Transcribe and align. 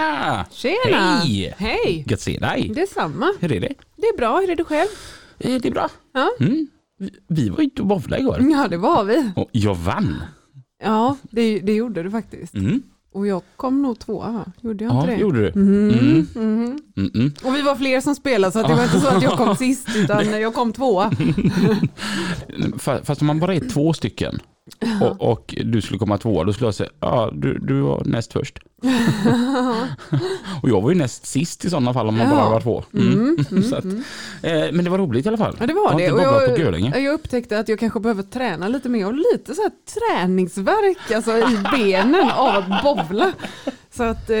Tjena! 0.00 0.46
Tjena! 0.50 1.18
Hej! 1.18 1.54
Hej! 1.58 2.04
Gött 2.08 2.20
se 2.20 2.38
dig. 2.38 2.72
Detsamma. 2.74 3.32
Hur 3.40 3.52
är 3.52 3.60
det? 3.60 3.72
Det 3.96 4.06
är 4.06 4.16
bra, 4.16 4.40
hur 4.40 4.50
är 4.50 4.56
du 4.56 4.64
själv? 4.64 4.88
Eh, 5.38 5.60
Det 5.60 5.68
är 5.68 5.72
bra. 5.72 5.88
Ja, 6.14 6.30
Mm. 6.40 6.66
Vi- 6.98 7.10
Vi 7.28 7.48
var 7.48 7.60
ute 7.60 7.82
och 7.82 7.88
bowlade 7.88 8.22
igår. 8.22 8.38
ja 8.52 8.68
det 8.68 8.76
var 8.76 9.04
vi. 9.04 9.30
Och 9.36 9.48
jag 9.52 9.74
vann. 9.74 10.16
Ja, 10.84 11.16
det, 11.30 11.58
det 11.60 11.72
gjorde 11.74 12.02
du 12.02 12.10
faktiskt. 12.10 12.54
Mm. 12.54 12.82
Och 13.12 13.26
jag 13.26 13.42
kom 13.56 13.82
nog 13.82 13.98
tvåa 13.98 14.30
va? 14.32 14.44
Gjorde 14.60 14.84
jag 14.84 14.92
Ja, 14.94 15.00
inte 15.00 15.10
det 15.10 15.16
det? 15.16 15.20
gjorde 15.22 15.40
du. 15.40 15.48
Mm. 15.60 15.88
mhm. 16.34 16.78
Mm 16.96 17.10
-mm. 17.14 17.44
Och 17.46 17.54
vi 17.56 17.62
var 17.62 17.76
fler 17.76 18.00
som 18.00 18.14
spelade 18.14 18.52
så 18.52 18.58
att 18.58 18.68
det 18.68 18.74
var 18.74 18.84
inte 18.84 19.00
så 19.00 19.08
att 19.08 19.22
jag 19.22 19.32
kom 19.32 19.56
sist 19.66 19.88
utan 19.96 20.40
jag 20.40 20.54
kom 20.54 20.72
tvåa. 20.72 21.10
Fa- 22.78 23.04
Fast 23.04 23.20
om 23.20 23.26
man 23.26 23.40
bara 23.40 23.54
är 23.54 23.68
två 23.68 23.92
stycken 23.92 24.38
och, 25.00 25.30
och 25.30 25.54
du 25.64 25.80
skulle 25.82 25.98
komma 25.98 26.18
tvåa, 26.18 26.44
då 26.44 26.52
skulle 26.52 26.66
jag 26.66 26.74
säga 26.74 26.90
ja, 27.00 27.30
du, 27.34 27.58
du 27.58 27.80
var 27.80 28.02
näst 28.04 28.32
först. 28.32 28.58
och 30.62 30.68
jag 30.68 30.80
var 30.80 30.90
ju 30.90 30.96
näst 30.96 31.26
sist 31.26 31.64
i 31.64 31.70
sådana 31.70 31.92
fall 31.94 32.08
om 32.08 32.16
man 32.16 32.28
Ja. 32.28 32.34
bara 32.34 32.50
var 32.50 32.60
två. 32.60 32.84
Mm. 32.94 33.12
Mm, 33.12 33.36
mm, 33.50 33.72
att, 33.78 33.84
mm. 33.84 34.02
eh, 34.42 34.72
men 34.72 34.84
det 34.84 34.90
var 34.90 34.98
roligt 34.98 35.26
i 35.26 35.28
alla 35.28 35.38
fall. 35.38 35.56
Ja 35.60 35.66
det 35.66 35.72
Jag 35.72 35.80
var 35.82 35.98
det. 35.98 36.02
inte 36.02 36.14
Och 36.14 36.20
jag, 36.20 37.02
jag 37.02 37.14
upptäckte 37.14 37.58
att 37.58 37.68
jag 37.68 37.78
kanske 37.78 38.00
behöver 38.00 38.22
träna 38.22 38.68
lite 38.68 38.88
mer 38.88 39.06
och 39.06 39.14
lite 39.14 39.54
så 39.54 39.62
här 39.62 39.70
träningsverk 39.94 41.10
alltså 41.14 41.30
i 41.38 41.58
benen 41.72 42.30
av 42.30 42.48
att 42.56 42.82
bowla. 42.82 43.32
Så 44.00 44.04
att 44.04 44.30
eh, 44.30 44.36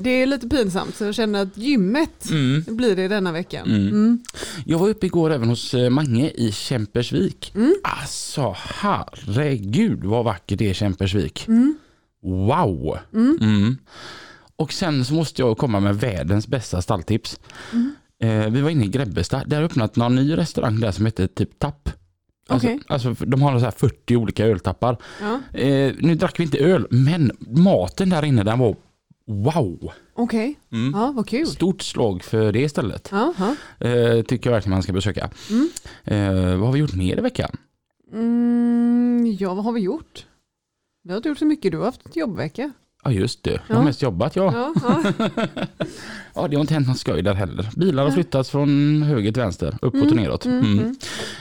det 0.00 0.10
är 0.10 0.26
lite 0.26 0.48
pinsamt 0.48 0.94
så 0.94 1.04
jag 1.04 1.14
känner 1.14 1.42
att 1.42 1.56
gymmet 1.56 2.30
Mm. 2.30 2.64
blir 2.76 2.96
det 2.96 3.08
denna 3.08 3.32
veckan. 3.32 3.66
Mm. 3.70 3.88
Mm. 3.88 4.18
Jag 4.66 4.78
var 4.78 4.88
uppe 4.88 5.06
igår 5.06 5.30
även 5.32 5.48
hos 5.48 5.74
eh, 5.74 5.90
Mange 5.90 6.30
i 6.30 6.52
Kämpersvik. 6.52 7.52
Mm. 7.54 7.74
Alltså 7.84 8.56
herregud 8.58 10.04
vad 10.04 10.24
vackert 10.24 10.58
det 10.58 10.66
är 10.66 10.70
i 10.70 10.74
Kämpersvik. 10.74 11.48
Mm. 11.48 11.78
Wow! 12.22 12.98
Mm. 13.14 13.38
Mm. 13.40 13.76
Och 14.56 14.72
sen 14.72 15.04
så 15.04 15.14
måste 15.14 15.42
jag 15.42 15.58
komma 15.58 15.80
med 15.80 15.96
världens 15.96 16.48
bästa 16.48 16.82
stalltips. 16.82 17.40
Eh, 18.22 18.50
vi 18.50 18.60
var 18.60 18.70
inne 18.70 18.84
i 18.84 18.88
Grebbestad, 18.88 19.42
där 19.48 19.56
har 19.56 19.64
öppnat 19.64 19.96
någon 19.96 20.14
ny 20.14 20.36
restaurang 20.36 20.80
där 20.80 20.90
som 20.92 21.04
heter 21.06 21.26
typ 21.26 21.58
Tapp. 21.58 21.88
Alltså, 22.48 22.68
Okej. 22.68 22.80
alltså 22.88 23.14
de 23.26 23.42
har 23.42 23.58
så 23.58 23.64
här 23.64 23.74
40 23.76 24.16
olika 24.16 24.46
öltappar. 24.46 24.96
Ja, 25.20 25.58
Eh, 25.60 25.94
nu 25.98 26.14
drack 26.14 26.40
vi 26.40 26.44
inte 26.44 26.58
öl, 26.58 26.86
men 26.90 27.30
maten 27.40 28.08
där 28.10 28.24
inne 28.24 28.42
den 28.42 28.58
var 28.58 28.76
wow. 29.30 29.92
Okej, 30.14 30.58
Mm. 30.72 30.92
ja 31.00 31.12
vad 31.12 31.26
kul. 31.28 31.46
Stort 31.46 31.82
slag 31.82 32.22
för 32.24 32.52
det 32.52 32.60
istället. 32.60 33.08
Ja. 33.12 33.34
Eh, 33.78 34.22
tycker 34.22 34.50
jag 34.50 34.54
verkligen 34.54 34.70
man 34.70 34.82
ska 34.82 34.92
besöka. 34.92 35.30
Mm. 35.50 35.68
Eh, 36.04 36.56
vad 36.56 36.66
har 36.66 36.72
vi 36.72 36.78
gjort 36.78 36.94
mer 36.94 37.18
i 37.18 37.20
veckan? 37.20 37.50
Mm, 38.12 39.36
ja, 39.38 39.54
vad 39.54 39.64
har 39.64 39.72
vi 39.72 39.80
gjort? 39.80 40.26
Vi 41.04 41.10
har 41.10 41.16
inte 41.16 41.28
gjort 41.28 41.38
så 41.38 41.46
mycket, 41.46 41.72
du 41.72 41.78
har 41.78 41.84
haft 41.84 42.16
jobbvecka. 42.16 42.72
Ja 43.04 43.10
just 43.10 43.42
det, 43.44 43.60
jag 43.68 43.76
har 43.76 43.84
mest 43.84 44.02
jobbat 44.02 44.36
ja. 44.36 44.72
Ja, 44.82 45.02
ja. 45.18 45.26
Ja 46.34 46.48
det 46.48 46.56
har 46.56 46.60
inte 46.60 46.74
hänt 46.74 46.88
något 46.88 46.98
skoj 46.98 47.22
där 47.22 47.34
heller. 47.34 47.68
Bilar 47.76 48.04
har 48.04 48.10
flyttats 48.10 48.50
från 48.50 49.02
höger 49.02 49.32
till 49.32 49.42
vänster, 49.42 49.78
uppåt 49.82 50.00
och 50.00 50.06
Mm, 50.12 50.16
neråt. 50.16 50.44
mm, 50.44 50.58
Mm. 50.64 50.94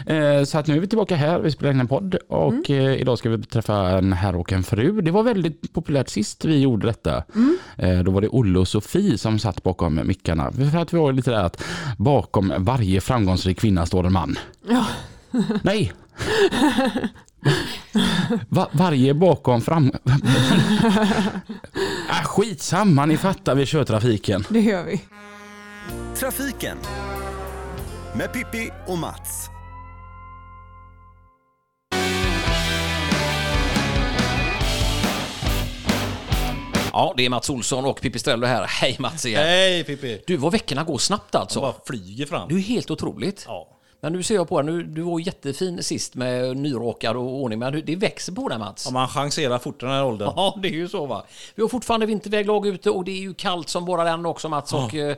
mm. 0.08 0.40
Eh, 0.40 0.44
så 0.46 0.58
att 0.58 0.68
nu 0.68 0.76
är 0.76 0.80
vi 0.80 0.88
tillbaka 0.88 1.16
här, 1.16 1.40
vi 1.40 1.52
spelar 1.52 1.72
in 1.74 1.80
en 1.80 1.88
podd 1.88 2.16
och 2.30 2.70
Mm. 2.70 2.88
eh, 2.88 2.94
idag 3.02 3.18
ska 3.18 3.30
vi 3.30 3.44
träffa 3.44 3.76
en 3.90 4.14
herr 4.14 4.36
och 4.36 4.54
en 4.54 4.64
fru. 4.64 5.02
Det 5.02 5.12
var 5.12 5.24
väldigt 5.24 5.74
populärt 5.74 6.10
sist 6.10 6.46
vi 6.46 6.60
gjorde 6.60 6.88
detta. 6.88 7.24
Mm. 7.36 7.58
Eh, 7.78 8.00
då 8.04 8.12
var 8.12 8.22
det 8.22 8.28
Olle 8.28 8.60
och 8.60 8.68
Sofie 8.68 9.18
som 9.18 9.40
satt 9.40 9.64
bakom 9.64 10.02
mickarna. 10.08 10.52
För 10.52 10.78
att 10.78 10.94
vi 10.94 10.98
var 10.98 11.14
lite 11.14 11.32
där 11.32 11.44
att 11.44 11.64
bakom 11.98 12.54
varje 12.58 13.02
framgångsrik 13.02 13.60
kvinna 13.60 13.86
står 13.86 14.06
en 14.06 14.14
man. 14.14 14.36
Ja. 14.70 14.86
Nej! 15.64 15.94
Va, 18.50 18.70
varje 18.72 19.14
bakom 19.14 19.62
fram... 19.62 19.92
äh, 22.10 22.24
skitsamma, 22.26 23.06
ni 23.06 23.18
fattar, 23.18 23.56
vi 23.56 23.66
kör 23.66 23.84
trafiken. 23.84 24.46
Det 24.50 24.60
gör 24.60 24.84
vi. 24.84 25.02
Trafiken 26.16 26.78
med 28.16 28.34
Pippi 28.34 28.70
och 28.88 28.98
Mats. 28.98 29.50
Ja, 36.94 37.14
det 37.18 37.26
är 37.26 37.30
Mats 37.30 37.50
Olsson 37.50 37.86
och 37.86 38.02
Pipistrello 38.02 38.48
här. 38.48 38.66
Hej 38.68 38.96
Mats 39.00 39.26
igen. 39.26 39.44
Hej 39.44 39.84
Pippi! 39.84 40.22
Du, 40.28 40.38
vad 40.38 40.52
veckorna 40.52 40.84
går 40.84 40.98
snabbt 40.98 41.36
alltså. 41.36 41.62
bara 41.62 41.74
flyger 41.86 42.26
fram. 42.26 42.50
Du 42.50 42.56
är 42.56 42.62
helt 42.62 42.92
otroligt. 42.92 43.44
Ja. 43.48 43.79
Men 44.02 44.14
nu 44.14 44.24
ser 44.24 44.36
jag 44.36 44.50
på 44.50 44.62
dig, 44.62 44.84
du 44.84 45.02
var 45.02 45.20
jättefin 45.20 45.84
sist 45.84 46.16
med 46.16 46.58
nyråkad 46.58 47.16
och 47.18 47.24
ordning, 47.24 47.60
men 47.60 47.86
det 47.86 47.96
växer 47.96 48.34
på 48.34 48.50
dig 48.50 48.60
Mats. 48.60 48.86
ja, 48.86 48.92
man 48.92 49.08
chanserar 49.08 49.58
fort 49.60 49.84
i 49.84 49.86
den 49.86 49.96
här 49.96 50.06
åldern. 50.06 50.34
Ja, 50.36 50.58
det 50.62 50.68
är 50.68 50.72
ju 50.74 50.90
så 50.90 51.06
va. 51.06 51.26
Vi 51.56 51.62
har 51.62 51.70
fortfarande 51.70 52.06
vinterväglag 52.06 52.68
ute 52.68 52.90
och 52.90 53.04
det 53.06 53.12
är 53.12 53.22
ju 53.22 53.34
kallt 53.34 53.70
som 53.70 53.86
bara 53.86 54.04
den 54.04 54.26
också 54.26 54.50
Mats. 54.50 54.74
Och, 54.74 54.96
eh, 54.96 55.18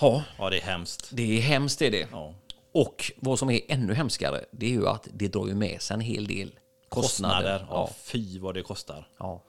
ja, 0.00 0.22
Ja, 0.38 0.50
det 0.50 0.56
är 0.58 0.62
hemskt. 0.62 1.08
det 1.12 1.38
är 1.38 1.40
hemskt 1.40 1.78
det 1.78 1.86
är 1.86 1.90
det. 1.90 2.06
Ja. 2.12 2.34
Och 2.74 3.12
vad 3.16 3.38
som 3.38 3.50
är 3.50 3.60
ännu 3.68 3.94
hemskare, 3.94 4.40
det 4.50 4.66
är 4.66 4.70
ju 4.70 4.86
att 4.88 5.08
det 5.12 5.28
drar 5.28 5.46
ju 5.46 5.54
med 5.54 5.82
sig 5.82 5.94
en 5.94 6.00
hel 6.00 6.26
del 6.26 6.50
kostnader. 6.88 7.34
Kostnader. 7.34 7.66
Ja. 7.70 7.74
Ja, 7.88 7.90
Fy 8.02 8.38
vad 8.38 8.54
det 8.54 8.62
kostar. 8.62 9.08
ja. 9.18 9.42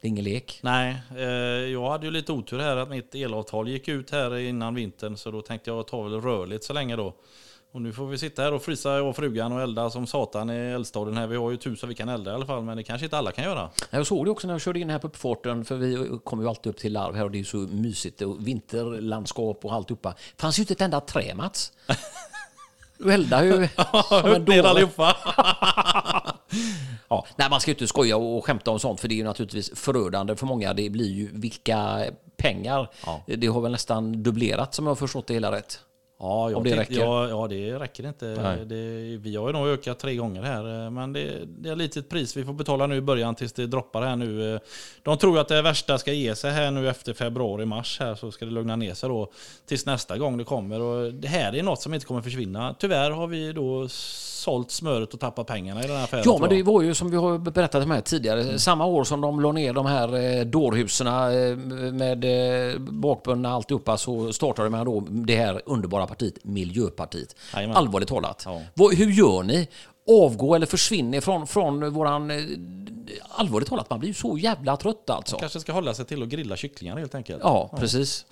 Det 0.00 0.06
är 0.06 0.08
ingen 0.08 0.24
lek. 0.24 0.58
Nej, 0.62 0.96
eh, 1.16 1.24
jag 1.72 1.90
hade 1.90 2.06
ju 2.06 2.10
lite 2.12 2.32
otur 2.32 2.58
här 2.58 2.76
att 2.76 2.88
mitt 2.88 3.14
elavtal 3.14 3.68
gick 3.68 3.88
ut 3.88 4.10
här 4.10 4.36
innan 4.38 4.74
vintern 4.74 5.16
så 5.16 5.30
då 5.30 5.42
tänkte 5.42 5.70
jag 5.70 5.86
ta 5.86 6.02
väl 6.02 6.20
rörligt 6.20 6.64
så 6.64 6.72
länge 6.72 6.96
då. 6.96 7.14
Och 7.76 7.82
nu 7.82 7.92
får 7.92 8.06
vi 8.06 8.18
sitta 8.18 8.42
här 8.42 8.52
och 8.52 8.62
frysa 8.62 8.96
jag 8.96 9.08
och 9.08 9.16
frugan 9.16 9.52
och 9.52 9.62
elda 9.62 9.90
som 9.90 10.06
satan 10.06 10.50
i 10.50 10.54
eldstaden 10.54 11.16
här. 11.16 11.26
Vi 11.26 11.36
har 11.36 11.50
ju 11.50 11.56
tusen 11.56 11.88
vi 11.88 11.94
kan 11.94 12.08
elda 12.08 12.30
i 12.30 12.34
alla 12.34 12.46
fall 12.46 12.62
men 12.62 12.76
det 12.76 12.82
kanske 12.82 13.06
inte 13.06 13.18
alla 13.18 13.32
kan 13.32 13.44
göra. 13.44 13.70
Jag 13.90 14.06
såg 14.06 14.26
det 14.26 14.30
också 14.30 14.46
när 14.46 14.54
jag 14.54 14.60
körde 14.60 14.80
in 14.80 14.90
här 14.90 14.98
på 14.98 15.06
uppfarten, 15.06 15.64
för 15.64 15.76
vi 15.76 16.18
kommer 16.24 16.42
ju 16.42 16.48
alltid 16.48 16.70
upp 16.70 16.78
till 16.78 16.92
Larv 16.92 17.14
här 17.14 17.24
och 17.24 17.30
det 17.30 17.36
är 17.36 17.38
ju 17.38 17.44
så 17.44 17.56
mysigt 17.56 18.22
och 18.22 18.46
vinterlandskap 18.46 19.64
och 19.64 19.72
alltihopa. 19.72 20.14
Fanns 20.36 20.58
ju 20.58 20.62
inte 20.62 20.72
ett 20.72 20.80
enda 20.80 21.00
trä 21.00 21.34
Mats. 21.34 21.72
Du 22.98 23.12
eldar 23.12 23.42
ju 23.42 23.68
som 24.08 24.32
en 24.32 24.44
dåre. 24.44 24.68
allihopa! 24.68 25.16
Ja, 27.08 27.26
nej, 27.36 27.50
man 27.50 27.60
ska 27.60 27.70
ju 27.70 27.74
inte 27.74 27.86
skoja 27.86 28.16
och 28.16 28.44
skämta 28.44 28.70
om 28.70 28.78
sånt 28.78 29.00
för 29.00 29.08
det 29.08 29.14
är 29.14 29.16
ju 29.16 29.24
naturligtvis 29.24 29.70
förödande 29.74 30.36
för 30.36 30.46
många. 30.46 30.74
Det 30.74 30.90
blir 30.90 31.10
ju 31.10 31.30
vilka 31.32 32.04
pengar. 32.36 32.90
Ja. 33.06 33.22
Det 33.26 33.46
har 33.46 33.60
väl 33.60 33.72
nästan 33.72 34.22
dubblerat 34.22 34.74
som 34.74 34.86
jag 34.86 34.90
har 34.90 34.96
förstått 34.96 35.26
det 35.26 35.34
hela 35.34 35.52
rätt. 35.52 35.80
Ja, 36.18 36.50
jag 36.50 36.56
Om 36.58 36.64
det 36.64 36.70
tänkte- 36.70 36.92
räcker. 36.94 37.04
Ja, 37.04 37.28
ja, 37.28 37.46
det 37.48 37.78
räcker 37.78 38.08
inte. 38.08 38.26
Det, 38.64 38.76
vi 39.16 39.36
har 39.36 39.46
ju 39.46 39.52
nog 39.52 39.68
ökat 39.68 39.98
tre 39.98 40.14
gånger 40.14 40.42
här, 40.42 40.84
eh, 40.84 40.90
men 40.90 41.12
det, 41.12 41.38
det 41.46 41.68
är 41.68 41.72
ett 41.72 41.78
litet 41.78 42.08
pris 42.08 42.36
vi 42.36 42.44
får 42.44 42.52
betala 42.52 42.86
nu 42.86 42.96
i 42.96 43.00
början 43.00 43.34
tills 43.34 43.52
det 43.52 43.66
droppar 43.66 44.02
här 44.02 44.16
nu. 44.16 44.54
Eh, 44.54 44.60
De 45.02 45.18
tror 45.18 45.38
att 45.38 45.48
det 45.48 45.62
värsta 45.62 45.98
ska 45.98 46.12
ge 46.12 46.34
sig 46.34 46.50
här 46.50 46.70
nu 46.70 46.88
efter 46.88 47.12
februari-mars 47.12 48.00
här 48.00 48.14
så 48.14 48.30
ska 48.32 48.44
det 48.44 48.50
lugna 48.50 48.76
ner 48.76 48.94
sig 48.94 49.08
då 49.08 49.30
tills 49.66 49.86
nästa 49.86 50.18
gång 50.18 50.36
det 50.38 50.44
kommer. 50.44 50.80
Och 50.80 51.14
det 51.14 51.28
här 51.28 51.54
är 51.54 51.62
något 51.62 51.82
som 51.82 51.94
inte 51.94 52.06
kommer 52.06 52.22
försvinna. 52.22 52.74
Tyvärr 52.78 53.10
har 53.10 53.26
vi 53.26 53.52
då 53.52 53.88
sålt 54.46 54.70
smöret 54.70 55.14
och 55.14 55.20
tappat 55.20 55.46
pengarna 55.46 55.84
i 55.84 55.86
den 55.86 55.96
här 55.96 56.04
affären. 56.04 56.22
Ja, 56.26 56.38
men 56.40 56.48
det 56.48 56.62
var 56.62 56.82
ju 56.82 56.94
som 56.94 57.10
vi 57.10 57.16
har 57.16 57.38
berättat 57.38 57.84
om 57.84 57.90
här 57.90 58.00
tidigare, 58.00 58.58
samma 58.58 58.86
år 58.86 59.04
som 59.04 59.20
de 59.20 59.40
la 59.40 59.52
ner 59.52 59.72
de 59.72 59.86
här 59.86 60.38
eh, 60.38 60.44
dårhusen 60.44 61.06
eh, 61.06 61.56
med 61.92 62.24
eh, 62.24 62.78
bakbundna 62.78 63.52
alltihopa 63.52 63.96
så 63.96 64.32
startade 64.32 64.70
man 64.70 64.86
då 64.86 65.00
det 65.00 65.36
här 65.36 65.62
underbara 65.66 66.06
partiet 66.06 66.44
Miljöpartiet. 66.44 67.36
Jajamän. 67.54 67.76
Allvarligt 67.76 68.08
talat. 68.08 68.42
Ja. 68.46 68.60
Hur 68.96 69.10
gör 69.10 69.42
ni? 69.42 69.68
Avgå 70.10 70.54
eller 70.54 70.66
försvinna 70.66 71.20
från, 71.20 71.46
från 71.46 71.92
våran... 71.92 72.30
Allvarligt 73.28 73.68
talat, 73.68 73.90
man 73.90 73.98
blir 73.98 74.08
ju 74.08 74.14
så 74.14 74.38
jävla 74.38 74.76
trött 74.76 75.10
alltså. 75.10 75.38
kanske 75.38 75.60
ska 75.60 75.72
hålla 75.72 75.94
sig 75.94 76.04
till 76.04 76.22
att 76.22 76.28
grilla 76.28 76.56
kycklingar 76.56 76.96
helt 76.96 77.14
enkelt. 77.14 77.40
Ja, 77.42 77.70
precis. 77.78 78.26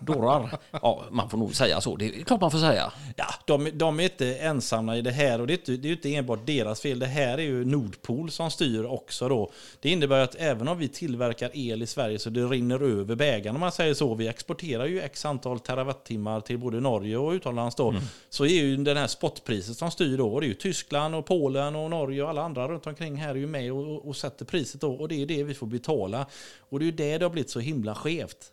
Dårar. 0.00 0.58
Ja, 0.70 1.04
man 1.10 1.30
får 1.30 1.38
nog 1.38 1.54
säga 1.54 1.80
så. 1.80 1.96
Det 1.96 2.04
är 2.06 2.24
klart 2.24 2.40
man 2.40 2.50
får 2.50 2.58
säga. 2.58 2.92
Ja, 3.16 3.26
de, 3.44 3.70
de 3.74 4.00
är 4.00 4.04
inte 4.04 4.34
ensamma 4.34 4.96
i 4.96 5.02
det 5.02 5.10
här 5.10 5.40
och 5.40 5.46
det 5.46 5.52
är, 5.52 5.58
inte, 5.58 5.72
det 5.72 5.86
är 5.86 5.90
ju 5.90 5.96
inte 5.96 6.14
enbart 6.14 6.46
deras 6.46 6.80
fel. 6.80 6.98
Det 6.98 7.06
här 7.06 7.38
är 7.38 7.42
ju 7.42 7.64
Nordpol 7.64 8.30
som 8.30 8.50
styr 8.50 8.84
också 8.84 9.28
då. 9.28 9.50
Det 9.80 9.90
innebär 9.90 10.20
att 10.20 10.34
även 10.34 10.68
om 10.68 10.78
vi 10.78 10.88
tillverkar 10.88 11.50
el 11.54 11.82
i 11.82 11.86
Sverige 11.86 12.18
så 12.18 12.30
det 12.30 12.44
rinner 12.44 12.82
över 12.82 13.14
bägaren 13.14 13.56
om 13.56 13.60
man 13.60 13.72
säger 13.72 13.94
så. 13.94 14.14
Vi 14.14 14.28
exporterar 14.28 14.86
ju 14.86 15.00
x 15.00 15.24
antal 15.24 15.60
terawattimmar 15.60 16.40
till 16.40 16.58
både 16.58 16.80
Norge 16.80 17.16
och 17.16 17.30
utomlands 17.30 17.76
då. 17.76 17.94
Så 18.30 18.44
är 18.44 18.48
ju 18.48 18.76
den 18.76 18.96
här 18.96 19.06
spotpriset 19.06 19.76
som 19.76 19.90
styr 19.90 20.18
då. 20.18 20.32
Och 20.32 20.40
det 20.40 20.46
är 20.46 20.48
ju 20.48 20.54
Tyskland 20.54 21.14
och 21.14 21.26
Polen 21.26 21.76
och 21.76 21.90
Norge 21.90 22.22
och 22.22 22.28
alla 22.30 22.42
andra 22.42 22.68
runt 22.68 22.86
omkring 22.86 23.16
här 23.16 23.30
är 23.30 23.34
ju 23.34 23.46
med 23.46 23.72
och, 23.72 24.08
och 24.08 24.16
sätter 24.30 24.44
priset 24.44 24.80
då. 24.80 24.92
Och 24.92 25.08
det 25.08 25.22
är 25.22 25.26
det 25.26 25.44
vi 25.44 25.54
får 25.54 25.66
betala. 25.66 26.26
Och 26.58 26.80
det 26.80 26.88
är 26.88 26.92
det 26.92 27.18
det 27.18 27.24
har 27.24 27.30
blivit 27.30 27.50
så 27.50 27.60
himla 27.60 27.94
skevt. 27.94 28.52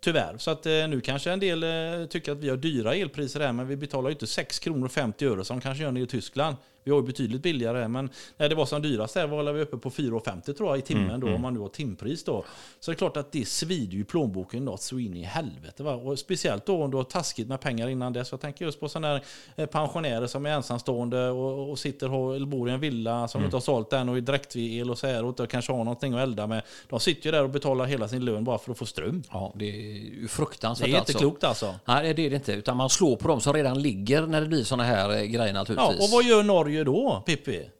Tyvärr. 0.00 0.38
Så 0.38 0.50
att 0.50 0.66
eh, 0.66 0.72
nu 0.88 1.00
kanske 1.00 1.30
en 1.32 1.40
del 1.40 1.62
eh, 1.62 2.06
tycker 2.08 2.32
att 2.32 2.38
vi 2.38 2.48
har 2.48 2.56
dyra 2.56 2.94
elpriser 2.94 3.40
här, 3.40 3.52
men 3.52 3.68
vi 3.68 3.76
betalar 3.76 4.10
ju 4.10 4.12
inte 4.12 4.26
6 4.26 4.58
kronor 4.58 4.84
och 4.84 4.92
50 4.92 5.26
öre 5.26 5.44
som 5.44 5.60
kanske 5.60 5.84
gör 5.84 5.92
nere 5.92 6.04
i 6.04 6.06
Tyskland. 6.06 6.56
Vi 6.84 6.90
har 6.90 6.98
ju 6.98 7.06
betydligt 7.06 7.42
billigare 7.42 7.78
här, 7.78 7.88
men 7.88 8.10
när 8.36 8.48
det 8.48 8.54
var 8.54 8.66
som 8.66 8.82
dyrast 8.82 9.14
där 9.14 9.26
var 9.26 9.52
vi 9.52 9.60
uppe 9.62 9.76
på 9.76 9.90
4,50 9.90 10.52
tror 10.52 10.68
jag 10.68 10.78
i 10.78 10.82
timmen 10.82 11.20
då, 11.20 11.34
om 11.34 11.40
man 11.42 11.54
nu 11.54 11.60
har 11.60 11.68
timpris 11.68 12.24
då. 12.24 12.44
Så 12.80 12.90
det 12.90 12.94
är 12.94 12.98
klart 12.98 13.16
att 13.16 13.32
det 13.32 13.48
svider 13.48 13.92
ju 13.94 14.00
i 14.00 14.04
plånboken 14.04 14.64
något 14.64 14.82
så 14.82 14.98
in 14.98 15.16
i 15.16 15.22
helvete. 15.22 15.82
Va? 15.82 15.94
Och 15.94 16.18
speciellt 16.18 16.66
då 16.66 16.82
om 16.84 16.90
du 16.90 16.96
har 16.96 17.04
taskigt 17.04 17.48
med 17.48 17.60
pengar 17.60 17.88
innan 17.88 18.12
dess. 18.12 18.30
Jag 18.32 18.40
tänker 18.40 18.64
just 18.64 18.80
på 18.80 18.88
sådana 18.88 19.08
här 19.08 19.22
eh, 19.56 19.66
pensionärer 19.66 20.26
som 20.26 20.46
är 20.46 20.50
ensamstående 20.50 21.30
och, 21.30 21.70
och 21.70 21.78
sitter 21.78 22.12
och, 22.12 22.36
eller 22.36 22.46
bor 22.46 22.68
i 22.68 22.72
en 22.72 22.80
villa 22.80 23.28
som 23.28 23.44
inte 23.44 23.56
har 23.56 23.60
sålt 23.60 23.90
den 23.90 24.08
och 24.08 24.16
är 24.16 24.20
direktvid-el 24.20 24.90
och 24.90 24.98
så 24.98 25.06
här 25.06 25.22
och 25.22 25.28
inte 25.28 25.46
kanske 25.46 25.72
har 25.72 25.78
någonting 25.84 26.14
att 26.14 26.20
elda 26.20 26.46
med. 26.46 26.62
De 26.88 27.00
sitter 27.00 27.26
ju 27.26 27.30
där 27.30 27.42
och 27.42 27.50
betalar 27.50 27.84
hela 27.84 28.08
sin 28.08 28.24
lön 28.24 28.44
bara 28.44 28.58
för 28.58 28.72
att 28.72 28.78
få 28.78 28.86
ström. 28.86 29.22
Ja, 29.32 29.52
det 29.56 29.64
är 29.70 29.82
ju 29.82 30.22
Det 30.22 30.28
fruktansvärt 30.28 30.86
är 30.86 30.90
inte 30.90 31.00
alltså. 31.00 31.18
klokt 31.18 31.44
alltså. 31.44 31.74
Nej, 31.84 32.14
det 32.14 32.26
är 32.26 32.30
det 32.30 32.36
inte. 32.36 32.52
Utan 32.52 32.76
man 32.76 32.90
slår 32.90 33.16
på 33.16 33.28
dem 33.28 33.40
som 33.40 33.52
redan 33.52 33.82
ligger 33.82 34.26
när 34.26 34.40
det 34.40 34.46
blir 34.46 34.64
såna 34.64 34.84
här 34.84 35.10
eh, 35.10 35.22
grejer 35.22 35.46
Ja, 35.46 35.52
naturligtvis. 35.52 36.00
och 36.00 36.10
vad 36.16 36.24
gör 36.24 36.42
Norge 36.42 36.73
då, 36.82 37.22
Pippi? 37.26 37.70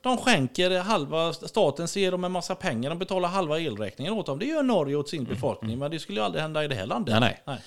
De 0.00 0.16
skänker 0.16 0.80
halva, 0.80 1.32
staten 1.32 1.88
ser 1.88 2.10
dem 2.10 2.24
en 2.24 2.32
massa 2.32 2.54
pengar, 2.54 2.90
de 2.90 2.98
betalar 2.98 3.28
halva 3.28 3.60
elräkningen 3.60 4.12
åt 4.12 4.26
dem. 4.26 4.38
Det 4.38 4.46
gör 4.46 4.62
Norge 4.62 4.96
åt 4.96 5.08
sin 5.08 5.24
befolkning, 5.24 5.78
men 5.78 5.90
det 5.90 5.98
skulle 5.98 6.20
ju 6.20 6.24
aldrig 6.24 6.42
hända 6.42 6.64
i 6.64 6.68
det 6.68 6.74
här 6.74 6.86
landet. 6.86 7.20
Nej, 7.20 7.42
nej. 7.46 7.58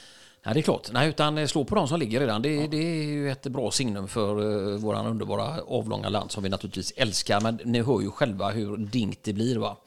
Nej, 0.43 0.53
det 0.53 0.59
är 0.59 0.61
klart. 0.61 0.91
Nej, 0.91 1.09
utan 1.09 1.37
eh, 1.37 1.45
slå 1.45 1.63
på 1.63 1.75
dem 1.75 1.87
som 1.87 1.99
ligger 1.99 2.19
redan. 2.19 2.41
Det, 2.41 2.67
det 2.67 2.77
är 2.77 3.03
ju 3.03 3.31
ett 3.31 3.43
bra 3.43 3.71
signum 3.71 4.07
för 4.07 4.39
uh, 4.39 4.77
våran 4.77 5.05
underbara 5.05 5.61
avlånga 5.67 6.09
land 6.09 6.31
som 6.31 6.43
vi 6.43 6.49
naturligtvis 6.49 6.93
älskar. 6.95 7.41
Men 7.41 7.59
ni 7.63 7.81
hör 7.81 8.01
ju 8.01 8.11
själva 8.11 8.49
hur 8.49 8.77
dingt 8.77 9.23
det 9.23 9.33
blir 9.33 9.57
va? 9.57 9.77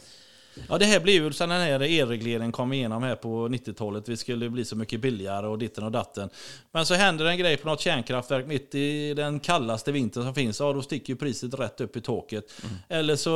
Ja, 0.68 0.78
det 0.78 0.84
här 0.84 1.00
blev 1.00 1.24
ju 1.24 1.32
sen 1.32 1.48
den 1.48 1.60
här 1.60 1.80
elregleringen 1.80 2.52
kom 2.52 2.72
igenom 2.72 3.02
här 3.02 3.16
på 3.16 3.48
90-talet. 3.48 4.08
Vi 4.08 4.16
skulle 4.16 4.50
bli 4.50 4.64
så 4.64 4.76
mycket 4.76 5.00
billigare 5.00 5.46
och 5.46 5.58
ditten 5.58 5.84
och 5.84 5.92
datten. 5.92 6.30
Men 6.72 6.86
så 6.86 6.94
händer 6.94 7.24
en 7.24 7.38
grej 7.38 7.56
på 7.56 7.68
något 7.68 7.80
kärnkraftverk 7.80 8.46
mitt 8.46 8.74
i 8.74 9.14
den 9.14 9.40
kallaste 9.40 9.92
vintern 9.92 10.22
som 10.24 10.34
finns. 10.34 10.60
Ja, 10.60 10.72
då 10.72 10.82
sticker 10.82 11.12
ju 11.12 11.16
priset 11.16 11.54
rätt 11.54 11.80
upp 11.80 11.96
i 11.96 12.00
taket. 12.00 12.52
Eller 12.88 13.16
så, 13.16 13.30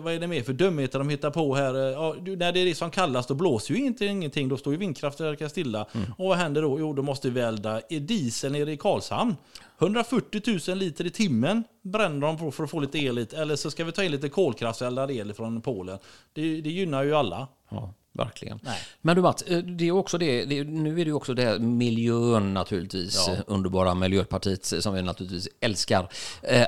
vad 0.00 0.12
är 0.12 0.20
det 0.20 0.26
mer 0.26 0.42
för 0.42 0.52
dumheter 0.52 0.98
de 0.98 1.08
hittar 1.08 1.30
på 1.30 1.54
här? 1.54 1.74
Ja, 1.74 2.16
när 2.20 2.52
det 2.52 2.60
är 2.60 2.64
det 2.64 2.74
som 2.74 2.90
kallas, 2.90 3.26
då 3.26 3.34
blåser 3.34 3.74
ju 3.74 3.80
inte 3.80 4.06
ingenting. 4.06 4.48
Då 4.48 4.56
står 4.56 4.72
ju 4.72 4.78
vindkraftverken 4.78 5.50
stilla. 5.50 5.86
Och 6.18 6.28
vad 6.28 6.38
händer 6.38 6.62
då? 6.62 6.80
Jo, 6.80 6.92
då 6.92 7.02
måste 7.02 7.30
vi 7.30 7.40
elda 7.40 7.80
i 7.88 7.98
diesel 7.98 8.52
nere 8.52 8.72
i 8.72 8.76
Karlshamn. 8.76 9.36
140 9.82 10.60
000 10.68 10.78
liter 10.78 11.06
i 11.06 11.10
timmen 11.10 11.64
bränner 11.82 12.26
de 12.26 12.38
på 12.38 12.50
för 12.50 12.64
att 12.64 12.70
få 12.70 12.80
lite 12.80 12.98
el 12.98 13.18
hit. 13.18 13.32
Eller 13.32 13.56
så 13.56 13.70
ska 13.70 13.84
vi 13.84 13.92
ta 13.92 14.04
in 14.04 14.10
lite 14.10 14.28
kolkraftseldad 14.28 15.10
el 15.10 15.34
från 15.34 15.62
Polen. 15.62 15.98
Det, 16.32 16.60
det 16.60 16.70
gynnar 16.70 17.02
ju 17.02 17.14
alla. 17.14 17.48
Ja, 17.68 17.94
verkligen. 18.12 18.60
Nej. 18.62 18.78
Men 19.00 19.16
du 19.16 19.22
Mats, 19.22 19.42
eh, 19.42 19.58
det 19.58 19.88
är 19.88 19.92
också 19.92 20.18
det, 20.18 20.44
det, 20.44 20.64
nu 20.64 21.00
är 21.00 21.04
det 21.04 21.12
också 21.12 21.34
det 21.34 21.42
här 21.42 21.58
miljön 21.58 22.54
naturligtvis, 22.54 23.24
Ja. 23.28 23.32
eh, 23.32 23.38
underbara 23.46 23.94
Miljöpartiet 23.94 24.72
eh, 24.72 24.78
som 24.80 24.94
vi 24.94 25.02
naturligtvis 25.02 25.48
älskar. 25.60 26.08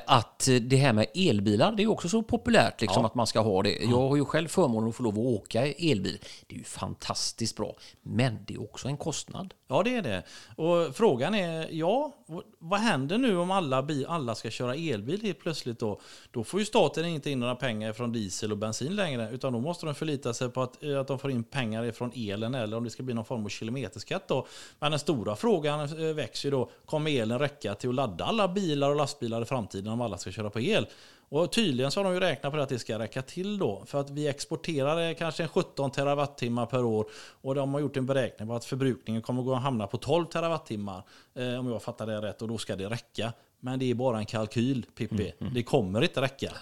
Att 0.06 0.48
det 0.60 0.76
här 0.76 0.92
med 0.92 1.06
elbilar, 1.14 1.72
det 1.72 1.82
är 1.82 1.86
också 1.90 2.08
så 2.08 2.22
populärt 2.22 2.80
liksom 2.80 3.02
Ja. 3.02 3.06
att 3.06 3.14
man 3.14 3.26
ska 3.26 3.40
ha 3.40 3.62
det. 3.62 3.78
Jag 3.82 4.08
har 4.08 4.16
ju 4.16 4.24
själv 4.24 4.48
förmånen 4.48 4.88
att 4.88 4.96
få 4.96 5.02
lov 5.02 5.12
att 5.14 5.18
åka 5.18 5.66
elbil. 5.66 6.18
Det 6.46 6.54
är 6.54 6.58
ju 6.58 6.64
fantastiskt 6.64 7.56
bra, 7.56 7.76
men 8.02 8.38
det 8.46 8.54
är 8.54 8.62
också 8.62 8.88
en 8.88 8.96
kostnad. 8.96 9.54
Ja, 9.68 9.82
det 9.82 9.96
är 9.96 10.02
det. 10.02 10.22
Och 10.56 10.96
frågan 10.96 11.34
är, 11.34 11.68
ja, 11.70 12.12
vad 12.58 12.80
händer 12.80 13.18
nu 13.18 13.36
om 13.36 13.50
alla, 13.50 13.86
alla 14.08 14.34
ska 14.34 14.50
köra 14.50 14.74
elbil 14.74 15.22
helt 15.22 15.38
plötsligt 15.40 15.78
då? 15.78 16.00
Då 16.30 16.44
får 16.44 16.60
ju 16.60 16.66
staten 16.66 17.04
inte 17.04 17.30
in 17.30 17.40
några 17.40 17.54
pengar 17.54 17.92
från 17.92 18.12
diesel 18.12 18.52
och 18.52 18.58
bensin 18.58 18.96
längre, 18.96 19.30
utan 19.32 19.52
då 19.52 19.60
måste 19.60 19.86
de 19.86 19.94
förlita 19.94 20.34
sig 20.34 20.48
på 20.50 20.62
att, 20.62 20.84
att 20.84 21.06
de 21.08 21.18
får 21.18 21.30
in 21.30 21.33
pengar 21.42 21.92
från 21.92 22.12
elen 22.14 22.54
eller 22.54 22.76
om 22.76 22.84
det 22.84 22.90
ska 22.90 23.02
bli 23.02 23.14
någon 23.14 23.24
form 23.24 23.44
av 23.44 23.48
kilometerskatt 23.48 24.28
då. 24.28 24.46
Men 24.78 24.90
den 24.90 25.00
stora 25.00 25.36
frågan 25.36 25.80
eh, 25.80 26.14
växer 26.14 26.46
ju 26.46 26.50
då, 26.50 26.70
kommer 26.86 27.10
elen 27.10 27.38
räcka 27.38 27.74
till 27.74 27.88
att 27.88 27.94
ladda 27.94 28.24
alla 28.24 28.48
bilar 28.48 28.90
och 28.90 28.96
lastbilar 28.96 29.42
i 29.42 29.44
framtiden 29.44 29.92
om 29.92 30.00
alla 30.00 30.18
ska 30.18 30.30
köra 30.30 30.50
på 30.50 30.60
el? 30.60 30.86
Och 31.28 31.52
tydligen 31.52 31.90
så 31.90 32.00
har 32.00 32.04
de 32.04 32.14
ju 32.14 32.20
räknat 32.20 32.52
på 32.52 32.58
att 32.58 32.68
det 32.68 32.78
ska 32.78 32.98
räcka 32.98 33.22
till 33.22 33.58
då. 33.58 33.82
För 33.86 34.00
att 34.00 34.10
vi 34.10 34.28
exporterar 34.28 35.08
eh, 35.08 35.14
kanske 35.14 35.42
en 35.42 35.48
17 35.48 35.90
terawattimmar 35.90 36.66
per 36.66 36.84
år. 36.84 37.06
Och 37.40 37.54
de 37.54 37.74
har 37.74 37.80
gjort 37.80 37.96
en 37.96 38.06
beräkning 38.06 38.48
på 38.48 38.54
att 38.54 38.64
förbrukningen 38.64 39.22
kommer 39.22 39.40
att 39.40 39.46
gå 39.46 39.54
att 39.54 39.62
hamna 39.62 39.86
på 39.86 39.96
12 39.96 40.26
terawattimmar. 40.26 41.02
Eh, 41.34 41.58
om 41.58 41.68
jag 41.68 41.82
fattar 41.82 42.06
det 42.06 42.20
rätt. 42.20 42.42
Och 42.42 42.48
då 42.48 42.58
ska 42.58 42.76
det 42.76 42.88
räcka. 42.88 43.32
Men 43.60 43.78
det 43.78 43.90
är 43.90 43.94
bara 43.94 44.18
en 44.18 44.26
kalkyl, 44.26 44.86
Pippi. 44.94 45.32
Det 45.54 45.62
kommer 45.62 46.02
inte 46.02 46.20
räcka. 46.20 46.52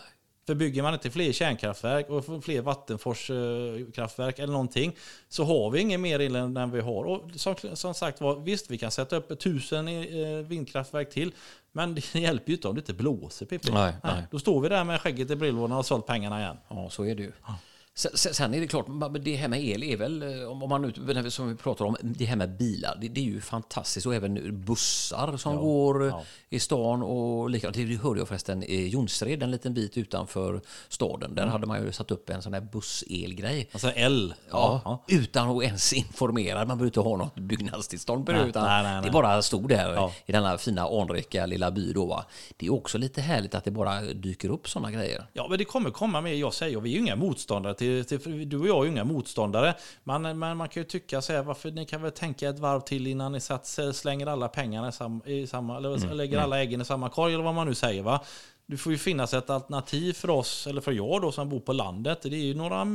För 0.47 0.55
bygger 0.55 0.83
man 0.83 0.95
inte 0.95 1.11
fler 1.11 1.33
kärnkraftverk 1.33 2.11
och 2.11 2.45
fler 2.45 2.63
vattenforskraftverk 2.63 4.39
eller 4.39 4.53
någonting 4.53 4.97
så 5.29 5.45
har 5.45 5.71
vi 5.71 5.81
ingen 5.81 6.01
mer 6.01 6.21
el 6.21 6.37
än 6.37 6.71
vi 6.71 6.81
har. 6.81 7.05
Och 7.05 7.31
som, 7.35 7.55
som 7.73 7.95
sagt 7.95 8.21
var, 8.21 8.37
visst 8.37 8.71
vi 8.71 8.79
kan 8.79 8.91
sätta 8.91 9.17
upp 9.17 9.41
tusen 9.41 9.89
eh, 9.89 10.47
vindkraftverk 10.47 11.11
till 11.11 11.33
men 11.73 11.95
det 11.95 12.15
hjälper 12.19 12.49
ju 12.49 12.55
inte 12.55 12.69
om 12.69 12.75
det 12.75 12.79
inte 12.79 12.95
blåser 12.95 13.47
Pippi. 13.47 13.73
Nej, 13.73 13.95
nej. 14.05 14.23
Då 14.31 14.39
står 14.39 14.61
vi 14.61 14.69
där 14.69 14.85
med 14.85 15.01
skägget 15.01 15.31
i 15.31 15.37
brillorna 15.37 15.65
och 15.65 15.71
har 15.77 15.83
sålt 15.83 16.07
pengarna 16.07 16.41
igen. 16.41 16.57
Ja, 16.69 16.91
så 16.91 17.05
är 17.05 17.15
det 17.15 17.23
ju. 17.23 17.33
Sen, 17.47 17.55
sen- 17.95 18.55
är 18.55 18.61
det 18.61 18.67
klart, 18.67 18.87
det 19.21 19.37
här 19.37 19.49
med 19.49 19.65
el 19.65 19.83
är 19.83 19.97
väl, 19.97 20.23
eh, 20.23 20.51
om 20.51 20.69
man 20.69 20.83
nu, 20.83 21.31
som 21.31 21.49
vi 21.49 21.55
pratar 21.55 21.85
om, 21.85 21.97
det 22.03 22.25
här 22.25 22.37
med 22.37 22.57
bilar, 22.57 22.99
det, 23.01 23.09
det 23.09 23.21
är 23.21 23.25
ju 23.25 23.41
fantastiskt. 23.41 24.07
Och 24.07 24.15
även 24.15 24.65
bussar 24.65 25.37
som 25.37 25.57
går 25.57 26.03
eh, 26.03 26.09
ja. 26.09 26.23
i 26.51 26.61
stan 26.61 27.03
och 27.03 27.51
likadant. 27.51 27.77
Det 27.77 27.97
hörde 28.03 28.21
jag 28.21 28.29
förresten 28.29 28.63
i 28.63 28.89
Jonsered, 28.89 29.43
en 29.43 29.51
liten 29.51 29.75
bit 29.75 29.99
utanför 29.99 30.61
staden. 30.89 31.31
Mm. 31.31 31.35
Där 31.35 31.47
hade 31.47 31.67
man 31.67 31.85
ju 31.85 31.93
satt 31.93 32.11
upp 32.11 32.31
en 32.31 32.43
sån 32.43 32.55
här 32.55 32.61
busselgrej. 32.61 33.69
Alltså 33.73 33.91
L. 33.91 34.35
Ja, 34.51 35.05
utan 35.09 35.57
att 35.57 35.65
ens 35.65 35.93
informera. 35.93 36.59
Man 36.59 36.67
behöver 36.67 36.85
inte 36.85 37.01
ha 37.01 37.17
något 37.17 37.35
byggnadstillstånd 37.35 38.27
på 38.27 38.33
det. 38.33 38.45
Utan 38.45 38.65
nej, 38.65 38.83
nej, 38.83 38.93
nej. 38.95 39.03
Det 39.05 39.11
bara 39.11 39.43
stod 39.43 39.69
där 39.69 39.95
Ja. 39.95 40.13
i 40.27 40.33
denna 40.33 40.59
fina 40.59 40.83
anrika 40.83 41.47
lilla 41.47 41.71
by. 41.71 41.93
Då, 41.93 42.07
va? 42.07 42.25
Det 42.57 42.67
är 42.67 42.73
också 42.73 42.99
lite 42.99 43.21
härligt 43.21 43.55
att 43.55 43.65
det 43.65 43.71
bara 43.71 44.01
dyker 44.01 44.49
upp 44.49 44.69
såna 44.69 44.91
grejer. 44.91 45.27
Ja, 45.33 45.47
men 45.49 45.59
det 45.59 45.65
kommer 45.65 45.91
komma 45.91 46.21
mer. 46.21 46.35
Jag 46.35 46.55
säger, 46.55 46.81
vi 46.81 46.91
är 46.91 46.95
ju 46.95 47.01
inga 47.01 47.17
motståndare 47.17 47.75
till, 48.05 48.05
till 48.21 48.49
du 48.49 48.59
och 48.59 48.69
jag 48.69 48.79
är 48.79 48.85
ju 48.85 48.91
inga 48.91 49.05
motståndare. 49.05 49.75
Men, 50.05 50.39
men 50.39 50.57
man 50.57 50.69
kan 50.69 50.81
ju 50.81 50.85
tycka 50.85 51.23
så 51.23 51.33
här, 51.33 51.43
varför 51.43 51.71
ni 51.71 51.87
kan 51.87 52.03
väl 52.03 52.13
tänka 52.13 52.49
ett 52.49 52.59
varv 52.59 52.81
till 52.81 53.07
innan 53.07 53.33
ni 53.33 53.41
satt, 53.41 53.79
slänger 53.93 54.27
alla 54.27 54.49
pengarna 54.49 54.89
i 54.89 54.93
samma, 54.93 55.25
i 55.27 55.47
samma 55.47 55.77
eller 55.77 56.15
lägger 56.15 56.39
alla 56.39 56.61
äggen 56.63 56.81
i 56.81 56.85
samma 56.85 57.09
korg 57.09 57.35
eller 57.35 57.45
vad 57.45 57.55
man 57.55 57.67
nu 57.67 57.75
säger 57.75 58.03
va. 58.03 58.21
Det 58.67 58.77
får 58.77 58.93
ju 58.93 58.99
finnas 58.99 59.35
ett 59.35 59.51
alternativ 59.51 60.13
för 60.13 60.31
oss, 60.31 60.67
eller 60.67 60.81
för 60.81 60.93
jag 60.93 61.23
då 61.23 61.33
som 61.33 61.49
bor 61.49 61.61
på 61.61 61.73
landet. 61.73 62.23
Det 62.23 62.29
är 62.29 62.45
ju 62.45 62.55
några 62.55 62.87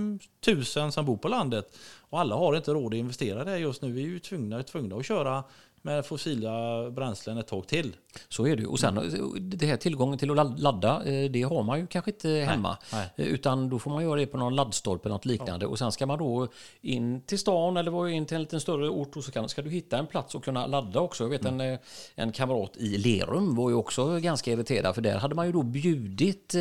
tusen 0.45 0.91
som 0.91 1.05
bor 1.05 1.17
på 1.17 1.27
landet. 1.27 1.77
Och 2.09 2.19
alla 2.19 2.35
har 2.35 2.55
inte 2.55 2.71
råd 2.71 2.93
att 2.93 2.97
investera 2.97 3.43
det 3.43 3.57
just 3.57 3.81
nu. 3.81 3.91
Vi 3.91 4.03
är 4.03 4.07
ju 4.07 4.19
tvungna, 4.19 4.63
tvungna 4.63 4.95
att 4.95 5.05
köra 5.05 5.43
med 5.81 6.05
fossila 6.05 6.89
bränslen 6.91 7.37
ett 7.37 7.47
tag 7.47 7.67
till. 7.67 7.95
Så 8.29 8.47
är 8.47 8.55
det 8.55 8.61
ju. 8.61 8.67
Och 8.67 8.79
sen 8.79 8.95
det 9.39 9.65
här 9.65 9.77
tillgången 9.77 10.17
till 10.19 10.29
att 10.31 10.37
ladd- 10.37 10.59
ladda, 10.59 11.03
eh, 11.05 11.31
det 11.31 11.41
har 11.41 11.63
man 11.63 11.79
ju 11.79 11.87
kanske 11.87 12.11
inte 12.11 12.29
hemma. 12.29 12.77
nej. 12.93 13.09
Eh, 13.15 13.25
Utan 13.27 13.69
då 13.69 13.79
får 13.79 13.91
man 13.91 14.03
göra 14.03 14.19
det 14.19 14.25
på 14.25 14.37
någon 14.37 14.55
laddstolpe 14.55 15.07
eller 15.07 15.15
något 15.15 15.25
liknande. 15.25 15.65
Och 15.65 15.79
sen 15.79 15.91
ska 15.91 16.05
man 16.05 16.19
då 16.19 16.47
in 16.81 17.21
till 17.21 17.39
stan 17.39 17.77
eller 17.77 18.07
in 18.07 18.25
till 18.25 18.35
en 18.35 18.41
lite 18.41 18.59
större 18.59 18.89
ort 18.89 19.15
och 19.17 19.23
så 19.23 19.31
kan, 19.31 19.49
ska 19.49 19.61
du 19.61 19.69
hitta 19.69 19.97
en 19.97 20.07
plats 20.07 20.35
och 20.35 20.43
kunna 20.43 20.67
ladda 20.67 20.99
också. 20.99 21.23
Jag 21.23 21.29
vet 21.29 21.45
en, 21.45 21.61
eh, 21.61 21.79
en 22.15 22.31
kamrat 22.31 22.77
i 22.77 22.97
Lerum 22.97 23.55
var 23.55 23.69
ju 23.69 23.75
också 23.75 24.19
ganska 24.19 24.51
irriterad 24.51 24.95
för 24.95 25.01
där 25.01 25.17
hade 25.17 25.35
man 25.35 25.45
ju 25.45 25.51
då 25.51 25.63
bjudit 25.63 26.55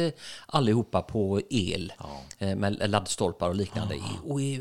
allihopa 0.46 1.02
på 1.02 1.40
el 1.50 1.92
eh, 2.38 2.56
med 2.56 2.90
laddstolpar 2.90 3.48
och 3.48 3.54
liknande. 3.54 3.94
Och 4.24 4.40
eh, 4.40 4.60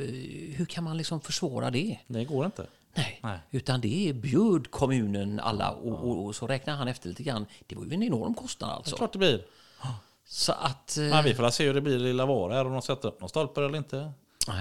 hur 0.55 0.65
kan 0.65 0.83
man 0.83 0.97
liksom 0.97 1.21
försvara 1.21 1.71
det? 1.71 1.97
Det 2.07 2.23
går 2.25 2.45
inte. 2.45 2.65
Nej. 2.95 3.19
Nej. 3.23 3.39
utan 3.51 3.81
det 3.81 4.13
bjöd 4.15 4.71
kommunen 4.71 5.39
alla 5.39 5.71
och, 5.71 6.09
och, 6.09 6.25
och 6.25 6.35
så 6.35 6.47
räknar 6.47 6.75
han 6.75 6.87
efter 6.87 7.09
lite 7.09 7.23
grann. 7.23 7.45
Det 7.67 7.75
var 7.75 7.85
ju 7.85 7.93
en 7.93 8.03
enorm 8.03 8.33
kostnad 8.33 8.69
Det 8.69 8.73
är 8.73 8.75
alltså. 8.75 8.95
klart 8.95 9.11
det 9.13 9.19
blir. 9.19 9.45
Så 10.27 10.51
att... 10.51 10.97
eh, 10.97 11.03
Men 11.03 11.23
vi 11.23 11.33
får 11.33 11.43
väl 11.43 11.51
se 11.51 11.65
hur 11.65 11.73
det 11.73 11.81
blir 11.81 11.95
i 11.95 11.99
lilla 11.99 12.25
Vara 12.25 12.61
om 12.61 12.71
de 12.73 12.81
sätter 12.81 13.07
upp 13.07 13.19
någon 13.19 13.29
stolpar 13.29 13.61
eller 13.61 13.77
inte. 13.77 14.11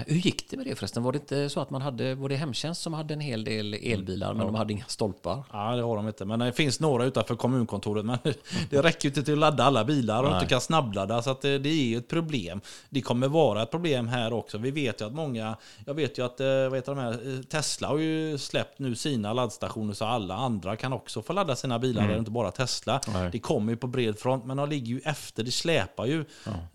Hur 0.07 0.17
gick 0.17 0.51
det 0.51 0.57
med 0.57 0.67
det 0.67 0.75
förresten? 0.75 1.03
Var 1.03 1.13
det 1.13 1.19
inte 1.19 1.49
så 1.49 1.61
att 1.61 1.71
man 1.71 1.83
hade, 1.83 2.15
var 2.15 2.29
det 2.29 2.37
hemtjänst 2.37 2.83
som 2.83 2.95
hade 2.95 3.15
en 3.15 3.21
hel 3.21 3.45
del 3.45 3.75
elbilar 3.75 4.35
men 4.35 4.47
de 4.47 4.55
hade 4.55 4.73
inga 4.73 4.85
stolpar? 4.85 5.45
Ja, 5.53 5.77
det 5.77 5.83
har 5.83 5.97
de 5.97 6.09
inte. 6.09 6.25
Men 6.25 6.39
det 6.39 6.53
finns 6.53 6.81
några 6.81 7.05
utanför 7.05 7.37
kommunkontoret. 7.37 8.05
Men 8.05 8.19
det 8.71 8.83
räcker 8.83 9.05
ju 9.05 9.09
inte 9.09 9.23
till 9.23 9.33
att 9.33 9.39
ladda 9.39 9.65
alla 9.65 9.85
bilar 9.85 10.25
och 10.25 10.35
inte 10.35 10.47
kan 10.47 10.61
snabbladda. 10.61 11.23
Så 11.23 11.31
att 11.31 11.41
det, 11.41 11.59
det 11.59 11.69
är 11.69 11.85
ju 11.85 11.97
ett 11.97 12.09
problem. 12.09 12.61
Det 12.91 13.01
kommer 13.01 13.29
vara 13.29 13.63
ett 13.63 13.71
problem 13.71 14.09
här 14.09 14.33
också. 14.33 14.59
Vi 14.59 14.71
vet 14.71 15.01
ju 15.01 15.07
att 15.07 15.15
många... 15.15 15.57
Jag 15.87 15.95
vet 15.95 16.19
ju 16.19 16.25
att 16.25 16.41
eh, 16.41 16.47
vad 16.47 16.75
heter 16.75 16.95
de 16.95 17.01
här, 17.01 17.13
eh, 17.13 17.43
Tesla 17.43 17.89
har 17.89 17.99
ju 17.99 18.39
släppt 18.39 18.79
nu 18.79 18.95
sina 18.95 19.33
laddstationer 19.33 19.95
så 19.95 20.05
alla 20.05 20.35
andra 20.35 20.77
kan 20.77 20.93
också 20.93 21.23
få 21.23 21.33
ladda 21.33 21.57
sina 21.57 21.79
bilar. 21.79 22.09
Det 22.09 22.15
är 22.15 22.19
inte 22.19 22.31
bara 22.31 22.51
Tesla. 22.51 23.01
Nej. 23.13 23.29
Det 23.33 23.39
kommer 23.39 23.73
ju 23.73 23.77
på 23.77 23.87
bred 23.87 24.19
front, 24.19 24.45
men 24.45 24.57
de 24.57 24.69
ligger 24.69 24.87
ju 24.87 25.01
efter. 25.05 25.43
Det 25.43 25.51
släpar 25.51 26.07
ju. 26.07 26.25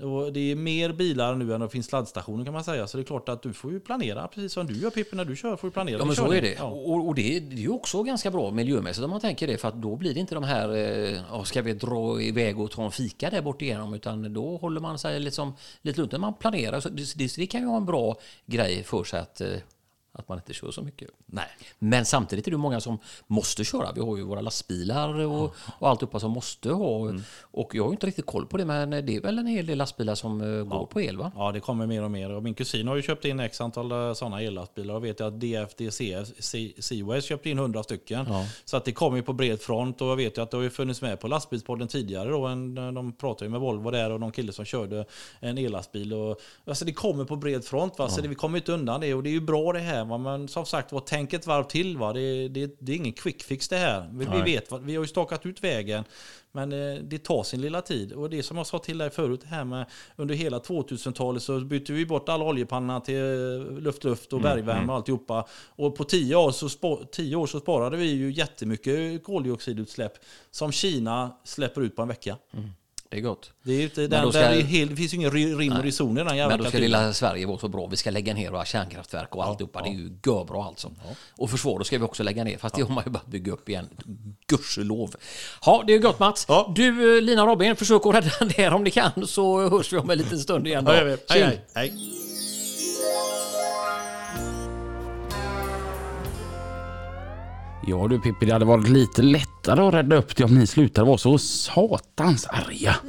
Och 0.05 0.33
det 0.33 0.51
är 0.51 0.55
mer 0.55 0.93
bilar 0.93 1.35
nu 1.35 1.53
än 1.53 1.61
det 1.61 1.69
finns 1.69 1.91
laddstationer 1.91 2.45
kan 2.45 2.53
man 2.53 2.63
säga. 2.63 2.87
Så 2.87 2.98
det 2.99 3.03
är 3.03 3.05
klart 3.05 3.29
att 3.29 3.41
du 3.41 3.53
får 3.53 3.71
ju 3.71 3.79
planera, 3.79 4.27
precis 4.27 4.53
som 4.53 4.67
du 4.67 4.73
gör 4.73 4.89
Pippi 4.89 5.15
när 5.15 5.25
du 5.25 5.35
kör, 5.35 5.55
får 5.55 5.67
du 5.67 5.71
planera. 5.71 5.97
Ja, 5.99 6.05
men 6.05 6.15
så 6.15 6.31
är 6.31 6.41
det. 6.41 6.55
Ja. 6.57 6.63
Och, 6.63 7.07
och 7.07 7.15
det, 7.15 7.37
är, 7.37 7.41
ju 7.41 7.69
också 7.69 8.03
ganska 8.03 8.31
bra 8.31 8.51
miljömässigt 8.51 9.03
om 9.03 9.09
man 9.09 9.19
tänker 9.19 9.47
det, 9.47 9.57
för 9.57 9.67
att 9.67 9.81
då 9.81 9.95
blir 9.95 10.13
det 10.13 10.19
inte 10.19 10.35
de 10.35 10.43
här, 10.43 10.75
eh, 11.31 11.43
ska 11.43 11.61
vi 11.61 11.73
dra 11.73 12.21
iväg 12.21 12.59
och 12.59 12.71
ta 12.71 12.85
en 12.85 12.91
fika 12.91 13.29
där 13.29 13.41
bort 13.41 13.61
igenom, 13.61 13.93
utan 13.93 14.33
då 14.33 14.57
håller 14.57 14.81
man 14.81 14.99
sig 14.99 15.19
liksom 15.19 15.53
lite 15.81 15.99
lugnt 16.01 16.17
man 16.17 16.33
planerar. 16.33 16.79
Så 16.79 16.89
det, 16.89 17.15
det, 17.15 17.35
det 17.35 17.47
kan 17.47 17.61
ju 17.61 17.67
vara 17.67 17.77
en 17.77 17.85
bra 17.85 18.17
grej 18.45 18.83
för 18.83 19.03
sig 19.03 19.19
att, 19.19 19.41
eh, 19.41 19.57
att 20.19 20.29
man 20.29 20.37
inte 20.37 20.53
kör 20.53 20.71
så 20.71 20.81
mycket. 20.81 21.09
Nej. 21.25 21.47
Men 21.79 22.05
samtidigt 22.05 22.47
är 22.47 22.51
det 22.51 22.57
många 22.57 22.79
som 22.79 22.97
måste 23.27 23.63
köra. 23.63 23.91
Vi 23.91 24.01
har 24.01 24.17
ju 24.17 24.23
våra 24.23 24.41
lastbilar 24.41 25.19
och, 25.19 25.55
och 25.79 25.89
alltihopa 25.89 26.19
som 26.19 26.31
måste 26.31 26.71
ha. 26.71 27.13
Och 27.41 27.75
jag 27.75 27.83
har 27.83 27.89
ju 27.89 27.93
inte 27.93 28.07
riktigt 28.07 28.25
koll 28.25 28.45
på 28.45 28.57
det, 28.57 28.65
men 28.65 28.89
det 28.89 29.15
är 29.15 29.21
väl 29.21 29.39
en 29.39 29.47
hel 29.47 29.65
del 29.65 29.77
lastbilar 29.77 30.15
som 30.15 30.41
eh, 30.41 30.63
går 30.63 30.85
på 30.85 31.01
el 31.01 31.17
va? 31.17 31.31
Ja, 31.35 31.51
det 31.51 31.59
kommer 31.59 31.87
mer 31.87 32.03
och 32.03 32.11
mer. 32.11 32.31
Och 32.31 32.43
min 32.43 32.53
kusin 32.53 32.87
har 32.87 32.95
ju 32.95 33.01
köpt 33.01 33.25
in 33.25 33.39
x 33.39 33.61
antal 33.61 34.15
sådana 34.15 34.41
ellastbilar 34.41 34.93
och 34.93 35.05
vet 35.05 35.19
jag 35.19 35.27
att 35.27 35.39
DFDC 35.39 36.25
Seaways 36.79 37.25
köpte 37.25 37.49
in 37.49 37.57
100 37.57 37.83
stycken. 37.83 38.25
Ja. 38.29 38.45
Så 38.65 38.77
att 38.77 38.85
det 38.85 38.91
kommer 38.91 39.17
ju 39.17 39.23
på 39.23 39.33
bred 39.33 39.61
front 39.61 40.01
och 40.01 40.07
jag 40.07 40.15
vet 40.15 40.37
ju 40.37 40.41
att 40.41 40.51
det 40.51 40.57
har 40.57 40.63
ju 40.63 40.69
funnits 40.69 41.01
med 41.01 41.19
på 41.19 41.27
lastbilspodden 41.27 41.87
tidigare 41.87 42.29
då. 42.29 42.45
En, 42.45 42.75
de 42.75 43.13
pratade 43.13 43.45
ju 43.45 43.49
med 43.49 43.59
Volvo 43.59 43.91
där 43.91 44.11
och 44.11 44.19
någon 44.19 44.31
kille 44.31 44.53
som 44.53 44.65
körde 44.65 45.05
en 45.39 45.57
ellastbil. 45.57 46.13
Och, 46.13 46.41
alltså 46.65 46.85
det 46.85 46.93
kommer 46.93 47.25
på 47.25 47.35
bred 47.35 47.65
front 47.65 47.99
va, 47.99 48.09
så 48.09 48.21
det, 48.21 48.27
vi 48.27 48.35
kommer 48.35 48.57
inte 48.57 48.71
undan 48.71 49.01
det 49.01 49.13
och 49.13 49.23
det 49.23 49.29
är 49.29 49.31
ju 49.31 49.41
bra 49.41 49.73
det 49.73 49.79
här. 49.79 50.05
Va? 50.09 50.17
Men 50.17 50.47
som 50.47 50.65
sagt 50.65 50.91
var, 50.91 50.99
tänk 50.99 51.33
ett 51.33 51.47
varv 51.47 51.63
till 51.63 51.97
va. 51.97 52.13
Det, 52.13 52.47
det, 52.47 52.75
det 52.79 52.91
är 52.91 52.95
ingen 52.95 53.13
quick 53.13 53.43
fix 53.43 53.67
det 53.67 53.77
här. 53.77 54.09
Vi, 54.13 54.25
vi 54.25 54.41
vet, 54.41 54.71
vi 54.81 54.95
har 54.95 55.03
ju 55.03 55.07
stakat 55.07 55.45
ut 55.45 55.63
vägen. 55.63 56.03
Men 56.51 56.71
eh, 56.73 57.01
det 57.03 57.17
tar 57.23 57.43
sin 57.43 57.61
lilla 57.61 57.81
tid. 57.81 58.13
Och 58.13 58.29
det 58.29 58.43
som 58.43 58.57
jag 58.57 58.67
sa 58.67 58.79
till 58.79 58.97
dig 58.97 59.09
förut, 59.09 59.43
här 59.43 59.63
med 59.63 59.85
under 60.15 60.35
hela 60.35 60.59
2000-talet 60.59 61.43
så 61.43 61.59
bytte 61.59 61.93
vi 61.93 62.05
bort 62.05 62.29
alla 62.29 62.45
oljepannorna 62.45 63.01
till 63.01 63.15
eh, 63.15 63.79
luft-luft 63.79 64.33
och 64.33 64.41
bergvärme 64.41 64.91
och 64.91 64.95
alltihopa. 64.95 65.45
Och 65.75 65.95
på 65.95 66.03
10 66.03 66.35
år, 66.35 66.51
så 66.51 66.69
spa- 66.69 67.05
10 67.11 67.35
år 67.35 67.47
så 67.47 67.59
sparade 67.59 67.97
vi 67.97 68.05
ju 68.05 68.31
jättemycket 68.31 69.23
koldioxidutsläpp 69.23 70.13
som 70.51 70.71
Kina 70.71 71.35
släpper 71.43 71.81
ut 71.81 71.95
på 71.95 72.01
en 72.01 72.07
vecka. 72.07 72.37
Det 73.11 73.17
är 73.17 73.21
gott. 73.21 73.51
Det, 73.63 73.73
är 73.73 73.83
inte, 73.83 74.07
den, 74.07 74.31
ska- 74.31 74.39
är 74.41 74.61
helt, 74.61 74.89
det 74.91 74.95
finns 74.97 75.13
ju 75.13 75.17
ingen 75.17 75.31
ri- 75.31 75.57
rim 75.57 75.73
och 75.73 75.83
reson 75.83 76.17
i 76.17 76.23
den 76.23 76.37
jävla 76.37 76.47
Men 76.49 76.57
då 76.57 76.63
ska 76.63 76.71
kalkylen. 76.71 77.01
lilla 77.01 77.13
Sverige 77.13 77.45
vara 77.45 77.57
så 77.59 77.67
bra. 77.67 77.87
Vi 77.87 77.97
ska 77.97 78.11
lägga 78.11 78.33
ner 78.33 78.51
våra 78.51 78.65
kärnkraftverk 78.65 79.35
och 79.35 79.45
alltihopa. 79.45 79.81
Det 79.81 79.89
är 79.89 79.93
ju 79.93 80.11
görbra 80.25 80.63
alltså. 80.63 80.91
Och 81.37 81.49
försvaret 81.49 81.87
ska 81.87 81.97
vi 81.97 82.03
också 82.03 82.23
lägga 82.23 82.43
ner. 82.43 82.57
Fast 82.57 82.75
det 82.75 82.81
har 82.81 82.89
man 82.89 83.03
ju 83.05 83.11
bara 83.11 83.23
bygga 83.25 83.51
upp 83.53 83.69
igen. 83.69 83.89
Gudskelov. 84.47 85.15
Ja, 85.65 85.83
det 85.87 85.93
är 85.93 85.99
gott 85.99 86.19
Mats. 86.19 86.45
Ja. 86.47 86.73
Du 86.75 87.17
eh, 87.17 87.21
Lina 87.21 87.41
och 87.43 87.47
Robin, 87.47 87.75
försök 87.75 88.05
att 88.05 88.15
rädda 88.15 88.31
den 88.39 88.51
där 88.57 88.73
om 88.73 88.83
ni 88.83 88.91
kan 88.91 89.27
så 89.27 89.69
hörs 89.69 89.93
vi 89.93 89.97
om 89.97 90.09
en 90.09 90.17
liten 90.17 90.39
stund 90.39 90.67
igen. 90.67 90.85
Då. 90.85 90.91
Ja. 90.93 90.97
Hej, 91.29 91.41
hej, 91.43 91.61
hej. 91.73 91.93
Ja 97.89 98.07
du 98.07 98.19
Pippi, 98.19 98.45
det 98.45 98.53
hade 98.53 98.65
varit 98.65 98.87
lite 98.89 99.21
lättare 99.21 99.81
att 99.81 99.93
rädda 99.93 100.15
upp 100.15 100.35
det 100.35 100.43
om 100.43 100.55
ni 100.55 100.67
slutade 100.67 101.07
vara 101.07 101.17
så 101.17 101.37
satans 101.37 102.45
arga. 102.47 102.95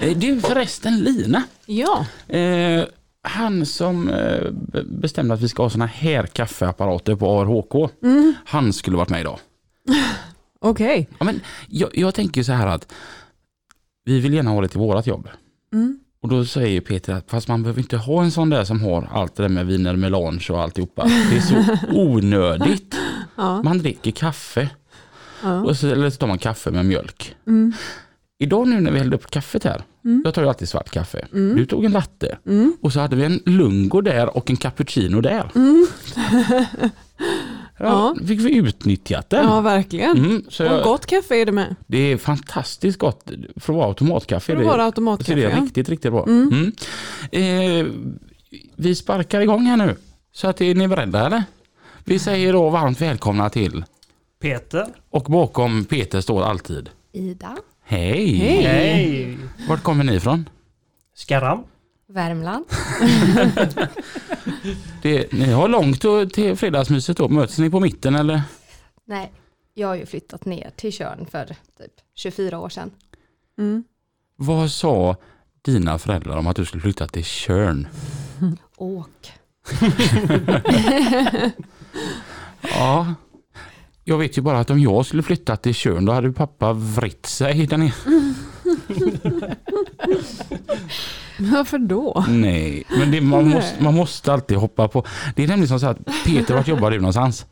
Eh, 0.00 0.16
du 0.18 0.40
förresten 0.40 0.98
Lina. 1.00 1.42
Ja, 1.66 2.06
Eh, 2.28 2.84
han 3.22 3.66
som 3.66 4.08
eh, 4.08 4.50
be- 4.50 4.84
bestämde 4.84 5.34
att 5.34 5.40
vi 5.40 5.48
ska 5.48 5.62
ha 5.62 5.70
såna 5.70 5.86
här 5.86 6.26
kaffeapparater 6.26 7.14
på 7.16 7.40
ARHK. 7.40 7.88
Han 8.44 8.72
skulle 8.72 8.96
varit 8.96 9.08
med 9.08 9.20
idag. 9.20 9.38
okej. 10.60 11.08
Ja, 11.18 11.24
men 11.24 11.40
jag, 11.68 11.90
jag 11.98 12.14
tänker 12.14 12.42
så 12.42 12.52
här 12.52 12.66
att 12.66 12.92
vi 14.04 14.20
vill 14.20 14.34
gärna 14.34 14.50
ha 14.50 14.60
det 14.60 14.68
till 14.68 14.78
vårat 14.80 15.06
jobb. 15.06 15.28
Mm. 15.72 15.98
Och 16.24 16.30
då 16.30 16.44
säger 16.44 16.80
Peter 16.80 17.12
att 17.12 17.30
fast 17.30 17.48
man 17.48 17.62
behöver 17.62 17.80
inte 17.80 17.96
ha 17.96 18.22
en 18.22 18.30
sån 18.30 18.50
där 18.50 18.64
som 18.64 18.82
har 18.82 19.08
allt 19.12 19.36
det 19.36 19.42
där 19.42 19.48
med 19.48 19.66
viner 19.66 19.96
melange 19.96 20.46
och 20.50 20.60
alltihopa. 20.60 21.04
Det 21.04 21.36
är 21.36 21.40
så 21.40 21.76
onödigt. 21.92 22.96
Ja. 23.36 23.62
Man 23.62 23.78
dricker 23.78 24.10
kaffe. 24.10 24.68
Ja. 25.42 25.60
Och 25.60 25.76
så, 25.76 25.88
eller 25.88 26.10
så 26.10 26.16
tar 26.16 26.26
man 26.26 26.38
kaffe 26.38 26.70
med 26.70 26.86
mjölk. 26.86 27.34
Mm. 27.46 27.72
Idag 28.38 28.68
nu 28.68 28.80
när 28.80 28.90
vi 28.90 28.98
hällde 28.98 29.16
upp 29.16 29.30
kaffet 29.30 29.64
här. 29.64 29.82
Jag 30.24 30.34
tar 30.34 30.42
ju 30.42 30.48
alltid 30.48 30.68
svart 30.68 30.90
kaffe. 30.90 31.26
Mm. 31.32 31.56
Du 31.56 31.66
tog 31.66 31.84
en 31.84 31.92
latte. 31.92 32.38
Och 32.80 32.92
så 32.92 33.00
hade 33.00 33.16
vi 33.16 33.24
en 33.24 33.40
lungo 33.46 34.00
där 34.00 34.36
och 34.36 34.50
en 34.50 34.56
cappuccino 34.56 35.20
där. 35.20 35.50
Ja, 37.78 38.16
fick 38.26 38.40
vi 38.40 38.56
utnyttjat 38.56 39.30
den. 39.30 39.44
ja, 39.44 39.60
verkgen. 39.60 40.16
Mm, 40.18 40.44
så 40.48 40.66
Och 40.66 40.72
jag, 40.72 40.84
gott 40.84 41.06
kaffe 41.06 41.36
är 41.36 41.46
det 41.46 41.52
med. 41.52 41.76
det 41.86 41.98
är 41.98 42.16
fantastiskt 42.16 42.98
gott 42.98 43.30
för 43.56 43.72
att 43.72 43.76
vara 43.76 43.86
automatkaffe. 43.88 44.46
För 44.46 44.52
att 44.52 44.58
Det- 44.58 44.64
vara 44.64 44.84
automatkaffe. 44.84 45.34
det 45.34 45.44
är 45.44 45.50
ja. 45.50 45.62
riktigt, 45.62 45.88
riktigt 45.88 46.12
bra. 46.12 46.24
Mm. 46.26 46.72
Eh, 47.32 47.86
vi 48.76 48.94
sparkar 48.94 49.40
igång 49.40 49.62
här 49.66 49.76
nu. 49.76 49.96
Så 50.32 50.48
att 50.48 50.60
är 50.60 50.74
ni 50.74 50.88
beredda 50.88 51.26
eller? 51.26 51.42
Vi 52.04 52.18
säger 52.18 52.52
då 52.52 52.70
varmt 52.70 53.00
välkomna 53.00 53.50
till 53.50 53.84
Peter. 54.40 54.86
och 55.10 55.22
bakom 55.24 55.84
Peter 55.84 56.20
står 56.20 56.42
alltid 56.44 56.90
Ida. 57.12 57.56
Hej! 57.84 58.36
Hej. 58.36 58.62
Hej! 58.62 59.38
Vart 59.68 59.82
kommer 59.82 60.04
ni 60.04 60.14
ifrån? 60.14 60.48
Skarram. 61.14 61.64
Värmland. 62.14 62.64
Det, 65.02 65.32
ni 65.32 65.52
har 65.52 65.68
långt 65.68 66.00
till 66.32 66.56
fredagsmyset 66.56 67.16
då. 67.16 67.28
Möts 67.28 67.58
ni 67.58 67.70
på 67.70 67.80
mitten 67.80 68.14
eller? 68.14 68.42
Nej, 69.04 69.32
jag 69.74 69.88
har 69.88 69.94
ju 69.94 70.06
flyttat 70.06 70.44
ner 70.44 70.70
till 70.76 70.92
Tjörn 70.92 71.26
för 71.30 71.46
typ 71.46 71.92
24 72.14 72.58
år 72.58 72.68
sedan. 72.68 72.90
Mm. 73.58 73.84
Vad 74.36 74.70
sa 74.70 75.16
dina 75.62 75.98
föräldrar 75.98 76.36
om 76.36 76.46
att 76.46 76.56
du 76.56 76.64
skulle 76.64 76.80
flytta 76.80 77.06
till 77.06 77.24
Tjörn? 77.24 77.88
Åk. 78.76 79.32
Ja, 82.62 83.14
jag 84.04 84.18
vet 84.18 84.38
ju 84.38 84.42
bara 84.42 84.58
att 84.58 84.70
om 84.70 84.80
jag 84.80 85.06
skulle 85.06 85.22
flytta 85.22 85.56
till 85.56 85.74
Tjörn 85.74 86.04
då 86.04 86.12
hade 86.12 86.32
pappa 86.32 86.72
vritt 86.72 87.26
sig 87.26 87.66
där 87.66 87.76
nere. 87.76 87.92
Varför 91.38 91.78
då? 91.78 92.24
Nej, 92.28 92.84
men 92.98 93.10
det, 93.10 93.20
man, 93.20 93.44
Nej. 93.44 93.54
måste, 93.54 93.82
man 93.82 93.94
måste 93.94 94.32
alltid 94.32 94.56
hoppa 94.56 94.88
på. 94.88 95.04
Det 95.36 95.44
är 95.44 95.48
nämligen 95.48 95.68
som 95.68 95.80
så 95.80 95.86
att 95.86 95.98
Peter, 96.26 96.54
vart 96.54 96.68
jobbar 96.68 96.90
du 96.90 96.96
någonstans? 96.98 97.46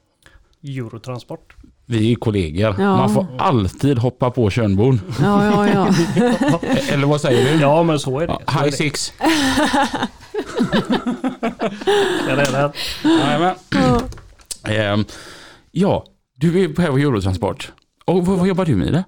Eurotransport. 0.65 1.57
Vi 1.87 2.13
är 2.13 2.17
kollegor. 2.17 2.77
Ja. 2.79 2.97
Man 2.97 3.15
får 3.15 3.27
alltid 3.39 3.99
hoppa 3.99 4.31
på 4.31 4.51
Tjörnbon. 4.51 5.01
Ja, 5.23 5.45
ja, 5.45 5.69
ja. 5.69 5.89
Eller 6.93 7.07
vad 7.07 7.21
säger 7.21 7.53
du? 7.55 7.61
Ja 7.61 7.83
men 7.83 7.99
så 7.99 8.21
är 8.21 8.27
det. 8.27 8.33
Ja, 8.47 8.53
Så 8.53 8.59
är 8.59 8.63
high 8.63 8.71
det. 8.71 8.77
six. 8.77 9.13
Jag 12.29 12.39
är 12.39 12.53
rädd. 12.53 12.73
Jajamän. 13.05 13.55
Ehm, 14.65 15.05
ja, 15.71 16.05
du 16.37 16.65
är 16.65 16.81
här 16.81 16.91
på 16.91 16.99
Eurotransport. 16.99 17.73
Och 18.05 18.27
vad, 18.27 18.39
vad 18.39 18.49
jobbar 18.49 18.65
du 18.65 18.77
med 18.77 18.93
det? 18.93 19.05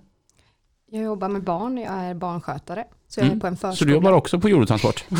Jag 0.95 1.03
jobbar 1.05 1.29
med 1.29 1.43
barn, 1.43 1.79
jag 1.79 1.95
är 1.95 2.15
barnskötare. 2.15 2.85
Så 3.09 3.21
jag 3.21 3.25
Mm. 3.27 3.37
är 3.37 3.41
på 3.41 3.47
en 3.47 3.57
förskola. 3.57 3.77
Så 3.77 3.85
du 3.85 3.93
jobbar 3.93 4.13
också 4.13 4.41
på 4.41 4.49
Eurotransport? 4.49 5.05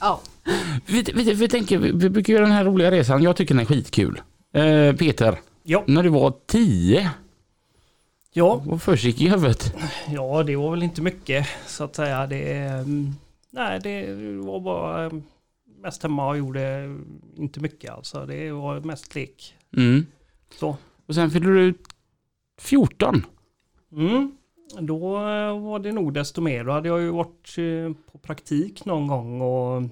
Ja. 0.00 0.20
Vi, 0.86 1.02
vi, 1.14 1.34
vi 1.34 1.48
tänker, 1.48 1.78
vi, 1.78 1.92
vi 1.92 2.10
brukar 2.10 2.32
göra 2.32 2.42
den 2.44 2.52
här 2.52 2.64
roliga 2.64 2.90
resan. 2.90 3.22
Jag 3.22 3.36
tycker 3.36 3.54
den 3.54 3.60
är 3.60 3.64
skitkul. 3.66 4.20
Eh, 4.54 4.96
Peter, 4.96 5.40
Ja. 5.62 5.84
när 5.86 6.02
du 6.02 6.08
var 6.08 6.34
tio, 6.46 7.10
Ja, 8.34 8.62
vad 8.66 8.82
försiggick 8.82 9.20
i 9.20 9.28
huvudet? 9.28 9.74
ja, 10.08 10.42
det 10.42 10.56
var 10.56 10.70
väl 10.70 10.82
inte 10.82 11.02
mycket 11.02 11.46
så 11.66 11.84
att 11.84 11.96
säga. 11.96 12.26
Det, 12.26 12.52
mm, 12.62 13.14
nej, 13.50 13.80
det 13.82 14.06
var 14.44 14.60
bara 14.60 15.04
mm, 15.04 15.22
mest 15.82 16.02
hemma 16.02 16.28
och 16.28 16.38
gjorde 16.38 16.96
inte 17.36 17.60
mycket 17.60 17.90
alltså. 17.92 18.26
Det 18.26 18.52
var 18.52 18.80
mest 18.80 19.14
lek. 19.14 19.54
Mm. 19.76 20.06
Så. 20.60 20.76
Och 21.12 21.16
sen 21.16 21.30
fyllde 21.30 21.52
du 21.54 21.74
14. 22.60 23.26
Mm. 23.92 24.32
Då 24.80 24.98
var 25.58 25.78
det 25.78 25.92
nog 25.92 26.14
desto 26.14 26.40
mer. 26.40 26.64
Då 26.64 26.72
hade 26.72 26.88
jag 26.88 27.00
ju 27.00 27.10
varit 27.10 27.58
eh, 27.58 28.12
på 28.12 28.18
praktik 28.18 28.84
någon 28.84 29.06
gång 29.06 29.40
och 29.40 29.82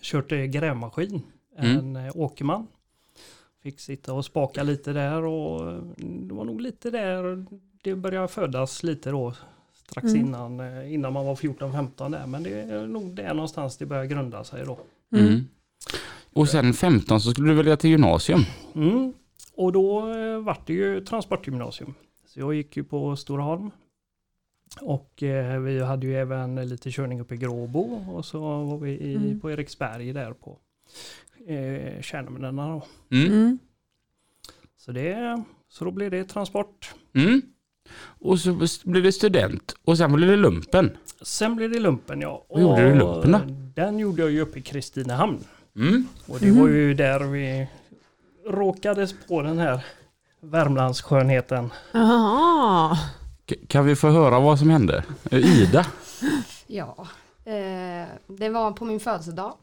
kört 0.00 0.32
eh, 0.32 0.38
grävmaskin. 0.38 1.22
Mm. 1.58 1.78
En 1.78 2.06
eh, 2.06 2.12
åkerman. 2.16 2.66
Fick 3.62 3.80
sitta 3.80 4.12
och 4.12 4.24
spaka 4.24 4.62
lite 4.62 4.92
där 4.92 5.24
och 5.24 5.82
det 5.96 6.34
var 6.34 6.44
nog 6.44 6.60
lite 6.60 6.90
där 6.90 7.44
det 7.82 7.94
började 7.94 8.28
födas 8.28 8.82
lite 8.82 9.10
då 9.10 9.34
strax 9.74 10.04
Mm. 10.04 10.26
innan, 10.26 10.82
innan 10.86 11.12
man 11.12 11.26
var 11.26 11.34
14-15 11.34 12.10
där. 12.10 12.26
Men 12.26 12.42
det 12.42 12.60
är 12.60 12.86
nog 12.86 13.14
där 13.14 13.34
någonstans 13.34 13.76
det 13.76 13.86
börjar 13.86 14.04
grunda 14.04 14.44
sig 14.44 14.64
då. 14.64 14.78
Mm. 15.16 15.40
Och 16.32 16.48
sen 16.48 16.72
15 16.72 17.20
så 17.20 17.30
skulle 17.30 17.48
du 17.48 17.54
välja 17.54 17.76
till 17.76 17.90
gymnasium. 17.90 18.40
Mm. 18.74 19.12
Och 19.60 19.72
då 19.72 20.12
eh, 20.14 20.38
vart 20.38 20.66
det 20.66 20.72
ju 20.72 21.00
transportgymnasium. 21.00 21.94
Så 22.26 22.40
jag 22.40 22.54
gick 22.54 22.76
ju 22.76 22.84
på 22.84 23.16
Storaholm. 23.16 23.70
Och 24.80 25.22
eh, 25.22 25.60
vi 25.60 25.80
hade 25.80 26.06
ju 26.06 26.16
även 26.16 26.68
lite 26.68 26.90
körning 26.90 27.20
uppe 27.20 27.34
i 27.34 27.38
Gråbo 27.38 27.80
och 28.12 28.24
så 28.24 28.40
var 28.64 28.78
vi 28.78 28.90
i, 28.90 29.14
Mm. 29.16 29.40
på 29.40 29.50
Eriksberg 29.50 30.12
där 30.12 30.32
på 30.32 30.58
eh, 31.46 32.00
kärnämnena 32.02 32.68
då. 32.68 32.82
Mm. 33.16 33.32
Mm. 33.32 33.58
Så, 34.76 34.92
det, 34.92 35.42
så 35.68 35.84
då 35.84 35.90
blev 35.90 36.10
det 36.10 36.24
transport. 36.24 36.94
Mm. 37.14 37.42
Och 38.02 38.40
så 38.40 38.52
blir 38.84 39.02
det 39.02 39.12
student 39.12 39.74
och 39.84 39.98
sen 39.98 40.12
blir 40.12 40.26
det 40.28 40.36
lumpen. 40.36 40.96
Sen 41.22 41.56
blev 41.56 41.70
det 41.70 41.80
lumpen 41.80 42.20
ja. 42.20 42.44
Vad 42.48 42.62
gjorde 42.62 42.88
du 42.88 42.94
lumpen 42.98 43.32
då? 43.32 43.40
Den 43.82 43.98
gjorde 43.98 44.22
jag 44.22 44.30
ju 44.30 44.40
uppe 44.40 44.58
i 44.58 44.62
Kristinehamn. 44.62 45.38
Mm. 45.76 46.06
Och 46.28 46.38
det 46.40 46.50
var 46.50 46.68
ju 46.68 46.94
där 46.94 47.20
vi 47.20 47.68
råkades 48.46 49.14
på 49.28 49.42
den 49.42 49.58
här 49.58 49.84
Värmlandsskönheten. 50.40 51.72
Aha. 51.94 52.98
Kan 53.68 53.84
vi 53.84 53.96
få 53.96 54.08
höra 54.08 54.40
vad 54.40 54.58
som 54.58 54.70
hände? 54.70 55.04
Eh, 55.30 55.60
Ida? 55.62 55.86
Ja, 56.66 56.96
eh, 57.44 58.08
det 58.26 58.48
var 58.48 58.72
på 58.72 58.84
min 58.84 59.00
födelsedag, 59.00 59.54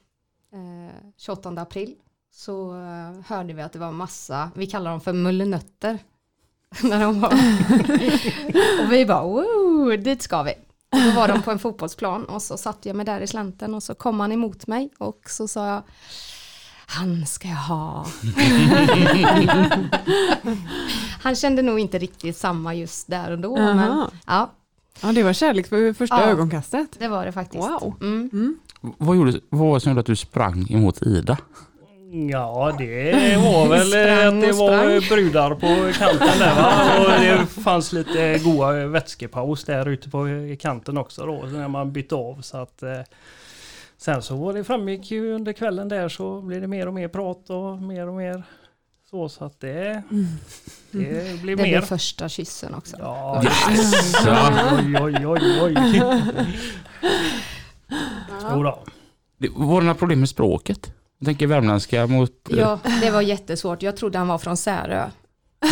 eh, 0.53 0.95
28 1.17 1.49
april, 1.49 1.95
så 2.31 2.71
eh, 2.71 3.25
hörde 3.27 3.53
vi 3.53 3.61
att 3.61 3.73
det 3.73 3.79
var 3.79 3.91
massa, 3.91 4.51
vi 4.55 4.67
kallar 4.67 4.91
dem 4.91 5.01
för 5.01 5.13
mullenötter. 5.13 5.99
När 6.83 6.99
de 6.99 7.21
var. 7.21 7.33
och 8.85 8.91
vi 8.91 9.05
bara, 9.05 9.23
wow, 9.23 9.97
dit 9.99 10.21
ska 10.21 10.43
vi. 10.43 10.53
Och 10.91 10.99
då 11.05 11.11
var 11.11 11.27
de 11.27 11.41
på 11.41 11.51
en 11.51 11.59
fotbollsplan 11.59 12.25
och 12.25 12.41
så 12.41 12.57
satte 12.57 12.89
jag 12.89 12.95
mig 12.95 13.05
där 13.05 13.21
i 13.21 13.27
slänten 13.27 13.75
och 13.75 13.83
så 13.83 13.95
kom 13.95 14.19
han 14.19 14.31
emot 14.31 14.67
mig 14.67 14.89
och 14.97 15.29
så 15.29 15.47
sa 15.47 15.67
jag, 15.67 15.83
han 16.89 17.25
ska 17.25 17.47
jag 17.47 17.55
ha. 17.55 18.05
han 21.23 21.35
kände 21.35 21.61
nog 21.61 21.79
inte 21.79 21.97
riktigt 21.99 22.37
samma 22.37 22.73
just 22.75 23.07
där 23.07 23.31
och 23.31 23.39
då, 23.39 23.55
men 23.55 23.79
Aha. 23.79 24.11
ja, 24.27 24.51
Ja, 25.01 25.11
det 25.11 25.23
var 25.23 25.33
kärlek 25.33 25.67
för 25.67 25.93
första 25.93 26.21
Ja. 26.21 26.27
ögonkastet. 26.27 26.87
det 26.99 27.07
var 27.07 27.25
det 27.25 27.31
faktiskt. 27.31 27.63
Wow. 27.63 27.93
Mm. 28.01 28.57
Vad, 28.81 29.15
gjorde, 29.17 29.39
vad 29.49 29.67
var 29.67 29.73
det 29.73 29.79
som 29.79 29.89
gjorde 29.91 29.99
att 29.99 30.05
du 30.05 30.15
sprang 30.15 30.67
emot 30.69 31.01
Ida? 31.01 31.37
Ja, 32.29 32.75
det 32.77 33.37
var 33.43 33.67
väl 33.67 33.81
att 33.81 34.41
det 34.41 34.51
var 34.51 35.09
brudar 35.09 35.49
på 35.55 35.93
kanten 35.99 36.39
där 36.39 36.55
va? 36.55 36.73
Och 36.99 37.21
det 37.21 37.45
fanns 37.63 37.93
lite 37.93 38.39
goda 38.43 38.87
vätskepaus 38.87 39.63
där 39.63 39.85
ute 39.87 40.09
på 40.09 40.25
kanten 40.59 40.97
också 40.97 41.25
då 41.25 41.45
när 41.51 41.67
man 41.67 41.91
bytte 41.91 42.15
av 42.15 42.41
så 42.41 42.57
att 42.57 42.83
eh, 42.83 42.89
Sen 43.97 44.21
så 44.21 44.35
var 44.35 44.53
det 44.53 44.63
framgick 44.63 45.11
ju 45.11 45.33
under 45.33 45.53
kvällen 45.53 45.89
där 45.89 46.09
så 46.09 46.41
blev 46.41 46.61
det 46.61 46.67
mer 46.67 46.87
och 46.87 46.93
mer 46.93 47.07
prat 47.07 47.49
och 47.49 47.81
mer 47.81 48.07
och 48.07 48.13
mer 48.13 48.43
så 49.09 49.29
så 49.29 49.45
att 49.45 49.59
det, 49.59 50.03
det 50.91 51.41
blev 51.41 51.57
Det 51.57 51.63
mer. 51.63 51.69
blev 51.69 51.81
första 51.81 52.29
kyssen 52.29 52.73
också. 52.75 52.95
Ja, 52.99 53.43
Jaså? 53.43 54.29
oj 54.75 54.97
oj 55.01 55.27
oj 55.27 55.61
oj. 55.61 55.75
Då. 58.51 58.83
Det- 59.37 59.49
Var 59.55 59.81
det 59.81 59.85
några 59.87 59.95
problem 59.95 60.19
med 60.19 60.29
språket? 60.29 60.93
Jag 61.19 61.25
tänker 61.25 61.47
värmländska 61.47 62.07
mot... 62.07 62.31
Ja, 62.49 62.79
det 63.01 63.11
var 63.11 63.21
jättesvårt. 63.21 63.83
Jag 63.83 63.97
trodde 63.97 64.17
han 64.17 64.27
var 64.27 64.37
från 64.37 64.57
Särö. 64.57 65.09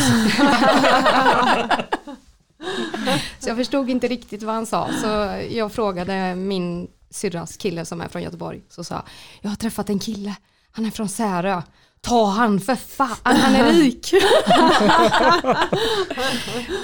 så 3.39 3.49
jag 3.49 3.57
förstod 3.57 3.89
inte 3.89 4.07
riktigt 4.07 4.43
vad 4.43 4.55
han 4.55 4.65
sa. 4.65 4.89
Så 5.01 5.07
jag 5.51 5.71
frågade 5.71 6.35
min 6.35 6.87
syrras 7.15 7.57
kille 7.57 7.85
som 7.85 8.01
är 8.01 8.07
från 8.07 8.21
Göteborg. 8.21 8.61
Så 8.69 8.83
sa 8.83 9.03
jag, 9.41 9.49
har 9.49 9.55
träffat 9.55 9.89
en 9.89 9.99
kille. 9.99 10.35
Han 10.71 10.85
är 10.85 10.91
från 10.91 11.09
Särö. 11.09 11.61
Ta 12.01 12.25
han 12.25 12.59
för 12.59 12.75
fan, 12.75 13.17
han 13.23 13.55
är 13.55 13.71
rik. 13.71 14.13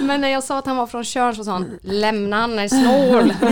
Men 0.00 0.20
när 0.20 0.28
jag 0.28 0.44
sa 0.44 0.58
att 0.58 0.66
han 0.66 0.76
var 0.76 0.86
från 0.86 1.04
Tjörn 1.04 1.36
så 1.36 1.44
sa 1.44 1.52
han, 1.52 1.78
lämna 1.82 2.40
han 2.40 2.58
är 2.58 2.68
snål. 2.68 3.34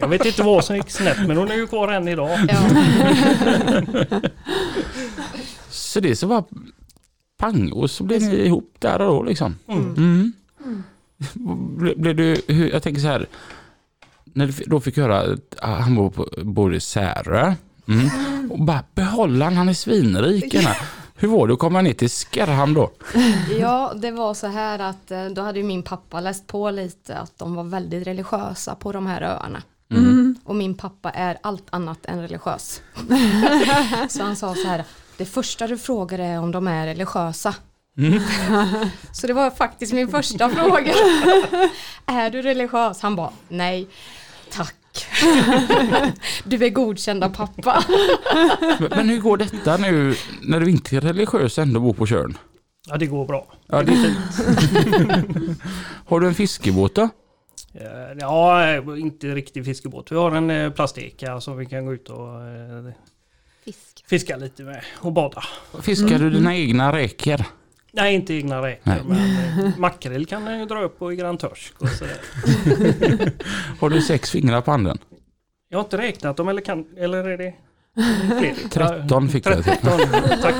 Jag 0.00 0.08
vet 0.08 0.24
inte 0.26 0.42
vad 0.42 0.64
som 0.64 0.76
gick 0.76 0.90
snett 0.90 1.26
men 1.26 1.36
hon 1.36 1.50
är 1.50 1.54
ju 1.54 1.66
kvar 1.66 1.92
än 1.92 2.08
idag. 2.08 2.38
Ja. 2.48 2.58
Så 5.70 6.00
det 6.00 6.16
så 6.16 6.26
var 6.26 6.44
pang 7.38 7.72
och 7.72 7.90
så 7.90 8.04
blev 8.04 8.22
ni 8.22 8.36
ihop 8.36 8.76
där 8.78 9.00
och 9.00 9.14
då 9.14 9.22
liksom. 9.22 9.56
Mm. 9.68 9.94
Ble- 9.94 10.32
Blev 11.96 12.16
du, 12.16 12.36
hur- 12.48 12.70
jag 12.70 12.82
tänker 12.82 13.00
så 13.00 13.08
här, 13.08 13.26
när 14.24 14.46
du 14.46 14.52
då 14.66 14.80
fick 14.80 14.96
höra 14.96 15.20
att 15.20 15.56
ah, 15.60 15.74
han 15.74 15.94
bor, 15.94 16.10
på, 16.10 16.28
bor 16.42 16.74
i 16.74 16.80
Särö, 16.80 17.54
mm. 17.88 18.50
och 18.50 18.64
bara 18.64 18.84
behålla 18.94 19.44
han, 19.44 19.56
han 19.56 19.68
är 19.68 19.74
svinrik. 19.74 20.56
Hur 21.16 21.28
var 21.28 21.46
det 21.46 21.52
att 21.52 21.58
komma 21.58 21.80
ner 21.82 21.92
till 21.92 22.10
Skarhamn 22.10 22.74
då? 22.74 22.90
Ja, 23.58 23.92
det 23.96 24.10
var 24.10 24.34
så 24.34 24.46
här 24.46 24.78
att 24.78 25.10
eh, 25.10 25.26
då 25.26 25.42
hade 25.42 25.58
ju 25.58 25.64
min 25.64 25.82
pappa 25.82 26.20
läst 26.20 26.46
på 26.46 26.70
lite 26.70 27.18
att 27.18 27.38
de 27.38 27.54
var 27.54 27.64
väldigt 27.64 28.06
religiösa 28.06 28.74
på 28.74 28.92
de 28.92 29.06
här 29.06 29.22
öarna. 29.22 29.62
Mm. 29.90 30.36
Och 30.44 30.54
min 30.54 30.74
pappa 30.74 31.10
är 31.10 31.38
allt 31.42 31.66
annat 31.70 32.06
än 32.06 32.20
religiös. 32.20 32.82
så 34.08 34.22
han 34.22 34.36
sa 34.36 34.54
så 34.54 34.68
här, 34.68 34.84
det 35.16 35.24
första 35.24 35.66
du 35.66 35.78
frågar 35.78 36.18
är 36.18 36.38
om 36.38 36.52
de 36.52 36.68
är 36.68 36.86
religiösa. 36.86 37.54
så 39.12 39.26
det 39.26 39.32
var 39.32 39.50
faktiskt 39.50 39.92
min 39.92 40.08
första 40.08 40.50
fråga. 40.50 40.92
är 42.06 42.30
du 42.30 42.42
religiös? 42.42 43.00
Han 43.00 43.16
bara, 43.16 43.30
nej, 43.48 43.88
tack. 44.50 44.74
du 46.44 46.64
är 46.64 46.70
godkänd 46.70 47.24
av 47.24 47.28
pappa. 47.28 47.84
Men, 48.90 49.08
hur 49.08 49.20
går 49.20 49.36
detta 49.36 49.76
nu 49.76 50.14
när 50.42 50.60
du 50.60 50.70
inte 50.70 50.96
är 50.96 51.00
religiös 51.00 51.58
ändå 51.58 51.80
bor 51.80 51.92
på 51.92 52.06
Tjörn? 52.06 52.38
Ja 52.86 52.96
det 52.96 53.06
går 53.06 53.26
bra. 53.26 53.46
Ja, 53.66 53.82
det, 53.82 54.14
har 56.06 56.20
du 56.20 56.26
en 56.26 56.34
fiskebåt 56.34 56.94
då? 56.94 57.02
Eh, 57.74 58.18
Ja, 58.18 58.76
inte 58.96 59.26
riktig 59.26 59.64
fiskebåt. 59.64 60.12
Vi 60.12 60.16
har 60.16 60.30
en 60.30 60.50
eh, 60.50 60.70
plasteka 60.70 61.40
som 61.40 61.56
vi 61.56 61.66
kan 61.66 61.86
gå 61.86 61.94
ut 61.94 62.08
och 62.08 62.40
eh, 62.40 62.92
Fisk. 63.64 64.04
fiska 64.06 64.36
lite 64.36 64.62
med 64.62 64.84
och 65.00 65.12
bada. 65.12 65.42
Fiskar 65.82 66.18
du 66.18 66.30
dina 66.30 66.56
egna 66.56 66.92
räkor? 66.92 67.44
Nej, 67.96 68.14
inte 68.14 68.34
egna 68.34 68.62
räkor, 68.62 69.02
men 69.08 69.18
eh, 69.66 69.78
makrill 69.78 70.26
kan 70.26 70.46
jag 70.46 70.58
ju 70.58 70.66
dra 70.66 70.82
upp 70.82 70.98
på 70.98 71.12
i 71.12 71.16
Grand 71.16 71.38
Törsk 71.40 71.74
och 71.78 71.88
sådär. 71.88 72.18
Har 73.80 73.90
du 73.90 74.02
sex 74.02 74.30
fingrar 74.30 74.60
på 74.60 74.70
handen? 74.70 74.98
Jag 75.68 75.78
har 75.78 75.84
inte 75.84 75.98
räknat 75.98 76.36
dem, 76.36 76.48
eller 76.48 76.60
kan, 76.60 76.86
eller 76.96 77.24
är 77.28 77.38
det 77.38 77.54
fler? 78.38 78.68
13 78.70 79.28
fick 79.28 79.46
jag. 79.46 79.64
13, 79.64 79.90
tack. 80.42 80.54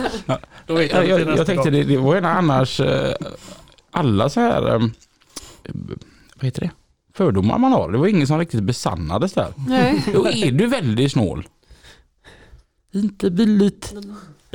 Då 0.67 0.75
vet 0.75 0.93
jag, 0.93 1.09
Jag, 1.09 1.21
jag, 1.21 1.39
jag 1.39 1.47
tänkte 1.47 1.71
det, 1.71 1.85
det 1.85 1.97
var 1.97 2.15
ju 2.15 2.27
annars 2.27 2.81
eh, 2.81 3.15
alla 3.91 4.29
så 4.29 4.41
här, 4.41 4.75
eh, 4.75 4.81
vad 6.37 6.45
heter 6.45 6.61
det, 6.61 6.71
fördomar 7.15 7.59
man 7.59 7.73
har. 7.73 7.93
Det 7.93 7.99
var 7.99 8.07
ingen 8.07 8.27
som 8.27 8.39
riktigt 8.39 8.63
besannades 8.63 9.33
där. 9.33 9.53
Nej. 9.69 10.05
Då 10.13 10.27
är 10.27 10.53
du 10.53 10.67
väldigt 10.67 11.13
snål. 11.13 11.49
Inte 12.93 13.31
billigt. 13.31 13.95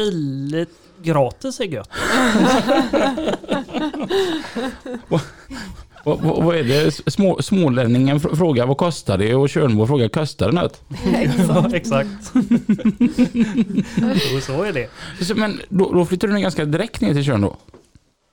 Billigt 0.04 0.70
gratis 1.04 1.60
är 1.60 1.64
gött. 1.66 1.90
Vad, 6.04 6.22
vad, 6.22 6.44
vad 6.44 6.56
är 6.56 6.64
det? 6.64 6.92
Små, 7.12 7.42
smålänningen 7.42 8.20
fr- 8.20 8.36
frågar 8.36 8.66
vad 8.68 8.78
kostar 8.78 9.18
det 9.18 9.36
och 9.36 9.50
Tjörnbo 9.50 9.88
frågar 9.88 10.08
kostar 10.10 10.52
det 10.52 10.62
något? 10.62 10.82
Ja, 11.48 11.70
exakt. 11.76 12.32
Jo, 14.32 14.42
så 14.42 14.64
är 14.64 14.74
det. 14.74 14.90
Så, 15.26 15.36
men 15.36 15.62
då, 15.70 15.94
då 15.94 16.06
flyttar 16.06 16.28
du 16.28 16.34
ner 16.34 16.42
ganska 16.42 16.66
direkt 16.66 17.02
ner 17.02 17.14
till 17.14 17.24
Tjörn 17.24 17.42
då? 17.42 17.58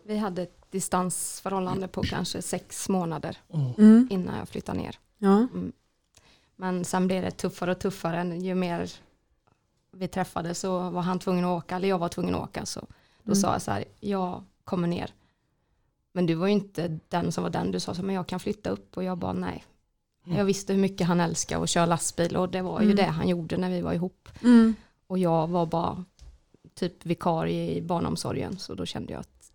Vi 0.07 0.17
hade 0.19 0.43
ett 0.43 0.71
distansförhållande 0.71 1.89
på 1.89 2.03
kanske 2.03 2.43
sex 2.43 2.89
månader 2.89 3.37
Mm. 3.79 4.09
innan 4.11 4.39
jag 4.39 4.49
flyttade 4.49 4.79
ner. 4.79 4.99
Ja. 5.19 5.47
Men 6.57 6.85
sen 6.85 7.07
blev 7.07 7.23
det 7.23 7.31
tuffare 7.31 7.71
och 7.71 7.79
tuffare. 7.79 8.37
Ju 8.37 8.55
mer 8.55 8.91
vi 9.99 10.09
träffades 10.09 10.59
så 10.61 10.91
var 10.91 11.03
han 11.03 11.19
tvungen 11.19 11.45
att 11.45 11.59
åka, 11.65 11.77
eller 11.77 11.89
jag 11.89 11.99
var 11.99 12.09
tvungen 12.09 12.35
att 12.35 12.41
åka. 12.43 12.67
Så 12.67 12.81
då 12.81 13.33
Mm. 13.33 13.37
sa 13.37 13.53
jag 13.53 13.63
så 13.63 13.71
här, 13.71 13.85
jag 14.01 14.45
kommer 14.65 14.89
ner. 14.89 15.15
Men 16.13 16.27
du 16.27 16.35
var 16.35 16.47
ju 16.47 16.53
inte 16.53 16.99
den 17.09 17.33
som 17.33 17.43
var 17.43 17.51
den. 17.51 17.71
Du 17.71 17.81
sa 17.81 17.95
så 17.95 18.01
här, 18.01 18.07
men 18.07 18.15
jag 18.15 18.27
kan 18.27 18.41
flytta 18.41 18.71
upp. 18.71 18.97
Och 18.97 19.05
jag 19.05 19.19
bara 19.19 19.33
nej. 19.33 19.65
Jag 20.25 20.45
visste 20.45 20.73
hur 20.73 20.81
mycket 20.81 21.07
han 21.07 21.21
älskar 21.21 21.63
att 21.63 21.71
köra 21.71 21.87
lastbil 21.87 22.37
och 22.37 22.49
det 22.49 22.63
var 22.63 22.81
ju 22.81 22.85
Mm. 22.85 22.97
det 22.97 23.05
han 23.05 23.29
gjorde 23.29 23.57
när 23.57 23.71
vi 23.71 23.81
var 23.81 23.93
ihop. 23.93 24.29
Mm. 24.43 24.75
Och 25.07 25.19
jag 25.19 25.47
var 25.49 25.67
bara 25.67 26.05
typ 26.75 27.07
vikarie 27.07 27.71
i 27.75 27.83
barnomsorgen. 27.83 28.59
Så 28.59 28.75
då 28.75 28.87
kände 28.87 29.13
jag 29.13 29.21
att 29.21 29.53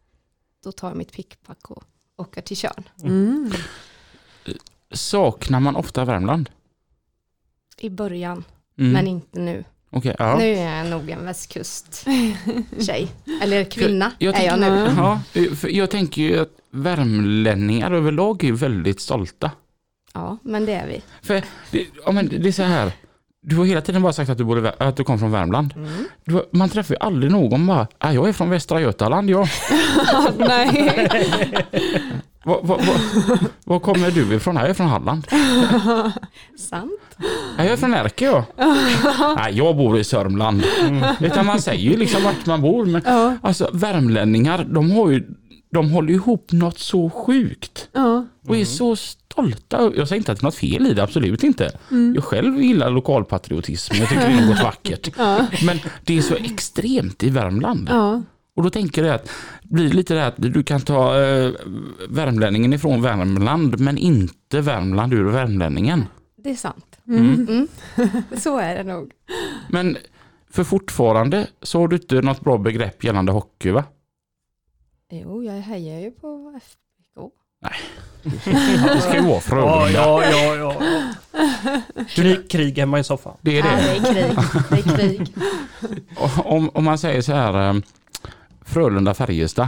då 0.63 0.71
tar 0.71 0.87
jag 0.87 0.97
mitt 0.97 1.11
pickpack 1.11 1.71
och 1.71 1.83
åker 2.17 2.41
till 2.41 2.57
Tjörn. 2.57 2.83
Mm. 3.03 3.51
Saknar 4.91 5.59
man 5.59 5.75
ofta 5.75 6.05
Värmland? 6.05 6.49
I 7.77 7.89
början, 7.89 8.43
Mm. 8.77 8.91
men 8.93 9.07
inte 9.07 9.39
nu. 9.39 9.63
Okej, 9.93 10.15
ja. 10.19 10.37
Nu 10.37 10.43
är 10.53 10.77
jag 10.77 10.89
nog 10.89 11.09
en 11.09 11.25
västkust-tjej. 11.25 13.07
Eller 13.41 13.63
kvinna 13.63 14.11
Jag 14.17 14.39
är 14.39 14.45
jag 14.45 14.53
tänker- 14.59 14.69
nu. 14.85 14.93
Ja, 14.97 15.69
jag 15.69 15.89
tänker 15.89 16.21
ju 16.21 16.39
att 16.41 16.49
värmlänningar 16.71 17.91
överlag 17.91 18.43
är 18.43 18.51
väldigt 18.51 18.99
stolta. 19.01 19.51
Ja, 20.13 20.37
men 20.43 20.65
det 20.65 20.73
är 20.73 20.87
vi. 20.87 21.01
För 21.21 21.41
det, 21.71 21.85
ja, 22.05 22.11
men 22.11 22.27
det 22.41 22.47
är 22.47 22.51
så 22.51 22.63
här, 22.63 22.91
du 23.41 23.55
har 23.55 23.65
hela 23.65 23.81
tiden 23.81 24.01
bara 24.01 24.13
sagt 24.13 24.29
att 24.29 24.37
du, 24.37 24.43
Vär- 24.43 24.75
att 24.77 24.95
du 24.97 25.03
kom 25.03 25.19
från 25.19 25.31
Värmland. 25.31 25.73
Du, 26.25 26.33
har- 26.33 26.45
man 26.51 26.69
träffar 26.69 26.93
ju 26.93 26.99
aldrig 26.99 27.31
någon 27.31 27.67
bara, 27.67 27.87
ah, 27.97 28.11
jag 28.11 28.29
är 28.29 28.33
från 28.33 28.49
Västra 28.49 28.81
Götaland 28.81 29.29
jag. 29.29 29.47
Nej. 30.37 30.95
Var, 32.43 32.59
var, 32.63 32.77
var, 32.77 33.39
var 33.63 33.79
kommer 33.79 34.11
du 34.11 34.35
ifrån? 34.35 34.55
Jag 34.55 34.69
är 34.69 34.73
från 34.73 34.87
Halland. 34.87 35.27
Sant. 36.57 37.01
Jag 37.57 37.65
är 37.67 37.77
från 37.77 37.91
Närke 37.91 38.25
jag. 38.25 38.43
Nej, 39.35 39.57
jag 39.57 39.77
bor 39.77 39.99
i 39.99 40.03
Sörmland. 40.03 40.63
Utan 41.19 41.45
man 41.45 41.61
säger 41.61 41.91
ju 41.91 41.97
liksom 41.97 42.23
vart 42.23 42.45
man 42.45 42.61
bor. 42.61 42.85
Men 42.85 43.01
Ja, 43.05 43.37
alltså 43.41 43.69
värmlänningar, 43.73 44.67
de 44.69 44.91
har 44.91 45.09
ju 45.09 45.27
de 45.73 45.91
håller 45.91 46.13
ihop 46.13 46.51
något 46.51 46.79
så 46.79 47.09
sjukt. 47.09 47.89
ja, 47.93 48.25
Och 48.47 48.57
är 48.57 48.65
så 48.65 48.95
stolta. 48.95 49.91
Jag 49.95 50.07
säger 50.07 50.17
inte 50.19 50.31
att 50.31 50.37
det 50.37 50.41
är 50.41 50.45
något 50.45 50.55
fel 50.55 50.87
i 50.87 50.93
det, 50.93 51.03
absolut 51.03 51.43
inte. 51.43 51.71
Jag 52.15 52.23
själv 52.23 52.61
gillar 52.61 52.89
lokalpatriotism, 52.89 53.95
jag 53.95 54.09
tycker 54.09 54.27
det 54.29 54.33
är 54.33 54.47
något 54.47 54.63
vackert. 54.63 55.17
Men 55.65 55.79
det 56.05 56.17
är 56.17 56.21
så 56.21 56.35
extremt 56.35 57.23
i 57.23 57.29
Värmland. 57.29 57.87
ja, 57.91 58.21
Och 58.55 58.63
då 58.63 58.69
tänker 58.69 59.03
jag 59.03 59.15
att 59.15 59.29
det 59.63 59.73
blir 59.73 59.89
lite 59.89 60.13
det 60.13 60.19
här 60.19 60.27
att 60.27 60.35
du 60.37 60.63
kan 60.63 60.81
ta 60.81 61.21
eh, 61.21 61.51
värmlänningen 62.09 62.73
ifrån 62.73 63.01
Värmland 63.01 63.79
men 63.79 63.97
inte 63.97 64.61
Värmland 64.61 65.13
ur 65.13 65.23
värmlänningen. 65.23 66.05
Det 66.43 66.49
är 66.49 66.55
sant. 66.55 66.99
Mm. 67.07 67.47
Mm. 67.49 67.67
Så 68.37 68.57
är 68.57 68.75
det 68.75 68.83
nog. 68.83 69.11
Men 69.69 69.97
för 70.49 70.63
fortfarande 70.63 71.47
så 71.61 71.79
har 71.79 71.87
du 71.87 71.95
inte 71.95 72.21
något 72.21 72.41
bra 72.41 72.57
begrepp 72.57 73.03
gällande 73.03 73.31
hockey 73.31 73.71
va? 73.71 73.83
Jo, 75.11 75.43
jag 75.43 75.53
hejar 75.53 75.99
ju 75.99 76.11
på 76.11 76.59
FBK. 76.63 77.31
Det 78.93 79.01
ska 79.01 79.15
ju 79.15 79.21
vara 79.21 79.33
Ja, 79.33 79.39
Frölunda. 79.39 79.91
ja, 79.93 80.23
ja, 80.25 80.55
ja. 80.55 80.75
Krig, 82.09 82.49
krig 82.51 82.77
hemma 82.77 82.99
i 82.99 83.03
soffan. 83.03 83.37
Det 83.41 83.59
är 83.59 83.65
Ja, 83.65 83.75
det. 83.75 84.13
det 84.13 84.19
är 84.19 84.29
krig. 84.29 84.37
Det 84.69 84.91
är 84.91 84.97
krig. 84.97 85.33
Om, 86.45 86.69
om 86.69 86.83
man 86.83 86.97
säger 86.97 87.21
så 87.21 87.33
här 87.33 87.69
eh, 87.69 87.75
Frölunda-Färjestad. 88.65 89.67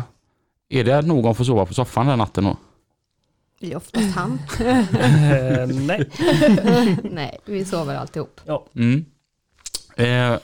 Är 0.70 0.84
det 0.84 0.98
att 0.98 1.06
någon 1.06 1.36
får 1.36 1.44
sova 1.44 1.66
på 1.66 1.74
soffan 1.74 2.08
den 2.08 2.18
natten 2.18 2.44
då? 2.44 2.58
Det 3.60 3.72
är 3.72 3.78
oftast 3.78 4.16
han. 4.16 4.40
Eh, 4.60 5.68
nej. 5.68 6.10
Nej, 7.04 7.40
vi 7.46 7.66
sover 7.66 7.96
alltihop. 7.96 8.42
Mm. 8.76 9.06
Eh, 9.96 10.40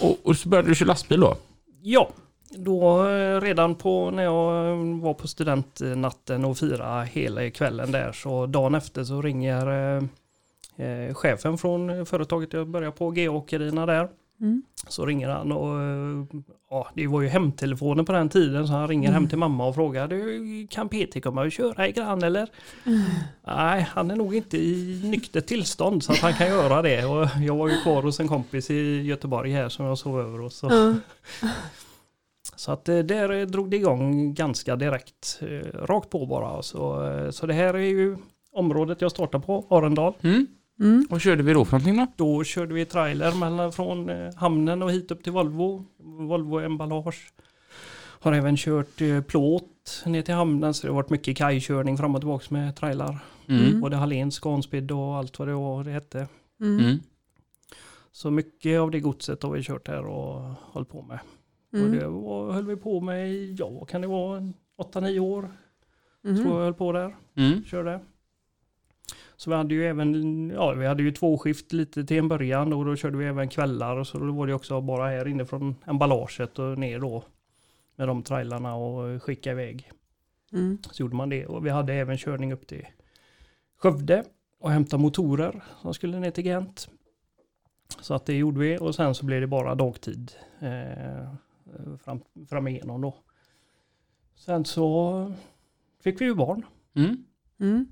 och, 0.00 0.18
och 0.22 0.36
så 0.36 0.48
började 0.48 0.68
du 0.68 0.74
köra 0.74 0.86
lastbil 0.86 1.20
då? 1.20 1.36
Ja, 1.82 2.10
då 2.50 3.08
eh, 3.08 3.40
redan 3.40 3.74
på 3.74 4.10
när 4.10 4.22
jag 4.22 4.70
eh, 4.70 5.00
var 5.02 5.14
på 5.14 5.28
studentnatten 5.28 6.44
och 6.44 6.58
fira 6.58 7.02
hela 7.02 7.50
kvällen 7.50 7.92
där 7.92 8.12
så 8.12 8.46
dagen 8.46 8.74
efter 8.74 9.04
så 9.04 9.22
ringer 9.22 9.66
eh, 9.96 10.02
eh, 10.86 11.14
chefen 11.14 11.58
från 11.58 12.06
företaget 12.06 12.52
jag 12.52 12.68
började 12.68 12.96
på, 12.96 13.10
G-åkerierna 13.10 13.86
där. 13.86 14.08
Mm. 14.40 14.62
Så 14.88 15.06
ringer 15.06 15.28
han 15.28 15.52
och 15.52 15.82
eh, 15.82 16.24
ja, 16.70 16.88
det 16.94 17.06
var 17.06 17.20
ju 17.20 17.28
hemtelefonen 17.28 18.04
på 18.04 18.12
den 18.12 18.28
tiden 18.28 18.66
så 18.66 18.72
han 18.72 18.88
ringer 18.88 19.12
hem 19.12 19.28
till 19.28 19.38
mamma 19.38 19.66
och 19.66 19.74
frågar 19.74 20.08
du 20.08 20.66
kan 20.70 20.88
Peter 20.88 21.20
komma 21.20 21.42
och 21.42 21.52
köra 21.52 21.88
i 21.88 21.92
grann 21.92 22.22
eller? 22.22 22.48
Nej, 23.46 23.86
han 23.90 24.10
är 24.10 24.16
nog 24.16 24.34
inte 24.34 24.56
i 24.58 25.00
nyktert 25.04 25.46
tillstånd 25.46 26.04
så 26.04 26.12
att 26.12 26.18
han 26.18 26.34
kan 26.34 26.46
göra 26.48 26.82
det. 26.82 27.04
Och 27.04 27.28
jag 27.46 27.56
var 27.56 27.68
ju 27.68 27.80
kvar 27.80 28.02
hos 28.02 28.20
en 28.20 28.28
kompis 28.28 28.70
i 28.70 29.02
Göteborg 29.02 29.52
här 29.52 29.68
som 29.68 29.86
jag 29.86 29.98
sov 29.98 30.20
över 30.20 30.38
hos. 30.38 30.54
Så. 30.56 30.94
att 32.72 32.88
eh, 32.88 32.98
där 32.98 33.46
drog 33.46 33.70
det 33.70 33.76
igång 33.76 34.34
ganska 34.34 34.76
direkt. 34.76 35.40
eh, 35.42 35.86
Rakt 35.86 36.10
på 36.10 36.26
bara. 36.26 36.62
Så, 36.62 37.12
så 37.32 37.46
det 37.46 37.54
här 37.54 37.74
är 37.74 37.78
ju 37.78 38.16
området 38.52 39.00
jag 39.00 39.10
startar 39.10 39.38
på, 39.38 39.66
Arendal. 39.70 40.14
Mm. 40.22 40.46
Mm, 40.80 41.06
Vad 41.10 41.20
körde 41.20 41.42
vi 41.42 41.52
då 41.52 41.64
för 41.64 41.78
någonting 41.78 41.96
då? 42.16 42.24
Då 42.36 42.44
körde 42.44 42.74
vi 42.74 42.84
trailer 42.84 43.34
mellan, 43.34 43.72
från 43.72 44.10
eh, 44.10 44.34
hamnen 44.34 44.82
och 44.82 44.92
hit 44.92 45.10
upp 45.10 45.22
till 45.22 45.32
Volvo. 45.32 45.84
Volvo 45.98 46.60
emballage. 46.60 47.32
Har 48.22 48.32
även 48.32 48.56
kört 48.56 49.00
eh, 49.00 49.20
plåt 49.20 50.02
ner 50.06 50.22
till 50.22 50.34
hamnen 50.34 50.74
så 50.74 50.86
det 50.86 50.92
har 50.92 50.96
varit 51.02 51.10
mycket 51.10 51.36
kajkörning 51.36 51.96
fram 51.98 52.14
och 52.14 52.20
tillbaka 52.20 52.46
med 52.48 52.76
trailar. 52.76 53.18
Mm. 53.48 53.80
Både 53.80 53.96
Hallens, 53.96 54.34
Scanspeed 54.34 54.90
och 54.90 55.16
allt 55.16 55.38
vad 55.38 55.48
det 55.48 55.54
var 55.54 55.84
det 55.84 55.90
hette. 55.90 56.28
mm, 56.60 56.78
Mm. 56.84 56.98
Så 58.12 58.30
mycket 58.30 58.80
av 58.80 58.90
det 58.90 59.00
godset 59.00 59.42
har 59.42 59.50
vi 59.50 59.62
kört 59.62 59.88
här 59.88 60.06
och 60.06 60.40
hållit 60.60 60.88
på 60.88 61.02
med. 61.02 61.18
Och 61.72 61.78
mm, 61.78 61.98
det 61.98 62.08
var, 62.08 62.52
höll 62.52 62.66
vi 62.66 62.76
på 62.76 63.00
med 63.00 63.30
i, 63.30 63.56
ja 63.58 63.84
kan 63.84 64.00
det 64.00 64.06
vara, 64.06 64.36
en 64.36 64.54
8-9 64.78 65.18
år. 65.18 65.50
tror 66.22 66.32
mm, 66.36 66.48
jag 66.48 66.54
höll 66.64 66.74
på 66.74 66.92
där. 66.92 67.16
Mm. 67.34 67.64
Körde. 67.64 68.00
Så 69.40 69.50
vi 69.50 69.56
hade 69.56 69.74
ju 69.74 69.86
även, 69.86 70.50
ja 70.50 70.72
vi 70.72 70.86
hade 70.86 71.02
ju 71.02 71.12
två 71.12 71.38
skift 71.38 71.72
lite 71.72 72.04
till 72.04 72.18
en 72.18 72.28
början 72.28 72.72
och 72.72 72.84
då 72.84 72.96
körde 72.96 73.16
vi 73.16 73.26
även 73.26 73.48
kvällar 73.48 73.96
och 73.96 74.06
så 74.06 74.18
då 74.18 74.32
var 74.32 74.46
det 74.46 74.54
också 74.54 74.80
bara 74.80 75.08
här 75.08 75.28
inne 75.28 75.46
från 75.46 75.74
emballaget 75.86 76.58
och 76.58 76.78
ner 76.78 76.98
då 76.98 77.24
med 77.96 78.08
de 78.08 78.22
trailarna 78.22 78.74
och 78.74 79.22
skicka 79.22 79.50
iväg. 79.50 79.90
mm, 80.52 80.78
Så 80.90 81.02
gjorde 81.02 81.16
man 81.16 81.28
det 81.28 81.46
och 81.46 81.66
vi 81.66 81.70
hade 81.70 81.94
även 81.94 82.18
körning 82.18 82.52
upp 82.52 82.66
till 82.66 82.86
Skövde 83.76 84.24
och 84.58 84.70
hämta 84.70 84.98
motorer 84.98 85.64
som 85.82 85.94
skulle 85.94 86.18
ner 86.18 86.30
till 86.30 86.44
Gent. 86.44 86.88
Så 88.00 88.14
att 88.14 88.26
det 88.26 88.36
gjorde 88.36 88.60
vi 88.60 88.78
och 88.78 88.94
sen 88.94 89.14
så 89.14 89.26
blev 89.26 89.40
det 89.40 89.46
bara 89.46 89.74
dagtid 89.74 90.32
eh, 90.60 91.34
fram, 92.04 92.20
fram 92.48 92.68
igenom 92.68 93.00
då. 93.00 93.14
Sen 94.34 94.64
så 94.64 95.32
fick 96.02 96.20
vi 96.20 96.24
ju 96.24 96.34
barn. 96.34 96.66
Mm. 96.94 97.24
mm, 97.60 97.86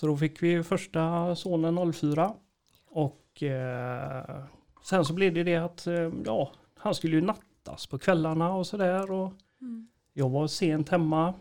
Så 0.00 0.06
då 0.06 0.16
fick 0.16 0.42
vi 0.42 0.62
första 0.62 1.34
sonen 1.36 1.92
04 1.92 2.32
och 2.86 3.42
eh, 3.42 4.44
sen 4.82 5.04
så 5.04 5.12
blev 5.14 5.34
det 5.34 5.42
det 5.42 5.56
att 5.56 5.86
eh, 5.86 6.10
ja, 6.24 6.52
han 6.76 6.94
skulle 6.94 7.16
ju 7.16 7.20
nattas 7.22 7.86
på 7.86 7.98
kvällarna 7.98 8.52
och 8.54 8.66
sådär 8.66 9.10
och 9.10 9.32
Mm. 9.62 9.88
jag 10.12 10.30
var 10.30 10.46
sent 10.46 10.88
hemma 10.88 11.34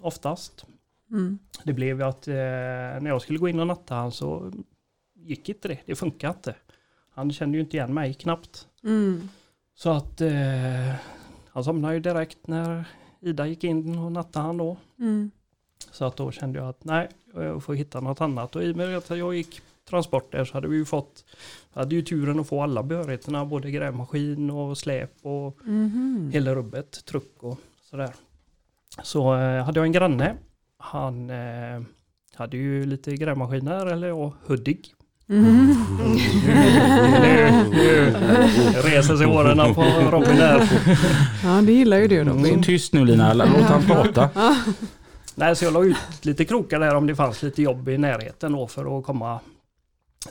oftast. 0.00 0.66
mm, 1.10 1.38
Det 1.64 1.72
blev 1.72 1.96
ju 2.00 2.06
att 2.06 2.28
eh, 2.28 2.34
när 2.34 3.06
jag 3.06 3.22
skulle 3.22 3.38
gå 3.38 3.48
in 3.48 3.60
och 3.60 3.66
natta 3.66 3.94
han 3.94 4.12
så 4.12 4.52
gick 5.14 5.48
inte 5.48 5.68
det, 5.68 5.78
det 5.86 5.94
funkar 5.94 6.28
inte. 6.30 6.54
Han 7.10 7.32
kände 7.32 7.56
ju 7.58 7.62
inte 7.64 7.76
igen 7.76 7.94
mig 7.94 8.14
knappt. 8.14 8.68
mm, 8.84 9.28
Så 9.74 9.90
att 9.90 10.20
eh, 10.20 10.94
han 11.48 11.64
somnade 11.64 11.94
ju 11.94 12.00
direkt 12.00 12.46
när 12.46 12.84
Ida 13.20 13.46
gick 13.46 13.64
in 13.64 13.98
och 13.98 14.12
nattade 14.12 14.46
han 14.46 14.56
då. 14.56 14.76
mm, 14.98 15.30
Så 15.90 16.04
att 16.04 16.16
då 16.16 16.30
kände 16.30 16.58
jag 16.58 16.68
att 16.68 16.84
nej, 16.84 17.08
jag 17.34 17.62
får 17.62 17.74
hitta 17.74 18.00
något 18.00 18.20
annat. 18.20 18.56
Och 18.56 18.64
i 18.64 18.72
och 18.72 18.76
med 18.76 18.96
att 18.96 19.10
jag 19.10 19.34
gick 19.34 19.60
transport 19.88 20.32
där 20.32 20.44
så 20.44 20.54
hade 20.54 20.68
vi 20.68 20.76
ju 20.76 20.84
fått, 20.84 21.24
hade 21.74 21.94
ju 21.94 22.02
turen 22.02 22.40
att 22.40 22.48
få 22.48 22.62
alla 22.62 22.82
behörigheterna, 22.82 23.44
både 23.44 23.70
grävmaskin 23.70 24.50
och 24.50 24.78
släp 24.78 25.12
och 25.22 25.58
mhm, 25.64 26.30
hela 26.32 26.54
rubbet, 26.54 27.04
truck 27.04 27.42
och 27.42 27.58
sådär. 27.90 28.14
Så 29.02 29.34
eh, 29.34 29.64
hade 29.64 29.80
jag 29.80 29.86
en 29.86 29.92
granne, 29.92 30.34
han 30.78 31.30
eh, 31.30 31.82
hade 32.34 32.56
ju 32.56 32.86
lite 32.86 33.16
grävmaskiner, 33.16 33.86
eller 33.86 34.08
ja, 34.08 34.32
Hudig. 34.46 34.92
Nu, 35.28 35.38
nu 37.70 38.14
reser 38.84 39.16
sig 39.16 39.26
åren 39.26 39.74
på 39.74 39.82
Robin 40.10 40.36
där. 40.36 40.70
Ja, 41.44 41.62
det 41.62 41.72
gillar 41.72 41.96
ju 41.98 42.08
du 42.08 42.24
Robin. 42.24 42.62
Tyst 42.62 42.92
nu 42.92 43.04
Lina, 43.04 43.32
låt 43.32 43.48
han 43.48 43.82
prata. 43.82 44.30
Nej, 45.38 45.56
så 45.56 45.64
jag 45.64 45.72
la 45.72 45.84
ut 45.84 46.24
lite 46.24 46.44
krokar 46.44 46.80
där 46.80 46.94
om 46.94 47.06
det 47.06 47.16
fanns 47.16 47.42
lite 47.42 47.62
jobb 47.62 47.88
i 47.88 47.98
närheten 47.98 48.52
då 48.52 48.66
för 48.66 48.98
att 48.98 49.04
komma 49.04 49.40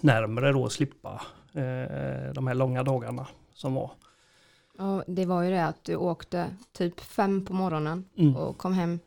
närmre 0.02 0.52
då 0.52 0.62
och 0.64 0.72
slippa 0.72 1.22
eh, 1.54 2.34
de 2.34 2.48
här 2.48 2.54
långa 2.54 2.84
dagarna 2.84 3.28
som 3.54 3.74
var. 3.74 3.92
Och 4.78 5.04
det 5.08 5.26
var 5.26 5.42
ju 5.44 5.50
det 5.52 5.66
att 5.66 5.84
du 5.84 5.96
åkte 5.96 6.48
typ 6.72 7.00
fem 7.00 7.46
på 7.46 7.54
morgonen 7.54 8.06
Mm. 8.18 8.36
och 8.36 8.58
kom 8.58 8.74
hem 8.74 9.00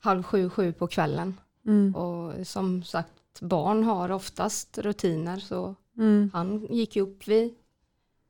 halv 0.00 0.22
sju, 0.22 0.50
sju 0.50 0.72
på 0.72 0.86
kvällen. 0.86 1.40
Mm, 1.66 1.94
Och 1.94 2.46
som 2.46 2.82
sagt, 2.82 3.40
barn 3.40 3.84
har 3.84 4.10
oftast 4.10 4.78
rutiner 4.78 5.36
så 5.38 5.74
mm, 5.98 6.30
han 6.32 6.66
gick 6.70 6.96
ju 6.96 7.02
upp 7.02 7.28
vid 7.28 7.54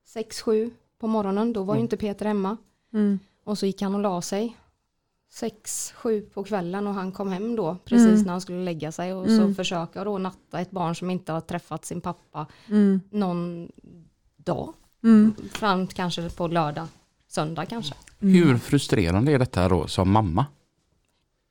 sex, 0.05 0.43
sju 0.43 0.71
på 0.99 1.07
morgonen. 1.07 1.53
Då 1.53 1.63
var 1.63 1.75
ju 1.75 1.79
Mm. 1.79 1.85
inte 1.85 1.97
Peter 1.97 2.27
hemma. 2.27 2.57
mm, 2.93 3.19
Och 3.45 3.59
så 3.59 3.67
gick 3.67 3.83
han 3.83 3.95
och 3.95 4.01
la 4.01 4.23
sig 4.23 4.57
sex, 5.31 5.93
sju 5.97 6.21
på 6.21 6.45
kvällen 6.45 6.87
och 6.87 6.95
han 6.95 7.13
kom 7.13 7.33
hem 7.33 7.57
då 7.57 7.77
precis 7.85 8.07
Mm. 8.09 8.23
när 8.23 8.31
han 8.33 8.41
skulle 8.41 8.65
lägga 8.65 8.93
sig 8.93 9.15
och 9.15 9.27
Mm. 9.27 9.49
så 9.49 9.55
försöka 9.55 10.05
då 10.05 10.19
natta 10.19 10.61
ett 10.61 10.71
barn 10.71 10.95
som 10.95 11.11
inte 11.11 11.33
har 11.33 11.41
träffat 11.41 11.85
sin 11.85 12.01
pappa 12.01 12.47
mm, 12.69 13.01
någon 13.11 13.69
dag. 14.37 14.75
mm, 15.05 15.35
Fram 15.53 15.87
kanske 15.87 16.31
på 16.31 16.49
lördag, 16.49 16.87
söndag 17.29 17.67
kanske. 17.67 17.95
Hur 18.19 18.59
frustrerande 18.59 19.33
är 19.33 19.39
detta 19.39 19.69
då 19.69 19.87
som 19.87 20.11
mamma? 20.11 20.47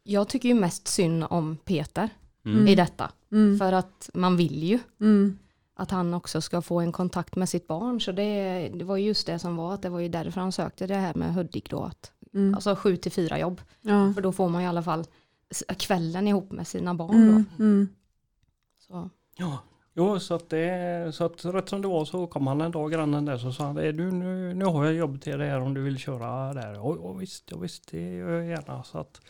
Jag 0.04 0.28
tycker 0.28 0.50
ju 0.50 0.56
mest 0.56 0.88
synd 0.88 1.26
om 1.30 1.58
Peter 1.66 2.10
Mm. 2.46 2.68
i 2.68 2.76
detta. 2.76 3.12
mm, 3.32 3.58
För 3.60 3.74
att 3.74 4.10
man 4.14 4.38
vill 4.38 4.64
ju 4.64 4.80
mm, 5.02 5.38
att 5.76 5.92
han 5.92 6.14
också 6.14 6.42
ska 6.42 6.62
få 6.62 6.80
en 6.80 6.92
kontakt 6.92 7.36
med 7.36 7.50
sitt 7.50 7.68
barn. 7.68 8.02
Så 8.02 8.12
det, 8.12 8.70
det 8.76 8.86
var 8.86 8.98
just 8.98 9.28
det 9.28 9.40
som 9.40 9.56
var 9.56 9.74
att 9.74 9.82
det 9.82 9.90
var 9.90 10.00
ju 10.00 10.10
därför 10.10 10.42
han 10.42 10.52
sökte 10.52 10.88
det 10.88 10.96
här 10.96 11.14
med 11.14 11.34
Hudik 11.34 11.70
då. 11.70 11.84
Att, 11.84 12.12
mm. 12.38 12.54
Alltså 12.56 12.76
sju 12.76 12.96
till 12.98 13.12
fyra 13.12 13.40
jobb. 13.40 13.62
Ja. 13.82 14.14
För 14.14 14.22
då 14.22 14.32
får 14.32 14.50
man 14.50 14.62
i 14.62 14.68
alla 14.68 14.84
fall 14.84 15.06
kvällen 15.78 16.28
ihop 16.28 16.52
med 16.52 16.68
sina 16.68 16.94
barn 16.94 17.16
Mm, 17.16 17.46
då. 17.58 17.64
mm, 17.64 17.88
Så. 18.88 19.10
Ja. 19.38 19.60
Jo, 19.94 20.20
så 20.20 20.34
att, 20.34 20.50
det, 20.50 21.16
så 21.16 21.24
att 21.26 21.46
rätt 21.46 21.70
som 21.70 21.82
det 21.82 21.88
var 21.88 22.06
så 22.06 22.28
kom 22.28 22.48
han 22.48 22.62
en 22.62 22.72
dag, 22.72 22.92
grannen 22.92 23.26
där, 23.26 23.38
så 23.38 23.52
sa 23.52 23.64
han 23.66 23.78
"Eh, 23.78 23.94
du, 23.94 24.12
nu, 24.12 24.54
nu 24.54 24.66
har 24.66 24.86
jag 24.86 24.94
jobb 24.94 25.22
till 25.22 25.38
dig 25.40 25.50
här 25.50 25.60
om 25.62 25.74
du 25.74 25.82
vill 25.82 25.98
köra 25.98 26.54
där. 26.54 26.74
Ja, 26.74 26.98
ja 27.04 27.14
visst, 27.14 27.44
ja, 27.52 27.58
visst, 27.58 27.92
det 27.92 28.14
gör 28.16 28.30
jag 28.32 28.46
gärna. 28.46 28.84
Så 28.84 28.98
att, 28.98 29.22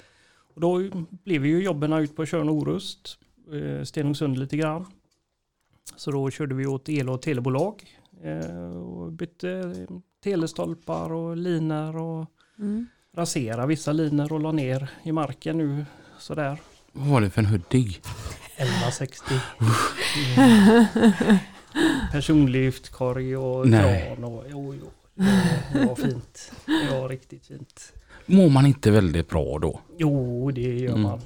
Och 0.55 0.61
då 0.61 0.81
blev 1.23 1.45
ju 1.45 1.63
jobben 1.63 1.93
ut 1.93 2.15
på 2.15 2.25
Tjörn 2.25 2.49
och 2.49 2.55
Orust, 2.55 3.19
eh, 3.53 3.83
Stenungsund 3.83 4.37
lite 4.37 4.57
grann. 4.57 4.85
Så 5.95 6.11
då 6.11 6.29
körde 6.29 6.55
vi 6.55 6.65
åt 6.67 6.89
el 6.89 7.09
och 7.09 7.21
telebolag 7.21 7.83
eh, 8.23 8.69
och 8.77 9.11
bytte 9.11 9.73
telestolpar 10.23 11.11
och 11.11 11.37
linor 11.37 11.95
och 11.97 12.25
Mm. 12.59 12.87
Rasera 13.17 13.65
vissa 13.65 13.91
linor 13.91 14.33
och 14.33 14.39
la 14.39 14.51
ner 14.51 14.87
i 15.03 15.11
marken 15.11 15.57
nu 15.57 15.85
sådär. 16.19 16.57
Vad 16.91 17.07
var 17.07 17.21
det 17.21 17.29
för 17.29 17.41
en 17.41 17.45
Hudig? 17.47 18.01
1160. 18.55 19.33
Mm. 19.59 20.87
Personlyftkorg 22.11 23.37
och 23.37 23.67
Nej. 23.67 24.05
kran 24.15 24.23
och 24.23 24.43
jo, 24.49 24.75
jo. 24.81 24.91
Det 25.73 25.85
var 25.85 25.95
fint. 25.95 26.51
Det 26.65 26.99
var 26.99 27.09
riktigt 27.09 27.45
fint. 27.45 27.93
Mår 28.29 28.49
man 28.49 28.65
inte 28.65 28.91
väldigt 28.91 29.29
bra 29.29 29.59
då? 29.59 29.79
Jo, 29.97 30.51
det 30.51 30.61
gör 30.61 30.89
Mm. 30.89 31.01
man. 31.01 31.19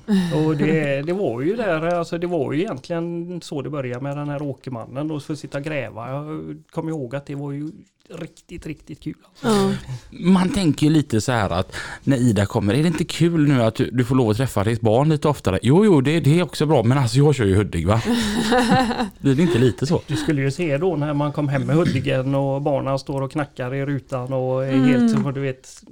Och 0.46 0.58
det, 0.58 1.02
det 1.02 1.14
var 1.14 1.42
ju 1.42 1.56
där, 1.56 1.82
alltså 1.88 2.18
det 2.18 2.28
var 2.28 2.54
ju 2.54 2.60
egentligen 2.60 3.40
så 3.42 3.62
det 3.62 3.70
började 3.70 4.04
med 4.04 4.18
den 4.18 4.30
här 4.30 4.42
åkermannen 4.42 5.12
och 5.12 5.24
få 5.24 5.36
sitta 5.36 5.58
och 5.58 5.64
gräva. 5.64 6.10
Jag 6.10 6.58
kommer 6.72 6.90
ihåg 6.90 7.16
att 7.16 7.26
det 7.26 7.36
var 7.36 7.52
ju 7.52 7.72
riktigt, 8.20 8.66
riktigt 8.66 9.00
kul. 9.04 9.14
Alltså. 9.24 9.48
Ja. 9.48 9.94
Man 10.20 10.50
tänker 10.50 10.88
ju 10.88 10.94
lite 10.94 11.22
så 11.22 11.32
här 11.32 11.50
att 11.50 11.76
när 12.04 12.18
Ida 12.18 12.46
kommer, 12.46 12.74
är 12.74 12.82
det 12.82 12.88
inte 12.88 13.04
kul 13.04 13.48
nu 13.48 13.64
att 13.64 13.76
du, 13.76 13.90
du 13.92 14.04
får 14.06 14.16
lov 14.16 14.30
att 14.30 14.38
träffa 14.38 14.64
ditt 14.64 14.82
barn 14.82 15.10
lite 15.10 15.28
oftare? 15.28 15.60
Jo, 15.62 15.86
jo, 15.86 16.02
det, 16.02 16.20
det 16.20 16.40
är 16.40 16.44
också 16.44 16.66
bra, 16.66 16.84
men 16.84 16.98
alltså 16.98 17.18
jag 17.18 17.36
kör 17.36 17.46
ju 17.46 17.56
Hudik 17.56 17.88
va? 17.88 18.02
Blir 19.20 19.36
det 19.36 19.42
inte 19.42 19.60
lite 19.60 19.86
så? 19.86 20.02
Du 20.08 20.16
skulle 20.16 20.42
ju 20.42 20.52
se 20.52 20.78
då 20.78 20.96
när 20.96 21.14
man 21.14 21.32
kom 21.32 21.48
hem 21.48 21.62
med 21.64 21.76
Huddingen 21.76 22.36
och 22.36 22.62
barnen 22.62 23.00
står 23.00 23.22
och 23.22 23.32
knackar 23.32 23.74
i 23.76 23.86
rutan 23.86 24.34
och 24.34 24.66
är 24.66 24.72
Mm. 24.74 24.84
helt 24.90 25.12
som 25.12 25.34
du 25.34 25.42
vet 25.42 25.84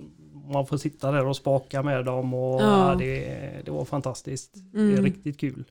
man 0.53 0.65
får 0.65 0.77
sitta 0.77 1.11
där 1.11 1.25
och 1.25 1.35
spaka 1.35 1.83
med 1.83 2.05
dem 2.05 2.33
och 2.33 2.61
Ja. 2.61 2.95
det, 2.99 3.61
det 3.65 3.71
var 3.71 3.85
fantastiskt. 3.85 4.51
Det 4.73 4.79
är 4.79 4.89
Mm. 4.91 5.03
riktigt 5.03 5.39
kul. 5.39 5.63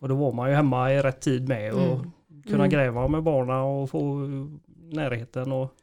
Och 0.00 0.08
då 0.08 0.14
var 0.14 0.32
man 0.32 0.48
ju 0.50 0.54
hemma 0.56 0.92
i 0.92 1.02
rätt 1.02 1.20
tid 1.20 1.48
med 1.48 1.72
och 1.72 1.80
Mm. 1.96 2.10
kunna 2.42 2.56
Mm. 2.64 2.70
gräva 2.70 3.08
med 3.08 3.22
barnen 3.22 3.56
och 3.56 3.90
få 3.90 4.14
närheten 4.92 5.52
och 5.52 5.74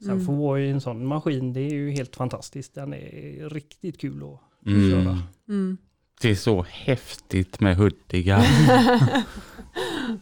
sen 0.00 0.10
Mm. 0.10 0.26
få 0.26 0.32
vara 0.32 0.60
i 0.60 0.70
en 0.70 0.80
sån 0.80 1.06
maskin 1.06 1.52
det 1.52 1.60
är 1.60 1.74
ju 1.74 1.90
helt 1.90 2.16
fantastiskt. 2.16 2.74
Den 2.74 2.92
är 2.94 3.48
riktigt 3.48 4.00
kul 4.00 4.22
att 4.22 4.66
Mm. 4.66 4.90
köra. 4.90 5.18
Mm. 5.48 5.76
Det 6.20 6.30
är 6.30 6.34
så 6.34 6.62
häftigt 6.70 7.60
med 7.60 7.76
Hudiga. 7.76 8.36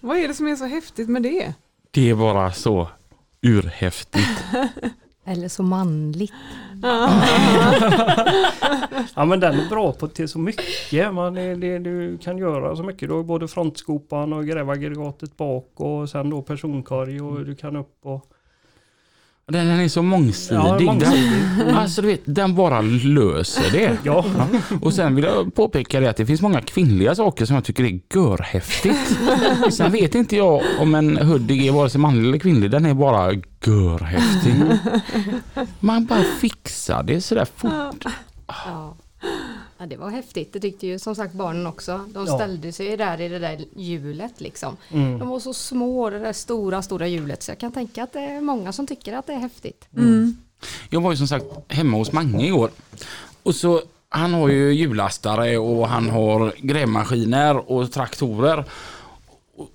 Vad 0.00 0.16
är 0.18 0.28
det 0.28 0.34
som 0.34 0.48
är 0.48 0.56
så 0.56 0.64
häftigt 0.64 1.08
med 1.08 1.22
det? 1.22 1.54
Det 1.90 2.10
är 2.10 2.14
bara 2.14 2.52
så 2.52 2.88
urhäftigt. 3.42 4.44
Eller 5.24 5.48
så 5.48 5.62
manligt. 5.62 6.32
Ja 9.14 9.24
men 9.24 9.40
den 9.40 9.60
är 9.60 9.68
bra 9.68 9.92
på 9.92 10.08
till 10.08 10.28
så 10.28 10.38
mycket. 10.38 11.14
Man, 11.14 11.34
det, 11.34 11.54
det, 11.54 11.78
du 11.78 12.18
kan 12.18 12.38
göra 12.38 12.76
så 12.76 12.82
mycket. 12.82 13.08
Du 13.08 13.14
har 13.14 13.22
både 13.22 13.48
frontskopan 13.48 14.32
och 14.32 14.46
grävaggregatet 14.46 15.36
bak 15.36 15.70
och 15.74 16.10
sen 16.10 16.30
då 16.30 16.42
personkorg 16.42 17.20
och 17.20 17.44
du 17.44 17.54
kan 17.54 17.76
upp 17.76 17.98
och... 18.02 18.31
Den, 19.46 19.66
den 19.66 19.80
är 19.80 19.88
så 19.88 20.02
mångsidig. 20.02 20.60
Ja, 20.60 20.76
den, 20.76 20.84
mångsidig. 20.86 21.32
alltså 21.74 22.02
du 22.02 22.08
vet, 22.08 22.20
den 22.24 22.54
bara 22.54 22.80
löser 22.80 23.70
det. 23.72 23.96
Ja, 24.02 24.24
Och 24.80 24.92
sen 24.92 25.14
vill 25.14 25.24
jag 25.24 25.54
påpeka 25.54 26.00
det 26.00 26.10
att 26.10 26.16
det 26.16 26.26
finns 26.26 26.42
många 26.42 26.60
kvinnliga 26.60 27.14
saker 27.14 27.44
som 27.44 27.54
jag 27.54 27.64
tycker 27.64 27.84
är 27.84 28.00
görhäftigt. 28.14 29.18
Sen 29.72 29.92
vet 29.92 30.14
inte 30.14 30.36
jag 30.36 30.62
om 30.80 30.94
en 30.94 31.16
Hudik 31.16 31.66
är 31.66 31.72
vare 31.72 31.90
sig 31.90 32.00
manlig 32.00 32.28
eller 32.28 32.38
kvinnlig, 32.38 32.70
den 32.70 32.86
är 32.86 32.94
bara 32.94 33.32
görhäftig. 33.66 34.54
Man 35.80 36.06
bara 36.06 36.22
fixar 36.22 37.02
det 37.02 37.20
sådär 37.20 37.46
fort. 37.56 38.04
Ja. 38.46 38.94
Ja, 39.82 39.86
det 39.86 39.96
var 39.96 40.10
häftigt. 40.10 40.52
Det 40.52 40.60
tyckte 40.60 40.86
ju 40.86 40.98
som 40.98 41.14
sagt 41.14 41.34
barnen 41.34 41.66
också. 41.66 42.00
De 42.08 42.26
Ja. 42.26 42.34
ställde 42.38 42.72
sig 42.72 42.96
där 42.96 43.20
i 43.20 43.28
det 43.28 43.38
där 43.38 43.64
hjulet 43.76 44.40
liksom. 44.40 44.76
mm. 44.90 45.18
De 45.18 45.28
var 45.28 45.40
så 45.40 45.54
små, 45.54 46.10
det 46.10 46.18
där 46.18 46.32
stora, 46.32 46.82
stora 46.82 47.06
hjulet. 47.08 47.42
Så 47.42 47.50
jag 47.50 47.58
kan 47.58 47.72
tänka 47.72 48.02
att 48.02 48.12
det 48.12 48.20
är 48.20 48.40
många 48.40 48.72
som 48.72 48.86
tycker 48.86 49.12
att 49.12 49.26
det 49.26 49.32
är 49.32 49.38
häftigt. 49.38 49.88
Mm. 49.96 50.36
Jag 50.90 51.00
var 51.00 51.10
ju 51.10 51.16
som 51.16 51.28
sagt 51.28 51.44
hemma 51.68 51.96
hos 51.96 52.12
Mange 52.12 52.46
igår. 52.46 52.70
Och 53.42 53.54
så, 53.54 53.82
han 54.08 54.34
har 54.34 54.48
ju 54.48 54.72
hjullastare 54.72 55.58
och 55.58 55.88
han 55.88 56.10
har 56.10 56.52
grävmaskiner 56.58 57.70
och 57.72 57.92
traktorer. 57.92 58.64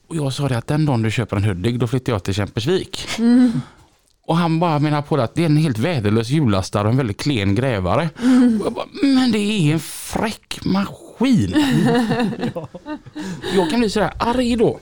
Och 0.07 0.15
jag 0.15 0.33
sa 0.33 0.47
det 0.47 0.57
att 0.57 0.67
den 0.67 0.85
dagen 0.85 1.01
du 1.01 1.11
köper 1.11 1.35
en 1.37 1.43
Hudik 1.43 1.75
då 1.75 1.87
flyttar 1.87 2.13
jag 2.13 2.23
till 2.23 2.33
Kämpersvik. 2.33 3.07
Och 4.27 4.37
han 4.37 4.59
bara 4.59 4.79
menar 4.79 5.01
på 5.01 5.17
det 5.17 5.23
att 5.23 5.35
det 5.35 5.41
är 5.41 5.45
en 5.45 5.57
helt 5.57 5.77
väderlös 5.77 6.29
hjullastare 6.29 6.83
och 6.83 6.91
en 6.91 6.97
väldigt 6.97 7.21
klen 7.21 7.55
grävare. 7.55 8.09
Jag 8.63 8.73
bara, 8.73 8.85
men 9.01 9.31
det 9.31 9.39
är 9.39 9.73
en 9.73 9.79
fräck 9.79 10.59
maskin. 10.65 11.55
Jag 13.55 13.69
kan 13.69 13.79
bli 13.79 13.89
sådär 13.89 14.11
arg 14.19 14.55
då. 14.55 14.79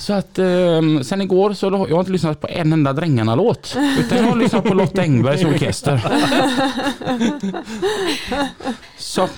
Så 0.00 0.12
att 0.12 0.38
eh, 0.38 1.00
sen 1.02 1.20
igår 1.20 1.52
så 1.52 1.70
har 1.70 1.88
jag 1.88 2.00
inte 2.00 2.12
lyssnat 2.12 2.40
på 2.40 2.48
en 2.50 2.72
enda 2.72 2.92
Drängarna-låt. 2.92 3.76
Utan 4.00 4.18
jag 4.18 4.24
har 4.24 4.36
lyssnat 4.36 4.64
på 4.64 4.74
Lotta 4.74 5.02
Engbergs 5.02 5.44
orkester. 5.44 6.00
Så 8.98 9.28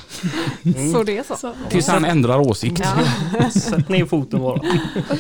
Så 0.92 1.02
det 1.02 1.18
är 1.18 1.36
så. 1.36 1.52
tills 1.68 1.88
han 1.88 2.04
ändrar 2.04 2.38
åsikt. 2.38 2.82
Sätt 3.52 3.88
ner 3.88 4.04
foten 4.04 4.40
bara. 4.40 4.60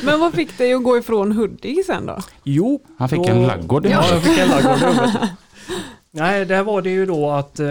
Men 0.04 0.20
vad 0.20 0.34
fick 0.34 0.58
dig 0.58 0.74
att 0.74 0.82
gå 0.82 0.98
ifrån 0.98 1.32
Hudik 1.32 1.86
sen 1.86 2.06
då? 2.06 2.18
Jo, 2.44 2.80
Han 2.98 3.08
fick 3.08 3.18
Då- 3.18 3.30
en 3.32 3.42
laggård. 3.46 3.86
Ja, 3.86 4.04
jag 4.10 4.22
fick 4.22 4.38
en 4.38 4.48
laggård. 4.48 4.78
Nej, 6.10 6.44
där 6.44 6.62
var 6.62 6.82
det 6.82 6.90
ju 6.90 7.06
då 7.06 7.30
att 7.30 7.60
eh, 7.60 7.68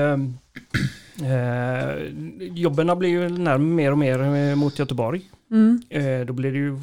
eh, 1.32 1.98
jobben 2.40 3.00
blir 3.00 3.10
ju 3.10 3.30
mer 3.60 3.92
och 3.92 3.98
mer 3.98 4.36
eh, 4.50 4.56
mot 4.56 4.80
Göteborg. 4.80 5.22
Mm. 5.52 5.82
Eh, 5.90 6.26
då 6.26 6.34
blir 6.34 6.52
det 6.52 6.58
ju 6.58 6.80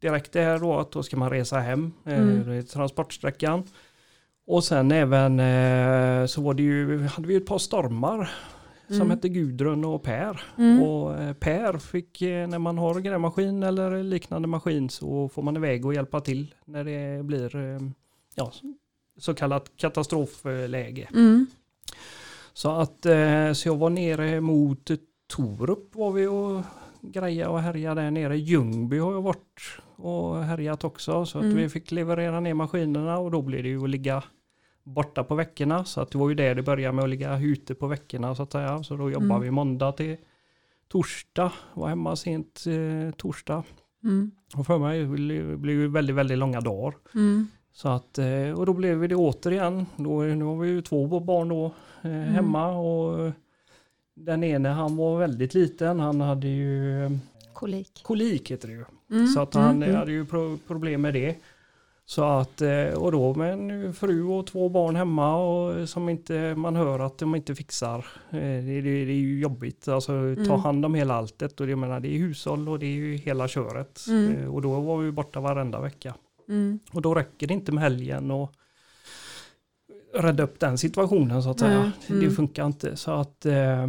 direkt 0.00 0.32
det 0.32 0.42
här 0.42 0.58
då 0.58 0.78
att 0.78 0.92
då 0.92 1.02
ska 1.02 1.16
man 1.16 1.30
resa 1.30 1.58
hem. 1.58 1.92
Eh, 2.06 2.18
Mm. 2.18 2.50
är 2.50 2.62
transportsträckan. 2.62 3.62
Och 4.46 4.64
sen 4.64 4.92
även 4.92 5.40
eh, 5.40 6.26
så 6.26 6.42
var 6.42 6.54
det 6.54 6.62
ju, 6.62 7.02
hade 7.02 7.28
vi 7.28 7.36
ett 7.36 7.46
par 7.46 7.58
stormar 7.58 8.30
som 8.86 8.96
Mm. 8.96 9.10
hette 9.10 9.28
Gudrun 9.28 9.84
och 9.84 10.02
Per. 10.02 10.40
Mm. 10.58 10.82
Och 10.82 11.18
eh, 11.20 11.32
Per 11.32 11.78
fick, 11.78 12.22
eh, 12.22 12.48
när 12.48 12.58
man 12.58 12.78
har 12.78 13.00
grävmaskin 13.00 13.62
eller 13.62 14.02
liknande 14.02 14.48
maskin 14.48 14.90
så 14.90 15.28
får 15.28 15.42
man 15.42 15.56
iväg 15.56 15.86
och 15.86 15.94
hjälpa 15.94 16.20
till 16.20 16.54
när 16.64 16.84
det 16.84 17.24
blir 17.24 17.56
eh, 17.56 17.80
ja, 18.34 18.52
så 19.18 19.34
kallat 19.34 19.70
katastrofläge. 19.76 21.08
Mm. 21.14 21.46
Så 22.52 22.70
att 22.70 23.06
eh, 23.06 23.52
så 23.52 23.68
jag 23.68 23.76
var 23.76 23.90
nere 23.90 24.40
mot 24.40 24.90
Torup 25.36 25.94
var 25.94 26.10
vi 26.12 26.26
och 26.26 26.62
greja 27.00 27.48
och 27.50 27.60
härja 27.60 27.94
där 27.94 28.10
nere. 28.10 28.38
Ljungby 28.38 28.98
har 28.98 29.12
jag 29.12 29.22
varit 29.22 29.60
och 29.98 30.44
härjat 30.44 30.84
också 30.84 31.26
så 31.26 31.38
att 31.38 31.44
Mm. 31.44 31.56
vi 31.56 31.68
fick 31.68 31.90
leverera 31.92 32.40
ner 32.40 32.54
maskinerna 32.54 33.18
och 33.18 33.30
då 33.30 33.42
blev 33.42 33.62
det 33.62 33.68
ju 33.68 33.84
att 33.84 33.90
ligga 33.90 34.24
borta 34.84 35.24
på 35.24 35.34
veckorna 35.34 35.84
så 35.84 36.00
att 36.00 36.10
det 36.10 36.18
var 36.18 36.28
ju 36.28 36.34
där 36.34 36.54
det 36.54 36.62
började 36.62 36.92
med 36.92 37.04
att 37.04 37.10
ligga 37.10 37.38
ute 37.40 37.74
på 37.74 37.86
veckorna 37.86 38.34
så 38.34 38.42
att 38.42 38.52
säga. 38.52 38.82
Så 38.82 38.96
då 38.96 39.10
jobbade 39.10 39.30
Mm. 39.34 39.42
vi 39.42 39.50
måndag 39.50 39.92
till 39.92 40.16
torsdag, 40.88 41.52
var 41.74 41.88
hemma 41.88 42.16
sent 42.16 42.64
eh, 42.66 43.14
torsdag. 43.16 43.64
Mm. 44.04 44.30
Och 44.56 44.66
för 44.66 44.78
mig 44.78 45.00
det 45.00 45.56
blev 45.56 45.76
ju 45.76 45.88
väldigt, 45.88 46.16
väldigt 46.16 46.38
långa 46.38 46.60
dagar. 46.60 46.94
Mm. 47.14 47.46
Så 47.72 47.88
att, 47.88 48.18
eh, 48.18 48.50
och 48.56 48.66
då 48.66 48.72
blev 48.72 49.08
det 49.08 49.14
återigen, 49.14 49.86
då, 49.96 50.22
nu 50.22 50.44
har 50.44 50.56
vi 50.58 50.68
ju 50.68 50.82
två 50.82 51.20
barn 51.20 51.48
då 51.48 51.72
eh, 52.02 52.10
hemma 52.10 52.68
och 52.72 53.32
den 54.14 54.44
ene 54.44 54.68
han 54.68 54.96
var 54.96 55.18
väldigt 55.18 55.54
liten, 55.54 56.00
han 56.00 56.20
hade 56.20 56.48
ju 56.48 57.04
eh, 57.04 57.10
Kolik. 57.52 58.00
kolik 58.04 58.50
heter 58.50 58.68
det 58.68 58.74
ju. 58.74 58.84
Mm. 59.10 59.26
Så 59.26 59.40
att 59.40 59.54
han 59.54 59.82
Mm. 59.82 59.96
hade 59.96 60.12
ju 60.12 60.24
pro 60.24 60.58
problem 60.66 61.00
med 61.00 61.14
det. 61.14 61.36
Så 62.04 62.24
att, 62.24 62.60
eh, 62.62 62.88
och 62.96 63.12
då 63.12 63.34
med 63.34 63.52
en 63.52 63.94
fru 63.94 64.22
och 64.24 64.46
två 64.46 64.68
barn 64.68 64.96
hemma 64.96 65.36
och 65.36 65.88
som 65.88 66.08
inte 66.08 66.54
man 66.54 66.76
hör 66.76 66.98
att 66.98 67.18
de 67.18 67.34
inte 67.34 67.54
fixar. 67.54 67.98
Eh, 68.30 68.38
Det, 68.40 68.80
det, 68.80 69.04
det 69.04 69.12
är 69.12 69.16
ju 69.16 69.40
jobbigt, 69.40 69.88
alltså 69.88 70.12
ta 70.36 70.42
Mm. 70.54 70.60
hand 70.60 70.84
om 70.84 70.94
hela 70.94 71.14
alltet 71.14 71.60
och 71.60 71.66
det, 71.66 71.76
menar, 71.76 72.00
det 72.00 72.08
är 72.08 72.18
hushåll 72.18 72.68
och 72.68 72.78
det 72.78 72.86
är 72.86 72.94
ju 72.94 73.16
hela 73.16 73.48
köret. 73.48 74.00
Mm. 74.08 74.36
Eh, 74.36 74.54
Och 74.54 74.62
då 74.62 74.80
var 74.80 74.98
vi 74.98 75.10
borta 75.12 75.40
varenda 75.40 75.80
vecka. 75.80 76.14
Mm. 76.48 76.78
Och 76.92 77.02
då 77.02 77.14
räcker 77.14 77.46
det 77.46 77.54
inte 77.54 77.72
med 77.72 77.82
helgen 77.82 78.30
och 78.30 78.52
rädda 80.14 80.42
upp 80.42 80.60
den 80.60 80.78
situationen 80.78 81.42
så 81.42 81.50
att 81.50 81.58
säga. 81.58 81.78
Nej, 81.80 81.90
mm. 82.08 82.24
Det 82.24 82.30
funkar 82.30 82.66
inte. 82.66 82.96
Så 82.96 83.10
att 83.10 83.46
eh, 83.46 83.86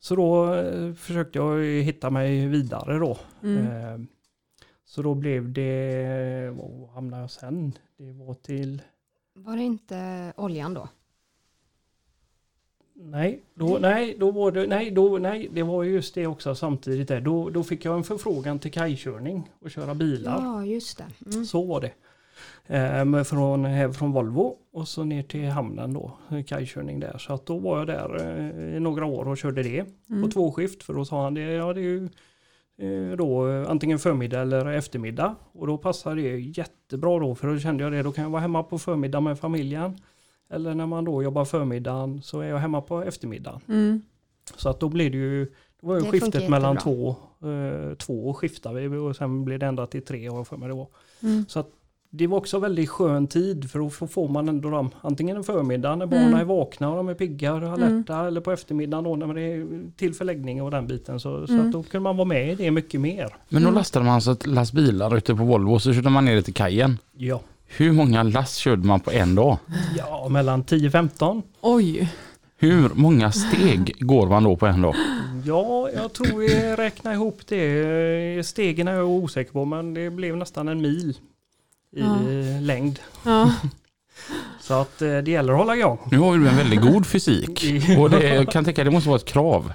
så 0.00 0.16
då 0.16 0.54
eh, 0.54 0.94
försökte 0.94 1.38
jag 1.38 1.64
hitta 1.64 2.10
mig 2.10 2.46
vidare 2.46 2.98
då. 2.98 3.18
Mm. 3.42 4.06
Eh, 4.94 4.96
så 4.96 5.02
då 5.02 5.14
blev 5.14 5.52
det, 5.52 6.54
vad 6.56 6.88
hamnade 6.90 7.22
jag 7.22 7.30
sen? 7.30 7.72
Det 7.98 8.12
var 8.12 8.34
till, 8.34 8.82
Var 9.34 9.56
det 9.56 9.62
inte 9.62 10.32
oljan 10.36 10.74
då? 10.74 10.88
nej, 12.96 13.40
då, 13.54 13.78
nej, 13.80 14.16
då 14.18 14.30
var 14.30 14.52
det, 14.52 14.66
nej, 14.66 14.90
då, 14.90 15.18
nej, 15.18 15.48
det 15.52 15.62
var 15.62 15.84
just 15.84 16.14
det 16.14 16.26
också 16.26 16.54
samtidigt 16.54 17.08
där. 17.08 17.20
Då, 17.20 17.50
då 17.50 17.62
fick 17.62 17.84
jag 17.84 17.96
en 17.96 18.04
förfrågan 18.04 18.58
till 18.58 18.72
kajkörning 18.72 19.50
och 19.60 19.70
köra 19.70 19.94
bilar. 19.94 20.40
Ja, 20.42 20.64
just 20.64 20.98
det. 20.98 21.06
Mm. 21.32 21.44
Så 21.44 21.64
var 21.64 21.80
det. 21.80 21.92
Eh, 22.66 23.04
med 23.04 23.26
från, 23.26 23.64
här 23.64 23.92
från 23.92 24.12
Volvo 24.12 24.56
och 24.72 24.88
så 24.88 25.04
ner 25.04 25.22
till 25.22 25.48
hamnen 25.48 25.92
då, 25.94 26.12
kajkörning 26.46 27.00
där. 27.00 27.18
Så 27.18 27.32
att 27.32 27.46
då 27.46 27.58
var 27.58 27.78
jag 27.78 27.86
där 27.86 28.16
eh, 28.20 28.76
i 28.76 28.80
några 28.80 29.06
år 29.06 29.28
och 29.28 29.38
körde 29.38 29.62
det 29.62 29.86
Mm. 30.10 30.22
på 30.22 30.30
två 30.30 30.52
skift. 30.52 30.82
För 30.82 30.94
då 30.94 31.04
sa 31.04 31.22
han 31.24 31.34
det, 31.34 31.40
ja 31.42 31.72
det 31.72 31.80
är 31.80 31.82
ju 31.82 32.04
eh, 32.04 32.10
då 33.16 33.48
eh, 33.48 33.70
antingen 33.70 33.98
förmiddag 33.98 34.40
eller 34.40 34.66
eftermiddag. 34.66 35.34
Och 35.52 35.66
då 35.66 35.78
passade 35.78 36.22
det 36.22 36.38
jättebra 36.38 37.18
då 37.18 37.34
för 37.34 37.48
då 37.48 37.58
kände 37.58 37.84
jag 37.84 37.92
det, 37.92 38.02
då 38.02 38.12
kan 38.12 38.24
jag 38.24 38.30
vara 38.30 38.42
hemma 38.42 38.62
på 38.62 38.78
förmiddag 38.78 39.20
med 39.20 39.38
familjen. 39.38 39.98
Eller 40.50 40.74
när 40.74 40.86
man 40.86 41.04
då 41.04 41.22
jobbar 41.22 41.44
förmiddagen 41.44 42.22
så 42.22 42.40
är 42.40 42.48
jag 42.48 42.58
hemma 42.58 42.80
på 42.80 43.02
eftermiddagen. 43.02 43.60
Mm. 43.68 44.02
Så 44.56 44.68
att 44.68 44.80
då 44.80 44.88
blir 44.88 45.10
det 45.10 45.16
ju, 45.16 45.52
då 45.80 45.86
var 45.86 45.94
ju 45.94 46.00
Det 46.00 46.10
skiftet 46.10 46.48
mellan 46.48 46.76
två, 46.76 47.16
eh, 47.42 47.94
två 47.94 48.34
skiftar 48.34 48.72
vi 48.72 48.96
och 48.96 49.16
sen 49.16 49.44
blev 49.44 49.58
det 49.58 49.66
ända 49.66 49.86
till 49.86 50.04
tre 50.04 50.28
har 50.28 50.36
jag 50.36 50.46
för 50.46 50.56
mig 50.56 50.68
det 50.68 50.74
var. 50.74 50.88
Mm. 51.22 51.44
Så 51.48 51.60
att 51.60 51.70
det 52.16 52.26
var 52.26 52.38
också 52.38 52.58
väldigt 52.58 52.88
skön 52.90 53.26
tid 53.26 53.70
för 53.70 53.78
då 53.78 53.90
får- 53.90 54.28
man 54.28 54.48
ändå 54.48 54.70
dem 54.70 54.90
antingen 55.00 55.36
en 55.36 55.44
förmiddag 55.44 55.96
när 55.96 56.06
barnen 56.06 56.26
Mm. 56.28 56.40
är 56.40 56.44
vakna 56.44 56.90
och 56.90 56.96
de 56.96 57.08
är 57.08 57.14
pigga 57.14 57.54
och 57.54 57.62
alerta 57.62 58.26
eller 58.26 58.40
på 58.40 58.52
eftermiddagen 58.52 59.04
då 59.04 59.16
när 59.16 59.34
det 59.34 59.40
är 59.42 59.66
till 59.96 60.14
förläggning 60.14 60.62
och 60.62 60.70
den 60.70 60.86
biten. 60.86 61.20
Så, 61.20 61.46
så 61.46 61.52
Mm. 61.52 61.66
att 61.66 61.72
då 61.72 61.82
kunde 61.82 62.02
man 62.02 62.16
vara 62.16 62.28
med 62.28 62.52
i 62.52 62.54
det 62.54 62.70
mycket 62.70 63.00
mer. 63.00 63.36
Men 63.48 63.62
då 63.62 63.68
Mm. 63.68 63.74
lastade 63.78 64.04
man 64.04 64.20
så 64.20 64.30
ett 64.30 64.46
last 64.46 64.72
bilar 64.72 65.16
ute 65.16 65.34
på 65.34 65.44
Volvo 65.44 65.72
och 65.72 65.82
så 65.82 65.92
körde 65.92 66.10
man 66.10 66.24
ner 66.24 66.34
det 66.34 66.42
till 66.42 66.54
kajen. 66.54 66.98
Ja, 67.16 67.40
Hur 67.66 67.92
många 67.92 68.22
lass 68.22 68.54
körde 68.56 68.86
man 68.86 69.00
på 69.00 69.10
en 69.10 69.34
dag? 69.34 69.58
ja 69.96 70.28
mellan 70.30 70.64
10-15. 70.64 71.42
Oj, 71.60 72.12
Hur 72.58 72.90
många 72.94 73.32
steg 73.32 73.94
går 74.00 74.26
man 74.28 74.44
då 74.44 74.56
på 74.56 74.66
en 74.66 74.82
dag? 74.82 74.94
Ja, 75.44 75.88
jag 75.94 76.12
tror 76.12 76.38
vi 76.38 76.48
räknar 76.76 77.12
ihop 77.12 77.40
det. 77.48 78.46
Stegen 78.46 78.88
är 78.88 78.92
jag 78.92 79.08
osäker 79.08 79.52
på 79.52 79.64
men 79.64 79.94
det 79.94 80.10
blev 80.10 80.36
nästan 80.36 80.68
en 80.68 80.80
mil 80.82 81.16
i 81.96 82.00
Ja. 82.00 82.16
längd. 82.60 82.98
ja. 83.24 83.52
Så 84.60 84.74
att 84.74 85.02
eh, 85.02 85.16
det 85.18 85.30
gäller 85.30 85.52
att 85.52 85.58
hålla 85.58 85.76
igång. 85.76 85.98
Nu 86.10 86.18
har 86.18 86.34
ju 86.34 86.40
du 86.40 86.48
en 86.48 86.56
väldigt 86.56 86.80
god 86.80 87.06
fysik. 87.06 87.64
Och 87.98 88.10
det 88.10 88.34
jag 88.34 88.48
kan 88.52 88.64
tänka 88.64 88.84
det 88.84 88.90
måste 88.90 89.08
vara 89.08 89.16
ett 89.18 89.24
krav. 89.24 89.72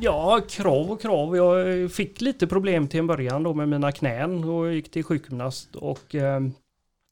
Ja, 0.00 0.40
krav 0.50 0.90
och 0.90 1.02
krav. 1.02 1.36
Jag 1.36 1.92
fick 1.92 2.20
lite 2.20 2.46
problem 2.46 2.88
till 2.88 3.00
en 3.00 3.06
början 3.06 3.42
då 3.42 3.54
med 3.54 3.68
mina 3.68 3.92
knän 3.92 4.44
och 4.44 4.72
gick 4.74 4.90
till 4.90 5.04
sjukgymnast 5.04 5.76
och 5.76 6.14
eh, 6.14 6.40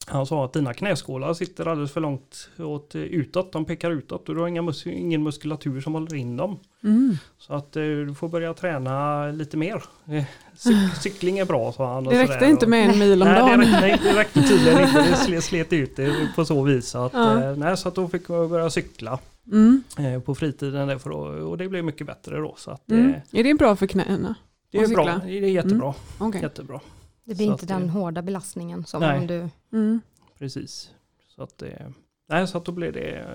han 0.07 0.27
sa 0.27 0.45
att 0.45 0.53
dina 0.53 0.75
knäskålar 0.75 1.35
sitter 1.35 1.67
alldeles 1.69 1.93
för 1.93 2.01
långt 2.01 2.49
åt, 2.59 2.95
eh, 2.95 3.01
utåt. 3.03 3.53
De 3.53 3.65
pekar 3.65 3.91
utåt 3.91 4.29
och 4.29 4.35
du 4.35 4.41
har 4.41 4.49
inga 4.49 4.63
mus- 4.63 4.87
ingen 4.89 5.23
muskulatur 5.23 5.81
som 5.81 5.95
håller 5.95 6.15
in 6.15 6.37
dem. 6.37 6.59
Mm. 6.85 7.17
Så 7.39 7.55
att 7.55 7.77
eh, 7.77 7.83
du 7.83 8.15
får 8.15 8.29
börja 8.29 8.55
träna 8.55 9.27
lite 9.27 9.57
mer. 9.57 9.83
Eh, 10.09 10.25
Cy- 10.57 10.91
cykling 11.03 11.39
är 11.39 11.45
bra 11.45 11.73
sa 11.73 11.95
han. 11.95 12.05
Det 12.05 12.23
räckte 12.23 12.47
inte 12.47 12.67
med 12.67 12.91
en 12.91 12.99
mil 12.99 13.23
om 13.23 13.29
Nej, 13.29 13.35
det 13.35 13.41
dagen. 13.41 13.61
räckte, 13.61 13.81
nej, 13.81 14.01
det 14.03 14.19
räckte 14.19 14.43
tydligen 14.43 14.81
inte. 14.83 15.03
Det 15.11 15.17
slet, 15.17 15.45
slet 15.45 15.73
ut 15.73 15.97
det 15.97 16.29
på 16.37 16.45
så 16.45 16.63
vis. 16.63 16.95
Att, 16.95 17.13
Ja. 17.13 17.43
eh, 17.51 17.57
nej, 17.57 17.77
så 17.77 17.89
att 17.89 17.95
då 17.95 18.09
fick 18.09 18.23
jag 18.31 18.51
börja 18.51 18.71
cykla 18.71 19.19
Mm. 19.53 19.83
på 20.25 20.35
fritiden. 20.35 20.99
För 21.01 21.11
och 21.11 21.59
det 21.59 21.69
blev 21.69 21.85
mycket 21.85 22.07
bättre 22.07 22.39
då. 22.39 22.55
Så 22.59 22.71
att, 22.71 22.91
Mm. 22.91 23.13
Är 23.33 23.45
det 23.45 23.55
bra 23.55 23.77
för 23.77 23.87
knäna? 23.87 24.35
det 24.71 24.79
är 24.79 24.89
bra. 24.89 25.21
Det 25.25 25.39
är 25.39 25.41
jättebra. 25.49 25.95
Okej. 26.19 26.43
jättebra. 26.43 26.81
Det 27.25 27.35
blir 27.35 27.47
Så 27.47 27.53
inte 27.53 27.67
den 27.67 27.83
det- 27.83 27.89
hårda 27.93 28.23
belastningen 28.23 28.85
som 28.85 29.01
Nej. 29.01 29.19
om 29.19 29.27
du... 29.27 29.49
Mm. 29.73 30.01
Precis. 30.39 30.91
Så 31.29 31.43
att 31.43 31.59
det, 31.59 31.93
nej, 32.29 32.47
så 32.49 32.59
att 32.59 32.65
då 32.65 32.73
blev 32.73 32.93
det, 32.93 33.27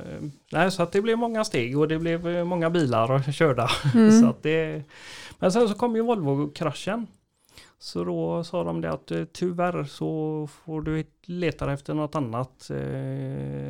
nej, 0.52 0.72
så 0.72 0.84
att 0.84 0.92
det 0.92 1.02
blev 1.02 1.18
många 1.18 1.44
steg 1.44 1.78
och 1.80 1.88
det 1.88 2.00
blev 2.00 2.28
eh, 2.28 2.44
många 2.44 2.70
bilar 2.70 3.32
körda. 3.32 3.70
Mm. 3.96 4.12
Så 4.22 4.28
att 4.30 4.44
det, 4.44 4.84
men 5.40 5.52
sen 5.52 5.70
så 5.70 5.74
kom 5.76 5.96
ju 5.96 6.02
Volvo-kraschen. 6.02 7.08
Så 7.80 8.04
då 8.04 8.44
sa 8.44 8.64
de 8.64 8.82
det 8.82 8.92
att 8.92 9.12
eh, 9.12 9.24
tyvärr 9.32 9.84
så 9.84 10.48
får 10.66 10.82
du 10.82 11.04
leta 11.24 11.74
efter 11.74 11.94
något 11.94 12.16
annat 12.16 12.70
eh, 12.70 12.78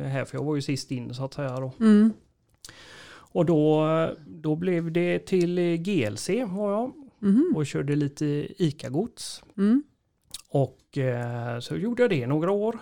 här. 0.08 0.24
För 0.24 0.36
jag 0.38 0.44
var 0.44 0.54
ju 0.54 0.62
sist 0.62 0.90
in 0.90 1.14
så 1.14 1.24
att 1.24 1.34
säga 1.34 1.56
då. 1.60 1.72
Mm. 1.80 2.12
Och 3.32 3.46
då, 3.46 3.86
då 4.26 4.56
blev 4.56 4.92
det 4.92 5.18
till 5.18 5.76
GLC 5.76 6.28
var 6.46 6.72
jag 6.72 6.92
Mhm. 7.22 7.52
och 7.56 7.66
körde 7.66 7.96
lite 7.96 8.24
ICA-gods. 8.58 9.42
Mm. 9.58 9.82
Och 10.50 10.98
eh, 10.98 11.58
så 11.58 11.76
gjorde 11.76 12.02
jag 12.02 12.10
det 12.10 12.16
i 12.16 12.26
några 12.26 12.50
år. 12.50 12.78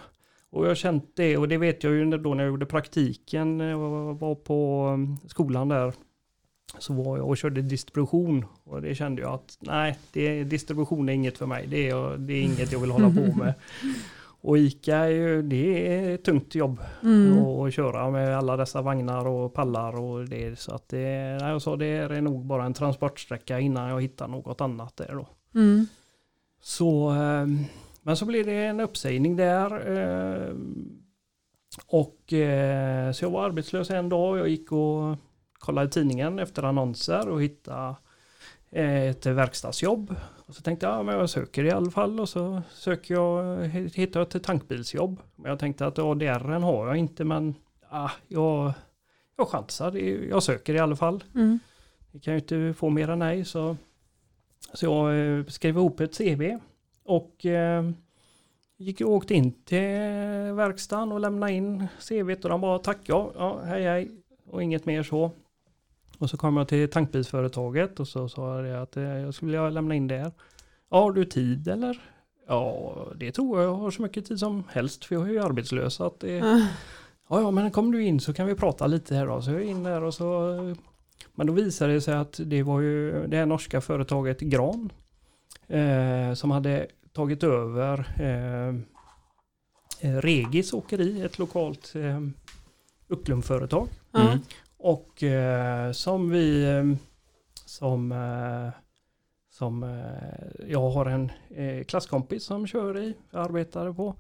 Och 0.51 0.67
jag 0.67 0.77
känt 0.77 1.11
det 1.17 1.37
och 1.37 1.49
det 1.49 1.59
vet 1.59 1.85
jag 1.85 1.93
ju 1.93 2.05
då 2.05 2.35
när 2.35 2.45
jag 2.45 2.51
gjorde 2.51 2.67
praktiken 2.67 3.61
eh, 3.61 3.81
och 3.81 4.21
var 4.21 4.35
på 4.35 4.89
eh, 4.99 5.29
skolan 5.29 5.69
där. 5.69 5.93
Så 6.79 6.93
var 6.93 7.17
jag 7.17 7.29
och 7.29 7.37
körde 7.37 7.63
distribution 7.63 8.45
och 8.65 8.83
det 8.83 8.95
kände 8.95 9.23
jag 9.23 9.35
att 9.35 9.59
nej, 9.61 9.99
det, 10.13 10.45
distribution 10.45 11.09
är 11.09 11.13
inget 11.13 11.39
för 11.39 11.47
mig. 11.47 11.67
Det 11.67 11.89
är, 11.89 12.17
det 12.17 12.33
är 12.33 12.43
inget 12.43 12.73
jag 12.73 12.79
vill 12.79 12.91
hålla 12.91 13.11
på 13.11 13.39
med. 13.39 13.55
Och 14.41 14.59
ICA 14.59 14.97
är 14.97 15.09
ju, 15.09 15.43
det 15.43 15.97
är 15.97 16.15
ett 16.15 16.25
tungt 16.25 16.55
jobb 16.55 16.81
Mm. 17.03 17.39
att 17.39 17.75
köra 17.75 18.11
med 18.11 18.39
alla 18.39 18.57
dessa 18.57 18.83
vagnar 18.83 19.27
och 19.27 19.55
pallar 19.55 20.01
och 20.01 20.29
det. 20.29 20.59
Så 20.59 20.75
att 20.75 20.89
det, 20.89 21.01
jag 21.41 21.63
sa 21.63 21.77
det 21.77 21.87
är 21.87 22.21
nog 22.21 22.45
bara 22.47 22.65
en 22.65 22.75
transportsträcka 22.75 23.61
innan 23.61 23.89
jag 23.89 24.03
hittar 24.03 24.29
något 24.29 24.61
annat 24.61 24.97
där 24.97 25.15
då. 25.15 25.29
Mm. 25.61 25.87
Så, 26.61 27.11
eh, 27.11 27.47
men 28.03 28.17
så 28.17 28.25
blev 28.25 28.47
det 28.47 28.65
en 28.65 28.81
uppsägning 28.81 29.37
där. 29.37 29.97
eh, 29.97 30.55
Och 31.87 32.33
eh, 32.33 33.13
så 33.13 33.25
jag 33.25 33.31
var 33.31 33.45
arbetslös 33.45 33.91
en 33.91 34.09
dag. 34.09 34.39
Jag 34.39 34.49
gick 34.49 34.73
och 34.73 35.17
kollade 35.59 35.89
tidningen 35.89 36.39
efter 36.39 36.63
annonser 36.63 37.29
och 37.29 37.43
hittade 37.43 37.95
eh, 38.71 39.03
ett 39.03 39.27
verkstadsjobb. 39.27 40.15
Och 40.47 40.55
så 40.55 40.63
tänkte 40.63 40.87
jag, 40.87 40.95
ja, 40.99 41.03
men 41.03 41.19
jag 41.19 41.31
söker 41.31 41.65
i 41.65 41.71
alla 41.71 41.91
fall 41.91 42.21
och 42.21 42.29
så 42.29 42.63
söker 42.73 43.15
jag, 43.15 43.65
hittar 43.95 44.21
jag 44.21 44.35
ett 44.37 44.43
tankbilsjobb. 44.43 45.21
Men 45.37 45.51
jag 45.51 45.59
tänkte 45.59 45.87
att 45.87 45.99
ADR 45.99 46.61
har 46.61 46.87
jag 46.87 46.97
inte 46.97 47.25
men 47.25 47.55
ah, 47.89 48.11
jag, 48.29 48.73
jag 49.37 49.49
chansar, 49.49 49.97
jag 50.31 50.43
söker 50.43 50.75
i 50.75 50.79
alla 50.79 50.97
fall. 50.97 51.25
Mm. 51.35 51.59
Vi 52.13 52.21
kan 52.21 52.35
ju 52.35 52.41
inte 52.41 52.75
få 52.79 52.91
mer 52.91 53.11
än 53.11 53.19
nej 53.19 53.45
så, 53.45 53.77
så 54.73 54.87
jag 54.87 55.39
eh, 55.39 55.45
skrev 55.45 55.77
ihop 55.77 56.01
ett 56.01 56.19
CV 56.19 56.59
och 57.05 57.47
eh, 57.47 57.91
gick 58.77 59.01
och 59.01 59.11
åkte 59.11 59.35
in 59.35 59.53
till 59.53 59.79
verkstaden 60.55 61.13
och 61.13 61.21
lämnade 61.21 61.53
in 61.53 61.87
CVt 61.99 62.45
och 62.45 62.51
de 62.51 62.61
bara 62.61 62.79
tack 62.79 62.99
ja, 63.05 63.33
ja 63.35 63.61
hej 63.65 63.83
hej 63.83 64.11
och 64.51 64.63
inget 64.63 64.87
mer 64.87 65.03
så. 65.03 65.31
Och 66.19 66.31
så 66.31 66.37
kom 66.37 66.57
jag 66.57 66.69
till 66.69 66.91
tankbilsföretaget 66.91 68.01
och 68.01 68.09
så 68.09 68.29
sa 68.29 68.67
jag 68.67 68.83
att 68.83 68.97
eh, 68.97 69.03
jag 69.03 69.35
skulle 69.35 69.51
vilja 69.51 69.71
lämna 69.71 69.95
in 69.95 70.09
där. 70.09 70.33
Ja, 70.91 71.01
har 71.01 71.13
du 71.13 71.25
tid 71.25 71.69
eller? 71.69 72.01
Ja, 72.49 72.95
det 73.17 73.33
tror 73.33 73.61
jag. 73.61 73.69
Jag 73.69 73.75
har 73.75 73.91
så 73.91 74.03
mycket 74.03 74.27
tid 74.27 74.39
som 74.39 74.65
helst 74.71 75.05
för 75.05 75.15
jag 75.15 75.29
är 75.29 75.33
ju 75.33 75.39
arbetslös. 75.39 75.95
Så 75.95 76.05
att 76.05 76.21
det, 76.21 76.43
Ah. 76.43 76.67
Ja, 77.31 77.41
ja, 77.41 77.51
men 77.51 77.71
kom 77.71 77.93
du 77.93 78.05
in 78.05 78.21
så 78.21 78.35
kan 78.35 78.47
vi 78.47 78.55
prata 78.55 78.87
lite 78.87 79.15
här 79.15 79.27
då. 79.27 79.43
Så 79.43 79.51
jag 79.51 79.61
är 79.61 79.65
in 79.65 79.83
där 79.83 80.03
och 80.03 80.15
så... 80.15 80.57
Men 81.39 81.47
då 81.47 81.53
visade 81.53 81.93
det 81.93 82.01
sig 82.01 82.15
att 82.15 82.41
det 82.45 82.63
var 82.63 82.81
ju 82.81 83.27
det 83.27 83.37
här 83.37 83.47
norska 83.47 83.81
företaget 83.81 84.41
Gran 84.41 84.93
eh, 85.67 86.35
som 86.35 86.51
hade 86.51 86.87
tagit 87.13 87.43
över 87.43 87.99
eh, 88.21 88.69
eh, 90.01 90.21
Regis 90.21 90.73
åkeri, 90.73 91.23
ett 91.23 91.39
lokalt 91.39 91.93
eh, 91.95 92.21
Ucklumföretag. 93.09 93.89
Mm. 94.15 94.39
Och 94.79 95.23
eh, 95.23 95.93
som 95.93 96.31
vi 96.31 96.65
eh, 96.65 96.85
som 97.67 98.13
eh, 98.13 98.71
som 99.51 99.83
eh, 99.83 100.69
jag 100.69 100.91
har 100.91 101.07
en 101.07 101.33
eh, 101.51 101.85
klasskompis 101.85 102.45
som 102.45 102.67
kör 102.67 102.99
i, 102.99 103.15
arbetade 103.31 103.95
på. 103.95 104.15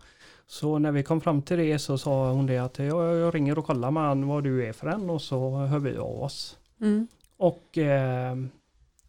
Så 0.46 0.78
när 0.78 0.92
vi 0.92 1.02
kom 1.02 1.20
fram 1.20 1.42
till 1.42 1.58
det 1.58 1.78
så 1.78 1.98
sa 1.98 2.32
hon 2.32 2.46
det 2.46 2.58
att 2.58 2.78
jag, 2.78 3.16
jag 3.16 3.34
ringer 3.34 3.58
och 3.58 3.66
kollar 3.66 3.90
med 3.90 4.02
han 4.02 4.26
vad 4.26 4.44
du 4.44 4.66
är 4.66 4.72
för 4.72 4.86
en 4.86 5.10
och 5.10 5.22
så 5.22 5.56
hör 5.56 5.78
vi 5.78 5.96
av 5.96 6.22
oss. 6.22 6.58
Mm. 6.80 7.06
Och 7.36 7.78
eh, 7.78 8.36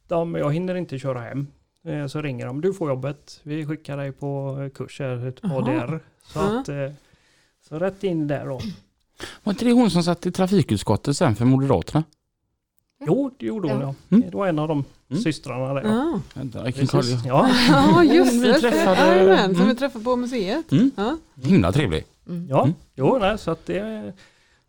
de, 0.07 0.35
jag 0.35 0.53
hinner 0.53 0.75
inte 0.75 0.99
köra 0.99 1.19
hem. 1.19 1.47
Eh, 1.85 2.07
så 2.07 2.21
ringer 2.21 2.45
de, 2.45 2.61
du 2.61 2.73
får 2.73 2.89
jobbet, 2.89 3.39
vi 3.43 3.65
skickar 3.65 3.97
dig 3.97 4.11
på 4.11 4.57
kurs 4.75 4.99
här, 4.99 5.27
ett. 5.27 5.39
ADR. 5.43 5.99
Så, 6.23 6.39
Ja. 6.39 6.59
att, 6.59 6.69
eh, 6.69 6.91
så 7.69 7.79
rätt 7.79 8.03
in 8.03 8.27
där 8.27 8.45
då. 8.45 8.59
Var 9.43 9.53
inte 9.53 9.65
det 9.65 9.71
hon 9.71 9.91
som 9.91 10.03
satt 10.03 10.25
i 10.25 10.31
trafikutskottet 10.31 11.17
sen 11.17 11.35
för 11.35 11.45
Moderaterna? 11.45 12.03
Jo, 13.07 13.31
det 13.37 13.45
gjorde 13.45 13.67
hon 13.73 13.81
Ja. 13.81 13.95
ja. 14.09 14.15
Mm. 14.17 14.29
Det 14.31 14.37
var 14.37 14.47
en 14.47 14.59
av 14.59 14.67
de 14.67 14.83
Mm. 15.09 15.21
systrarna 15.23 15.73
där. 15.73 15.83
Ja. 15.83 16.21
Precis. 16.71 17.25
Ja. 17.25 17.49
Ja, 17.69 18.03
just 18.03 18.33
Vi 18.33 18.47
det. 18.47 18.59
träffade- 18.59 19.07
Jajamän, 19.07 19.45
som 19.45 19.55
Mm. 19.55 19.67
vi 19.67 19.75
träffade 19.75 20.03
på 20.05 20.15
museet. 20.15 20.71
Mm. 20.71 20.91
Ja. 20.95 21.17
Himla 21.43 21.71
trevlig. 21.71 22.05
Mm. 22.27 22.47
Ja, 22.49 22.63
Mm. 22.63 22.75
jo, 22.95 23.17
nej, 23.21 23.37
så 23.37 23.51
att 23.51 23.65
det 23.65 24.13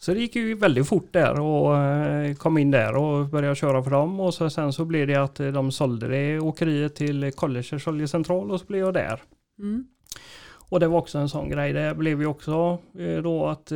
så 0.02 0.14
det 0.14 0.20
gick 0.20 0.36
ju 0.36 0.54
väldigt 0.54 0.88
fort 0.88 1.12
där 1.12 1.40
och 1.40 1.76
eh, 1.76 2.34
kom 2.34 2.58
in 2.58 2.70
där 2.70 2.96
och 2.96 3.26
började 3.28 3.54
köra 3.54 3.82
för 3.82 3.90
dem 3.90 4.20
och 4.20 4.34
så, 4.34 4.50
sen 4.50 4.72
så 4.72 4.84
blev 4.84 5.06
det 5.06 5.16
att 5.16 5.40
eh, 5.40 5.48
de 5.48 5.72
sålde 5.72 6.08
det 6.08 6.40
åkeriet 6.40 6.94
till 6.94 7.32
Collegers 7.32 7.86
oljecentral 7.88 8.50
och 8.50 8.60
så 8.60 8.66
blev 8.66 8.80
jag 8.80 8.94
där. 8.94 9.22
Mm. 9.59 9.84
Och 10.70 10.80
det 10.80 10.88
var 10.88 10.98
också 10.98 11.18
en 11.18 11.28
sån 11.28 11.48
grej. 11.48 11.72
Det 11.72 11.94
blev 11.94 12.20
ju 12.20 12.26
också 12.26 12.78
eh, 12.98 13.22
då 13.22 13.46
att 13.46 13.72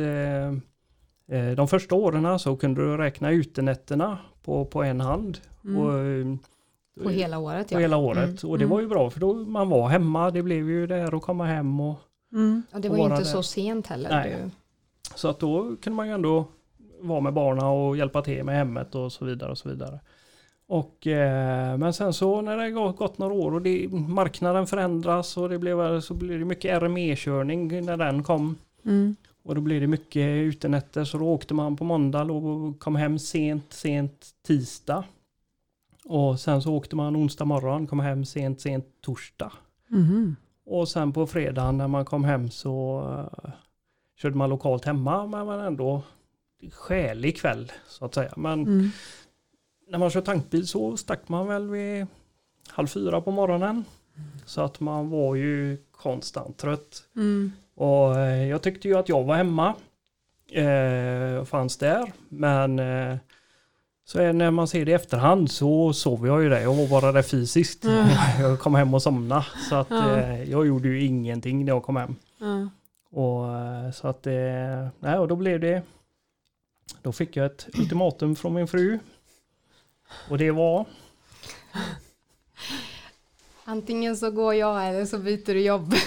de 1.55 1.67
första 1.67 1.95
åren 1.95 2.39
så 2.39 2.55
kunde 2.55 2.81
du 2.81 2.97
räkna 2.97 3.31
utenätterna 3.31 4.17
på, 4.43 4.65
på 4.65 4.83
en 4.83 5.01
hand. 5.01 5.37
Mm. 5.65 5.77
Och, 5.77 5.91
På 7.03 7.09
hela 7.09 7.37
året 7.39 7.69
på 7.69 7.75
ja. 7.75 7.79
hela 7.79 7.97
året. 7.97 8.43
Och 8.43 8.57
det 8.57 8.63
Mm. 8.63 8.73
var 8.75 8.81
ju 8.81 8.87
bra 8.87 9.09
för 9.09 9.19
då 9.19 9.33
man 9.33 9.69
var 9.69 9.87
hemma. 9.89 10.31
Det 10.31 10.41
blev 10.43 10.69
ju 10.69 10.87
det 10.87 10.95
här 10.95 11.15
att 11.15 11.21
komma 11.21 11.45
hem 11.45 11.79
och 11.79 11.99
Mm. 12.33 12.63
Och 12.71 12.81
det 12.81 12.89
var 12.89 12.95
ju 12.97 13.03
Vara 13.03 13.13
inte 13.13 13.23
där. 13.29 13.31
så 13.31 13.43
sent 13.43 13.87
heller. 13.87 14.09
Nej. 14.09 14.35
Du. 14.43 14.49
Så 15.15 15.27
att 15.27 15.39
då 15.39 15.75
kunde 15.81 15.97
man 15.97 16.07
ju 16.07 16.13
ändå 16.13 16.45
vara 17.01 17.19
med 17.19 17.33
barnen 17.33 17.65
och 17.65 17.97
hjälpa 17.97 18.21
till 18.21 18.43
med 18.43 18.55
hemmet 18.55 18.95
och 18.95 19.11
så 19.11 19.25
vidare 19.25 19.51
och 19.51 19.57
så 19.57 19.69
vidare. 19.69 19.99
Och, 20.67 21.07
eh, 21.07 21.77
men 21.77 21.93
sen 21.93 22.13
så 22.13 22.41
när 22.41 22.57
det 22.57 22.71
gått- 22.71 23.17
några 23.17 23.33
år 23.33 23.53
och 23.53 23.61
det, 23.61 23.87
marknaden 23.91 24.67
förändras 24.67 25.37
och 25.37 25.49
det 25.49 25.59
blev, 25.59 26.01
så 26.01 26.13
blir 26.13 26.39
det 26.39 26.45
mycket 26.45 26.81
RME-körning 26.81 27.85
när 27.85 27.97
den 27.97 28.23
kom. 28.23 28.55
Mm. 28.85 29.15
Och 29.43 29.55
då 29.55 29.61
blir 29.61 29.81
det 29.81 29.87
mycket 29.87 30.27
utenätter 30.27 31.03
så 31.03 31.17
då 31.17 31.25
åkte 31.25 31.53
man 31.53 31.75
på 31.77 31.83
måndag 31.83 32.21
och 32.31 32.79
kom 32.79 32.95
hem 32.95 33.19
sent, 33.19 33.73
sent 33.73 34.27
tisdag. 34.47 35.03
Och 36.05 36.39
sen 36.39 36.61
så 36.61 36.73
åkte 36.73 36.95
man 36.95 37.15
onsdag 37.15 37.45
morgon, 37.45 37.87
kom 37.87 37.99
hem 37.99 38.25
sent, 38.25 38.61
sent 38.61 38.85
torsdag. 39.01 39.51
Mhm. 39.87 40.35
Och 40.65 40.87
sen 40.87 41.13
på 41.13 41.27
fredagen 41.27 41.77
när 41.77 41.87
man 41.87 42.05
kom 42.05 42.23
hem 42.23 42.49
så 42.49 43.01
uh, 43.43 43.49
körde 44.17 44.35
man 44.37 44.49
lokalt 44.49 44.85
hemma 44.85 45.25
men 45.27 45.45
man 45.45 45.59
ändå 45.59 46.01
skälig 46.71 47.37
kväll 47.37 47.71
så 47.87 48.05
att 48.05 48.13
säga. 48.13 48.33
Men 48.37 48.61
Mm. 48.63 48.89
när 49.89 49.97
man 49.99 50.09
kör 50.09 50.21
tankbil 50.21 50.67
så 50.67 50.97
stack 50.97 51.29
man 51.29 51.47
väl 51.47 51.69
vid 51.69 52.07
halv 52.67 52.87
fyra 52.87 53.21
på 53.21 53.31
morgonen. 53.31 53.85
Så 54.45 54.61
att 54.61 54.79
man 54.79 55.09
var 55.09 55.35
ju 55.35 55.77
konstant 55.91 56.57
trött. 56.57 57.03
Mm. 57.15 57.51
Och 57.75 58.15
eh, 58.19 58.47
jag 58.47 58.61
tyckte 58.61 58.87
ju 58.87 58.97
att 58.97 59.09
jag 59.09 59.23
var 59.23 59.35
hemma. 59.35 59.73
Eh, 60.51 61.43
fanns 61.45 61.77
där. 61.77 62.11
Men 62.29 62.79
eh, 62.79 63.17
så 64.05 64.19
är, 64.19 64.33
när 64.33 64.51
man 64.51 64.67
ser 64.67 64.85
det 64.85 64.91
i 64.91 64.93
efterhand 64.93 65.51
så 65.51 65.93
sov 65.93 66.27
jag 66.27 66.43
ju 66.43 66.49
där. 66.49 66.59
Jag 66.61 66.73
var 66.75 66.87
bara 66.87 67.11
där 67.11 67.21
fysiskt. 67.21 67.83
Mm. 67.85 68.07
Jag 68.39 68.59
kom 68.59 68.75
hem 68.75 68.93
och 68.93 69.01
somnade. 69.01 69.45
Så 69.69 69.75
att 69.75 69.91
eh, 69.91 70.43
jag 70.43 70.67
gjorde 70.67 70.87
ju 70.87 71.03
ingenting 71.05 71.65
när 71.65 71.71
jag 71.73 71.83
kom 71.83 71.95
hem. 71.95 72.15
Ja. 72.39 72.69
Och 73.15 73.53
eh, 73.57 73.91
så 73.91 74.07
att 74.07 74.27
eh, 74.27 74.87
nej, 74.99 75.17
och 75.17 75.27
då 75.27 75.35
blev 75.35 75.59
det. 75.59 75.81
Då 77.01 77.11
fick 77.11 77.35
jag 77.35 77.45
ett 77.45 77.67
ultimatum 77.79 78.35
från 78.35 78.53
min 78.53 78.67
fru. 78.67 78.99
Och 80.29 80.37
det 80.37 80.51
var 80.51 80.85
Antingen 83.67 84.17
så 84.17 84.31
går 84.31 84.53
jag 84.53 84.87
eller 84.89 85.05
så 85.05 85.17
byter 85.17 85.53
du 85.53 85.61
jobb. 85.61 85.93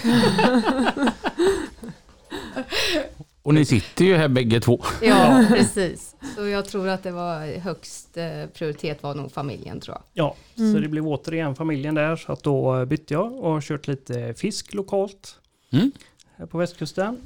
Och 3.42 3.54
ni 3.54 3.64
sitter 3.64 4.04
ju 4.04 4.16
här 4.16 4.28
bägge 4.28 4.60
två. 4.60 4.80
ja, 5.02 5.44
precis. 5.48 6.16
Så 6.36 6.46
jag 6.48 6.64
tror 6.68 6.88
att 6.88 7.02
det 7.02 7.10
var 7.10 7.58
högst 7.58 8.16
eh, 8.16 8.46
prioritet 8.54 9.02
var 9.02 9.14
nog 9.14 9.32
familjen 9.32 9.80
tror 9.80 9.96
jag. 9.96 10.02
Ja, 10.12 10.34
så 10.54 10.62
Mm. 10.62 10.82
det 10.82 10.88
blev 10.88 11.06
återigen 11.08 11.54
familjen 11.54 11.94
där. 11.94 12.16
Så 12.16 12.32
att 12.32 12.42
då 12.42 12.86
bytte 12.86 13.14
jag 13.14 13.32
och 13.32 13.50
har 13.52 13.60
kört 13.60 13.86
lite 13.88 14.34
fisk 14.34 14.74
lokalt. 14.74 15.38
Mm. 15.70 15.92
Här 16.38 16.46
på 16.46 16.58
västkusten. 16.58 17.20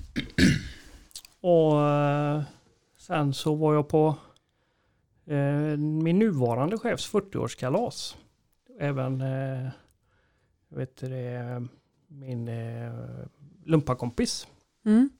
och 1.40 1.88
eh, 1.88 2.42
sen 2.96 3.34
så 3.34 3.54
var 3.54 3.74
jag 3.74 3.88
på 3.88 4.16
eh, 5.26 5.76
min 5.76 6.18
nuvarande 6.18 6.78
chefs 6.78 7.12
40-årskalas. 7.12 8.16
Även 8.80 9.20
eh, 9.20 9.68
vet 10.68 10.96
du 10.96 11.08
det, 11.08 11.66
min 12.08 12.50
lumpakompis. 13.64 14.46
Mm. 14.84 15.10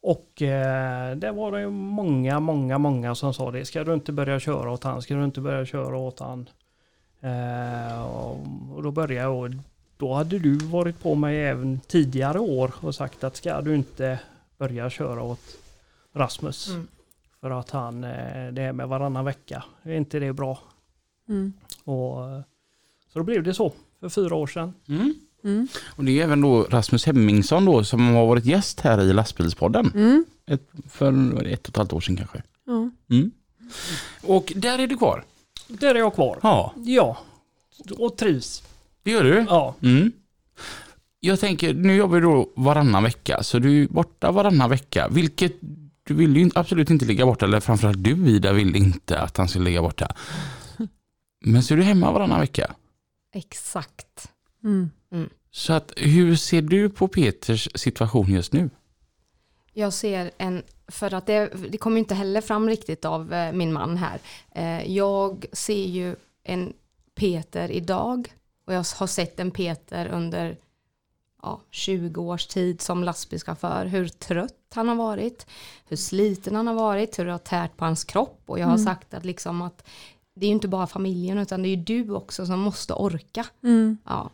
Och 0.00 0.42
eh, 0.42 1.16
där 1.16 1.32
var 1.32 1.52
det 1.52 1.70
många, 1.70 2.40
många, 2.40 2.78
många 2.78 3.14
som 3.14 3.34
sa 3.34 3.50
det. 3.50 3.64
Ska 3.64 3.84
du 3.84 3.94
inte 3.94 4.12
börja 4.12 4.40
köra 4.40 4.70
åt 4.70 4.84
han? 4.84 5.02
Ska 5.02 5.14
du 5.14 5.24
inte 5.24 5.40
börja 5.40 5.66
köra 5.66 5.96
åt 5.96 6.20
han? 6.20 6.48
Eh, 7.20 8.02
och, 8.02 8.40
och 8.74 8.82
då 8.82 8.90
började 8.90 9.14
jag 9.14 9.62
då 9.98 10.14
hade 10.14 10.38
du 10.38 10.54
varit 10.54 11.00
på 11.02 11.14
mig 11.14 11.44
även 11.44 11.80
tidigare 11.80 12.38
år 12.38 12.74
och 12.80 12.94
sagt 12.94 13.24
att 13.24 13.36
ska 13.36 13.60
du 13.60 13.74
inte 13.74 14.18
börja 14.58 14.90
köra 14.90 15.22
åt 15.22 15.40
Rasmus? 16.14 16.68
Mm. 16.68 16.88
För 17.40 17.50
att 17.50 17.70
han, 17.70 18.04
eh, 18.04 18.52
det 18.52 18.62
är 18.62 18.72
med 18.72 18.88
varannan 18.88 19.24
vecka. 19.24 19.64
Är 19.82 19.92
inte 19.92 20.18
det 20.18 20.32
bra? 20.32 20.58
Mm. 21.28 21.52
Och, 21.84 22.30
eh, 22.30 22.40
så 23.12 23.18
då 23.18 23.22
blev 23.22 23.42
det 23.42 23.54
så 23.54 23.72
för 24.00 24.08
fyra 24.08 24.34
år 24.34 24.46
sedan. 24.46 24.74
Mm. 24.88 25.14
Mm. 25.44 25.68
Och 25.96 26.04
det 26.04 26.20
är 26.20 26.24
även 26.24 26.40
då 26.40 26.62
Rasmus 26.62 27.06
Hemmingsson 27.06 27.64
då 27.64 27.84
som 27.84 28.14
har 28.14 28.26
varit 28.26 28.44
gäst 28.44 28.80
här 28.80 29.00
i 29.00 29.12
lastbilspodden. 29.12 29.92
Mm. 29.94 30.24
Ett, 30.46 30.70
för 30.88 31.12
ett 31.46 31.62
och 31.62 31.68
ett 31.68 31.76
halvt 31.76 31.92
år 31.92 32.00
sedan 32.00 32.16
kanske. 32.16 32.42
Mm. 33.10 33.30
Och 34.22 34.52
där 34.56 34.78
är 34.78 34.86
du 34.86 34.96
kvar. 34.96 35.24
Där 35.68 35.94
är 35.94 35.98
jag 35.98 36.14
kvar. 36.14 36.38
Ja, 36.42 36.72
Ja, 36.76 37.18
och 37.98 38.16
trivs. 38.16 38.62
Det 39.02 39.10
gör 39.10 39.24
du. 39.24 39.46
Ja, 39.48 39.74
Mm. 39.82 40.12
Jag 41.20 41.40
tänker, 41.40 41.74
nu 41.74 41.96
jobbar 41.96 42.16
du 42.16 42.22
då 42.22 42.52
varannan 42.56 43.02
vecka, 43.02 43.42
så 43.42 43.58
du 43.58 43.82
är 43.82 43.88
borta 43.88 44.32
varannan 44.32 44.70
vecka. 44.70 45.08
Vilket 45.08 45.52
du 46.02 46.14
vill 46.14 46.36
ju 46.36 46.50
absolut 46.54 46.90
inte 46.90 47.04
ligga 47.04 47.26
borta, 47.26 47.46
eller 47.46 47.60
framförallt 47.60 48.04
du 48.04 48.28
Ida 48.28 48.52
vill 48.52 48.76
inte 48.76 49.20
att 49.20 49.36
han 49.36 49.48
ska 49.48 49.58
ligga 49.58 49.82
borta. 49.82 50.14
Men 51.44 51.62
så 51.62 51.74
är 51.74 51.78
du 51.78 51.84
hemma 51.84 52.12
varannan 52.12 52.40
vecka. 52.40 52.74
Exakt. 53.34 54.28
Mm. 54.64 54.90
Så 55.50 55.72
att, 55.72 55.92
hur 55.96 56.36
ser 56.36 56.62
du 56.62 56.90
på 56.90 57.08
Peters 57.08 57.68
situation 57.74 58.32
just 58.32 58.52
nu? 58.52 58.70
Jag 59.72 59.92
ser 59.92 60.30
en, 60.38 60.62
för 60.88 61.14
att 61.14 61.26
det, 61.26 61.52
det 61.68 61.78
kommer 61.78 61.98
inte 61.98 62.14
heller 62.14 62.40
fram 62.40 62.68
riktigt 62.68 63.04
av 63.04 63.32
eh, 63.32 63.52
min 63.52 63.72
man 63.72 63.96
här. 63.96 64.18
Eh, 64.54 64.92
jag 64.92 65.46
ser 65.52 65.86
ju 65.86 66.16
en 66.44 66.72
Peter 67.14 67.70
idag 67.70 68.32
och 68.68 68.74
jag 68.74 68.84
har 68.96 69.06
sett 69.06 69.40
en 69.40 69.50
Peter 69.50 70.06
under 70.06 70.56
ja, 71.42 71.60
20 71.70 72.22
års 72.22 72.46
tid 72.46 72.80
som 72.80 73.04
lastbilschaufför. 73.04 73.86
Hur 73.86 74.08
trött 74.08 74.54
han 74.74 74.88
har 74.88 74.94
varit, 74.94 75.46
hur 75.88 75.96
sliten 75.96 76.54
han 76.54 76.66
har 76.66 76.74
varit, 76.74 77.18
hur 77.18 77.24
det 77.24 77.30
har 77.32 77.38
tärt 77.38 77.76
på 77.76 77.84
hans 77.84 78.04
kropp 78.04 78.42
och 78.46 78.58
jag 78.58 78.66
har 78.66 78.74
Mm. 78.74 78.84
sagt 78.84 79.14
att 79.14 79.24
liksom 79.24 79.62
att 79.62 79.86
det 80.34 80.46
är 80.46 80.48
ju 80.48 80.54
inte 80.54 80.68
bara 80.68 80.86
familjen 80.86 81.38
utan 81.38 81.62
det 81.62 81.68
är 81.68 81.76
ju 81.76 81.82
du 81.84 82.10
också 82.14 82.46
som 82.46 82.60
måste 82.60 82.92
orka. 82.94 83.46
Mm. 83.62 83.98
Ja. 84.04 84.30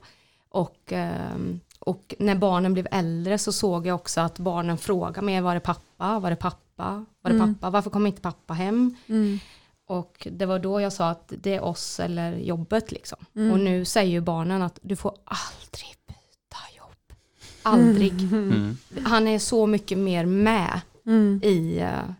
Och, 0.48 0.78
ehm, 0.86 1.60
och 1.78 2.14
när 2.18 2.34
barnen 2.34 2.72
blev 2.74 2.86
äldre 2.90 3.38
så 3.38 3.52
såg 3.52 3.86
jag 3.86 3.94
också 3.94 4.20
att 4.20 4.38
barnen 4.38 4.78
frågade 4.78 5.22
mig, 5.26 5.40
var 5.40 5.54
det 5.54 5.60
pappa, 5.60 6.18
var 6.18 6.30
det 6.30 6.36
pappa, 6.36 7.04
var 7.22 7.30
det 7.30 7.36
Mm. 7.36 7.54
pappa, 7.54 7.70
varför 7.70 7.90
kommer 7.90 8.06
inte 8.10 8.22
pappa 8.22 8.54
hem? 8.54 8.96
Mm. 9.06 9.38
Och 9.86 10.28
det 10.32 10.46
var 10.46 10.58
då 10.58 10.80
jag 10.80 10.92
sa 10.92 11.08
att 11.10 11.32
det 11.42 11.54
är 11.54 11.64
oss 11.64 12.00
eller 12.00 12.36
jobbet 12.36 12.92
liksom. 12.92 13.18
Mm. 13.36 13.52
Och 13.52 13.58
nu 13.60 13.84
säger 13.84 14.10
ju 14.10 14.20
barnen 14.20 14.62
att 14.62 14.78
du 14.82 14.96
får 14.96 15.14
aldrig 15.24 15.94
byta 16.06 16.58
jobb. 16.78 17.18
Aldrig. 17.62 18.12
Mm. 18.32 18.76
Han 19.04 19.28
är 19.28 19.38
så 19.38 19.66
mycket 19.66 19.98
mer 19.98 20.26
med 20.26 20.80
Mm. 21.06 21.40
i, 21.42 21.78
eh, 21.78 22.10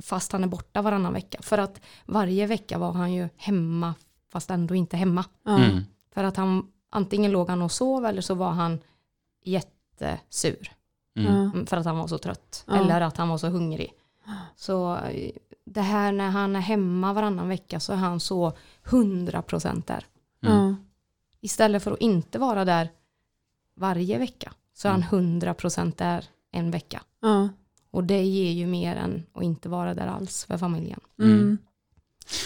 fast 0.00 0.32
han 0.32 0.44
är 0.44 0.48
borta 0.48 0.82
varannan 0.82 1.12
vecka. 1.12 1.38
För 1.42 1.58
att 1.58 1.80
varje 2.06 2.46
vecka 2.46 2.78
var 2.78 2.92
han 2.92 3.12
ju 3.12 3.28
hemma, 3.36 3.94
fast 4.32 4.50
ändå 4.50 4.74
inte 4.74 4.96
hemma. 4.96 5.24
Mm. 5.48 5.80
För 6.14 6.24
att 6.24 6.36
han, 6.36 6.66
antingen 6.90 7.32
låg 7.32 7.48
han 7.48 7.62
och 7.62 7.72
sov 7.72 8.06
eller 8.06 8.22
så 8.22 8.34
var 8.34 8.50
han 8.50 8.78
jättesur. 9.44 10.72
Mm. 11.16 11.32
Mm, 11.34 11.66
För 11.66 11.76
att 11.76 11.86
han 11.86 11.98
var 11.98 12.06
så 12.06 12.18
trött. 12.18 12.64
Eller 12.68 13.00
att 13.00 13.16
han 13.16 13.28
var 13.28 13.38
så 13.38 13.48
hungrig. 13.48 13.92
Så 14.56 14.96
eh, 14.96 15.30
det 15.66 15.80
här 15.80 16.12
när 16.12 16.30
han 16.30 16.56
är 16.56 16.60
hemma 16.60 17.12
varannan 17.12 17.48
vecka 17.48 17.80
så 17.80 17.92
är 17.92 17.96
han 17.96 18.20
så 18.20 18.52
100% 18.84 19.82
där. 19.86 20.06
Ja. 20.40 20.74
Istället 21.40 21.82
för 21.82 21.92
att 21.92 22.00
inte 22.00 22.38
vara 22.38 22.64
där 22.64 22.90
varje 23.76 24.18
vecka 24.18 24.52
så 24.74 24.88
är 24.88 24.92
Mm. 24.94 25.02
han 25.02 25.40
100% 25.40 25.92
där 25.96 26.24
en 26.52 26.70
vecka. 26.70 27.02
Och 27.90 28.04
det 28.04 28.22
ger 28.24 28.50
ju 28.52 28.66
mer 28.66 28.96
än 28.96 29.26
att 29.32 29.42
inte 29.42 29.68
vara 29.68 29.94
där 29.94 30.06
alls 30.06 30.44
för 30.44 30.58
familjen. 30.58 31.00
Mm. 31.18 31.58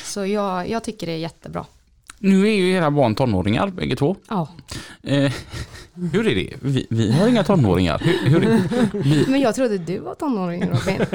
Så 0.05 0.27
jag, 0.27 0.69
jag 0.69 0.85
tycker 0.85 1.07
det 1.07 1.13
är 1.13 1.19
jättebra. 1.19 1.67
Nu 2.23 2.49
är 2.49 2.53
ju 2.55 2.71
era 2.71 2.91
barn 2.91 3.15
tonåringar 3.15 3.69
bägge 3.69 3.97
två. 3.97 4.17
Ja. 4.29 4.49
Eh, 5.03 5.33
hur 6.13 6.27
är 6.29 6.35
det? 6.35 6.55
Vi, 6.63 6.87
vi 6.91 7.13
har 7.13 7.29
inga 7.29 7.45
tonåringar. 7.45 7.99
Hur, 7.99 8.31
hur 8.31 8.45
är 8.49 8.61
vi, 8.93 9.25
Men 9.29 9.41
jag 9.41 9.55
trodde 9.55 9.79
du 9.79 9.99
var 9.99 10.15
tonåring 10.15 10.65
Robin. 10.71 10.97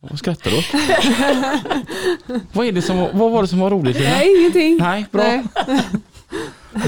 vad 0.00 0.18
skrattar 0.18 0.50
du 0.50 0.62
vad, 2.52 2.66
är 2.66 2.72
det 2.72 2.82
som, 2.82 2.98
var- 2.98 3.10
vad 3.12 3.30
var 3.32 3.42
det 3.42 3.48
som 3.48 3.58
var 3.58 3.70
roligt? 3.70 3.96
Lina? 3.98 4.10
Nej, 4.10 4.38
ingenting. 4.40 4.76
Nej, 4.80 5.06
bra. 5.10 5.22
Nej. 5.22 5.44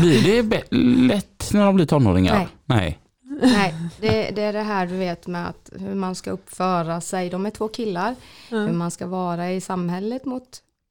Blir 0.01 0.43
det 0.43 0.63
lätt 1.07 1.51
när 1.53 1.65
de 1.67 1.75
blir 1.75 1.87
tonåringar? 1.87 2.49
Nej. 2.65 2.79
Nej. 2.81 2.99
Nej, 3.43 3.75
det, 4.01 4.31
det 4.31 4.43
är 4.43 4.53
det 4.53 4.63
här 4.63 4.87
du 4.87 4.97
vet 4.97 5.27
med 5.27 5.49
att 5.49 5.71
hur 5.79 5.95
man 5.95 6.15
ska 6.15 6.31
uppföra 6.31 7.01
sig. 7.01 7.31
De 7.31 7.47
är 7.47 7.51
två 7.51 7.69
killar. 7.69 8.15
Hur 8.49 8.67
Ja. 8.67 8.73
man 8.73 8.91
ska 8.91 9.07
vara 9.07 9.53
i 9.53 9.61
samhället 9.61 10.25
mot 10.25 10.43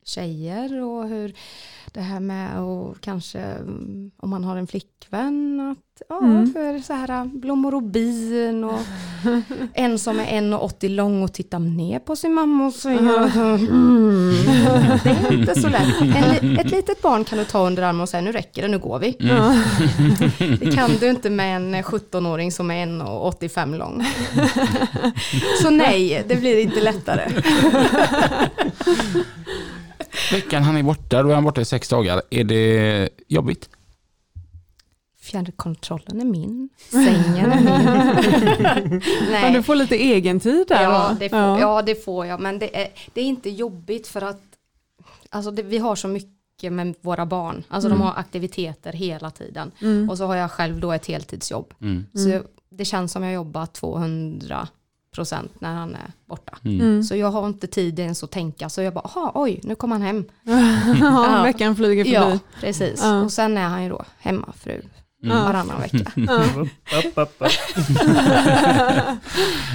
tjejer 0.05 0.81
och 0.83 1.07
hur 1.07 1.33
det 1.93 2.01
här 2.01 2.19
med 2.19 2.59
och 2.59 3.01
kanske 3.01 3.39
mm, 3.39 4.11
om 4.17 4.29
man 4.29 4.43
har 4.43 4.57
en 4.57 4.67
flickvän 4.67 5.59
att 5.71 6.01
ja, 6.09 6.19
Mm. 6.19 6.53
för 6.53 6.79
så 6.79 6.93
här 6.93 7.25
blommor 7.25 7.73
och 7.75 7.83
bin 7.83 8.63
och 8.63 8.79
en 9.73 9.99
som 9.99 10.19
är 10.19 10.25
1,80 10.25 10.89
lång 10.89 11.23
och 11.23 11.33
tittar 11.33 11.59
ner 11.59 11.99
på 11.99 12.15
sin 12.15 12.33
mamma 12.33 12.65
och 12.65 12.73
säger 12.73 12.99
mm, 13.55 14.33
det 15.03 15.09
är 15.09 15.33
inte 15.33 15.61
så 15.61 15.69
lätt. 15.69 16.01
En, 16.01 16.57
ett 16.59 16.71
litet 16.71 17.01
barn 17.01 17.23
kan 17.23 17.37
du 17.37 17.45
ta 17.45 17.67
under 17.67 17.83
armen 17.83 18.01
och 18.01 18.09
säga 18.09 18.21
nu 18.21 18.31
räcker 18.31 18.61
det, 18.61 18.67
nu 18.67 18.79
går 18.79 18.99
vi. 18.99 19.15
Ja. 19.19 19.55
Det 20.59 20.75
kan 20.75 20.91
du 20.99 21.09
inte 21.09 21.29
med 21.29 21.55
en 21.55 21.75
17-åring 21.75 22.51
som 22.51 22.71
är 22.71 22.85
1,85 22.87 23.77
lång. 23.77 24.05
Så 25.61 25.69
nej, 25.69 26.23
det 26.27 26.35
blir 26.35 26.59
inte 26.59 26.81
lättare. 26.81 27.29
Veckan 30.31 30.63
han 30.63 30.77
är 30.77 30.83
borta, 30.83 31.23
då 31.23 31.29
är 31.29 31.33
han 31.33 31.43
borta 31.43 31.61
i 31.61 31.65
sex 31.65 31.89
dagar. 31.89 32.21
Är 32.29 32.43
det 32.43 33.09
jobbigt? 33.27 33.69
Fjärrkontrollen 35.19 36.21
är 36.21 36.25
min, 36.25 36.69
sängen 36.89 37.51
är 37.51 37.61
min. 37.61 39.01
Men 39.31 39.53
du 39.53 39.63
får 39.63 39.75
lite 39.75 39.95
egen 39.95 40.39
tid 40.39 40.67
där 40.67 40.83
ja, 40.83 41.15
det 41.19 41.29
får, 41.29 41.39
ja. 41.39 41.81
det 41.81 42.05
får 42.05 42.25
jag, 42.25 42.39
men 42.39 42.59
det 42.59 42.81
är, 42.81 42.87
det 43.13 43.21
är 43.21 43.25
inte 43.25 43.49
jobbigt 43.49 44.07
för 44.07 44.21
att 44.21 44.41
alltså 45.29 45.51
det, 45.51 45.63
vi 45.63 45.77
har 45.77 45.95
så 45.95 46.07
mycket 46.07 46.73
med 46.73 46.95
våra 47.01 47.25
barn. 47.25 47.63
Alltså 47.67 47.89
de 47.89 48.01
har 48.01 48.13
aktiviteter 48.15 48.93
hela 48.93 49.31
tiden. 49.31 49.71
Mm. 49.81 50.09
Och 50.09 50.17
så 50.17 50.25
har 50.25 50.35
jag 50.35 50.51
själv 50.51 50.79
då 50.79 50.91
ett 50.91 51.05
heltidsjobb. 51.05 51.73
Mm. 51.81 52.05
Så 52.13 52.41
det 52.69 52.85
känns 52.85 53.11
som 53.11 53.23
jag 53.23 53.33
jobbar 53.33 53.65
200 53.65 54.67
procent 55.15 55.51
när 55.61 55.73
han 55.75 55.95
är 55.95 56.11
borta. 56.25 56.57
Mm. 56.63 56.81
Mm. 56.81 57.03
Så 57.03 57.15
jag 57.15 57.31
har 57.31 57.47
inte 57.47 57.67
tid 57.67 57.99
ens 57.99 58.23
att 58.23 58.31
tänka. 58.31 58.69
Så 58.69 58.81
jag 58.81 58.93
bara, 58.93 59.05
aha, 59.05 59.31
oj, 59.35 59.59
nu 59.63 59.75
kom 59.75 59.91
han 59.91 60.01
hem. 60.01 60.25
ja, 60.43 60.87
Ja. 60.99 61.43
veckan 61.43 61.75
flyger 61.75 62.03
förbi. 62.03 62.13
Ja, 62.15 62.39
precis. 62.59 62.99
Ja. 63.03 63.21
Och 63.21 63.31
sen 63.31 63.57
är 63.57 63.63
han 63.67 63.83
ju 63.83 63.89
då 63.89 64.03
hemmafru 64.19 64.81
Mm. 65.31 65.43
varannan 65.45 65.81
vecka. 65.81 66.11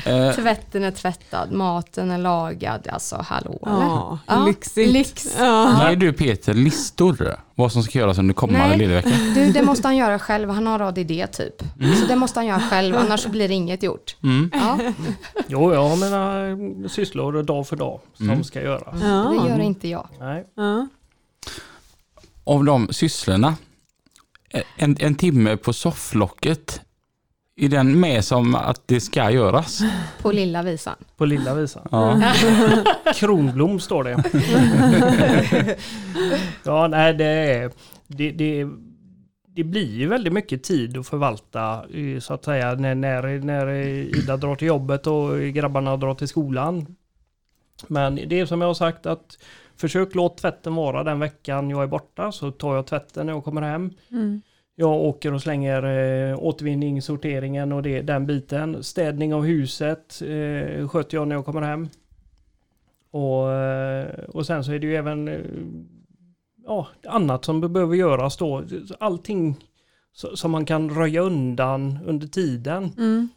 Eh, 0.07 0.33
Tvätten 0.35 0.85
är 0.85 0.91
tvättad, 0.91 1.53
maten 1.53 2.11
är 2.11 2.19
lagad. 2.19 2.89
Alltså 2.93 3.25
hallå? 3.29 3.59
Ja, 3.63 4.19
Ja, 4.27 4.45
lyxigt. 4.47 4.93
lyx. 4.93 5.37
Ja. 5.39 5.89
Ger 5.91 5.97
du 5.97 6.13
Peter 6.13 6.55
listor? 6.55 7.37
Vad 7.55 7.73
som 7.73 7.83
ska 7.83 7.99
göras 7.99 8.19
under 8.19 8.35
kommande 8.35 8.77
lediga 8.77 8.97
vecka? 8.97 9.11
Du, 9.35 9.53
det 9.53 9.63
måste 9.63 9.89
han 9.89 9.97
göra 9.97 10.19
själv. 10.19 10.51
Han 10.51 10.67
har 10.67 10.81
ADD 10.81 11.33
typ. 11.33 11.63
Så 12.01 12.07
det 12.09 12.17
måste 12.17 12.39
han 12.39 12.47
göra 12.47 12.61
själv, 12.61 12.97
annars 12.97 13.27
blir 13.27 13.49
det 13.49 13.55
inget 13.55 13.83
gjort. 13.83 14.17
Mm. 14.23 14.51
Ja, 14.55 14.79
Jo, 15.49 15.75
jag 15.75 15.89
har 15.89 15.97
mina 15.97 16.89
sysslor 16.89 17.43
dag 17.43 17.67
för 17.69 17.77
dag 17.77 18.01
som 18.17 18.31
Mm. 18.31 18.45
ska 18.45 18.63
göras. 18.63 19.01
det 19.01 19.07
Ja. 19.09 19.49
gör 19.49 19.59
inte 19.61 19.89
jag. 19.89 20.07
Nej. 20.21 20.45
Ja. 20.55 20.89
Av 22.45 22.65
de 22.65 22.89
sysslorna, 22.93 23.55
en, 24.77 24.97
en 25.01 25.15
timme 25.15 25.57
på 25.57 25.73
sofflocket, 25.73 26.81
är 27.57 27.69
den 27.69 28.01
med 28.01 28.25
som 28.25 28.55
att 28.55 28.89
det 28.89 29.01
ska 29.01 29.31
göras? 29.31 29.81
På 30.23 30.33
lilla 30.33 30.63
visan. 30.63 30.97
På 31.17 31.25
lilla 31.25 31.55
visan. 31.55 31.89
Ja. 31.91 32.23
Kronblom 33.15 33.81
står 33.81 34.05
det. 34.05 34.17
ja, 36.65 36.89
nej 36.89 37.15
det 37.15 37.25
är... 37.25 37.71
Det, 38.07 38.31
det, 38.31 38.67
det 39.55 39.65
blir 39.65 39.99
ju 39.99 40.09
väldigt 40.09 40.33
mycket 40.33 40.63
tid 40.63 40.99
att 40.99 41.07
förvalta 41.07 41.85
eh, 41.95 42.21
så 42.21 42.35
att 42.35 42.45
säga 42.45 42.75
när, 42.75 42.95
när, 42.95 43.39
när 43.39 43.69
Ida 44.19 44.37
drar 44.37 44.55
till 44.55 44.69
jobbet 44.69 45.07
och 45.07 45.41
grabbarna 45.41 45.97
drar 45.97 46.15
till 46.15 46.29
skolan. 46.29 46.97
Men 47.87 48.15
det 48.15 48.41
är 48.41 48.47
som 48.47 48.61
jag 48.61 48.69
har 48.69 48.75
sagt 48.75 49.07
att 49.07 49.39
försök 49.81 50.15
låt 50.15 50.37
tvätten 50.39 50.75
vara 50.75 51.05
den 51.05 51.21
veckan 51.21 51.71
jag 51.71 51.83
är 51.83 51.87
borta 51.87 52.33
så 52.33 52.51
tar 52.51 52.75
jag 52.75 52.87
tvätten 52.87 53.27
när 53.27 53.33
jag 53.33 53.45
kommer 53.45 53.63
hem. 53.63 53.91
Mm. 54.11 54.41
Jag 54.75 54.93
åker 54.93 55.35
och 55.35 55.43
slänger 55.43 55.83
eh, 56.31 56.39
återvinning, 56.39 57.03
sorteringen 57.03 57.73
och 57.73 57.83
det, 57.83 58.03
den 58.03 58.27
biten. 58.27 58.83
Städning 58.85 59.35
av 59.35 59.43
huset 59.45 60.23
eh, 60.23 60.89
sköter 60.89 61.17
jag 61.17 61.29
när 61.29 61.37
jag 61.37 61.45
kommer 61.45 61.63
hem. 61.63 61.89
Och, 63.11 63.53
eh, 63.53 64.25
och 64.29 64.47
sen 64.47 64.65
så 64.65 64.73
är 64.73 64.79
det 64.79 64.87
ju 64.87 64.97
även 64.97 65.29
eh, 65.29 65.41
ja, 66.67 66.87
annat 67.07 67.45
som 67.45 67.73
behöver 67.73 67.95
göras 67.97 68.37
då. 68.37 68.65
Allting 69.01 69.57
så- 70.13 70.37
som 70.37 70.51
man 70.51 70.65
kan 70.65 70.91
röja 70.91 71.21
undan 71.21 71.99
under 72.07 72.27
tiden. 72.27 72.93
Mm. 72.99 73.29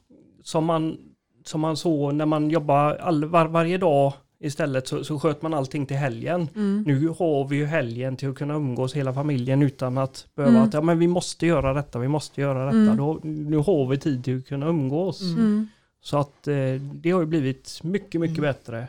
Som 0.43 0.65
man, 0.65 0.97
som 1.45 1.61
man 1.61 1.77
såg 1.77 2.13
när 2.13 2.25
man 2.25 2.49
jobbar 2.49 2.95
all, 2.95 3.25
var, 3.25 3.45
varje 3.45 3.77
dag 3.77 4.13
istället 4.43 4.87
så, 4.87 5.03
så 5.03 5.19
sköt 5.19 5.41
man 5.41 5.53
allting 5.53 5.85
till 5.85 5.97
helgen. 5.97 6.49
Mm. 6.55 6.83
Nu 6.87 7.07
har 7.07 7.47
vi 7.47 7.55
ju 7.55 7.65
helgen 7.65 8.17
till 8.17 8.29
att 8.29 8.35
kunna 8.37 8.53
umgås 8.53 8.93
hela 8.95 9.13
familjen 9.13 9.61
utan 9.61 9.97
att 9.97 10.27
behöva 10.35 10.55
Mm. 10.55 10.67
att 10.67 10.73
ja, 10.73 10.81
men 10.81 10.99
vi 10.99 11.07
måste 11.07 11.45
göra 11.45 11.73
detta, 11.73 11.99
vi 11.99 12.07
måste 12.07 12.41
göra 12.41 12.65
detta. 12.65 12.77
Mm. 12.77 12.97
Då, 12.97 13.19
nu 13.23 13.57
har 13.57 13.87
vi 13.87 13.97
tid 13.97 14.23
till 14.23 14.37
att 14.37 14.47
kunna 14.47 14.65
umgås. 14.67 15.21
Mm. 15.21 15.67
Så 16.01 16.17
att 16.17 16.47
eh, 16.47 16.55
det 16.93 17.11
har 17.11 17.19
ju 17.19 17.25
blivit 17.25 17.79
mycket, 17.83 18.21
mycket 18.21 18.41
bättre. 18.41 18.87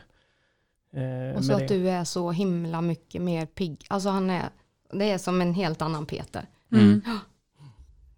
Eh, 0.93 1.37
Och 1.37 1.45
så 1.45 1.53
att 1.53 1.59
det. 1.69 1.79
du 1.79 1.89
är 1.89 2.05
så 2.05 2.31
himla 2.31 2.81
mycket 2.81 3.23
mer 3.23 3.47
pigg. 3.47 3.85
Alltså 3.89 4.09
han 4.09 4.31
är, 4.31 4.45
det 4.93 5.11
är 5.11 5.19
som 5.19 5.41
en 5.41 5.55
helt 5.55 5.83
annan 5.83 6.07
Peter. 6.07 6.47
Mm. 6.73 7.01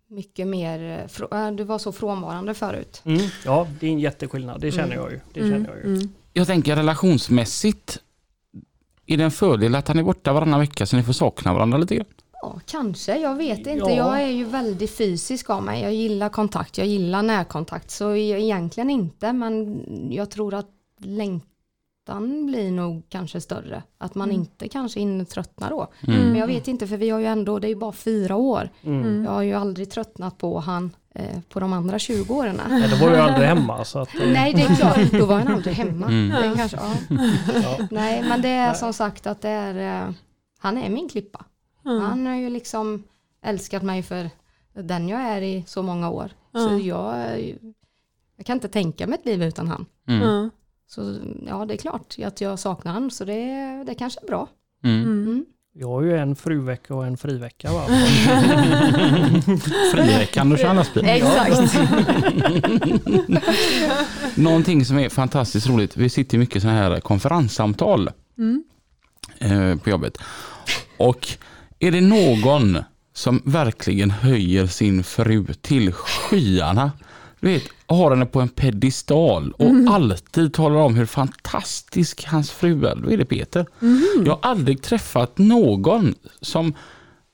Mycket 0.08 0.46
mer, 0.46 1.08
eh, 1.30 1.50
du 1.50 1.64
var 1.64 1.78
så 1.78 1.92
frånvarande 1.92 2.54
förut. 2.54 3.02
Mm, 3.04 3.20
ja, 3.44 3.66
det 3.80 3.86
är 3.86 3.90
en 3.90 3.98
jätteskillnad. 3.98 4.60
Det 4.60 4.72
känner 4.72 4.94
jag 4.94 5.12
ju. 5.12 5.20
Det 5.34 5.40
känner 5.40 5.68
jag 5.68 5.78
ju. 5.78 6.08
Jag 6.36 6.46
tänker 6.46 6.76
relationsmässigt, 6.76 7.98
är 9.06 9.16
det 9.16 9.24
en 9.24 9.30
fördel 9.30 9.74
att 9.74 9.88
han 9.88 9.98
är 9.98 10.02
borta 10.02 10.32
varannan 10.32 10.60
vecka 10.60 10.86
så 10.86 10.96
ni 10.96 11.02
får 11.02 11.12
sakna 11.12 11.54
varandra 11.54 11.78
lite 11.78 11.94
grann? 11.94 12.06
Ja, 12.32 12.60
kanske. 12.66 13.18
Jag 13.18 13.34
vet 13.34 13.58
inte. 13.58 13.72
Ja. 13.72 13.90
Jag 13.90 14.22
är 14.22 14.28
ju 14.28 14.44
väldigt 14.44 14.96
fysisk 14.96 15.50
av 15.50 15.62
mig. 15.62 15.82
Jag 15.82 15.94
gillar 15.94 16.28
kontakt. 16.28 16.78
Jag 16.78 16.86
gillar 16.86 17.22
närkontakt. 17.22 17.90
Så 17.90 18.04
jag, 18.04 18.40
egentligen 18.40 18.90
inte. 18.90 19.32
Men 19.32 19.82
jag 20.12 20.30
tror 20.30 20.54
att 20.54 20.68
längtan 22.08 22.46
blir 22.46 22.70
nog 22.70 23.02
kanske 23.08 23.40
större. 23.40 23.82
Att 23.98 24.14
man 24.14 24.30
Mm. 24.30 24.40
inte 24.40 24.68
kanske 24.68 25.00
hinner 25.00 25.24
tröttna 25.24 25.70
då. 25.70 25.88
Mm. 26.08 26.20
Men 26.20 26.36
jag 26.36 26.46
vet 26.46 26.68
inte 26.68 26.86
för 26.86 26.96
vi 26.96 27.10
har 27.10 27.18
ju 27.20 27.26
ändå, 27.26 27.58
det 27.58 27.66
är 27.66 27.68
ju 27.68 27.76
bara 27.76 27.92
fyra 27.92 28.36
år. 28.36 28.70
Mm. 28.82 29.24
Jag 29.24 29.30
har 29.30 29.42
ju 29.42 29.54
aldrig 29.54 29.90
tröttnat 29.90 30.38
på 30.38 30.58
han 30.60 30.90
eh, 31.14 31.40
på 31.48 31.60
de 31.60 31.72
andra 31.72 31.98
20 31.98 32.34
åren. 32.34 32.60
Nej, 32.68 32.88
det 32.88 32.96
var 32.96 33.10
ju 33.10 33.16
aldrig 33.16 33.48
hemma. 33.48 33.84
Så 33.84 33.98
att, 33.98 34.14
eh, 34.14 34.20
Nej, 34.32 34.52
det 34.54 34.62
är 34.62 34.74
klart. 34.76 35.10
Då 35.20 35.26
var 35.26 35.38
han 35.38 35.48
aldrig 35.48 35.74
hemma. 35.76 36.06
Mm. 36.06 36.56
Kanske, 36.56 36.76
ja. 36.76 36.92
ja. 37.62 37.86
Nej, 37.90 38.22
men 38.22 38.42
det 38.42 38.48
är 38.48 38.74
som 38.74 38.92
sagt 38.92 39.26
att 39.26 39.42
det 39.42 39.48
är, 39.48 40.06
eh, 40.08 40.14
han 40.58 40.78
är 40.78 40.90
min 40.90 41.08
klippa. 41.08 41.44
Mm. 41.84 42.00
Han 42.02 42.26
har 42.26 42.34
ju 42.34 42.50
liksom 42.50 43.02
älskat 43.44 43.82
mig 43.82 44.02
för 44.02 44.30
den 44.74 45.08
jag 45.08 45.20
är 45.20 45.42
i 45.42 45.64
så 45.66 45.82
många 45.82 46.10
år. 46.10 46.30
Så 46.52 46.58
Ja. 46.58 46.78
jag, 46.78 47.38
jag 48.36 48.46
kan 48.46 48.56
inte 48.56 48.68
tänka 48.68 49.06
mig 49.06 49.18
ett 49.18 49.26
liv 49.26 49.42
utan 49.42 49.68
han. 49.68 49.86
Mm. 50.08 50.50
Ja. 50.86 50.92
Så 50.94 51.18
ja, 51.46 51.64
det 51.64 51.74
är 51.74 51.78
klart 51.78 52.14
att 52.24 52.40
jag 52.40 52.58
saknar 52.58 52.92
han, 52.92 53.10
så 53.10 53.24
det, 53.24 53.82
det 53.86 53.94
kanske 53.94 54.20
är 54.22 54.26
bra. 54.26 54.48
Mm. 54.84 55.02
Mm. 55.02 55.44
Jag 55.78 55.88
har 55.88 56.02
ju 56.02 56.16
en 56.16 56.36
fruvecka 56.36 56.94
och 56.94 57.06
en 57.06 57.16
frivecka. 57.16 57.72
Va? 57.72 57.86
Friveckan 59.92 60.52
och 60.52 60.58
lastbil. 60.58 61.04
Exakt. 61.06 61.78
Någonting 64.36 64.84
som 64.84 64.98
är 64.98 65.08
fantastiskt 65.08 65.68
roligt, 65.68 65.96
vi 65.96 66.08
sitter 66.08 66.34
i 66.34 66.38
mycket 66.38 66.62
sådana 66.62 66.78
här 66.78 67.00
konferenssamtal 67.00 68.10
Mm. 68.38 68.64
eh, 69.38 69.76
på 69.78 69.90
jobbet. 69.90 70.18
Och 70.96 71.28
är 71.78 71.90
det 71.90 72.00
någon 72.00 72.78
som 73.14 73.42
verkligen 73.44 74.10
höjer 74.10 74.66
sin 74.66 75.04
fru 75.04 75.46
till 75.60 75.92
skyarna, 75.92 76.92
du 77.40 77.46
vet, 77.48 77.62
har 77.86 78.10
henne 78.10 78.26
på 78.26 78.40
en 78.40 78.48
pedestal 78.48 79.52
och 79.52 79.74
alltid 79.94 80.54
talar 80.54 80.76
om 80.76 80.94
hur 80.94 81.06
fantastisk 81.06 82.24
hans 82.26 82.50
fru 82.50 82.86
är, 82.86 82.96
då 82.96 83.10
är 83.10 83.16
det 83.16 83.24
Peter. 83.24 83.66
Jag 84.24 84.32
har 84.32 84.50
aldrig 84.50 84.82
träffat 84.82 85.38
någon 85.38 86.14
som 86.40 86.74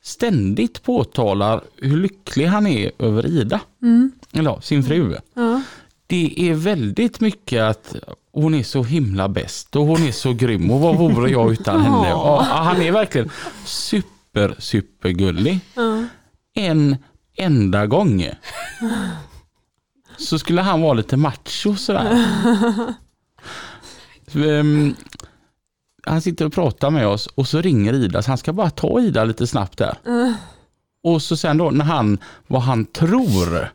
ständigt 0.02 0.82
påtalar 0.82 1.60
hur 1.76 1.96
lycklig 1.96 2.46
han 2.46 2.66
är 2.66 2.90
över 2.98 3.26
Ida, 3.26 3.60
Mm. 3.82 4.12
eller 4.32 4.60
sin 4.60 4.82
fru. 4.84 5.16
Ja. 5.34 5.62
Det 6.06 6.34
är 6.50 6.54
väldigt 6.54 7.20
mycket 7.20 7.62
att 7.62 7.94
hon 8.32 8.54
är 8.54 8.62
så 8.62 8.82
himla 8.82 9.28
bäst 9.28 9.76
och 9.76 9.86
hon 9.86 10.02
är 10.02 10.12
så 10.12 10.32
grym 10.32 10.70
och 10.70 10.80
vad 10.80 10.96
vore 10.96 11.30
jag 11.30 11.52
utan 11.52 11.80
henne? 11.80 12.08
Ja, 12.08 12.42
han 12.50 12.82
är 12.82 12.92
verkligen 12.92 13.30
super, 13.64 14.54
supergullig. 14.58 15.60
Ja. 15.74 16.04
En 16.54 16.96
enda 17.36 17.86
gång 17.86 18.30
så 20.16 20.38
skulle 20.38 20.62
han 20.62 20.80
vara 20.80 20.94
lite 20.94 21.16
macho 21.16 21.76
sådär. 21.76 22.24
Så, 24.26 24.38
ehm, 24.50 24.94
han 26.06 26.22
sitter 26.22 26.44
och 26.44 26.52
pratar 26.52 26.90
med 26.90 27.06
oss 27.06 27.26
och 27.26 27.48
så 27.48 27.60
ringer 27.60 27.92
Ida 27.92 28.22
så 28.22 28.30
han 28.30 28.38
ska 28.38 28.52
bara 28.52 28.70
ta 28.70 29.00
Ida 29.00 29.24
lite 29.24 29.46
snabbt 29.46 29.78
där. 29.78 29.98
Och 31.02 31.22
så 31.22 31.36
sen 31.36 31.58
då 31.58 31.70
när 31.70 31.84
han, 31.84 32.18
vad 32.46 32.62
han 32.62 32.84
tror, 32.84 33.68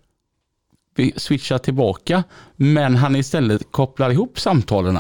switchar 1.16 1.58
tillbaka, 1.58 2.24
men 2.56 2.96
han 2.96 3.16
istället 3.16 3.72
kopplar 3.72 4.10
ihop 4.10 4.40
samtalen. 4.40 5.00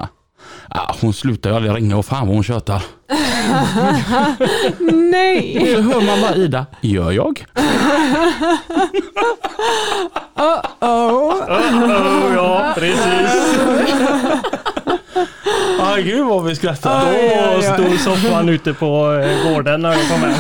Ah, 0.69 0.95
hon 1.01 1.13
slutar 1.13 1.49
ju 1.49 1.55
aldrig 1.55 1.75
ringa 1.75 1.97
och 1.97 2.05
fan 2.05 2.27
vad 2.27 2.35
hon 2.35 2.43
tjötar. 2.43 2.83
Nej! 5.11 5.73
Så 5.75 5.81
hör 5.81 6.01
man 6.01 6.21
bara 6.21 6.35
Ida, 6.35 6.65
gör 6.81 7.11
jag? 7.11 7.45
Oh. 10.35 10.59
Oh, 10.81 11.33
ja, 12.35 12.73
precis. 12.75 13.57
Ah, 15.79 15.95
gud 15.95 16.25
vad 16.25 16.45
vi 16.45 16.55
skrattar. 16.55 17.55
Då 17.55 17.61
stod 17.61 17.99
soffan 17.99 18.49
ute 18.49 18.73
på 18.73 19.13
eh, 19.13 19.51
gården 19.51 19.81
när 19.81 19.93
jag 19.93 20.07
kom 20.07 20.21
hem. 20.21 20.33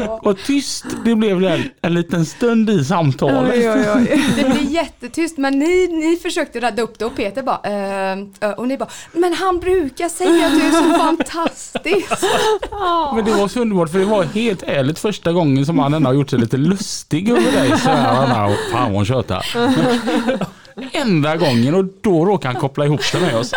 Vad 0.22 0.44
tyst 0.44 0.84
det 1.04 1.14
blev 1.14 1.40
där 1.40 1.70
en 1.82 1.94
liten 1.94 2.26
stund 2.26 2.70
i 2.70 2.84
samtalet. 2.84 3.52
Oj, 3.54 3.70
oj, 3.70 3.86
oj. 3.96 4.22
Det 4.36 4.44
blir 4.44 4.70
jättetyst 4.70 5.38
men 5.38 5.58
ni, 5.58 5.86
ni 5.86 6.16
försökte 6.22 6.60
rädda 6.60 6.82
upp 6.82 6.98
det 6.98 7.04
och 7.04 7.16
Peter 7.16 7.42
bara 7.42 7.60
eh, 7.64 8.18
eh, 8.40 8.50
och 8.50 8.68
ni 8.68 8.78
bara 8.78 8.88
men 9.12 9.34
han 9.34 9.58
brukar 9.60 10.08
säga 10.08 10.46
att 10.46 10.52
du 10.52 10.62
är 10.62 10.70
så 10.70 10.98
fantastisk. 10.98 12.08
Men 13.14 13.24
det 13.24 13.32
var 13.32 13.48
så 13.48 13.60
underbart 13.60 13.90
för 13.90 13.98
det 13.98 14.04
var 14.04 14.24
helt 14.24 14.62
ärligt 14.62 14.98
första 14.98 15.32
gången 15.32 15.66
som 15.66 15.78
han 15.78 15.94
ändå 15.94 16.08
har 16.08 16.14
gjort 16.14 16.30
sig 16.30 16.38
lite 16.38 16.56
lustig 16.56 17.28
över 17.28 17.52
dig. 17.52 17.78
Så 17.78 17.88
här, 17.88 18.26
fan 18.72 18.82
vad 18.82 18.92
hon 18.92 19.04
tjötar. 19.04 19.46
Enda 20.92 21.36
gången 21.36 21.74
och 21.74 21.84
då 22.00 22.24
råkade 22.24 22.52
han 22.54 22.60
koppla 22.60 22.84
ihop 22.84 23.00
det 23.12 23.20
med 23.20 23.36
oss. 23.36 23.52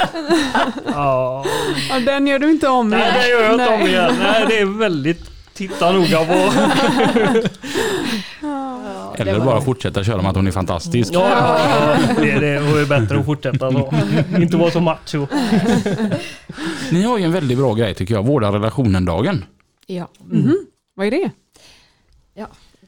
Ja, 0.85 1.45
Ja, 1.89 1.99
den 2.05 2.27
gör 2.27 2.39
du 2.39 2.51
inte 2.51 2.67
om 2.67 2.89
nej, 2.89 2.99
igen. 2.99 3.13
det 3.21 3.29
gör 3.29 3.41
jag 3.43 3.53
inte 3.53 3.67
om 3.73 3.79
Nej. 3.79 3.89
igen. 3.89 4.15
Nej, 4.23 4.45
det 4.47 4.59
är 4.59 4.65
väldigt 4.65 5.29
titta 5.53 5.91
noga 5.91 6.25
på. 6.25 6.51
Eller 9.17 9.39
bara 9.39 9.61
fortsätta 9.61 10.03
köra 10.03 10.21
med 10.21 10.29
att 10.29 10.35
hon 10.35 10.47
är 10.47 10.51
fantastisk. 10.51 11.13
Ja, 11.13 11.29
ja, 11.29 11.59
ja. 11.69 11.97
Det, 12.21 12.31
är 12.31 12.41
det 12.41 12.59
och 12.59 12.75
det 12.75 12.81
är 12.81 12.85
bättre 12.99 13.19
att 13.19 13.25
fortsätta 13.25 13.71
så. 13.71 13.93
Inte 14.37 14.57
vara 14.57 14.71
så 14.71 14.79
macho. 14.79 15.27
Ni 16.91 17.03
har 17.03 17.17
ju 17.17 17.23
en 17.23 17.31
väldigt 17.31 17.57
bra 17.57 17.73
grej 17.73 17.93
tycker 17.93 18.13
jag, 18.13 18.25
vårda 18.25 18.51
relationen-dagen. 18.51 19.45
Ja, 19.87 20.07
Vad 20.95 21.07
är 21.07 21.11
det? 21.11 21.29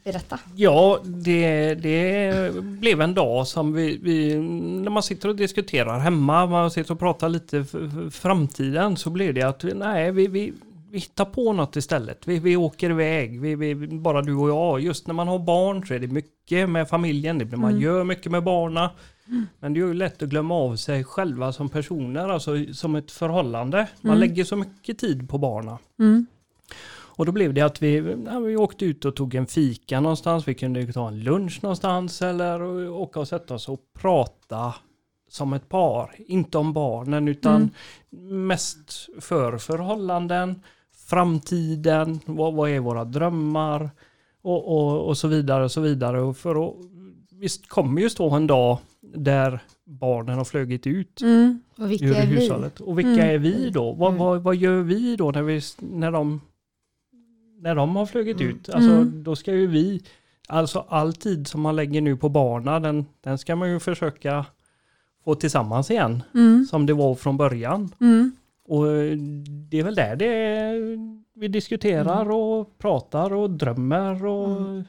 Berätta. 0.06 0.40
Ja, 0.54 1.00
det, 1.04 1.74
det 1.74 2.54
blev 2.62 3.00
en 3.00 3.14
dag 3.14 3.46
som 3.46 3.72
vi, 3.72 3.98
vi, 4.02 4.36
när 4.80 4.90
man 4.90 5.02
sitter 5.02 5.28
och 5.28 5.36
diskuterar 5.36 5.98
hemma, 5.98 6.46
man 6.46 6.70
sitter 6.70 6.92
och 6.92 6.98
pratar 6.98 7.28
lite 7.28 7.64
framtiden, 8.10 8.96
så 8.96 9.10
blir 9.10 9.32
det 9.32 9.42
att 9.42 9.64
nej, 9.74 10.12
vi, 10.12 10.26
vi, 10.26 10.52
vi 10.90 10.98
hittar 10.98 11.24
på 11.24 11.52
något 11.52 11.76
istället. 11.76 12.26
Vi, 12.26 12.38
vi 12.38 12.56
åker 12.56 12.90
iväg, 12.90 13.40
vi, 13.40 13.54
vi, 13.54 13.74
bara 13.86 14.22
du 14.22 14.34
och 14.34 14.48
jag. 14.48 14.80
Just 14.80 15.06
när 15.06 15.14
man 15.14 15.28
har 15.28 15.38
barn 15.38 15.86
så 15.86 15.94
är 15.94 15.98
det 15.98 16.06
mycket 16.06 16.68
med 16.68 16.88
familjen, 16.88 17.38
det 17.38 17.44
blir, 17.44 17.58
man 17.58 17.80
gör 17.80 18.04
mycket 18.04 18.32
med 18.32 18.42
barna. 18.42 18.90
Men 19.60 19.74
det 19.74 19.80
är 19.80 19.86
ju 19.86 19.94
lätt 19.94 20.22
att 20.22 20.28
glömma 20.28 20.54
av 20.54 20.76
sig 20.76 21.04
själva 21.04 21.52
som 21.52 21.68
personer, 21.68 22.28
alltså 22.28 22.74
som 22.74 22.96
ett 22.96 23.10
förhållande. 23.10 23.88
Man 24.00 24.18
lägger 24.18 24.44
så 24.44 24.56
mycket 24.56 24.98
tid 24.98 25.28
på 25.28 25.38
barna. 25.38 25.78
Mm. 25.98 26.26
Och 27.16 27.26
då 27.26 27.32
blev 27.32 27.54
det 27.54 27.60
att 27.60 27.82
vi, 27.82 28.16
ja, 28.26 28.38
vi 28.38 28.56
åkte 28.56 28.84
ut 28.84 29.04
och 29.04 29.16
tog 29.16 29.34
en 29.34 29.46
fika 29.46 30.00
någonstans. 30.00 30.48
Vi 30.48 30.54
kunde 30.54 30.92
ta 30.92 31.08
en 31.08 31.20
lunch 31.20 31.58
någonstans 31.62 32.22
eller 32.22 32.88
åka 32.90 33.20
och 33.20 33.28
sätta 33.28 33.54
oss 33.54 33.68
och 33.68 33.80
prata 33.98 34.74
som 35.28 35.52
ett 35.52 35.68
par. 35.68 36.14
Inte 36.26 36.58
om 36.58 36.72
barnen 36.72 37.28
utan 37.28 37.70
mest 38.30 39.08
för 39.20 39.58
förhållanden, 39.58 40.62
framtiden, 41.08 42.20
vad, 42.26 42.54
vad 42.54 42.70
är 42.70 42.80
våra 42.80 43.04
drömmar 43.04 43.90
och, 44.42 44.76
och, 44.76 45.08
och 45.08 45.18
så 45.18 45.28
vidare 45.28 45.64
och 45.64 45.72
så 45.72 45.80
vidare. 45.80 46.20
Och 46.20 46.36
för 46.36 46.68
att, 46.68 46.74
visst 47.40 47.68
kommer 47.68 48.00
ju 48.00 48.10
stå 48.10 48.30
en 48.30 48.46
dag 48.46 48.78
där 49.00 49.60
barnen 49.84 50.38
har 50.38 50.44
flugit 50.44 50.86
ut 50.86 51.20
Mm. 51.22 51.60
Ur 51.78 52.14
hushållet. 52.14 52.80
Och 52.80 52.98
vilka 52.98 53.10
Mm. 53.24 53.34
är 53.34 53.38
vi 53.38 53.70
då? 53.70 53.92
Vad, 53.92 54.08
Mm. 54.08 54.18
vad, 54.24 54.42
vad 54.42 54.56
gör 54.56 54.82
vi 54.82 55.16
då 55.16 55.30
när, 55.30 55.42
vi, 55.42 55.60
när, 55.78 56.12
de, 56.12 56.40
när 57.58 57.74
de 57.74 57.96
har 57.96 58.06
flugit 58.06 58.40
ut? 58.40 58.68
Alltså, 58.68 58.90
Mm. 58.90 59.22
Då 59.22 59.36
ska 59.36 59.52
ju 59.54 59.66
vi, 59.66 60.02
alltså 60.48 60.84
all 60.88 61.12
tid 61.14 61.46
som 61.46 61.60
man 61.60 61.76
lägger 61.76 62.00
nu 62.00 62.16
på 62.16 62.28
barnen, 62.28 62.82
den, 62.82 63.06
den 63.20 63.38
ska 63.38 63.56
man 63.56 63.70
ju 63.70 63.80
försöka 63.80 64.44
få 65.24 65.34
tillsammans 65.34 65.90
igen, 65.90 66.22
Mm. 66.34 66.64
som 66.70 66.86
det 66.86 66.92
var 66.94 67.14
från 67.14 67.36
början. 67.36 67.94
Mm. 68.00 68.32
Och 68.68 68.92
eh, 68.92 69.16
det 69.70 69.78
är 69.78 69.82
väl 69.84 69.94
där 69.94 70.16
det 70.16 70.26
är, 70.26 70.98
vi 71.40 71.48
diskuterar 71.48 72.22
Mm. 72.22 72.34
och 72.34 72.78
pratar 72.78 73.32
och 73.32 73.50
drömmer 73.50 74.26
och 74.26 74.82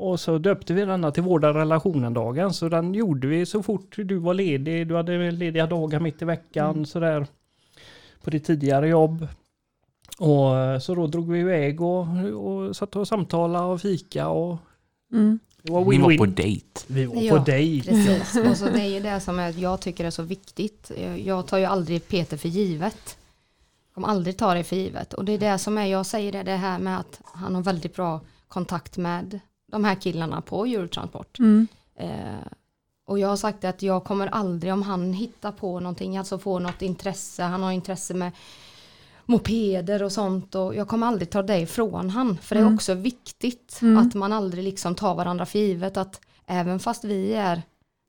och 0.00 0.20
så 0.20 0.38
döpte 0.38 0.74
vi 0.74 0.84
denna 0.84 1.10
till 1.10 1.22
Vårda 1.22 1.54
relationen-dagen. 1.54 2.52
Så 2.52 2.68
den 2.68 2.94
gjorde 2.94 3.26
vi 3.28 3.46
så 3.46 3.62
fort 3.62 3.94
du 3.96 4.16
var 4.18 4.34
ledig. 4.34 4.88
Du 4.88 4.94
hade 4.96 5.30
lediga 5.30 5.66
dagar 5.66 6.00
mitt 6.00 6.22
i 6.22 6.24
veckan 6.24 6.70
Mm. 6.70 6.84
sådär. 6.84 7.26
På 8.24 8.30
ditt 8.30 8.44
tidigare 8.44 8.88
jobb. 8.88 9.26
Och 10.18 10.56
eh, 10.58 10.78
så 10.78 10.94
då 10.94 11.06
drog 11.06 11.32
vi 11.32 11.38
iväg 11.40 11.80
och, 11.80 12.06
och 12.34 12.76
satt 12.76 12.96
och 12.96 13.08
samtalade 13.08 13.64
och 13.64 13.80
fika 13.80 14.28
och 14.28 14.56
Mm. 15.12 15.38
det 15.62 15.72
var 15.72 15.84
Ni 15.84 15.98
var 15.98 16.16
på 16.18 16.26
dejt. 16.26 16.80
Vi 16.86 17.04
var 17.06 17.22
Ja, 17.22 17.38
på 17.38 17.44
dejt. 17.44 17.90
Precis, 17.90 18.36
och 18.50 18.56
så 18.56 18.64
det 18.64 18.80
är 18.80 18.86
ju 18.88 19.00
det 19.00 19.20
som 19.20 19.38
är, 19.38 19.58
jag 19.58 19.80
tycker 19.80 20.04
är 20.04 20.10
så 20.10 20.22
viktigt. 20.22 20.90
Jag- 21.24 21.46
tar 21.46 21.58
ju 21.58 21.64
aldrig 21.64 22.08
Peter 22.08 22.36
för 22.36 22.48
givet. 22.48 23.18
Jag 23.88 23.94
kommer 23.94 24.08
aldrig 24.08 24.36
ta 24.36 24.54
det 24.54 24.64
för 24.64 24.76
givet. 24.76 25.14
Och 25.14 25.24
det 25.24 25.32
är 25.32 25.38
det 25.38 25.58
som 25.58 25.78
är, 25.78 25.86
jag 25.86 26.06
säger 26.06 26.32
det, 26.32 26.42
det 26.42 26.56
här 26.56 26.78
med 26.78 26.98
att 26.98 27.20
han 27.24 27.54
har 27.54 27.62
väldigt 27.62 27.94
bra 27.96 28.20
kontakt 28.48 28.96
med 28.96 29.40
de 29.72 29.84
här 29.84 29.94
killarna 29.94 30.40
på 30.40 30.64
Eurotransport. 30.66 31.38
Mm. 31.38 31.66
Eh, 31.96 32.46
och 33.06 33.18
jag 33.18 33.28
har 33.28 33.36
sagt 33.36 33.64
att 33.64 33.82
jag 33.82 34.04
kommer 34.04 34.26
aldrig, 34.26 34.72
om 34.72 34.82
han 34.82 35.12
hittar 35.12 35.52
på 35.52 35.80
någonting, 35.80 36.16
alltså 36.16 36.38
få 36.38 36.58
något 36.58 36.82
intresse, 36.82 37.42
han 37.42 37.62
har 37.62 37.72
intresse 37.72 38.14
med 38.14 38.32
mopeder 39.28 40.02
och 40.02 40.12
sånt 40.12 40.54
och 40.54 40.74
jag 40.74 40.88
kommer 40.88 41.06
aldrig 41.06 41.30
ta 41.30 41.42
det 41.42 41.58
ifrån 41.60 42.10
han. 42.10 42.38
För 42.38 42.54
det 42.54 42.60
är 42.60 42.62
Mm. 42.62 42.74
också 42.74 42.94
viktigt 42.94 43.78
Mm. 43.82 43.98
att 43.98 44.14
man 44.14 44.32
aldrig 44.32 44.64
liksom 44.64 44.94
tar 44.94 45.14
varandra 45.14 45.46
för 45.46 45.58
givet 45.58 45.96
att 45.96 46.20
även 46.46 46.78
fast 46.80 47.04
vi 47.04 47.32
är 47.34 47.62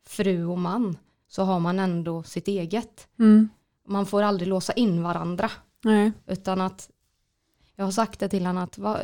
fru 0.07 0.45
och 0.45 0.57
man 0.59 0.97
så 1.27 1.43
har 1.43 1.59
man 1.59 1.79
ändå 1.79 2.23
sitt 2.23 2.47
eget. 2.47 3.07
Mm. 3.19 3.49
Man 3.87 4.05
får 4.05 4.21
aldrig 4.21 4.47
låsa 4.47 4.73
in 4.73 5.03
varandra 5.03 5.51
Nej. 5.83 6.11
utan 6.27 6.61
att 6.61 6.89
jag 7.75 7.85
har 7.85 7.91
sagt 7.91 8.19
det 8.19 8.29
till 8.29 8.45
honom 8.45 8.63
att 8.63 8.77
va, 8.77 8.97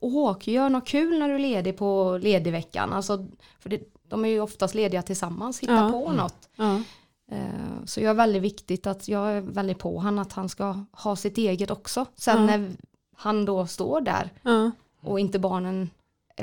åk, 0.00 0.46
gör 0.46 0.68
något 0.68 0.86
kul 0.86 1.18
när 1.18 1.28
du 1.28 1.34
är 1.34 1.38
ledig 1.38 1.76
på 1.76 2.18
ledigveckan. 2.22 2.92
Alltså, 2.92 3.26
för 3.60 3.70
det, 3.70 3.80
de 4.08 4.24
är 4.24 4.28
ju 4.28 4.40
oftast 4.40 4.74
lediga 4.74 5.02
tillsammans, 5.02 5.60
hitta 5.60 5.72
Ja. 5.74 5.90
på 5.90 6.12
något. 6.12 6.48
Ja. 6.56 6.80
Eh, 7.32 7.84
Så 7.84 8.00
jag 8.00 8.10
är 8.10 8.14
väldigt 8.14 8.42
viktigt 8.42 8.86
att 8.86 9.08
jag 9.08 9.30
är 9.32 9.40
väldigt 9.40 9.78
på 9.78 9.98
han 9.98 10.18
att 10.18 10.32
han 10.32 10.48
ska 10.48 10.84
ha 10.92 11.16
sitt 11.16 11.38
eget 11.38 11.70
också. 11.70 12.06
Sen 12.16 12.40
Ja. 12.40 12.46
när 12.46 12.70
han 13.16 13.44
då 13.44 13.66
står 13.66 14.00
där 14.00 14.30
Ja. 14.42 14.70
och 15.02 15.20
inte 15.20 15.38
barnen 15.38 15.90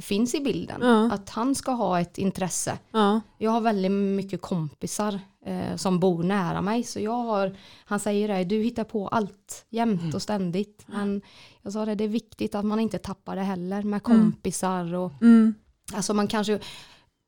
finns 0.02 0.36
i 0.36 0.40
bilden, 0.40 0.80
Ja. 0.82 1.12
att 1.12 1.30
han 1.30 1.56
ska 1.56 1.72
ha 1.72 2.00
ett 2.00 2.18
intresse. 2.18 2.78
Ja. 2.92 3.22
Jag 3.38 3.52
har 3.52 3.62
väldigt 3.62 3.92
mycket 3.92 4.42
kompisar 4.42 5.20
eh, 5.46 5.76
som 5.76 6.00
bor 6.00 6.24
nära 6.24 6.62
mig 6.62 6.84
så 6.84 7.00
jag 7.00 7.12
har, 7.24 7.56
han 7.86 8.00
säger 8.00 8.28
det, 8.28 8.44
du 8.44 8.62
hittar 8.64 8.84
på 8.84 9.08
allt 9.08 9.66
jämt 9.70 10.14
och 10.16 10.22
ständigt. 10.22 10.84
Men 10.88 11.22
jag 11.62 11.74
sa 11.74 11.86
det, 11.86 11.96
det 11.96 12.04
är 12.04 12.08
viktigt 12.08 12.56
att 12.56 12.66
man 12.66 12.80
inte 12.80 12.98
tappar 12.98 13.36
det 13.36 13.42
heller 13.42 13.84
med 13.84 14.04
kompisar 14.04 14.94
och 14.94 15.12
Mm. 15.22 15.54
alltså 15.94 16.14
man 16.14 16.28
kanske 16.28 16.60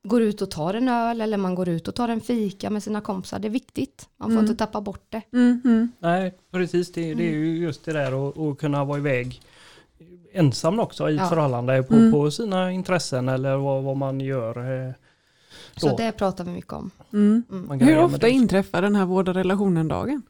går 0.03 0.21
ut 0.21 0.41
och 0.41 0.51
tar 0.51 0.73
en 0.73 0.87
öl 0.89 1.21
eller 1.21 1.37
man 1.37 1.55
går 1.55 1.69
ut 1.69 1.87
och 1.87 1.95
tar 1.95 2.09
en 2.09 2.21
fika 2.21 2.69
med 2.69 2.83
sina 2.83 3.01
kompisar. 3.01 3.39
Det 3.39 3.47
är 3.47 3.49
viktigt, 3.49 4.09
man 4.17 4.29
får 4.29 4.31
Mm. 4.39 4.45
inte 4.45 4.55
tappa 4.55 4.81
bort 4.81 5.05
det. 5.09 5.21
Mm. 5.33 5.61
Mm. 5.65 5.91
Nej, 5.99 6.33
precis. 6.51 6.91
Det, 6.91 7.13
det 7.13 7.23
är 7.27 7.31
ju 7.31 7.57
just 7.57 7.85
det 7.85 7.93
där 7.93 8.29
att, 8.29 8.37
att 8.37 8.57
kunna 8.57 8.85
vara 8.85 8.97
iväg 8.97 9.41
ensam 10.33 10.79
också 10.79 11.09
i 11.09 11.15
ett 11.15 11.21
Ja. 11.21 11.29
förhållande 11.29 11.83
på, 11.83 11.93
Mm. 11.93 12.11
på 12.11 12.31
sina 12.31 12.71
intressen 12.71 13.29
eller 13.29 13.55
vad, 13.57 13.83
vad 13.83 13.97
man 13.97 14.19
gör. 14.21 14.85
eh, 14.87 14.93
Så 15.75 15.97
det 15.97 16.11
pratar 16.11 16.43
vi 16.43 16.51
mycket 16.51 16.73
om. 16.73 16.91
Mm. 17.13 17.43
Mm. 17.51 17.67
Man 17.67 17.79
Hur 17.81 17.97
ofta 17.99 18.27
inträffar 18.27 18.81
den 18.81 18.95
här 18.95 19.05
vårda 19.05 19.33
relationen-dagen? 19.33 20.21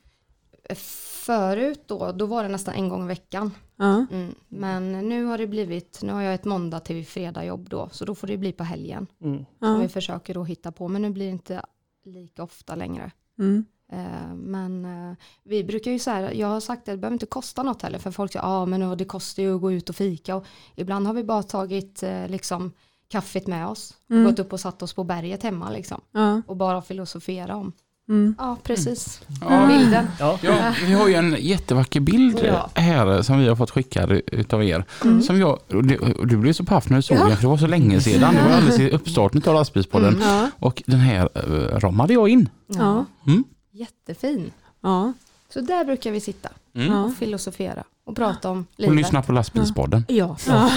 Förut 1.25 1.83
då, 1.87 2.11
då 2.11 2.25
var 2.25 2.43
det 2.43 2.49
nästan 2.49 2.73
en 2.73 2.89
gång 2.89 3.03
i 3.03 3.07
veckan. 3.07 3.51
Ja. 3.75 4.05
Mm. 4.11 4.35
Men 4.47 4.91
nu 5.09 5.25
har 5.25 5.37
det 5.37 5.47
blivit, 5.47 5.99
nu 6.03 6.11
har 6.13 6.21
jag 6.21 6.33
ett 6.33 6.45
måndag 6.45 6.79
till 6.79 7.05
fredag 7.05 7.45
jobb 7.45 7.69
då, 7.69 7.89
så 7.91 8.05
då 8.05 8.15
får 8.15 8.27
det 8.27 8.37
bli 8.37 8.51
på 8.51 8.63
helgen. 8.63 9.07
Mm. 9.23 9.45
Som 9.59 9.79
vi 9.79 9.87
försöker 9.87 10.33
då 10.33 10.43
hitta 10.43 10.71
på, 10.71 10.87
men 10.87 11.01
nu 11.01 11.09
blir 11.09 11.25
det 11.25 11.31
inte 11.31 11.61
lika 12.05 12.43
ofta 12.43 12.75
längre. 12.75 13.11
Mm. 13.39 13.65
Eh, 13.91 14.33
Men 14.35 14.85
eh, 14.85 15.15
vi 15.43 15.63
brukar 15.63 15.91
ju 15.91 15.99
säga, 15.99 16.33
jag 16.33 16.47
har 16.47 16.59
sagt 16.59 16.79
att 16.79 16.85
det 16.85 16.97
behöver 16.97 17.15
inte 17.15 17.25
kosta 17.25 17.63
något 17.63 17.81
heller, 17.81 17.99
för 17.99 18.11
folk 18.11 18.31
säger, 18.33 18.45
ja 18.45 18.65
men 18.65 18.97
det 18.97 19.05
kostar 19.05 19.43
ju 19.43 19.55
att 19.55 19.61
gå 19.61 19.71
ut 19.71 19.89
och 19.89 19.95
fika. 19.95 20.35
Och 20.35 20.45
ibland 20.75 21.07
har 21.07 21.13
vi 21.13 21.23
bara 21.23 21.43
tagit 21.43 22.03
eh, 22.03 22.27
liksom 22.27 22.71
kaffet 23.07 23.47
med 23.47 23.67
oss, 23.67 23.97
Mm. 24.09 24.23
gått 24.25 24.39
upp 24.39 24.53
och 24.53 24.59
satt 24.59 24.81
oss 24.81 24.93
på 24.93 25.03
berget 25.03 25.43
hemma 25.43 25.69
liksom, 25.69 26.01
Ja. 26.11 26.41
och 26.47 26.57
bara 26.57 26.81
filosofera 26.81 27.55
om 27.55 27.71
Mm. 28.11 28.35
Ja, 28.37 28.57
precis. 28.63 29.21
Ja. 29.41 29.67
Bilden. 29.67 30.07
Ja. 30.19 30.39
Ja, 30.41 30.73
vi 30.85 30.93
har 30.93 31.07
ju 31.07 31.13
en 31.15 31.35
jättevacker 31.39 31.99
bild 31.99 32.39
Ja. 32.43 32.69
här 32.81 33.21
som 33.21 33.39
vi 33.39 33.47
har 33.47 33.55
fått 33.55 33.71
skickad 33.71 34.11
utav 34.27 34.63
er. 34.63 34.85
Mm. 35.03 35.21
Som 35.21 35.39
jag, 35.39 35.59
och 35.73 35.83
du, 35.85 35.97
och 35.97 36.27
du 36.27 36.37
blev 36.37 36.53
så 36.53 36.63
paff 36.63 36.89
när 36.89 36.97
du 36.97 37.01
såg 37.01 37.17
den, 37.17 37.35
för 37.35 37.41
det 37.41 37.47
var 37.47 37.57
så 37.57 37.67
länge 37.67 38.01
sedan. 38.01 38.35
Det 38.35 38.41
var 38.49 38.49
alldeles 38.55 38.79
i 38.79 38.89
uppstarten 38.89 39.41
av 39.45 39.53
lastbilspodden. 39.53 40.13
Mm. 40.15 40.27
Ja. 40.27 40.49
Och 40.59 40.83
den 40.85 40.99
här 40.99 41.29
uh, 41.49 41.79
ramade 41.79 42.13
jag 42.13 42.29
in. 42.29 42.49
Ja. 42.67 43.05
Mm. 43.27 43.43
Jättefin. 43.71 44.51
Ja. 44.81 45.13
Så 45.53 45.61
där 45.61 45.85
brukar 45.85 46.11
vi 46.11 46.19
sitta 46.19 46.49
Mm. 46.75 46.93
Och 46.93 47.15
filosofera 47.15 47.83
och 48.05 48.15
prata 48.15 48.49
om 48.49 48.59
Och 48.59 48.65
livet. 48.81 48.95
lyssna 48.95 49.21
på 49.21 49.31
lastbilspodden. 49.31 50.05
Ja, 50.07 50.37
ja. 50.47 50.69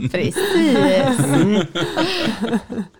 precis. 0.12 0.36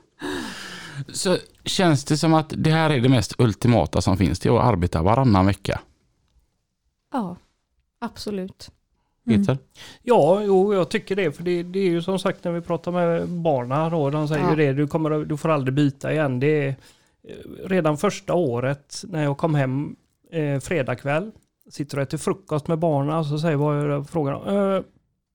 Så 1.13 1.37
känns 1.65 2.05
det 2.05 2.17
som 2.17 2.35
att 2.35 2.53
det 2.57 2.71
här 2.71 2.91
är 2.91 3.01
det 3.01 3.09
mest 3.09 3.35
ultimata 3.39 4.01
som 4.01 4.17
finns, 4.17 4.41
det 4.41 4.49
är 4.49 4.59
att 4.59 4.65
arbeta 4.65 5.03
varannan 5.03 5.47
vecka. 5.47 5.81
Ja, 7.13 7.37
absolut. 7.99 8.71
Peter? 9.27 9.59
Ja, 10.03 10.43
jo, 10.43 10.75
jag 10.75 10.89
tycker 10.89 11.17
det. 11.17 11.33
För 11.33 11.43
det, 11.43 11.63
det 11.63 11.79
är 11.79 11.91
ju 11.91 12.03
som 12.03 12.19
sagt 12.19 12.45
när 12.45 12.53
vi 12.53 12.61
pratar 12.61 12.93
med 12.93 13.29
barnen 13.29 13.91
då, 13.91 14.11
de 14.11 14.29
säger 14.29 14.49
Ja. 14.49 14.55
det, 14.57 14.73
du, 14.73 14.87
kommer, 14.89 15.11
du 15.11 15.37
får 15.37 15.49
aldrig 15.49 15.75
byta 15.75 16.13
igen. 16.13 16.41
Det 16.41 16.47
är, 16.47 16.69
eh, 16.69 17.35
redan 17.69 17.99
första 17.99 18.35
året 18.35 19.05
när 19.09 19.23
jag 19.23 19.39
kom 19.39 19.55
hem 19.55 19.97
eh, 20.33 20.61
fredag 20.61 20.95
kväll, 20.97 21.31
sitter 21.71 21.97
och 21.97 22.03
äter 22.03 22.19
frukost 22.19 22.69
med 22.69 22.79
barnen, 22.79 23.25
så 23.25 23.39
säger 23.39 23.59
jag 23.59 24.09
frågan, 24.09 24.57
eh, 24.57 24.83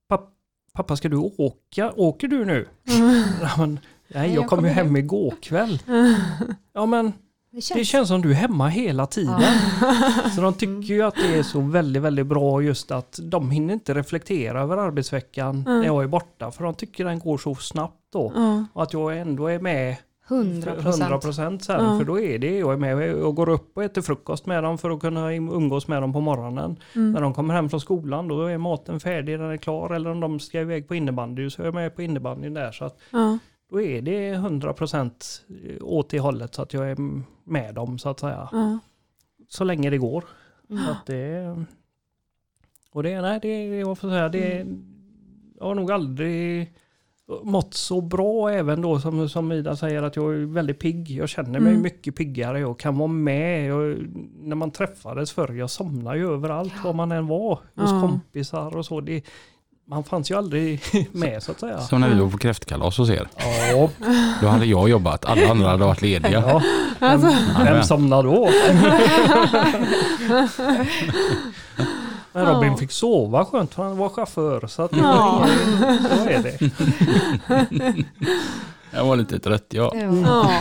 papp, 0.09 0.29
pappa 0.73 0.95
ska 0.95 1.09
du 1.09 1.17
åka? 1.37 1.91
Åker 1.95 2.27
du 2.27 2.45
nu? 2.45 2.67
Men, 3.57 3.79
nej, 4.07 4.27
jag, 4.33 4.43
jag 4.43 4.49
kom 4.49 4.57
ju 4.59 4.61
kommer 4.63 4.69
hem 4.69 4.85
hem. 4.87 4.95
igår 4.97 5.33
kväll. 5.41 5.79
Ja, 6.73 6.85
men 6.85 7.13
Det 7.51 7.61
känns, 7.61 7.79
det 7.79 7.85
känns 7.85 8.07
som 8.07 8.21
du 8.21 8.31
är 8.31 8.35
hemma 8.35 8.67
hela 8.67 9.05
tiden. 9.05 9.41
Så 10.35 10.41
de 10.41 10.53
tycker 10.53 10.93
ju 10.93 11.01
att 11.01 11.15
det 11.15 11.35
är 11.37 11.43
så 11.43 11.59
väldigt, 11.61 12.01
väldigt 12.03 12.27
bra 12.27 12.61
just 12.61 12.91
att 12.91 13.19
de 13.23 13.51
hinner 13.51 13.73
inte 13.73 13.93
reflektera 13.93 14.61
över 14.61 14.77
arbetsveckan 14.77 15.55
Mm. 15.67 15.79
när 15.79 15.85
jag 15.85 16.03
är 16.03 16.07
borta. 16.07 16.51
För 16.51 16.63
de 16.63 16.73
tycker 16.73 17.05
den 17.05 17.19
går 17.19 17.37
så 17.37 17.55
snabbt 17.55 17.99
då. 18.13 18.31
Ja. 18.35 18.65
Och 18.73 18.83
att 18.83 18.93
jag 18.93 19.17
ändå 19.17 19.47
är 19.47 19.59
med 19.59 19.95
100 20.29 20.71
100 20.77 21.17
procent. 21.19 21.63
sen. 21.63 21.83
Ja. 21.83 21.97
För 21.99 22.05
då 22.05 22.19
är 22.19 22.39
det 22.39 22.57
jag 22.59 22.73
är 22.73 22.77
med. 22.77 23.07
Jag 23.09 23.35
går 23.35 23.49
upp 23.49 23.77
och 23.77 23.83
äter 23.83 24.01
frukost 24.01 24.45
med 24.45 24.63
dem 24.63 24.77
för 24.77 24.89
att 24.89 24.99
kunna 25.01 25.33
umgås 25.33 25.87
med 25.87 26.01
dem 26.03 26.13
på 26.13 26.21
morgonen. 26.21 26.77
Mm. 26.95 27.11
När 27.11 27.21
de 27.21 27.33
kommer 27.33 27.53
hem 27.53 27.69
från 27.69 27.81
skolan 27.81 28.27
då 28.27 28.45
är 28.45 28.57
maten 28.57 28.99
färdig, 28.99 29.39
den 29.39 29.51
är 29.51 29.57
klar. 29.57 29.89
Eller 29.95 30.09
om 30.11 30.19
de 30.19 30.39
ska 30.39 30.59
iväg 30.61 30.87
på 30.87 30.95
innebandy 30.95 31.49
så 31.49 31.61
är 31.61 31.65
jag 31.65 31.73
med 31.75 31.95
på 31.95 32.01
innebandyn 32.01 32.53
där. 32.53 32.71
Så 32.71 32.85
att. 32.85 32.97
Då 33.69 33.81
är 33.81 34.01
det 34.01 34.29
100 34.29 34.73
procent 34.73 35.45
åt 35.81 36.09
det 36.09 36.19
hållet 36.19 36.55
så 36.55 36.61
att 36.61 36.73
jag 36.73 36.91
är 36.91 36.97
med 37.43 37.75
dem 37.75 37.97
så 37.99 38.09
att 38.09 38.19
säga. 38.19 38.49
Ja. 38.51 38.79
Så 39.49 39.63
länge 39.63 39.89
det 39.89 39.97
går. 39.97 40.23
Mm. 40.69 40.83
Att 40.89 41.05
det, 41.05 41.55
och 42.91 43.03
det, 43.03 43.21
nej, 43.21 43.39
det, 43.41 43.65
jag 43.79 43.97
får 43.97 44.09
säga, 44.09 44.29
det, 44.29 44.65
jag 45.59 45.65
har 45.65 45.75
nog 45.75 45.91
aldrig 45.91 46.73
mått 47.43 47.73
så 47.73 48.01
bra 48.01 48.49
även 48.49 48.81
då 48.81 48.99
som, 48.99 49.29
som 49.29 49.51
Ida 49.51 49.75
säger 49.75 50.03
att 50.03 50.15
jag 50.15 50.33
är 50.35 50.45
väldigt 50.45 50.79
pigg. 50.79 51.11
Jag 51.11 51.29
känner 51.29 51.59
mig 51.59 51.69
Mm. 51.71 51.81
mycket 51.81 52.15
piggare. 52.15 52.59
Jag 52.59 52.79
kan 52.79 52.97
vara 52.97 53.07
med. 53.07 53.65
Jag, 53.67 53.97
när 54.39 54.55
man 54.55 54.71
träffades 54.71 55.31
förr, 55.31 55.53
jag 55.53 55.69
somnade 55.69 56.17
ju 56.17 56.31
överallt 56.33 56.73
var 56.83 56.93
man 56.93 57.11
än 57.11 57.27
var. 57.27 57.55
Hos 57.75 57.91
Ja. 57.91 58.01
kompisar 58.01 58.77
och 58.77 58.85
så. 58.85 59.01
Det, 59.01 59.23
man 59.87 60.03
fanns 60.03 60.31
ju 60.31 60.37
aldrig 60.37 60.81
med 61.11 61.43
så 61.43 61.51
att 61.51 61.59
säga. 61.59 61.79
Som 61.79 62.01
när 62.01 62.09
vi 62.09 62.19
var 62.19 62.29
på 62.29 62.37
kräftkalas 62.37 62.97
hos 62.97 63.09
er. 63.09 63.27
Ja, 63.71 63.89
Då 64.41 64.47
hade 64.47 64.65
jag 64.65 64.89
jobbat, 64.89 65.25
alla 65.25 65.49
andra 65.51 65.67
hade 65.69 65.85
varit 65.85 66.01
lediga. 66.01 66.31
ja. 66.47 66.61
Vem, 66.99 67.09
Alltså. 67.11 67.63
vem 67.63 67.83
somnar 67.83 68.23
då? 68.23 68.49
Men 72.33 72.45
Robin 72.45 72.77
fick 72.77 72.91
sova 72.91 73.45
skönt 73.45 73.73
för 73.73 73.83
han 73.83 73.97
var 73.97 74.09
chaufför. 74.09 74.67
Så 74.67 74.81
att 74.81 74.91
Ja. 74.97 75.47
så 76.23 76.29
är 76.29 76.43
det. 76.43 76.59
Jag 78.91 79.05
var 79.05 79.15
lite 79.15 79.39
trött 79.39 79.65
ja. 79.69 79.93
Ja. 80.25 80.51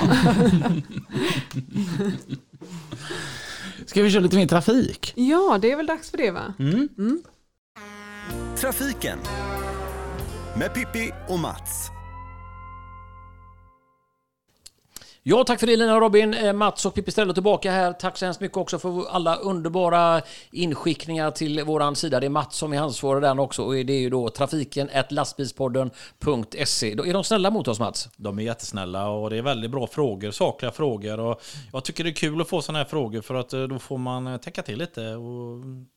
Ska 3.86 4.02
vi 4.02 4.10
köra 4.10 4.22
lite 4.22 4.36
mer 4.36 4.46
trafik? 4.46 5.12
ja, 5.16 5.58
det 5.62 5.72
är 5.72 5.76
väl 5.76 5.86
dags 5.86 6.10
för 6.10 6.18
det 6.18 6.30
va? 6.30 6.54
Mm. 6.58 6.88
Trafiken 8.56 9.18
med 10.56 10.74
Pippi 10.74 11.12
och 11.28 11.38
Mats. 11.38 11.90
Ja, 15.26 15.44
tack 15.44 15.60
för 15.60 15.66
det 15.66 15.76
Lina 15.76 15.94
och 15.94 16.00
Robin. 16.00 16.34
Eh, 16.34 16.52
Mats 16.52 16.86
och 16.86 16.94
Pippi 16.94 17.10
ställer 17.10 17.34
tillbaka 17.34 17.70
här. 17.70 17.92
Tack 17.92 18.16
så 18.16 18.24
hemskt 18.24 18.40
mycket 18.40 18.56
också 18.56 18.78
för 18.78 19.08
alla 19.10 19.36
underbara 19.36 20.22
inskickningar 20.50 21.30
till 21.30 21.64
våran 21.64 21.96
sida. 21.96 22.20
Det 22.20 22.26
är 22.26 22.30
Mats 22.30 22.56
som 22.56 22.72
är 22.72 22.80
ansvarig 22.80 23.22
där 23.22 23.40
också 23.40 23.62
och 23.62 23.72
det 23.72 23.92
är 23.92 24.00
ju 24.00 24.10
då 24.10 24.28
trafiken 24.28 24.90
lastbilspodden.se. 25.08 26.92
Är 26.92 27.12
de 27.12 27.24
snälla 27.24 27.50
mot 27.50 27.68
oss 27.68 27.80
Mats? 27.80 28.08
De 28.16 28.38
är 28.38 28.42
jättesnälla 28.42 29.08
och 29.08 29.30
det 29.30 29.38
är 29.38 29.42
väldigt 29.42 29.70
bra 29.70 29.86
frågor, 29.86 30.30
sakliga 30.30 30.72
frågor. 30.72 31.20
Och 31.20 31.42
jag 31.72 31.84
tycker 31.84 32.04
det 32.04 32.10
är 32.10 32.14
kul 32.14 32.40
att 32.40 32.48
få 32.48 32.62
sådana 32.62 32.78
här 32.78 32.86
frågor 32.86 33.20
för 33.20 33.34
att 33.34 33.52
eh, 33.52 33.62
då 33.62 33.78
får 33.78 33.98
man 33.98 34.26
eh, 34.26 34.36
tänka 34.36 34.62
till 34.62 34.78
lite. 34.78 35.00
Och 35.14 35.60
det, 35.60 35.93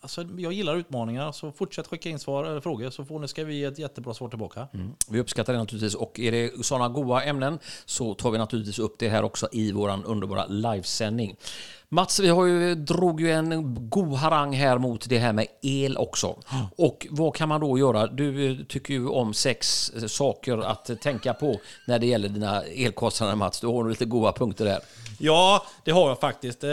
alltså, 0.00 0.26
jag 0.38 0.52
gillar 0.52 0.76
utmaningar, 0.76 1.32
så 1.32 1.52
fortsätt 1.52 1.86
skicka 1.86 2.08
in 2.08 2.18
svar 2.18 2.44
eller 2.44 2.60
frågor 2.60 2.90
så 2.90 3.04
får 3.04 3.18
ni, 3.18 3.28
ska 3.28 3.44
vi 3.44 3.54
ge 3.54 3.64
ett 3.64 3.78
jättebra 3.78 4.14
svar 4.14 4.28
tillbaka. 4.28 4.68
Mm. 4.74 4.90
Vi 5.08 5.20
uppskattar 5.20 5.52
det 5.52 5.58
naturligtvis 5.58 5.94
och 5.94 6.20
är 6.20 6.32
det 6.32 6.64
sådana 6.64 6.88
goda 6.88 7.22
ämnen 7.22 7.58
så 7.84 8.14
tar 8.14 8.30
vi 8.30 8.38
naturligtvis 8.38 8.78
upp 8.78 8.98
det 8.98 9.08
här 9.08 9.22
också 9.22 9.48
i 9.52 9.72
vår 9.72 10.02
underbara 10.06 10.46
livesändning. 10.46 11.36
Mats, 11.94 12.20
vi 12.20 12.28
har 12.28 12.46
ju, 12.46 12.74
drog 12.74 13.20
ju 13.20 13.30
en 13.30 13.76
god 13.90 14.14
harang 14.14 14.52
här 14.52 14.78
mot 14.78 15.08
det 15.08 15.18
här 15.18 15.32
med 15.32 15.46
el 15.62 15.96
också. 15.96 16.36
Och 16.76 17.06
vad 17.10 17.34
kan 17.34 17.48
man 17.48 17.60
då 17.60 17.78
göra? 17.78 18.06
Du 18.06 18.50
eh, 18.50 18.56
tycker 18.68 18.94
ju 18.94 19.08
om 19.08 19.34
sex 19.34 19.90
eh, 19.96 20.06
saker 20.06 20.58
att 20.58 20.90
eh, 20.90 20.96
tänka 20.96 21.34
på 21.34 21.60
när 21.86 21.98
det 21.98 22.06
gäller 22.06 22.28
dina 22.28 22.62
elkostnader 22.62 23.34
Mats. 23.34 23.60
Du 23.60 23.66
har 23.66 23.88
lite 23.88 24.04
goda 24.04 24.32
punkter 24.32 24.64
där. 24.64 24.78
Ja, 25.18 25.66
det 25.84 25.90
har 25.90 26.08
jag 26.08 26.20
faktiskt. 26.20 26.60
Det 26.60 26.68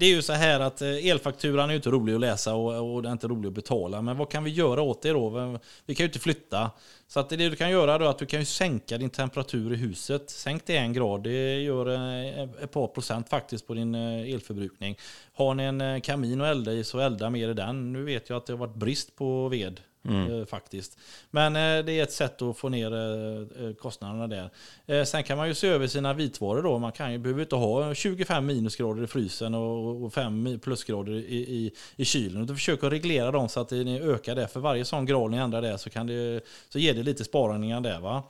är 0.00 0.14
ju 0.14 0.22
så 0.22 0.32
här 0.32 0.60
att 0.60 0.82
elfakturan 0.82 1.70
är 1.70 1.74
inte 1.74 1.90
rolig 1.90 2.14
att 2.14 2.20
läsa 2.20 2.54
och 2.54 2.94
och 2.94 3.02
den 3.02 3.10
är 3.10 3.12
inte 3.12 3.28
rolig 3.28 3.48
att 3.48 3.54
betala. 3.54 4.02
Men 4.02 4.16
vad 4.16 4.30
kan 4.30 4.44
vi 4.44 4.50
göra 4.50 4.82
åt 4.82 5.02
det 5.02 5.10
då? 5.10 5.58
Vi 5.86 5.94
kan 5.94 6.04
ju 6.04 6.08
inte 6.08 6.18
flytta. 6.18 6.70
Så 7.12 7.20
att 7.20 7.28
det 7.28 7.36
du 7.36 7.56
kan 7.56 7.70
göra 7.70 7.98
då 7.98 8.04
är 8.04 8.08
att 8.08 8.18
du 8.18 8.26
kan 8.26 8.40
ju 8.40 8.46
sänka 8.46 8.98
din 8.98 9.10
temperatur 9.10 9.72
i 9.72 9.76
huset. 9.76 10.30
Sänk 10.30 10.66
det 10.66 10.76
en 10.76 10.92
grad. 10.92 11.22
Det 11.22 11.62
gör 11.62 11.88
eh, 11.88 12.42
ett 12.42 12.70
par 12.70 12.86
procent 12.86 13.28
faktiskt 13.28 13.66
på 13.66 13.74
din 13.74 13.94
eh, 13.94 14.34
elförbrukning. 14.34 14.98
Har 15.32 15.54
ni 15.54 15.62
en 15.62 15.80
eh, 15.80 16.00
kamin 16.00 16.40
att 16.40 16.46
elda 16.46 16.72
i 16.72 16.84
så 16.84 16.98
elda 16.98 17.30
mer 17.30 17.48
i 17.48 17.54
den. 17.54 17.92
Nu 17.92 18.04
vet 18.04 18.28
jag 18.28 18.36
att 18.36 18.46
det 18.46 18.52
har 18.52 18.58
varit 18.58 18.74
brist 18.74 19.16
på 19.16 19.48
ved. 19.48 19.80
Mm. 20.08 20.40
Eh, 20.40 20.46
faktiskt. 20.46 20.98
Men 21.30 21.56
eh, 21.56 21.84
det 21.84 21.92
är 21.92 22.02
ett 22.02 22.12
sätt 22.12 22.42
att 22.42 22.58
få 22.58 22.68
ner 22.68 22.92
eh, 22.92 23.74
kostnaderna 23.74 24.26
där. 24.26 25.04
Sen 25.04 25.22
kan 25.22 25.38
man 25.38 25.48
ju 25.48 25.54
se 25.54 25.68
över 25.68 25.86
sina 25.86 26.14
vitvaror 26.14 26.62
då. 26.62 26.78
Man 26.78 26.92
kan 26.92 27.12
ju, 27.12 27.18
behöver 27.18 27.42
inte 27.42 27.56
ha 27.56 27.94
25 27.94 28.46
minusgrader 28.46 29.04
i 29.04 29.06
frysen 29.06 29.54
och, 29.54 30.12
5 30.12 30.60
plusgrader 30.62 31.12
i, 31.12 31.36
i, 31.36 31.72
i 31.96 32.04
kylen. 32.04 32.42
Utan 32.42 32.56
försök 32.56 32.84
att 32.84 32.92
reglera 32.92 33.30
dem 33.30 33.48
så 33.48 33.60
att 33.60 33.70
ni 33.70 34.00
ökar 34.00 34.34
det. 34.34 34.48
För 34.48 34.60
varje 34.60 34.84
sån 34.84 35.06
grad 35.06 35.30
ni 35.30 35.36
ändrar 35.36 35.62
det 35.62 35.78
så, 35.78 35.90
kan 35.90 36.06
det, 36.06 36.40
så 36.68 36.78
ger 36.78 36.94
det 36.94 37.02
lite 37.02 37.24
sparningar. 37.24 37.80
där. 37.80 38.00
Va? 38.00 38.22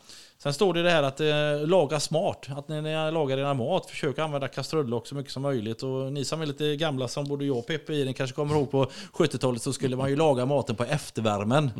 Sen 0.42 0.52
står 0.52 0.74
det 0.74 0.82
det 0.82 0.90
här 0.90 1.02
att 1.02 1.20
eh, 1.20 1.66
laga 1.68 2.00
smart. 2.00 2.46
Att 2.56 2.68
när 2.68 2.82
ni 2.82 3.12
lagar 3.12 3.38
era 3.38 3.54
mat, 3.54 3.90
försök 3.90 4.18
använda 4.18 4.48
kastrullock 4.48 5.06
så 5.06 5.14
mycket 5.14 5.32
som 5.32 5.42
möjligt. 5.42 5.82
Och 5.82 6.12
ni 6.12 6.24
som 6.24 6.42
är 6.42 6.46
lite 6.46 6.76
gamla 6.76 7.08
som 7.08 7.24
både 7.24 7.44
jag 7.44 7.58
och 7.58 7.66
Peppe 7.66 7.92
i, 7.92 8.04
ni 8.04 8.14
kanske 8.14 8.36
kommer 8.36 8.54
ihåg 8.54 8.70
på 8.70 8.86
70-talet 9.12 9.62
så 9.62 9.72
skulle 9.72 9.96
man 9.96 10.10
ju 10.10 10.16
laga 10.16 10.46
maten 10.46 10.76
på 10.76 10.84
eftervärmen. 10.84 11.70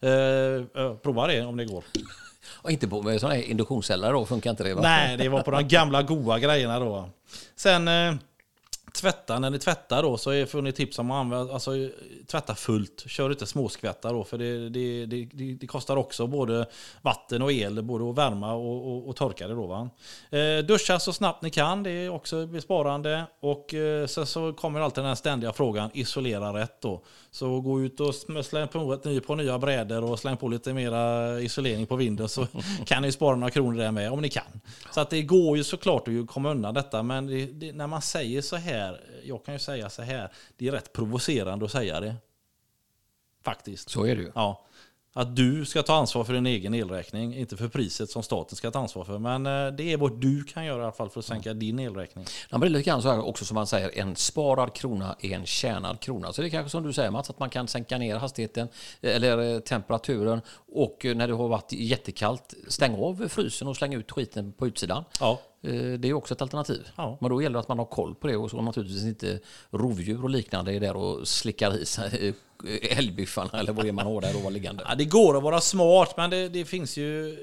Eh, 0.00 0.10
eh, 0.82 0.94
prova 0.94 1.26
det 1.26 1.44
om 1.44 1.56
det 1.56 1.64
går. 1.64 1.84
Och 2.62 2.70
inte 2.70 2.88
på 2.88 3.02
sådana 3.02 3.34
här 3.34 3.42
induktionseldar 3.42 4.12
då, 4.12 4.26
funkar 4.26 4.50
inte 4.50 4.64
det 4.64 4.74
va? 4.74 4.82
Nej, 4.82 5.16
det 5.16 5.28
var 5.28 5.42
på 5.42 5.50
de 5.50 5.68
gamla 5.68 6.02
goa 6.02 6.38
grejerna 6.38 6.78
då. 6.78 7.08
Sen 7.56 7.88
eh, 7.88 8.14
tvätta, 8.92 9.38
när 9.38 9.50
ni 9.50 9.58
tvättar 9.58 10.02
då 10.02 10.16
så 10.18 10.46
får 10.46 10.62
ni 10.62 10.72
tips 10.72 10.98
om 10.98 11.10
att 11.10 11.16
använda, 11.20 11.52
alltså, 11.52 11.70
tvätta 12.26 12.54
fullt. 12.54 13.04
Kör 13.06 13.30
inte 13.30 13.46
småskvättar 13.46 14.12
då 14.12 14.24
för 14.24 14.38
det, 14.38 14.68
det, 14.68 15.06
det, 15.06 15.28
det, 15.32 15.54
det 15.54 15.66
kostar 15.66 15.96
också 15.96 16.26
både 16.26 16.66
vatten 17.02 17.42
och 17.42 17.52
el, 17.52 17.82
både 17.82 18.10
att 18.10 18.18
värma 18.18 18.52
och, 18.54 18.92
och, 18.92 19.08
och 19.08 19.16
torka 19.16 19.48
det 19.48 19.54
då. 19.54 19.66
Va? 19.66 19.90
Eh, 20.30 20.64
duscha 20.64 20.98
så 20.98 21.12
snabbt 21.12 21.42
ni 21.42 21.50
kan, 21.50 21.82
det 21.82 21.90
är 21.90 22.08
också 22.08 22.46
besparande. 22.46 23.24
Och 23.40 23.74
eh, 23.74 24.06
sen 24.06 24.26
så 24.26 24.52
kommer 24.52 24.80
alltid 24.80 25.04
den 25.04 25.08
här 25.08 25.14
ständiga 25.14 25.52
frågan, 25.52 25.90
isolera 25.92 26.52
rätt 26.52 26.80
då. 26.80 27.02
Så 27.32 27.60
gå 27.60 27.80
ut 27.80 28.00
och 28.00 28.14
släng 28.14 28.68
på, 28.68 28.92
ett 28.92 29.28
nya 29.28 29.58
brädor 29.58 30.04
och 30.04 30.18
släng 30.18 30.36
på 30.36 30.48
lite 30.48 30.74
mera 30.74 31.40
isolering 31.40 31.86
på 31.86 31.96
vinden 31.96 32.28
så 32.28 32.46
kan 32.86 33.02
ni 33.02 33.12
spara 33.12 33.36
några 33.36 33.50
kronor 33.50 33.78
där 33.78 33.92
med 33.92 34.10
om 34.10 34.20
ni 34.20 34.28
kan. 34.28 34.60
Så 34.90 35.00
att 35.00 35.10
det 35.10 35.22
går 35.22 35.56
ju 35.56 35.64
såklart 35.64 36.08
att 36.08 36.26
komma 36.26 36.50
undan 36.50 36.74
detta 36.74 37.02
men 37.02 37.26
det, 37.26 37.46
det, 37.46 37.72
när 37.72 37.86
man 37.86 38.02
säger 38.02 38.42
så 38.42 38.56
här, 38.56 39.00
jag 39.24 39.44
kan 39.44 39.54
ju 39.54 39.60
säga 39.60 39.90
så 39.90 40.02
här, 40.02 40.32
det 40.56 40.68
är 40.68 40.72
rätt 40.72 40.92
provocerande 40.92 41.64
att 41.64 41.72
säga 41.72 42.00
det. 42.00 42.14
Faktiskt. 43.42 43.90
Så 43.90 44.06
är 44.06 44.16
det 44.16 44.22
ju. 44.22 44.32
Ja. 44.34 44.66
Att 45.12 45.36
du 45.36 45.64
ska 45.64 45.82
ta 45.82 45.94
ansvar 45.94 46.24
för 46.24 46.32
din 46.32 46.46
egen 46.46 46.74
elräkning, 46.74 47.36
inte 47.36 47.56
för 47.56 47.68
priset 47.68 48.10
som 48.10 48.22
staten 48.22 48.56
ska 48.56 48.70
ta 48.70 48.78
ansvar 48.78 49.04
för. 49.04 49.18
Men 49.18 49.46
eh, 49.46 49.72
det 49.72 49.92
är 49.92 49.96
vad 49.96 50.20
du 50.20 50.44
kan 50.44 50.64
göra 50.64 50.80
i 50.80 50.82
alla 50.82 50.92
fall 50.92 51.10
för 51.10 51.20
att 51.20 51.26
sänka 51.26 51.54
din 51.54 51.78
elräkning. 51.78 52.24
Ja, 52.50 52.58
men 52.58 52.60
det 52.60 52.66
är 52.66 52.70
lite 52.70 52.90
grann 52.90 53.02
så 53.02 53.08
här 53.08 53.26
också 53.26 53.44
som 53.44 53.54
man 53.54 53.66
säger, 53.66 53.98
en 53.98 54.16
sparad 54.16 54.74
krona 54.74 55.16
är 55.20 55.30
en 55.30 55.46
tjänad 55.46 56.00
krona. 56.00 56.32
Så 56.32 56.42
det 56.42 56.48
är 56.48 56.50
kanske 56.50 56.70
som 56.70 56.82
du 56.82 56.92
säger 56.92 57.10
Mats, 57.10 57.30
att 57.30 57.38
man 57.38 57.50
kan 57.50 57.68
sänka 57.68 57.98
ner 57.98 58.16
hastigheten 58.16 58.68
eller 59.00 59.54
eh, 59.54 59.60
temperaturen 59.60 60.40
och 60.74 61.06
eh, 61.06 61.16
när 61.16 61.28
det 61.28 61.34
har 61.34 61.48
varit 61.48 61.72
jättekallt, 61.72 62.54
stäng 62.68 62.94
av 62.94 63.28
frysen 63.28 63.68
och 63.68 63.76
släng 63.76 63.94
ut 63.94 64.10
skiten 64.10 64.52
på 64.52 64.66
utsidan. 64.66 65.04
Ja, 65.20 65.40
Eh, 65.40 65.49
Det 65.62 66.04
är 66.08 66.12
också 66.12 66.34
ett 66.34 66.42
alternativ. 66.42 66.88
Ja. 66.96 67.18
Men 67.20 67.30
då 67.30 67.42
gäller 67.42 67.52
det 67.54 67.60
att 67.60 67.68
man 67.68 67.78
har 67.78 67.84
koll 67.84 68.14
på 68.14 68.26
det 68.26 68.36
och 68.36 68.50
så 68.50 68.62
naturligtvis 68.62 69.04
inte 69.04 69.40
rovdjur 69.70 70.22
och 70.22 70.30
liknande 70.30 70.74
är 70.74 70.80
där 70.80 70.96
och 70.96 71.28
slickar 71.28 71.76
i 71.78 71.86
sig 71.86 72.28
eh, 72.66 72.98
älgbiffarna 72.98 73.60
eller 73.60 73.72
vad 73.72 73.84
det 73.84 73.88
är 73.88 73.92
man 73.92 74.06
har 74.06 74.20
där 74.20 74.36
och 74.36 74.42
var 74.42 74.50
liggande. 74.50 74.84
Ja, 74.88 74.94
det 74.94 75.04
går 75.04 75.36
att 75.36 75.42
vara 75.42 75.60
smart, 75.60 76.14
men 76.16 76.30
det, 76.30 76.48
det 76.48 76.64
finns 76.64 76.96
ju... 76.96 77.38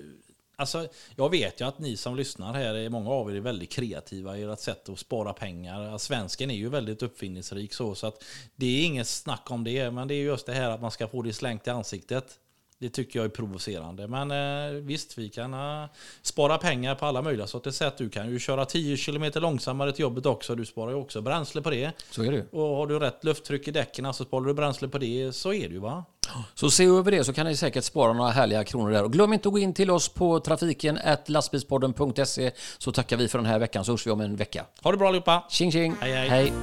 Alltså, 0.59 0.87
jag 1.15 1.29
vet 1.29 1.61
ju 1.61 1.67
att 1.67 1.79
ni 1.79 1.97
som 1.97 2.15
lyssnar 2.15 2.53
här, 2.53 2.75
är- 2.75 2.89
många 2.89 3.09
av 3.09 3.31
er 3.31 3.35
är 3.35 3.39
väldigt 3.39 3.71
kreativa 3.71 4.37
i 4.37 4.43
ert 4.43 4.59
sätt 4.59 4.89
att 4.89 4.99
spara 4.99 5.33
pengar. 5.33 5.97
Svensken 5.97 6.51
är 6.51 6.55
ju 6.55 6.69
väldigt 6.69 7.03
uppfinningsrik 7.03 7.73
så, 7.73 7.95
så 7.95 8.07
att 8.07 8.23
det 8.55 8.65
är 8.65 8.85
inget 8.85 9.07
snack 9.07 9.51
om 9.51 9.63
det. 9.63 9.91
Men 9.91 10.07
det 10.07 10.13
är 10.13 10.23
just 10.23 10.45
det 10.45 10.53
här 10.53 10.69
att 10.69 10.81
man 10.81 10.91
ska 10.91 11.07
få 11.07 11.21
det 11.21 11.33
slängt 11.33 11.67
i 11.67 11.69
ansiktet. 11.69 12.39
Det 12.79 12.89
tycker 12.89 13.19
jag 13.19 13.25
är 13.25 13.29
provocerande. 13.29 14.07
Men 14.07 14.31
eh, 14.31 14.81
visst, 14.81 15.17
vi 15.17 15.29
kan 15.29 15.53
eh, 15.53 15.89
spara 16.21 16.57
pengar 16.57 16.95
på 16.95 17.05
alla 17.05 17.21
möjliga 17.21 17.47
sorters 17.47 17.75
sätt. 17.75 17.97
Du 17.97 18.09
kan 18.09 18.29
ju 18.29 18.39
köra 18.39 18.65
10 18.65 18.97
km 18.97 19.31
långsammare 19.35 19.91
till 19.91 20.01
jobbet 20.01 20.25
också. 20.25 20.55
Du 20.55 20.65
sparar 20.65 20.91
ju 20.91 20.97
också 20.97 21.21
bränsle 21.21 21.61
på 21.61 21.69
det. 21.69 21.91
Så 22.11 22.23
är 22.23 22.31
det. 22.31 22.45
Och 22.51 22.75
har 22.75 22.87
du 22.87 22.99
rätt 22.99 23.23
lufttryck 23.23 23.67
i 23.67 23.71
däcken 23.71 24.13
så 24.13 24.23
sparar 24.25 24.45
du 24.45 24.53
bränsle 24.53 24.87
på 24.87 24.97
det. 24.97 25.35
Så 25.35 25.53
är 25.53 25.67
det 25.67 25.73
ju 25.73 25.79
va? 25.79 26.05
Så 26.55 26.71
se 26.71 26.85
över 26.85 27.11
det 27.11 27.23
så 27.23 27.33
kan 27.33 27.45
ni 27.45 27.55
säkert 27.55 27.83
spara 27.83 28.13
några 28.13 28.29
härliga 28.29 28.63
kronor 28.63 28.91
där. 28.91 29.03
Och 29.03 29.13
glöm 29.13 29.33
inte 29.33 29.49
att 29.49 29.53
gå 29.53 29.59
in 29.59 29.73
till 29.73 29.91
oss 29.91 30.09
på 30.09 30.39
trafiken 30.39 30.99
lastbilspodden.se 31.25 32.51
så 32.77 32.91
tackar 32.91 33.17
vi 33.17 33.27
för 33.27 33.37
den 33.37 33.47
här 33.47 33.59
veckan 33.59 33.85
så 33.85 33.91
hörs 33.91 34.07
vi 34.07 34.11
om 34.11 34.21
en 34.21 34.35
vecka. 34.35 34.65
Ha 34.83 34.91
det 34.91 34.97
bra 34.97 35.07
allihopa! 35.07 35.43
Tjing 35.49 35.71
tjing! 35.71 35.95
Hej, 35.99 36.13
hej. 36.13 36.29
hej. 36.29 36.53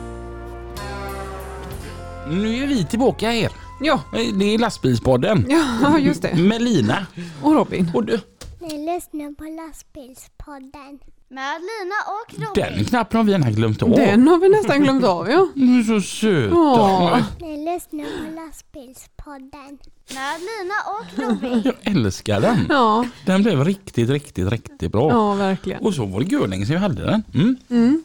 Nu 2.29 2.62
är 2.62 2.67
vi 2.67 2.85
tillbaka 2.85 3.31
här. 3.31 3.64
Ja, 3.81 4.01
Det 4.39 4.45
är 4.55 4.59
lastbilspodden. 4.59 5.47
ja 5.51 5.99
just 5.99 6.22
det. 6.22 6.35
Med 6.35 6.62
Lina. 6.62 7.07
Och 7.43 7.55
Robin. 7.55 7.91
Och 7.95 8.05
du, 8.05 8.20
Ni 8.61 8.68
lyssnar 8.95 9.35
på 9.35 9.45
lastbilspodden. 9.45 10.99
Med 11.29 11.61
Lina 11.61 11.95
och 12.07 12.35
Robin. 12.49 12.77
den 12.77 12.85
knappen 12.85 13.16
har 13.16 13.25
vi 13.25 13.33
gärna 13.33 13.51
glömt 13.51 13.83
av. 13.83 13.91
Den 13.91 14.29
har 14.29 14.39
vi 14.39 14.49
nästan 14.49 14.83
glömt 14.83 15.05
av 15.05 15.31
ja. 15.31 15.49
Du 15.55 15.79
är 15.79 15.83
så 15.83 16.01
söt. 16.01 16.51
Ja. 16.51 17.22
Ni 17.41 17.57
lyssnar 17.75 18.05
på 18.05 18.35
lastbilspodden. 18.41 19.79
Med 20.14 20.41
Lina 20.41 20.75
och 20.87 21.18
Robin. 21.43 21.62
Jag 21.85 21.97
älskar 21.97 22.41
den. 22.41 22.66
Ja, 22.68 23.07
Den 23.27 23.43
blev 23.43 23.64
riktigt, 23.64 24.11
riktigt, 24.11 24.49
riktigt 24.53 24.93
bra. 24.93 25.11
ja 25.11 25.35
verkligen. 25.35 25.81
Och 25.83 25.95
så 25.95 26.05
var 26.07 26.20
det 26.20 26.27
görlänge 26.27 26.66
sedan 26.66 26.75
vi 26.75 26.81
hade 26.81 27.07
den. 27.07 27.22
Mm. 27.35 27.57
Mm. 27.70 28.03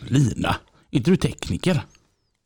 Lina, 0.00 0.48
är 0.90 0.96
inte 0.98 1.10
du 1.10 1.16
tekniker? 1.16 1.82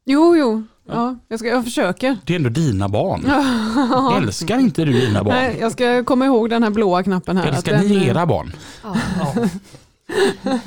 Jo, 0.05 0.37
jo. 0.37 0.63
Ja, 0.89 1.17
jag, 1.29 1.39
ska, 1.39 1.49
jag 1.49 1.65
försöker. 1.65 2.17
Det 2.25 2.33
är 2.33 2.37
ändå 2.37 2.51
dina 2.51 2.89
barn. 2.89 3.27
Älskar 4.23 4.59
inte 4.59 4.85
du 4.85 4.93
dina 4.93 5.25
barn? 5.25 5.35
Nej, 5.35 5.57
jag 5.61 5.73
ska 5.73 6.05
komma 6.05 6.27
ihåg 6.27 6.51
den 6.51 6.63
här 6.63 6.71
blåa 6.71 7.03
knappen 7.03 7.37
här. 7.37 7.47
Älskar 7.47 7.75
att 7.75 7.83
den, 7.83 7.91
ni 7.91 8.07
era 8.07 8.27
barn? 8.27 8.53
Ja. 8.83 8.97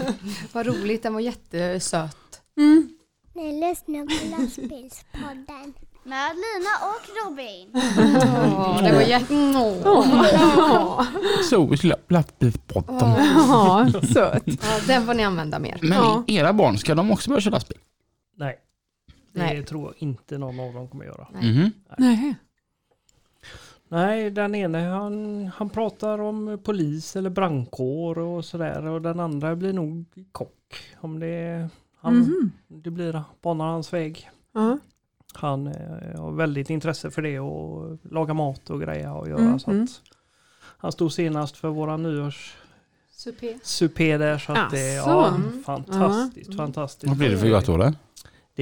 Vad 0.51 0.65
roligt, 0.65 1.03
den 1.03 1.13
var 1.13 1.19
jättesöt. 1.19 2.17
Mm. 2.57 2.89
Ni 3.35 3.69
lyssnar 3.69 4.05
på 4.05 4.41
lastbilspodden. 4.41 5.73
Med 6.03 6.31
Lina 6.35 6.73
och 6.89 7.29
Robin. 7.29 7.69
Ja, 8.51 8.79
det 8.83 8.93
var 8.93 9.01
jätte... 9.01 9.33
Ja, 9.83 11.07
Så 11.49 11.75
lastbilspodden. 12.07 12.95
ja, 12.99 13.87
söt. 14.13 14.43
Ja, 14.45 14.53
den 14.87 15.05
får 15.05 15.13
ni 15.13 15.23
använda 15.23 15.59
mer. 15.59 15.77
Men 15.81 16.23
era 16.27 16.53
barn, 16.53 16.77
ska 16.77 16.95
de 16.95 17.11
också 17.11 17.29
börja 17.29 17.41
köra 17.41 17.51
lastbil? 17.51 17.77
Nej. 18.37 18.55
Det 19.39 19.53
Nej. 19.53 19.65
tror 19.65 19.85
jag 19.85 19.93
inte 19.97 20.37
någon 20.37 20.59
av 20.59 20.73
dem 20.73 20.87
kommer 20.87 21.05
göra. 21.05 21.27
Nej. 21.33 21.53
Mhm. 21.53 21.71
Nej. 21.97 22.35
Nej, 23.91 24.29
den 24.31 24.55
ene 24.55 24.77
han, 24.79 25.45
han 25.55 25.69
pratar 25.69 26.19
om 26.19 26.59
polis 26.63 27.15
eller 27.15 27.29
brandkår 27.29 28.19
och 28.19 28.45
sådär 28.45 28.85
och 28.85 29.01
den 29.01 29.19
andra 29.19 29.55
blir 29.55 29.73
nog 29.73 30.05
kock. 30.31 30.75
Om 31.01 31.19
det, 31.19 31.69
han, 31.99 32.15
Mhm. 32.19 32.51
det 32.67 32.89
blir 32.89 33.23
banar 33.41 33.65
hans 33.65 33.93
väg. 33.93 34.29
Ja. 34.53 34.77
Han 35.33 35.67
eh, 35.67 36.19
har 36.21 36.31
väldigt 36.31 36.69
intresse 36.69 37.11
för 37.11 37.21
det 37.21 37.39
och 37.39 37.97
laga 38.11 38.33
mat 38.33 38.69
och 38.69 38.81
grejer 38.81 39.13
och 39.13 39.29
göra. 39.29 39.39
Mm, 39.39 39.59
så 39.59 39.71
mm. 39.71 39.83
att 39.83 39.89
han 40.77 40.91
stod 40.91 41.13
senast 41.13 41.57
för 41.57 41.67
våra 41.69 41.97
nyårs 41.97 42.57
Supé. 43.11 43.59
supé 43.63 44.17
där 44.17 44.37
så 44.37 44.51
att 44.51 44.71
det 44.71 44.97
Asså. 44.99 45.09
ja, 45.09 45.27
Mm. 45.35 45.63
fantastiskt, 45.63 46.47
Mm. 46.47 46.57
fantastiskt. 46.57 47.07
Vad 47.09 47.17
blir 47.17 47.29
det 47.29 47.37
för 47.37 47.49
gott 47.49 47.65
då? 47.65 47.93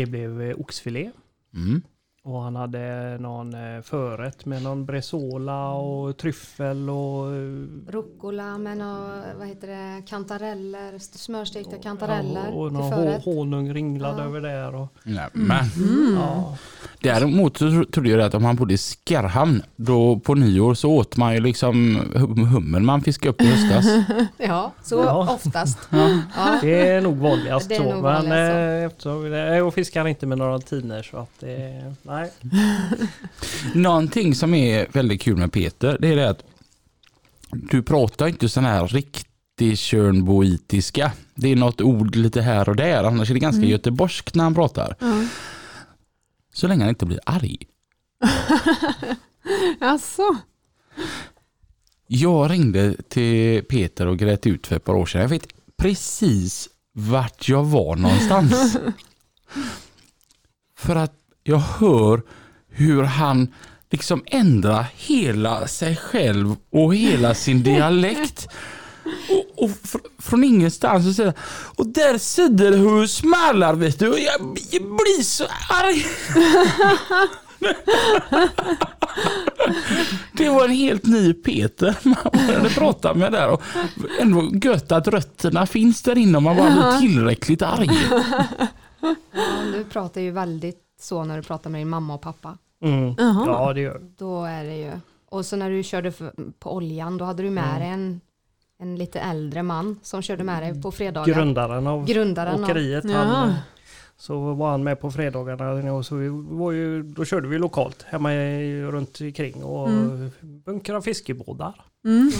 Det? 0.05 0.11
Blev 0.11 0.41
eh, 0.41 0.59
oxfilé. 0.59 1.11
Mm. 1.53 1.81
Och 2.23 2.41
han 2.41 2.55
hade 2.55 3.17
någon 3.19 3.53
eh, 3.53 3.81
förrätt 3.81 4.45
med 4.45 4.63
någon 4.63 4.85
bresola 4.85 5.71
och 5.71 6.17
tryffel 6.17 6.89
och... 6.89 7.33
eh, 7.33 7.67
Rucola 7.87 8.57
med 8.57 8.77
några, 8.77 9.23
vad 9.37 9.47
heter 9.47 9.67
det, 9.67 10.01
kantareller, 10.07 10.99
smörstekta 10.99 11.77
kantareller 11.77 12.45
ja, 12.45 12.51
och 12.53 12.73
någon 12.73 13.21
honung 13.21 13.73
ringlad 13.73 14.19
Ja. 14.19 14.23
över 14.23 14.41
där. 14.41 14.75
Och, 14.75 14.87
Nej, 15.03 15.27
men. 15.33 15.65
Mm. 15.77 16.15
ja. 16.15 16.57
Däremot 17.01 17.57
så 17.57 17.69
tro- 17.71 17.85
trodde 17.85 18.09
jag 18.09 18.21
att 18.21 18.33
om 18.33 18.43
man 18.43 18.55
bodde 18.55 18.73
i 18.73 18.77
Skarhamn, 18.77 19.61
då 19.75 20.19
på 20.19 20.35
nyår 20.35 20.73
så 20.73 20.91
åt 20.91 21.17
man 21.17 21.33
ju 21.33 21.39
liksom 21.39 21.97
hum- 22.15 22.45
hummer 22.45 22.79
man 22.79 23.01
fiskade 23.01 23.29
upp 23.29 23.41
i 23.41 23.45
höstas. 23.45 23.85
Ja, 24.37 24.73
så 24.83 24.95
Ja. 24.95 25.33
oftast. 25.33 25.77
Ja. 25.89 26.19
Ja. 26.37 26.59
Det 26.61 26.87
är 26.87 27.01
nog 27.01 27.17
vanligast 27.17 27.69
Det 27.69 27.75
är 27.75 27.79
så. 27.79 27.93
nog 27.93 28.03
Men 28.03 28.31
eh, 28.31 28.85
eftersom 28.85 29.31
jag 29.33 29.73
fiskar 29.73 30.07
inte 30.07 30.25
med 30.25 30.37
några 30.37 30.59
tiner 30.59 31.03
så 31.03 31.17
att 31.17 31.31
det... 31.39 31.93
Nej. 32.01 32.31
Någonting 33.73 34.35
som 34.35 34.53
är 34.53 34.87
väldigt 34.91 35.21
kul 35.21 35.37
med 35.37 35.51
Peter, 35.51 35.97
det 36.01 36.07
är 36.07 36.15
det 36.15 36.29
att 36.29 36.43
du 37.51 37.81
pratar 37.83 38.27
inte 38.27 38.49
sån 38.49 38.65
här 38.65 38.87
riktig 38.87 39.77
tjörnboitiska. 39.77 41.11
Det 41.35 41.51
är 41.51 41.55
något 41.55 41.81
ord 41.81 42.15
lite 42.15 42.41
här 42.41 42.69
och 42.69 42.75
där, 42.75 43.03
annars 43.03 43.29
är 43.29 43.33
det 43.33 43.39
ganska 43.39 43.57
Mm. 43.59 43.69
göteborgskt 43.69 44.35
när 44.35 44.43
han 44.43 44.55
pratar. 44.55 44.95
Ja. 44.99 45.23
Så 46.57 46.67
länge 46.67 46.83
han 46.83 46.89
inte 46.89 47.05
blir 47.05 47.19
arg. 47.25 47.57
Alltså. 49.79 50.37
Jag 52.07 52.51
ringde 52.51 52.95
till 53.09 53.63
Peter 53.63 54.07
och 54.07 54.17
grät 54.17 54.47
ut 54.47 54.67
för 54.67 54.75
ett 54.75 54.83
par 54.83 54.93
år 54.93 55.05
sedan. 55.05 55.21
Jag 55.21 55.29
vet 55.29 55.47
precis 55.77 56.69
vart 56.93 57.49
jag 57.49 57.63
var 57.63 57.95
någonstans. 57.95 58.77
för 60.77 60.95
att 60.95 61.13
jag 61.43 61.57
hör 61.57 62.21
hur 62.69 63.03
han 63.03 63.53
liksom 63.89 64.23
ändrar 64.25 64.85
hela 64.95 65.67
sig 65.67 65.95
själv 65.95 66.55
och 66.69 66.95
hela 66.95 67.35
sin 67.35 67.63
dialekt. 67.63 68.47
Och, 69.29 69.63
och 69.63 69.69
fr- 69.69 70.07
från 70.19 70.43
ingenstans 70.43 71.05
så 71.05 71.13
säger 71.13 71.33
han, 71.35 71.43
och 71.75 71.87
där 71.87 72.17
sitter 72.17 72.77
hur 72.77 73.07
smallar 73.07 73.73
vet 73.73 73.99
du 73.99 74.09
och 74.09 74.19
jag, 74.19 74.41
jag 74.71 74.81
blir 74.81 75.23
så 75.23 75.43
arg. 75.69 76.05
Det 80.33 80.49
var 80.49 80.65
en 80.65 80.71
helt 80.71 81.05
ny 81.05 81.33
Peter 81.33 81.95
man 82.03 82.47
började 82.47 82.69
prata 82.69 83.13
med 83.13 83.31
där 83.31 83.49
och 83.49 83.61
ändå 84.21 84.49
gött 84.63 84.91
att 84.91 85.07
rötterna 85.07 85.65
finns 85.65 86.01
där 86.01 86.17
inne 86.17 86.37
om 86.37 86.43
man 86.43 86.57
bara 86.57 86.71
blir 86.71 86.99
tillräckligt 86.99 87.61
arg. 87.61 87.89
Ja, 89.01 89.15
du 89.73 89.83
pratar 89.83 90.21
ju 90.21 90.31
väldigt 90.31 90.81
så 91.01 91.23
när 91.23 91.37
du 91.37 91.43
pratar 91.43 91.69
med 91.69 91.81
din 91.81 91.89
mamma 91.89 92.13
och 92.13 92.21
pappa. 92.21 92.57
Mm. 92.83 93.15
Ja 93.17 93.73
det 93.73 93.81
gör 93.81 94.01
Då 94.17 94.43
är 94.45 94.63
det 94.63 94.75
ju. 94.75 94.91
Och 95.29 95.45
så 95.45 95.55
när 95.55 95.69
du 95.69 95.83
körde 95.83 96.13
på 96.59 96.75
oljan, 96.75 97.17
då 97.17 97.25
hade 97.25 97.43
du 97.43 97.49
med 97.49 97.81
dig 97.81 97.89
en, 97.89 98.21
en 98.79 98.95
lite 98.95 99.19
äldre 99.19 99.63
man 99.63 99.99
som 100.03 100.21
körde 100.21 100.43
med 100.43 100.63
dig 100.63 100.81
på 100.81 100.91
fredagar. 100.91 101.33
Grundaren 101.33 101.87
av 101.87 102.05
Grundaren 102.05 102.53
av, 102.55 102.63
åkeriet. 102.63 103.03
Ja. 103.07 103.17
Han, 103.17 103.53
så 104.19 104.53
var 104.53 104.71
han 104.71 104.83
med 104.83 104.99
på 104.99 105.11
fredagarna 105.11 105.93
och 105.93 106.05
så 106.05 106.15
vi 106.15 106.29
var 106.31 106.71
ju, 106.71 107.03
då 107.03 107.25
körde 107.25 107.47
vi 107.47 107.57
lokalt 107.57 108.03
hemma 108.03 108.33
i, 108.33 108.81
runt 108.83 109.21
omkring 109.21 109.63
och 109.63 109.89
Mm. 109.89 110.31
bunkrade 110.41 111.01
fiskebåtar. 111.01 111.73
Mm. 112.05 112.31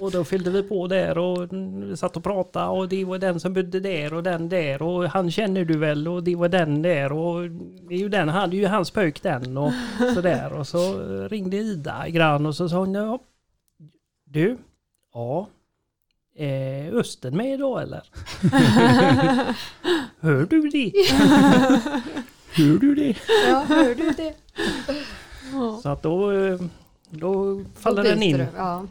Och 0.00 0.10
då 0.10 0.24
fyllde 0.24 0.50
vi 0.50 0.62
på 0.62 0.86
där 0.86 1.18
och 1.18 1.52
vi 1.52 1.96
satt 1.96 2.16
och 2.16 2.24
pratade 2.24 2.66
och 2.68 2.88
det 2.88 3.04
var 3.04 3.18
den 3.18 3.40
som 3.40 3.54
bodde 3.54 3.80
där 3.80 4.14
och 4.14 4.22
den 4.22 4.48
där 4.48 4.82
och 4.82 5.04
han 5.04 5.30
känner 5.30 5.64
du 5.64 5.78
väl 5.78 6.08
och 6.08 6.24
det 6.24 6.36
var 6.36 6.48
den 6.48 6.82
där 6.82 7.12
och 7.12 7.50
det 7.88 7.94
är 7.94 7.98
ju 7.98 8.08
den, 8.08 8.28
han, 8.28 8.50
det 8.50 8.56
är 8.56 8.58
ju 8.58 8.66
hans 8.66 8.90
pojk 8.90 9.22
den 9.22 9.56
och 9.56 9.72
sådär 10.14 10.52
och 10.52 10.66
så 10.66 10.98
ringde 11.28 11.56
Ida 11.56 12.08
grann 12.08 12.46
och 12.46 12.56
så 12.56 12.68
sa 12.68 12.76
hon 12.78 12.94
ja, 12.94 13.18
du, 14.26 14.58
ja, 15.14 15.48
är 16.36 16.92
Östen 16.92 17.36
med 17.36 17.54
idag 17.54 17.82
eller? 17.82 18.02
Hör 20.20 20.46
du 20.46 20.68
det? 20.68 20.92
Hör 22.54 22.78
du 22.78 22.94
det? 22.94 23.16
Ja, 23.48 23.64
hör 23.68 23.94
du 23.94 24.10
det? 24.10 24.34
Så 25.82 25.88
att 25.88 26.02
då, 26.02 26.30
eh, 26.32 26.58
Då 27.10 27.34
Då 27.54 27.64
faller 27.80 28.02
den 28.02 28.18
byter 28.20 28.28
in. 28.28 28.38
du, 28.38 28.46
Ja. 28.56 28.86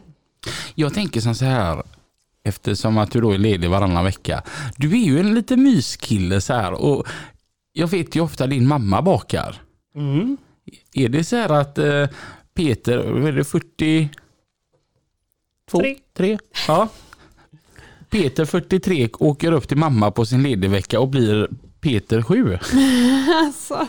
Jag 0.74 0.94
tänker 0.94 1.20
som 1.20 1.34
så 1.34 1.44
här, 1.44 1.82
eftersom 2.42 2.98
att 2.98 3.10
du 3.10 3.20
då 3.20 3.30
är 3.30 3.38
ledig 3.38 3.70
varannan 3.70 4.04
vecka. 4.04 4.42
Du 4.76 4.92
är 4.92 5.04
ju 5.04 5.20
en 5.20 5.34
liten 5.34 5.62
myskille 5.62 6.40
så 6.40 6.52
här 6.54 6.72
och 6.72 7.06
jag 7.72 7.86
vet 7.86 8.16
ju 8.16 8.20
ofta 8.20 8.46
din 8.46 8.66
mamma 8.66 9.02
bakar. 9.02 9.62
Mm. 9.96 10.36
Är 10.94 11.08
det 11.08 11.24
så 11.24 11.36
här 11.36 11.48
att 11.48 11.78
eh, 11.78 12.06
Peter, 12.54 12.98
är 13.26 13.32
det 13.32 13.44
40? 13.44 14.08
Två? 15.70 15.78
Tre. 15.78 15.96
Tre? 16.16 16.38
Ja. 16.68 16.88
Peter 18.14 18.44
43 18.44 19.08
åker 19.18 19.52
upp 19.52 19.68
till 19.68 19.76
mamma 19.76 20.10
på 20.10 20.26
sin 20.26 20.42
ledigvecka 20.42 21.00
och 21.00 21.08
blir 21.08 21.48
Peter 21.80 22.22
7. 22.22 22.58
Alltså. 23.44 23.86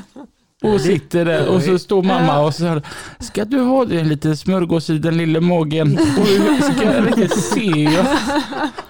Och 0.63 0.81
sitter 0.81 1.25
där 1.25 1.47
och 1.47 1.61
så 1.61 1.79
står 1.79 2.03
mamma 2.03 2.39
och 2.39 2.55
så 2.55 2.65
här, 2.65 2.81
ska 3.19 3.45
du 3.45 3.59
ha 3.59 3.85
det 3.85 4.03
lite 4.03 4.35
smörgås 4.37 4.89
i 4.89 4.97
den 4.97 5.17
lilla 5.17 5.41
magen? 5.41 5.99
Och 6.19 6.27
ska 6.63 7.01
riktigt 7.01 7.43
se 7.43 7.83
jag, 7.83 8.05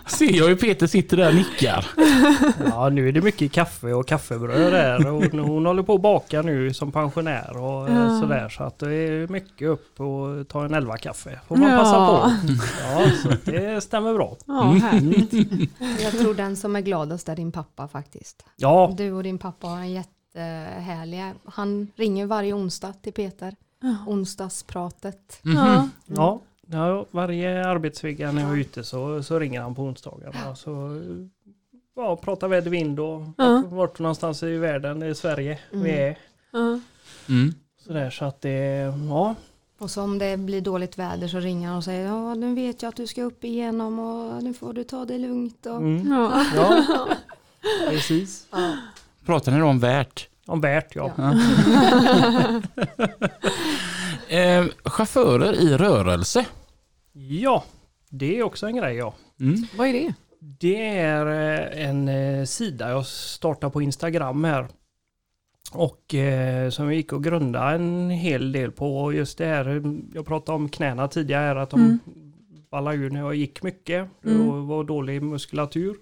ser 0.07 0.33
jag 0.37 0.47
hur 0.47 0.55
Peter 0.55 0.87
sitter 0.87 1.17
där 1.17 1.27
och 1.29 1.35
nickar. 1.35 1.85
Ja, 2.65 2.89
nu 2.89 3.07
är 3.07 3.11
det 3.11 3.21
mycket 3.21 3.51
kaffe 3.51 3.93
och 3.93 4.07
kaffebröd 4.07 4.73
där. 4.73 5.07
Och 5.11 5.23
hon 5.25 5.65
håller 5.65 5.83
på 5.83 5.93
att 5.95 6.01
baka 6.01 6.41
nu 6.41 6.73
som 6.73 6.91
pensionär 6.91 7.57
och 7.57 7.89
eh, 7.89 7.95
Ja. 7.95 8.19
sådär. 8.21 8.49
Så 8.49 8.63
att 8.63 8.79
det 8.79 8.93
är 8.93 9.27
mycket 9.27 9.67
upp 9.67 9.99
och 9.99 10.47
ta 10.47 10.65
en 10.65 10.73
elva 10.73 10.97
kaffe. 10.97 11.39
Får 11.47 11.55
man 11.55 11.71
Ja. 11.71 11.77
passa 11.77 12.07
på. 12.07 12.31
Ja, 12.81 13.11
så 13.23 13.51
det 13.51 13.81
stämmer 13.83 14.13
bra. 14.13 14.37
Ja, 14.45 14.63
härligt. 14.63 15.33
Jag 16.01 16.11
tror 16.19 16.33
den 16.33 16.55
som 16.55 16.75
är 16.75 16.81
gladast 16.81 17.29
är 17.29 17.35
din 17.35 17.51
pappa 17.51 17.87
faktiskt. 17.87 18.45
Ja, 18.55 18.93
Du 18.97 19.11
och 19.11 19.23
din 19.23 19.37
pappa 19.37 19.67
har 19.67 19.77
en 19.77 19.91
jättehärlig, 19.91 21.23
han 21.45 21.87
ringer 21.95 22.25
varje 22.25 22.53
onsdag 22.53 22.93
till 23.01 23.13
Peter. 23.13 23.55
Onsdagspratet. 24.07 25.39
Ja. 25.41 25.89
ja. 26.05 26.41
Ja 26.67 27.05
varje 27.11 27.65
arbetsvecka 27.67 28.31
när 28.31 28.41
jag 28.41 28.51
är 28.51 28.57
ute 28.57 28.83
så, 28.83 29.23
så 29.23 29.39
ringer 29.39 29.61
han 29.61 29.75
på 29.75 29.81
onsdagarna. 29.81 30.55
Så 30.55 31.01
ja, 31.95 32.15
pratar 32.15 32.47
väder 32.47 32.71
vind 32.71 32.99
och 32.99 33.21
Ja. 33.37 33.63
vart 33.69 33.99
någonstans 33.99 34.43
i 34.43 34.57
världen, 34.57 35.03
i 35.03 35.15
Sverige 35.15 35.59
vi 35.71 35.77
Mm. 35.77 35.91
är. 36.11 36.17
Ja. 36.51 36.79
Mm. 37.29 37.53
Sådär 37.85 38.09
så 38.09 38.25
att 38.25 38.41
det, 38.41 38.93
ja. 39.09 39.35
Och 39.77 39.91
så 39.91 40.01
om 40.01 40.17
det 40.17 40.37
blir 40.37 40.61
dåligt 40.61 40.97
väder 40.97 41.27
så 41.27 41.39
ringer 41.39 41.67
han 41.67 41.77
och 41.77 41.83
säger 41.83 42.05
ja 42.07 42.33
nu 42.33 42.55
vet 42.55 42.81
jag 42.81 42.89
att 42.89 42.95
du 42.95 43.07
ska 43.07 43.23
upp 43.23 43.43
igenom 43.43 43.99
och 43.99 44.43
nu 44.43 44.53
får 44.53 44.73
du 44.73 44.83
ta 44.83 45.05
det 45.05 45.17
lugnt. 45.17 45.65
Och, 45.65 45.77
Mm. 45.77 46.11
Ja. 46.11 46.45
Ja, 46.55 47.07
precis. 47.89 48.47
ja. 48.51 48.77
Pratar 49.25 49.51
ni 49.51 49.59
då 49.59 49.65
om 49.65 49.79
värt? 49.79 50.29
Om 50.45 50.61
värt 50.61 50.95
ja. 50.95 51.11
Ja. 51.17 51.33
Eh, 54.29 54.65
chaufförer 54.85 55.53
i 55.53 55.77
rörelse. 55.77 56.45
Ja, 57.13 57.63
det 58.09 58.37
är 58.39 58.43
också 58.43 58.67
en 58.67 58.75
grej 58.75 58.95
ja. 58.95 59.13
Mm. 59.39 59.55
Vad 59.77 59.87
är 59.87 59.93
det? 59.93 60.13
Det 60.59 60.87
är 60.97 61.25
eh, 61.25 61.87
en 61.89 62.07
eh, 62.07 62.45
sida 62.45 62.89
jag 62.89 63.05
startade 63.05 63.71
på 63.73 63.81
Instagram 63.81 64.43
här. 64.43 64.67
Och 65.71 66.15
eh, 66.15 66.69
som 66.69 66.85
jag 66.85 66.93
gick 66.95 67.13
och 67.13 67.23
grundade 67.23 67.75
en 67.75 68.09
hel 68.09 68.51
del 68.51 68.71
på 68.71 69.13
just 69.13 69.37
det 69.37 69.45
här. 69.45 69.83
Jag 70.13 70.25
pratade 70.25 70.55
om 70.55 70.69
knäna 70.69 71.07
tidigare 71.07 71.61
att 71.61 71.69
de 71.69 71.79
Mm. 71.79 71.99
ballade 72.71 72.97
ur 72.97 73.09
när 73.09 73.19
jag 73.19 73.35
gick 73.35 73.63
mycket 73.63 74.09
Mm. 74.25 74.49
och 74.49 74.67
var 74.67 74.83
dålig 74.83 75.21
muskulatur. 75.23 75.95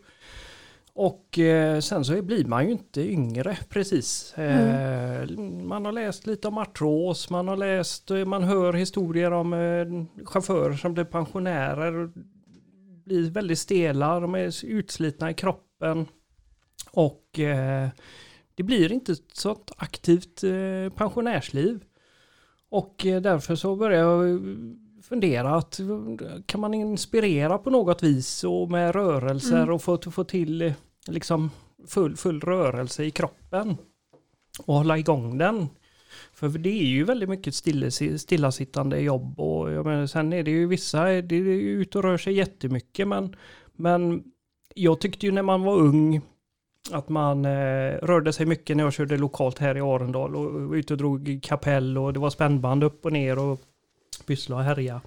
Och 0.96 1.40
eh, 1.40 1.80
sen 1.80 2.06
så 2.06 2.22
blir 2.22 2.46
man 2.46 2.66
ju 2.66 2.72
inte 2.72 3.02
yngre 3.02 3.58
precis. 3.70 4.34
Eh, 4.38 5.30
man 5.40 5.86
har 5.86 5.92
läst 5.92 6.28
lite 6.28 6.48
om 6.48 6.58
artros, 6.58 7.30
man 7.30 7.48
har 7.48 7.58
läst, 7.58 8.12
eh, 8.12 8.26
man 8.26 8.44
hör 8.44 8.74
historier 8.74 9.32
om 9.32 9.54
eh, 9.54 10.26
chaufförer 10.26 10.74
som 10.74 10.94
blir 10.94 11.04
pensionärer, 11.04 12.12
blir 13.06 13.32
väldigt 13.32 13.60
stela, 13.60 14.20
de 14.20 14.36
är 14.36 14.66
utslitna 14.66 15.32
i 15.32 15.34
kroppen. 15.34 16.06
Och 16.92 17.40
eh, 17.40 17.90
det 18.56 18.64
blir 18.64 18.92
inte 18.92 19.12
ett 19.12 19.36
sånt 19.38 19.72
aktivt 19.78 20.44
eh, 20.44 20.94
pensionärsliv. 20.96 21.84
Och 22.70 22.96
därför 22.98 23.56
så 23.56 23.76
börjar 23.76 24.00
jag 24.00 24.42
fundera 25.04 25.56
att 25.56 25.80
kan 26.46 26.62
man 26.62 26.74
inspirera 26.74 27.58
på 27.58 27.70
något 27.70 28.04
vis 28.04 28.44
och 28.44 28.72
med 28.72 28.96
rörelser 28.96 29.58
Mm. 29.58 29.74
och 29.76 29.82
få, 29.82 29.98
få 29.98 30.24
till 30.24 30.74
liksom 31.08 31.52
full, 31.88 32.16
full 32.16 32.42
rörelse 32.42 33.04
i 33.04 33.12
kroppen 33.12 33.78
och 34.66 34.74
hålla 34.76 34.98
igång 34.98 35.38
den. 35.38 35.68
För 36.34 36.50
det 36.50 36.70
är 36.70 36.86
ju 36.86 37.04
väldigt 37.04 37.30
mycket 37.30 37.56
stilla, 37.56 37.92
stillasittande 38.18 39.00
jobb 39.00 39.40
och 39.40 39.72
jag 39.72 39.86
menar, 39.86 40.06
sen 40.06 40.34
är 40.34 40.44
det 40.44 40.52
ju 40.52 40.68
vissa, 40.68 41.04
det 41.04 41.36
är 41.36 41.40
ju 41.40 41.82
ute 41.82 41.98
och 41.98 42.04
rör 42.04 42.18
sig 42.18 42.34
jättemycket 42.34 43.08
men, 43.08 43.36
men 43.74 44.24
jag 44.76 45.00
tyckte 45.00 45.26
ju 45.26 45.32
när 45.32 45.42
man 45.44 45.62
var 45.62 45.76
ung 45.76 46.22
att 46.92 47.10
man 47.10 47.46
eh, 47.46 47.94
rörde 48.02 48.34
sig 48.34 48.46
mycket 48.46 48.78
när 48.78 48.84
jag 48.84 48.94
körde 48.94 49.18
lokalt 49.18 49.60
här 49.60 49.78
i 49.78 49.82
Arendal 49.82 50.36
och 50.36 50.54
var 50.54 50.76
ute 50.76 50.94
och 50.94 50.98
drog 50.98 51.30
i 51.30 51.40
kapell 51.40 51.98
och 51.98 52.14
det 52.14 52.20
var 52.20 52.30
spännband 52.30 52.84
upp 52.84 53.06
och 53.06 53.14
ner 53.14 53.40
och 53.40 53.60
pyssla 54.18 54.56
och 54.56 54.64
härja. 54.64 55.02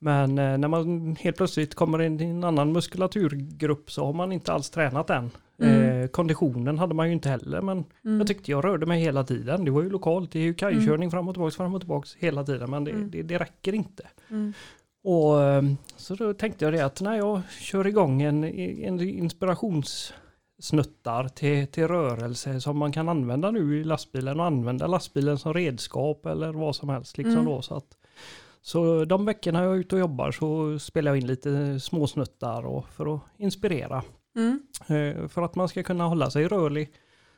Men 0.00 0.38
eh, 0.38 0.58
när 0.58 0.68
man 0.68 1.16
helt 1.20 1.36
plötsligt 1.36 1.74
kommer 1.74 2.02
in 2.02 2.20
i 2.20 2.24
en 2.24 2.44
annan 2.44 2.72
muskulaturgrupp 2.72 3.90
så 3.90 4.04
har 4.04 4.12
man 4.12 4.32
inte 4.32 4.52
alls 4.52 4.70
tränat 4.70 5.10
än. 5.10 5.30
Mm. 5.62 6.02
Eh, 6.02 6.06
konditionen 6.08 6.78
hade 6.78 6.94
man 6.94 7.06
ju 7.06 7.12
inte 7.12 7.28
heller 7.28 7.60
men 7.60 7.84
Mm. 8.04 8.18
jag 8.18 8.26
tyckte 8.26 8.50
jag 8.50 8.64
rörde 8.64 8.86
mig 8.86 9.00
hela 9.00 9.24
tiden. 9.24 9.64
Det 9.64 9.70
var 9.70 9.82
ju 9.82 9.90
lokalt, 9.90 10.32
det 10.32 10.38
är 10.38 10.42
ju 10.42 10.54
kajkörning 10.54 11.10
fram 11.10 11.28
och 11.28 11.34
tillbaka, 11.34 11.56
fram 11.56 11.74
och 11.74 11.80
tillbaka 11.80 12.08
hela 12.18 12.44
tiden 12.44 12.70
men 12.70 12.84
det, 12.84 12.90
Mm. 12.90 13.10
det, 13.10 13.22
det 13.22 13.38
räcker 13.38 13.72
inte. 13.74 14.06
Mm. 14.30 14.52
Och 15.04 15.42
eh, 15.42 15.62
så 15.96 16.14
då 16.14 16.34
tänkte 16.34 16.64
jag 16.64 16.74
det 16.74 16.84
att 16.84 17.00
när 17.00 17.16
jag 17.16 17.40
kör 17.60 17.86
igång 17.86 18.22
en, 18.22 18.44
en 18.44 19.00
inspirationssnuttar 19.00 21.28
till, 21.28 21.66
till 21.66 21.88
rörelse 21.88 22.60
som 22.60 22.78
man 22.78 22.92
kan 22.92 23.08
använda 23.08 23.50
nu 23.50 23.80
i 23.80 23.84
lastbilen 23.84 24.40
och 24.40 24.46
använda 24.46 24.86
lastbilen 24.86 25.38
som 25.38 25.54
redskap 25.54 26.26
eller 26.26 26.52
vad 26.52 26.76
som 26.76 26.88
helst. 26.88 27.18
Liksom 27.18 27.32
Mm. 27.34 27.44
då, 27.44 27.62
så, 27.62 27.74
att, 27.74 27.96
så 28.68 29.04
de 29.04 29.24
veckorna 29.24 29.62
jag 29.62 29.74
är 29.74 29.78
ute 29.78 29.94
och 29.94 30.00
jobbar 30.00 30.30
så 30.30 30.78
spelar 30.78 31.10
jag 31.10 31.18
in 31.18 31.26
lite 31.26 31.80
småsnuttar 31.80 32.66
och, 32.66 32.88
för 32.88 33.14
att 33.14 33.20
inspirera. 33.36 34.02
Mm. 34.36 34.62
Eh, 34.86 35.28
för 35.28 35.42
att 35.42 35.54
man 35.54 35.68
ska 35.68 35.82
kunna 35.82 36.04
hålla 36.04 36.30
sig 36.30 36.48
rörlig 36.48 36.92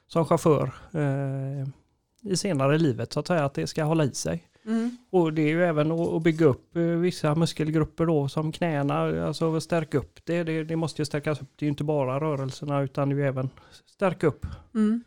som 0.06 0.24
chaufför 0.24 0.72
eh, 0.92 1.68
i 2.32 2.36
senare 2.36 2.78
livet 2.78 3.12
så 3.12 3.20
att 3.20 3.26
säga, 3.26 3.44
att 3.44 3.54
det 3.54 3.66
ska 3.66 3.84
hålla 3.84 4.04
i 4.04 4.14
sig. 4.14 4.44
Mm. 4.66 4.96
Och 5.10 5.32
det 5.32 5.42
är 5.42 5.48
ju 5.48 5.64
även 5.64 5.92
att 5.92 6.12
att 6.12 6.22
bygga 6.22 6.46
upp 6.46 6.76
eh, 6.76 6.82
vissa 6.82 7.34
muskelgrupper 7.34 8.06
då 8.06 8.28
som 8.28 8.52
knäna, 8.52 9.26
alltså 9.26 9.60
stärka 9.60 9.98
upp 9.98 10.20
det. 10.24 10.42
Det, 10.42 10.64
det 10.64 10.76
måste 10.76 11.02
ju 11.02 11.06
stärkas 11.06 11.42
upp, 11.42 11.50
det 11.56 11.64
är 11.64 11.66
ju 11.66 11.70
inte 11.70 11.84
bara 11.84 12.20
rörelserna 12.20 12.80
utan 12.80 13.08
det 13.08 13.14
är 13.14 13.16
ju 13.16 13.26
även 13.26 13.50
stärka 13.86 14.26
upp. 14.26 14.46
Mm. 14.74 15.04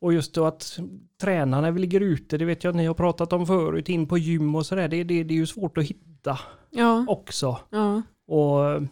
Och 0.00 0.12
just 0.12 0.34
då 0.34 0.44
att 0.44 0.78
träna 1.20 1.60
när 1.60 1.70
vi 1.70 1.80
ligger 1.80 2.00
ute, 2.00 2.38
det 2.38 2.44
vet 2.44 2.64
jag 2.64 2.70
att 2.70 2.76
ni 2.76 2.86
har 2.86 2.94
pratat 2.94 3.32
om 3.32 3.46
förut, 3.46 3.88
in 3.88 4.06
på 4.08 4.18
gym 4.18 4.54
och 4.54 4.66
sådär, 4.66 4.88
det, 4.88 5.04
det, 5.04 5.22
det 5.24 5.34
är 5.34 5.38
ju 5.38 5.46
svårt 5.46 5.78
att 5.78 5.84
hitta 5.84 6.38
Ja. 6.70 7.04
också. 7.08 7.58
Ja. 7.70 8.02
Och 8.28 8.82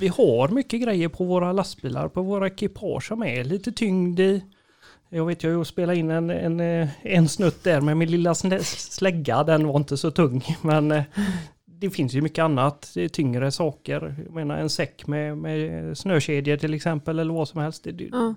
vi 0.00 0.08
har 0.08 0.48
mycket 0.48 0.82
grejer 0.82 1.08
på 1.08 1.24
våra 1.24 1.52
lastbilar, 1.52 2.08
på 2.08 2.22
våra 2.22 2.46
ekipage 2.46 3.04
som 3.08 3.22
är 3.22 3.44
lite 3.44 3.72
tyngd 3.72 4.20
i. 4.20 4.44
Jag 5.08 5.26
vet 5.26 5.42
jag 5.42 5.66
spelade 5.66 5.98
in 5.98 6.10
en, 6.10 6.30
en, 6.30 6.60
eh, 6.60 6.88
en 7.02 7.28
snutt 7.28 7.64
där 7.64 7.80
med 7.80 7.96
min 7.96 8.10
lilla 8.10 8.34
slägga, 8.34 9.44
den 9.44 9.66
var 9.66 9.76
inte 9.76 9.96
så 9.96 10.10
tung. 10.10 10.42
Men 10.62 10.92
eh, 10.92 11.02
det 11.64 11.90
finns 11.90 12.14
ju 12.14 12.20
mycket 12.22 12.42
annat, 12.42 12.90
det 12.94 13.04
är 13.04 13.08
tyngre 13.08 13.50
saker. 13.50 14.14
Jag 14.24 14.34
menar 14.34 14.56
en 14.58 14.70
säck 14.70 15.06
med, 15.06 15.38
med 15.38 15.98
snökedjor 15.98 16.56
till 16.56 16.74
exempel 16.74 17.18
eller 17.18 17.34
vad 17.34 17.48
som 17.48 17.60
helst. 17.60 17.84
Det, 17.84 18.08
Ja. 18.12 18.34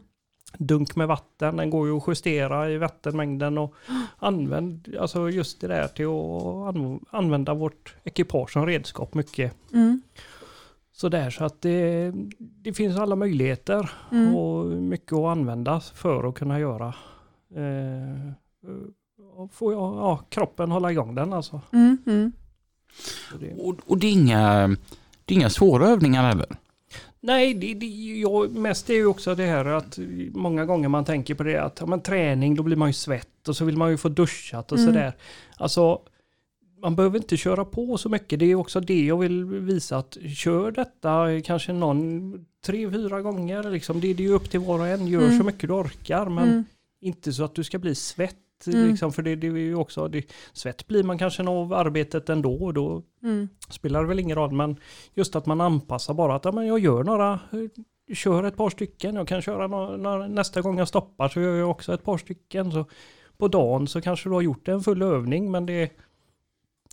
Dunk 0.60 0.96
med 0.96 1.08
vatten, 1.08 1.56
den 1.58 1.70
går 1.70 1.88
ju 1.88 1.98
att 1.98 2.04
justera 2.08 2.70
i 2.72 2.78
vattenmängden 2.78 3.58
och 3.58 3.74
använd, 4.18 4.96
alltså 5.00 5.30
just 5.30 5.62
det 5.62 5.68
där 5.68 5.88
till 5.88 6.06
att 6.06 6.76
anv- 6.76 7.06
använda 7.10 7.54
vårt 7.54 7.96
ekipage 8.04 8.52
som 8.52 8.66
redskap 8.66 9.14
mycket. 9.14 9.54
Mm. 9.74 10.02
Sådär 10.92 11.30
så 11.30 11.46
att 11.46 11.62
det, 11.62 12.12
det 12.40 12.74
finns 12.74 12.98
alla 13.00 13.16
möjligheter 13.16 13.90
Mm. 14.12 14.36
och 14.36 14.66
mycket 14.66 15.14
att 15.14 15.26
använda 15.38 15.80
för 15.80 16.30
att 16.30 16.36
kunna 16.36 16.60
göra. 16.60 16.88
Eh, 17.56 18.32
och 19.36 19.54
få 19.54 19.72
ja, 19.74 20.18
kroppen 20.30 20.72
hålla 20.72 20.92
igång 20.92 21.16
den 21.16 21.34
alltså. 21.34 21.62
Mm. 21.74 21.98
Mm. 22.08 22.32
Så 23.32 23.38
det, 23.38 23.54
Och, 23.54 23.76
och 23.88 23.98
det, 23.98 24.08
är 24.08 24.12
inga, 24.12 24.68
det 25.26 25.34
är 25.34 25.38
inga 25.38 25.50
svåra 25.50 25.88
övningar 25.88 26.24
heller. 26.24 26.48
Nej, 27.20 27.54
det, 27.54 27.74
det, 27.74 27.86
jag, 28.22 28.52
mest 28.56 28.90
är 28.90 28.94
ju 28.94 29.06
också 29.06 29.36
det 29.36 29.46
här 29.46 29.66
att 29.66 30.00
många 30.34 30.66
gånger 30.66 30.90
man 30.90 31.06
tänker 31.06 31.36
på 31.36 31.44
det 31.44 31.58
att 31.58 31.78
ja, 31.80 31.86
men 31.86 32.02
träning 32.02 32.56
då 32.56 32.64
blir 32.64 32.76
man 32.76 32.90
ju 32.90 32.94
svett 32.94 33.48
och 33.48 33.56
så 33.58 33.66
vill 33.66 33.78
man 33.78 33.92
ju 33.92 33.98
få 33.98 34.10
duschat 34.10 34.72
och 34.72 34.78
Mm. 34.78 34.94
sådär. 34.94 35.14
Alltså 35.58 36.02
man 36.82 36.96
behöver 36.96 37.18
inte 37.18 37.38
köra 37.38 37.66
på 37.66 37.98
så 37.98 38.10
mycket. 38.10 38.40
Det 38.40 38.46
är 38.46 38.56
också 38.56 38.80
det 38.80 39.06
jag 39.06 39.18
vill 39.18 39.46
visa 39.46 39.98
att 39.98 40.18
kör 40.36 40.72
detta 40.72 41.28
kanske 41.46 41.74
någon 41.74 42.34
tre, 42.66 42.92
fyra 42.92 43.22
gånger. 43.22 43.64
Liksom. 43.72 44.00
Det, 44.02 44.14
det 44.14 44.24
är 44.24 44.28
ju 44.28 44.34
upp 44.34 44.50
till 44.52 44.60
var 44.60 44.80
och 44.80 44.88
en. 44.88 45.08
Gör 45.08 45.22
Mm. 45.26 45.38
så 45.40 45.44
mycket 45.44 45.68
du 45.70 45.74
orkar 45.74 46.26
men 46.30 46.50
Mm. 46.50 46.64
inte 47.02 47.34
så 47.34 47.44
att 47.44 47.56
du 47.56 47.64
ska 47.64 47.80
bli 47.80 47.96
svett. 47.96 48.36
Mm. 48.74 48.90
Liksom, 48.90 49.14
för 49.14 49.22
det, 49.22 49.36
det 49.36 49.48
är 49.48 49.52
ju 49.52 49.76
också, 49.76 50.08
det, 50.08 50.32
svett 50.54 50.88
blir 50.88 51.04
man 51.04 51.18
kanske 51.18 51.44
av 51.44 51.74
arbetet 51.74 52.30
ändå 52.30 52.54
och 52.64 52.74
då 52.74 53.04
Mm. 53.24 53.50
spelar 53.70 54.02
det 54.02 54.08
väl 54.08 54.20
ingen 54.20 54.38
roll. 54.38 54.52
Men 54.52 54.76
just 55.14 55.36
att 55.36 55.46
man 55.46 55.62
anpassar 55.62 56.14
bara 56.14 56.36
att 56.36 56.46
ja, 56.46 56.52
men 56.52 56.68
jag 56.68 56.80
gör 56.80 57.04
några, 57.04 57.40
kör 58.14 58.44
ett 58.44 58.58
par 58.58 58.70
stycken. 58.70 59.16
Jag 59.16 59.28
kan 59.28 59.42
köra 59.42 59.68
några, 59.68 59.98
några, 59.98 60.28
nästa 60.28 60.62
gång 60.62 60.78
jag 60.78 60.88
stoppar 60.88 61.30
så 61.30 61.42
gör 61.42 61.56
jag 61.56 61.70
också 61.70 61.94
ett 61.94 62.04
par 62.04 62.18
stycken. 62.18 62.72
Så 62.72 62.86
på 63.38 63.48
dagen 63.48 63.88
så 63.88 64.02
kanske 64.02 64.30
du 64.30 64.34
har 64.34 64.42
gjort 64.42 64.68
en 64.68 64.82
full 64.82 65.02
övning 65.02 65.52
men 65.52 65.66
det, 65.66 65.92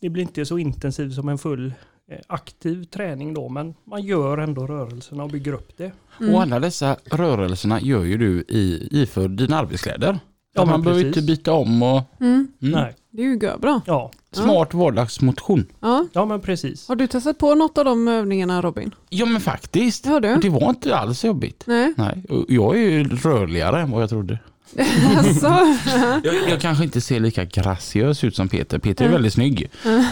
det 0.01 0.11
blir 0.11 0.23
inte 0.23 0.47
så 0.47 0.59
intensivt 0.59 1.15
som 1.15 1.29
en 1.29 1.39
full 1.39 1.75
eh, 2.11 2.19
aktiv 2.27 2.85
träning 2.85 3.35
då. 3.35 3.49
Men 3.49 3.75
man 3.85 4.03
gör 4.03 4.39
ändå 4.39 4.67
rörelserna 4.67 5.25
och 5.25 5.31
bygger 5.31 5.53
upp 5.53 5.77
det. 5.77 5.93
Mm. 6.21 6.35
Och 6.35 6.43
alla 6.43 6.61
dessa 6.61 6.97
rörelserna 7.05 7.81
gör 7.81 8.05
ju 8.05 8.17
du 8.19 8.41
i, 8.49 8.89
iför 8.91 9.29
dina 9.29 9.59
arbetskläder. 9.59 10.19
Ja, 10.55 10.61
Ja, 10.61 10.65
man 10.65 10.73
men 10.73 10.83
behöver 10.83 11.03
precis. 11.03 11.17
inte 11.17 11.27
byta 11.27 11.53
om 11.53 11.83
och 11.83 12.03
Mm. 12.21 12.33
mm. 12.33 12.49
Nej. 12.81 12.95
Det 13.11 13.23
är 13.23 13.27
ju 13.27 13.39
bra. 13.59 13.81
Ja. 13.87 14.11
smart 14.33 14.75
vardagsmotion. 14.75 15.67
Ja. 15.81 16.07
ja, 16.13 16.25
men 16.25 16.41
precis. 16.41 16.89
Har 16.89 16.97
du 16.97 17.07
testat 17.07 17.39
på 17.39 17.55
något 17.55 17.79
av 17.79 17.85
de 17.85 18.09
övningarna 18.09 18.63
Robin? 18.63 18.95
Ja 19.09 19.27
men 19.27 19.41
faktiskt. 19.41 20.07
Har 20.07 20.21
du? 20.21 20.37
Det 20.37 20.49
var 20.49 20.69
inte 20.69 20.97
alls 20.97 21.25
jobbigt. 21.25 21.63
Nej. 21.67 21.95
Nej, 21.97 22.25
jag 22.49 22.77
är 22.77 22.81
ju 22.91 23.05
rörligare 23.09 23.81
än 23.81 23.91
vad 23.91 24.03
jag 24.03 24.11
trodde. 24.11 24.39
alltså. 25.17 25.47
Jag, 26.25 26.35
jag 26.51 26.61
kanske 26.61 26.85
inte 26.85 27.01
ser 27.01 27.21
lika 27.21 27.45
graciös 27.45 28.25
ut 28.25 28.37
som 28.37 28.49
Peter. 28.49 28.79
Peter 28.79 29.05
är 29.05 29.09
Mm. 29.09 29.15
väldigt 29.17 29.33
snygg. 29.33 29.71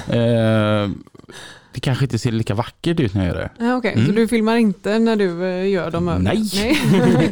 Eh, 0.09 0.89
det 1.73 1.81
kanske 1.81 2.05
inte 2.05 2.19
ser 2.19 2.33
lika 2.33 2.55
vackert 2.55 3.01
ut 3.01 3.15
när 3.15 3.27
jag 3.27 3.35
gör 3.37 3.43
det. 3.43 3.65
Ja, 3.65 3.77
Okej, 3.77 3.93
så 3.95 4.01
Mm. 4.01 4.15
du 4.15 4.29
filmar 4.29 4.57
inte 4.57 4.99
när 4.99 5.17
du 5.17 5.45
eh, 5.45 5.69
gör 5.69 5.91
de 5.91 6.09
övningarna? 6.09 6.41
Nej. 6.53 7.29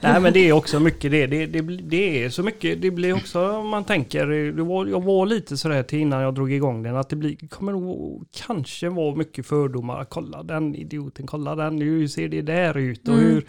Nej 0.00 0.20
men 0.20 0.32
det 0.32 0.48
är 0.48 0.52
också 0.52 0.80
mycket 0.80 1.10
det. 1.10 1.26
Det, 1.26 1.46
det, 1.46 1.62
blir- 1.62 1.82
det 1.82 2.24
är 2.24 2.30
så 2.30 2.42
mycket, 2.42 2.82
det 2.82 2.90
blir 2.90 3.12
också 3.12 3.50
om 3.50 3.68
man 3.68 3.84
tänker, 3.84 4.26
det 4.52 4.62
var, 4.62 4.86
jag 4.86 5.04
var 5.04 5.26
lite 5.26 5.56
sådär 5.56 5.82
till 5.82 5.98
innan 5.98 6.22
jag 6.22 6.34
drog 6.34 6.52
igång 6.52 6.82
den 6.82 6.96
att 6.96 7.08
det 7.08 7.16
blir, 7.16 7.36
kommer 7.48 7.72
nog 7.72 8.24
kanske 8.46 8.88
vara 8.88 9.14
mycket 9.14 9.46
fördomar. 9.46 10.04
Kolla 10.04 10.42
den 10.42 10.74
idioten, 10.74 11.26
kolla 11.26 11.54
den, 11.54 11.80
hur 11.80 12.08
ser 12.08 12.28
det 12.28 12.42
där 12.42 12.76
ut 12.76 13.08
och 13.08 13.14
Mm. 13.14 13.26
hur. 13.26 13.44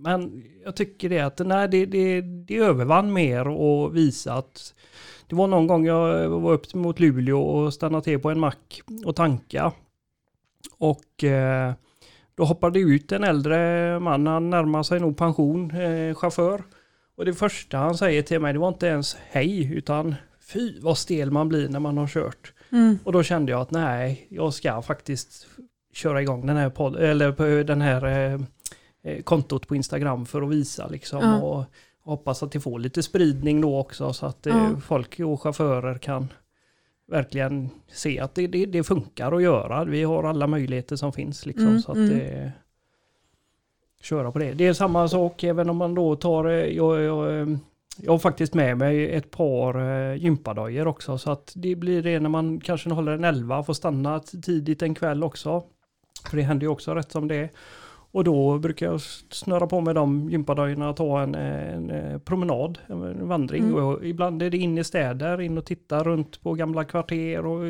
Men 0.00 0.42
jag 0.64 0.76
tycker 0.76 1.08
det 1.08 1.18
att 1.20 1.38
nej, 1.46 1.68
det, 1.68 1.86
det, 1.86 2.20
det 2.20 2.56
övervann 2.56 3.12
mer 3.12 3.48
och 3.48 3.96
visa 3.96 4.34
att 4.34 4.74
det 5.28 5.34
var 5.34 5.46
någon 5.46 5.66
gång 5.66 5.86
jag 5.86 6.28
var 6.28 6.52
upp 6.52 6.74
mot 6.74 7.00
Luleå 7.00 7.40
och 7.40 7.74
stannade 7.74 8.04
till 8.04 8.18
på 8.18 8.30
en 8.30 8.40
mack 8.40 8.80
och 9.04 9.16
tanka. 9.16 9.72
Och 10.78 11.24
eh, 11.24 11.72
då 12.34 12.44
hoppade 12.44 12.80
ut 12.80 13.12
en 13.12 13.24
äldre 13.24 14.00
man, 14.00 14.26
han 14.26 14.50
närmade 14.50 14.84
sig 14.84 15.00
nog 15.00 15.16
pension, 15.16 15.70
eh, 15.70 16.14
chaufför. 16.14 16.62
Och 17.16 17.24
det 17.24 17.34
första 17.34 17.78
han 17.78 17.96
säger 17.96 18.22
till 18.22 18.40
mig, 18.40 18.52
det 18.52 18.58
var 18.58 18.68
inte 18.68 18.86
ens 18.86 19.16
hej, 19.30 19.72
utan 19.74 20.14
fy 20.40 20.80
vad 20.80 20.98
stel 20.98 21.30
man 21.30 21.48
blir 21.48 21.68
när 21.68 21.80
man 21.80 21.98
har 21.98 22.06
kört. 22.06 22.52
Mm. 22.72 22.98
Och 23.04 23.12
då 23.12 23.22
kände 23.22 23.52
jag 23.52 23.60
att 23.60 23.70
nej, 23.70 24.26
jag 24.30 24.54
ska 24.54 24.82
faktiskt 24.82 25.46
köra 25.92 26.22
igång 26.22 26.46
den 26.46 26.56
här, 26.56 26.70
podd, 26.70 26.96
eller 26.96 27.64
den 27.64 27.80
här 27.80 28.04
eh, 28.06 28.40
eh, 29.02 29.22
kontot 29.22 29.68
på 29.68 29.76
Instagram 29.76 30.26
för 30.26 30.42
att 30.42 30.50
visa 30.50 30.86
liksom. 30.86 31.42
Och, 31.42 31.58
och 31.58 31.64
hoppas 32.08 32.42
att 32.42 32.52
det 32.52 32.60
får 32.60 32.78
lite 32.78 33.02
spridning 33.02 33.60
då 33.60 33.78
också 33.78 34.12
så 34.12 34.26
att 34.26 34.46
eh, 34.46 34.56
Ja. 34.56 34.80
folk 34.80 35.20
och 35.20 35.42
chaufförer 35.42 35.98
kan 35.98 36.28
verkligen 37.08 37.70
se 37.92 38.20
att 38.20 38.34
det, 38.34 38.46
det, 38.46 38.66
det 38.66 38.84
funkar 38.84 39.32
att 39.32 39.42
göra. 39.42 39.84
Vi 39.84 40.02
har 40.02 40.24
alla 40.24 40.46
möjligheter 40.46 40.96
som 40.96 41.12
finns 41.12 41.46
liksom. 41.46 41.66
Mm, 41.66 41.80
så 41.80 41.90
att 41.90 41.96
mm. 41.96 42.18
det, 42.18 42.52
köra 44.02 44.32
på 44.32 44.38
det. 44.38 44.52
Det 44.52 44.66
är 44.66 44.72
samma 44.72 45.08
sak 45.08 45.44
även 45.44 45.70
om 45.70 45.76
man 45.76 45.94
då 45.94 46.16
tar, 46.16 46.44
eh, 46.44 46.52
jag, 46.52 47.02
jag, 47.02 47.40
eh, 47.40 47.46
jag 47.96 48.12
har 48.12 48.18
faktiskt 48.18 48.54
med 48.54 48.78
mig 48.78 49.10
ett 49.10 49.30
par 49.30 49.80
eh, 49.80 50.16
gympadojor 50.16 50.86
också 50.86 51.18
så 51.18 51.30
att 51.30 51.52
det 51.56 51.74
blir 51.74 52.02
det 52.02 52.20
när 52.20 52.28
man 52.28 52.60
kanske 52.60 52.90
håller 52.90 53.12
en 53.12 53.24
11 53.24 53.62
får 53.62 53.74
stanna 53.74 54.20
tidigt 54.20 54.82
en 54.82 54.94
kväll 54.94 55.24
också. 55.24 55.62
För 56.30 56.36
det 56.36 56.42
händer 56.42 56.64
ju 56.64 56.70
också 56.70 56.94
rätt 56.94 57.12
som 57.12 57.28
det 57.28 57.36
är. 57.36 57.50
Och 58.10 58.24
då 58.24 58.58
brukar 58.58 58.86
jag 58.86 59.00
snöra 59.30 59.66
på 59.66 59.80
med 59.80 59.94
de 59.94 60.30
gympadojorna 60.30 60.90
och 60.90 60.96
ta 60.96 61.22
en, 61.22 61.34
en, 61.34 61.90
eh, 61.90 62.18
promenad, 62.18 62.78
en 62.86 63.28
vandring. 63.28 63.64
Mm. 63.64 63.74
Och 63.84 64.06
ibland 64.06 64.42
är 64.42 64.50
det 64.50 64.58
in 64.58 64.78
i 64.78 64.84
städer, 64.84 65.40
in 65.40 65.58
och 65.58 65.64
titta 65.64 66.04
runt 66.04 66.42
på 66.42 66.54
gamla 66.54 66.84
kvarter 66.84 67.46
och 67.46 67.64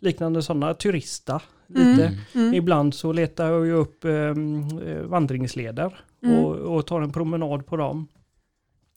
liknande 0.00 0.42
sådana, 0.42 0.74
turista 0.74 1.42
lite. 1.66 2.06
Mm. 2.06 2.14
Mm. 2.34 2.54
Ibland 2.54 2.94
så 2.94 3.12
letar 3.12 3.50
jag 3.50 3.78
upp 3.78 4.04
ehm, 4.04 4.78
eh, 4.78 5.02
vandringsleder 5.02 6.04
Mm. 6.24 6.44
och, 6.44 6.54
och 6.54 6.86
tar 6.86 7.00
en 7.00 7.12
promenad 7.12 7.66
på 7.66 7.76
dem. 7.76 8.08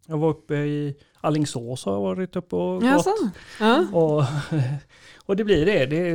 Jag 0.08 0.18
var 0.18 0.30
uppe 0.30 0.55
i 0.55 0.95
Allingsås 1.22 1.86
har 1.86 1.93
jag 1.93 2.01
varit 2.01 2.36
uppe 2.36 2.55
och 2.55 2.82
gått. 2.82 3.07
Ja. 3.59 3.86
Och, 3.91 4.24
och 5.26 5.36
det 5.36 5.43
blir 5.43 5.65
det. 5.65 5.86
det, 5.86 6.13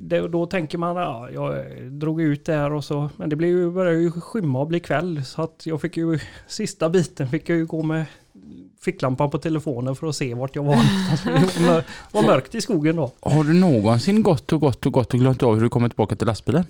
det 0.00 0.28
då 0.28 0.46
tänker 0.46 0.78
man, 0.78 0.96
ja, 0.96 1.28
jag 1.30 1.64
drog 1.92 2.20
ut 2.20 2.44
där 2.44 2.72
och 2.72 2.84
så. 2.84 3.10
Men 3.16 3.28
det 3.28 3.36
blev 3.36 3.50
ju, 3.50 3.70
började 3.70 3.98
ju 3.98 4.10
skymma 4.10 4.60
och 4.60 4.66
bli 4.66 4.80
kväll. 4.80 5.24
Så 5.24 5.42
att 5.42 5.62
jag 5.64 5.80
fick 5.80 5.96
ju, 5.96 6.18
sista 6.46 6.88
biten 6.90 7.28
fick 7.28 7.48
jag 7.48 7.58
ju 7.58 7.66
gå 7.66 7.82
med 7.82 8.04
ficklampan 8.80 9.30
på 9.30 9.38
telefonen 9.38 9.96
för 9.96 10.06
att 10.06 10.16
se 10.16 10.34
vart 10.34 10.56
jag 10.56 10.64
var. 10.64 10.76
Det 11.58 11.84
var 12.12 12.22
mörkt 12.22 12.54
i 12.54 12.60
skogen 12.60 12.96
då. 12.96 13.12
Har 13.20 13.44
du 13.44 13.52
någonsin 13.52 14.22
gått 14.22 14.52
och 14.52 14.60
gått 14.60 14.86
och 14.86 14.92
gått 14.92 15.14
och 15.14 15.20
glömt 15.20 15.42
av 15.42 15.54
hur 15.54 15.62
du 15.62 15.68
kommer 15.68 15.88
tillbaka 15.88 16.16
till 16.16 16.26
lastbilen? 16.26 16.64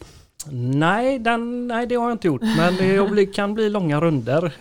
Nej, 0.50 1.18
den, 1.18 1.68
nej, 1.68 1.86
det 1.86 1.94
har 1.94 2.04
jag 2.04 2.14
inte 2.14 2.26
gjort. 2.26 2.42
Men 2.42 2.76
det 3.16 3.26
kan 3.34 3.54
bli 3.54 3.70
långa 3.70 4.00
runder. 4.00 4.52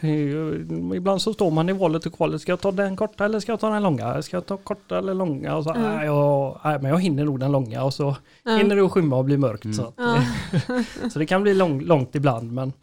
Ibland 0.96 1.22
så 1.22 1.34
står 1.34 1.52
man 1.52 1.70
i 1.70 1.74
valet 1.74 2.06
och 2.06 2.14
kvalet. 2.14 2.42
Ska 2.42 2.52
jag 2.52 2.62
ta 2.62 2.72
den 2.72 2.96
korta 2.96 3.26
eller 3.26 3.40
ska 3.40 3.52
jag 3.52 3.60
ta 3.60 3.70
den 3.70 3.84
långa? 3.84 4.22
Ska 4.22 4.38
jag 4.38 4.46
ta 4.46 4.58
korta 4.58 4.98
eller 4.98 5.14
långa? 5.14 5.56
Och 5.56 5.64
så, 5.64 5.70
Mm. 5.74 5.82
nej, 5.96 6.06
jag, 6.06 6.60
nej, 6.64 6.80
men 6.82 6.92
jag 6.92 7.00
hinner 7.02 7.26
nog 7.26 7.40
den 7.40 7.52
långa 7.52 7.84
och 7.84 7.94
så 7.94 8.16
Ja. 8.44 8.56
hinner 8.58 8.76
det 8.76 8.82
att 8.86 8.92
skymma 8.92 9.16
och 9.18 9.26
bli 9.26 9.38
mörkt. 9.38 9.76
Så, 9.76 9.82
att, 9.88 11.12
så 11.14 11.20
det 11.20 11.26
kan 11.26 11.44
bli 11.44 11.54
lång, 11.54 11.82
långt 11.82 12.16
ibland. 12.16 12.54
Men 12.54 12.74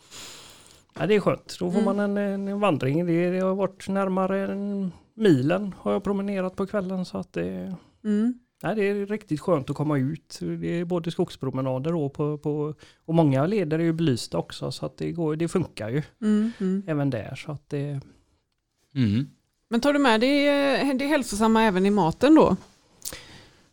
ja, 0.98 1.06
det 1.06 1.14
är 1.14 1.20
skönt. 1.20 1.56
Då 1.60 1.70
får 1.70 1.80
Mm. 1.80 1.96
man 1.96 2.16
en, 2.18 2.48
en 2.48 2.60
vandring. 2.60 3.06
Det, 3.06 3.30
det 3.30 3.40
har 3.40 3.54
varit 3.54 3.88
närmare 3.88 4.52
en 4.52 4.92
milen 5.16 5.74
har 5.78 5.92
jag 5.92 6.04
promenerat 6.04 6.56
på 6.56 6.66
kvällen. 6.66 7.04
Så 7.04 7.18
att 7.18 7.32
det, 7.32 7.74
Mm. 8.04 8.34
Nej, 8.64 8.74
det 8.74 8.82
är 8.88 9.06
riktigt 9.06 9.40
skönt 9.40 9.70
att 9.70 9.76
komma 9.76 9.98
ut. 9.98 10.38
Det 10.60 10.80
är 10.80 10.84
både 10.84 11.10
skogspromenader 11.10 11.94
och, 11.94 12.12
på, 12.12 12.38
på, 12.38 12.74
och 13.04 13.14
många 13.14 13.46
leder 13.46 13.78
är 13.78 13.82
ju 13.82 13.92
belysta 13.92 14.38
också 14.38 14.70
så 14.70 14.86
att 14.86 14.96
det, 14.98 15.12
går, 15.12 15.36
det 15.36 15.48
funkar 15.48 15.88
ju 15.88 16.02
Mm. 16.22 16.52
Mm. 16.60 16.82
även 16.86 17.10
där. 17.10 17.34
Så 17.34 17.52
att 17.52 17.68
det, 17.70 18.00
Mm. 18.96 19.26
Men 19.68 19.80
tar 19.80 19.92
du 19.92 19.98
med 19.98 20.20
det, 20.20 20.46
eh, 20.80 20.96
det 20.96 21.06
hälsosamma 21.06 21.62
även 21.62 21.86
i 21.86 21.90
maten 21.90 22.34
då? 22.34 22.56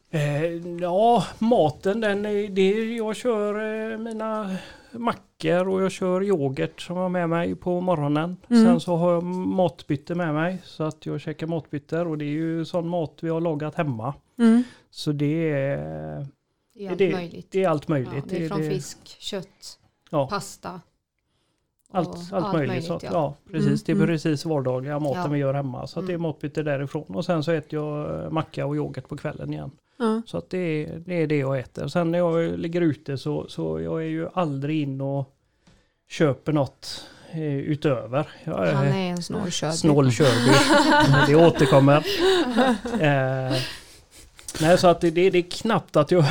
eh, 0.10 0.44
ja, 0.82 1.24
maten 1.40 2.02
den 2.02 2.26
är, 2.26 2.50
det, 2.50 2.62
är- 2.62 2.98
jag 2.98 3.16
kör 3.16 3.92
eh, 3.92 3.98
mina 3.98 4.56
mackor 4.92 5.68
och 5.68 5.82
jag 5.84 5.92
kör 5.92 6.24
yoghurt 6.24 6.82
som 6.82 6.96
jag 6.96 7.04
har 7.04 7.10
med 7.10 7.30
mig 7.30 7.56
på 7.56 7.82
morgonen. 7.82 8.38
Mm. 8.50 8.66
Sen 8.66 8.80
så 8.80 8.96
har 8.96 9.14
jag 9.14 9.24
matbytte 9.24 10.16
med 10.16 10.34
mig 10.34 10.62
så 10.64 10.84
att 10.84 11.06
jag 11.06 11.22
käkar 11.22 11.48
matbytter 11.48 12.08
och 12.08 12.18
det 12.18 12.26
är 12.26 12.30
ju 12.30 12.66
sån 12.66 12.88
mat 12.88 13.18
vi 13.22 13.30
har 13.30 13.42
lagat 13.42 13.76
hemma. 13.76 14.14
Mm. 14.40 14.64
Så 14.92 15.12
det 15.12 15.50
är, 15.52 16.26
Det 16.74 16.86
är 16.86 16.90
allt 16.90 16.98
det, 16.98 17.12
möjligt. 17.12 17.48
det 17.52 17.64
är 17.64 17.70
allt 17.70 17.84
ja, 17.88 17.94
möjligt. 17.94 18.24
det 18.30 18.44
är 18.46 18.48
från 18.50 18.62
det- 18.62 18.70
fisk, 18.70 18.98
kött, 19.20 19.80
Ja. 20.10 20.28
pasta. 20.28 20.82
Allt, 21.94 22.08
och 22.10 22.38
allt, 22.38 22.54
möjligt. 22.54 22.86
så 22.86 22.94
att, 22.94 23.04
ja. 23.04 23.36
precis. 23.52 23.68
Mm, 23.68 23.80
Det 23.86 23.92
är 23.92 23.96
mm. 23.96 24.08
precis 24.08 24.46
vardagliga 24.46 25.00
maten 25.00 25.22
Ja. 25.22 25.28
vi 25.28 25.40
gör 25.40 25.54
hemma. 25.54 25.88
Så 25.88 26.00
att 26.00 26.08
det 26.08 26.12
är 26.12 26.16
Mm. 26.16 26.22
matbyte 26.28 26.64
därifrån. 26.64 27.06
Och 27.16 27.26
sen 27.26 27.44
så 27.44 27.52
äter 27.52 27.80
jag 27.80 28.24
eh, 28.24 28.30
macka 28.30 28.66
och 28.66 28.76
yoghurt 28.76 29.08
på 29.08 29.18
kvällen 29.18 29.54
igen. 29.54 29.72
Ja. 29.98 30.22
Så 30.26 30.38
att 30.38 30.50
det, 30.50 30.58
är, 30.58 31.00
det 31.06 31.14
är 31.14 31.28
det 31.28 31.38
jag 31.38 31.60
äter. 31.60 31.88
Sen 31.88 32.12
när 32.12 32.18
jag 32.20 32.60
ligger 32.60 32.82
ute 32.82 33.18
så, 33.18 33.48
så 33.50 33.82
jag 33.82 34.02
är 34.02 34.08
ju 34.08 34.28
aldrig 34.34 34.82
in 34.82 35.02
och 35.02 35.36
köper 36.10 36.52
något 36.54 37.06
eh, 37.32 37.58
utöver. 37.58 38.30
Jag 38.44 38.54
Han 38.74 38.88
är 38.88 39.10
en 39.12 39.24
snål 39.24 39.52
Körby. 39.52 39.78
snål 39.78 40.12
Körby. 40.12 40.52
det 41.28 41.36
återkommer. 41.48 42.06
Eh, 43.02 43.58
nej, 44.62 44.78
så 44.78 44.88
att 44.88 45.02
det, 45.02 45.12
det, 45.12 45.30
det 45.30 45.38
är 45.38 45.50
knappt 45.52 45.96
att 45.96 46.12
jag... 46.12 46.24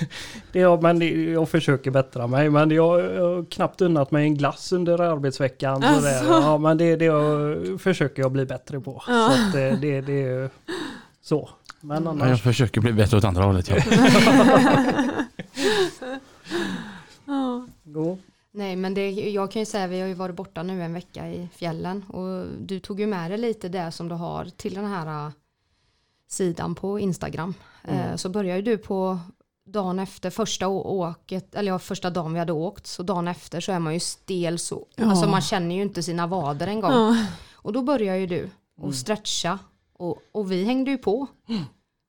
det 0.52 0.60
är, 0.60 0.80
men 0.80 0.98
det, 0.98 1.10
jag 1.10 1.48
försöker 1.48 1.90
bättra 1.90 2.26
mig. 2.26 2.50
Men 2.50 2.70
jag, 2.70 3.00
jag 3.00 3.22
har 3.22 3.44
knappt 3.44 3.80
unnat 3.80 4.10
mig 4.10 4.24
en 4.24 4.34
glass 4.34 4.72
under 4.72 5.00
arbetsveckan. 5.00 5.82
Alltså. 5.82 6.00
Sådär. 6.00 6.40
Ja, 6.40 6.58
men 6.58 6.78
det, 6.78 6.96
det 6.96 7.04
jag, 7.04 7.80
försöker 7.80 8.22
jag 8.22 8.32
bli 8.32 8.46
bättre 8.46 8.80
på. 8.80 9.02
Ja. 9.06 9.30
Så 9.30 9.46
att 9.46 9.52
det, 9.52 9.78
det, 9.80 10.00
det 10.00 10.22
är 10.22 10.50
så. 11.22 11.50
Men 11.80 12.04
Ja, 12.04 12.14
jag 12.18 12.22
annars... 12.22 12.42
försöker 12.42 12.80
bli 12.80 12.92
bättre 12.92 13.16
åt 13.16 13.24
andra 13.24 13.44
hållet. 13.44 13.68
Ja. 13.68 13.76
Ja. 17.28 17.66
Nej 18.50 18.76
men 18.76 18.94
det, 18.94 19.10
jag 19.10 19.50
kan 19.50 19.60
ju 19.60 19.66
säga 19.66 19.86
vi 19.86 20.00
har 20.00 20.08
ju 20.08 20.14
varit 20.14 20.36
borta 20.36 20.62
nu 20.62 20.82
en 20.82 20.94
vecka 20.94 21.28
i 21.28 21.48
fjällen 21.54 22.04
och 22.08 22.46
du 22.60 22.80
tog 22.80 23.00
ju 23.00 23.06
med 23.06 23.30
dig 23.30 23.38
lite 23.38 23.68
det 23.68 23.92
som 23.92 24.08
du 24.08 24.14
har 24.14 24.44
till 24.56 24.74
den 24.74 24.84
här 24.84 25.32
sidan 26.28 26.74
på 26.74 26.98
Instagram. 27.00 27.54
Eh, 27.84 28.16
Så 28.16 28.28
börjar 28.28 28.56
ju 28.56 28.62
du 28.62 28.78
på 28.78 29.18
dagen 29.68 29.98
efter 29.98 30.30
första 30.30 30.68
åket, 30.68 31.54
eller 31.54 31.72
ja, 31.72 31.78
första 31.78 32.10
dagen 32.10 32.32
vi 32.32 32.38
hade 32.38 32.52
åkt, 32.52 32.86
så 32.86 33.02
dagen 33.02 33.28
efter 33.28 33.60
så 33.60 33.72
är 33.72 33.78
man 33.78 33.94
ju 33.94 34.00
stel 34.00 34.58
så, 34.58 34.86
Ja. 34.96 35.04
alltså 35.10 35.26
man 35.28 35.40
känner 35.42 35.74
ju 35.74 35.82
inte 35.82 36.02
sina 36.02 36.26
vader 36.26 36.66
en 36.66 36.80
gång. 36.80 36.92
Ja. 36.92 37.16
Och 37.54 37.72
då 37.72 37.82
börjar 37.82 38.16
ju 38.16 38.26
du 38.26 38.50
att 38.82 38.94
stretcha 38.94 39.58
Och, 39.98 40.18
och 40.32 40.52
vi 40.52 40.64
hängde 40.64 40.90
ju 40.90 40.98
på. 40.98 41.26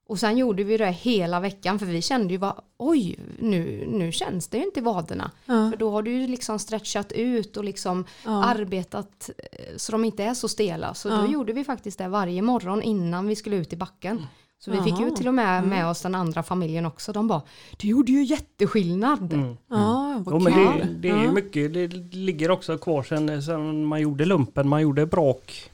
Och 0.08 0.20
sen 0.20 0.38
gjorde 0.38 0.64
vi 0.64 0.78
det 0.78 0.92
hela 0.92 1.40
veckan 1.40 1.80
för 1.80 1.86
vi 1.86 2.02
kände 2.02 2.34
ju 2.34 2.40
bara 2.40 2.56
oj, 2.78 3.16
nu, 3.40 3.88
nu 3.92 4.12
känns 4.12 4.48
det 4.48 4.58
ju 4.58 4.64
inte 4.64 4.80
i 4.80 4.84
vaderna. 4.84 5.32
Ja. 5.46 5.70
För 5.72 5.78
då 5.78 5.90
har 5.92 6.02
du 6.02 6.12
ju 6.12 6.28
liksom 6.28 6.60
stretchat 6.60 7.12
ut 7.12 7.58
och 7.58 7.64
liksom 7.64 8.06
Ja. 8.26 8.44
arbetat 8.44 9.30
eh, 9.38 9.78
så 9.78 9.92
de 9.92 10.06
inte 10.06 10.24
är 10.24 10.34
så 10.34 10.48
stela. 10.48 10.94
Så 10.94 11.10
Ja. 11.10 11.16
då 11.18 11.26
gjorde 11.32 11.54
vi 11.54 11.64
faktiskt 11.64 11.98
det 11.98 12.08
varje 12.08 12.42
morgon 12.42 12.82
innan 12.84 13.28
vi 13.28 13.36
skulle 13.36 13.56
ut 13.56 13.74
i 13.74 13.76
backen. 13.78 14.26
Så 14.60 14.72
vi 14.72 14.82
fick 14.82 15.00
ju 15.00 15.12
till 15.12 15.28
och 15.28 15.34
med 15.34 15.64
med 15.68 15.88
oss 15.90 16.02
den 16.02 16.16
andra 16.16 16.44
familjen 16.44 16.86
också. 16.86 17.12
De 17.14 17.28
bara, 17.28 17.42
det 17.78 17.88
gjorde 17.88 18.12
ju 18.12 18.24
jätteskillnad. 18.24 19.34
Mm. 19.34 19.58
Ja, 19.70 20.22
vad 20.26 20.34
Jo, 20.36 20.40
men 20.40 20.54
det, 20.54 20.88
det 21.00 21.10
är 21.10 21.18
ju 21.20 21.26
Ja. 21.26 21.32
mycket, 21.32 21.74
det 21.74 21.88
ligger 22.16 22.52
också 22.52 22.78
kvar 22.78 23.04
sen, 23.04 23.44
sen 23.44 23.86
man 23.86 24.02
gjorde 24.02 24.26
lumpen, 24.26 24.68
man 24.68 24.82
gjorde 24.82 25.06
brak 25.06 25.72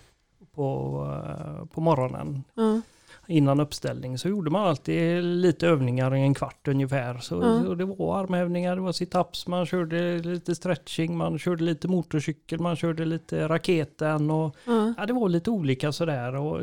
på, 0.56 0.98
eh, 1.28 1.66
på 1.66 1.82
morgonen 1.82 2.44
Ja. 2.56 2.82
Innan 3.28 3.60
uppställning 3.60 4.18
så 4.18 4.30
gjorde 4.30 4.52
man 4.52 4.68
alltid 4.68 5.24
lite 5.24 5.68
övningar 5.68 6.16
i 6.16 6.20
en 6.20 6.34
kvart 6.34 6.68
ungefär. 6.68 7.18
Så, 7.18 7.36
Ja. 7.36 7.64
så 7.66 7.76
det 7.76 7.86
var 7.86 8.20
armhävningar, 8.20 8.76
det 8.76 8.82
var 8.82 8.92
situps, 8.92 9.48
man 9.48 9.66
körde 9.66 10.20
lite 10.20 10.56
stretching, 10.56 11.18
man 11.18 11.40
körde 11.40 11.64
lite 11.64 11.88
motorcykel, 11.88 12.60
man 12.60 12.76
körde 12.76 13.06
lite 13.06 13.48
raketen 13.48 14.32
och 14.32 14.56
Ja. 14.66 14.94
ja, 14.98 15.06
det 15.06 15.14
var 15.14 15.30
lite 15.30 15.50
olika 15.52 15.92
sådär. 15.92 16.36
Och 16.36 16.60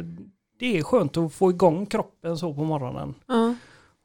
det 0.59 0.79
är 0.79 0.83
skönt 0.83 1.17
att 1.17 1.33
få 1.33 1.51
igång 1.51 1.87
kroppen 1.87 2.39
så 2.39 2.55
på 2.55 2.65
morgonen 2.65 3.15
Ja. 3.27 3.55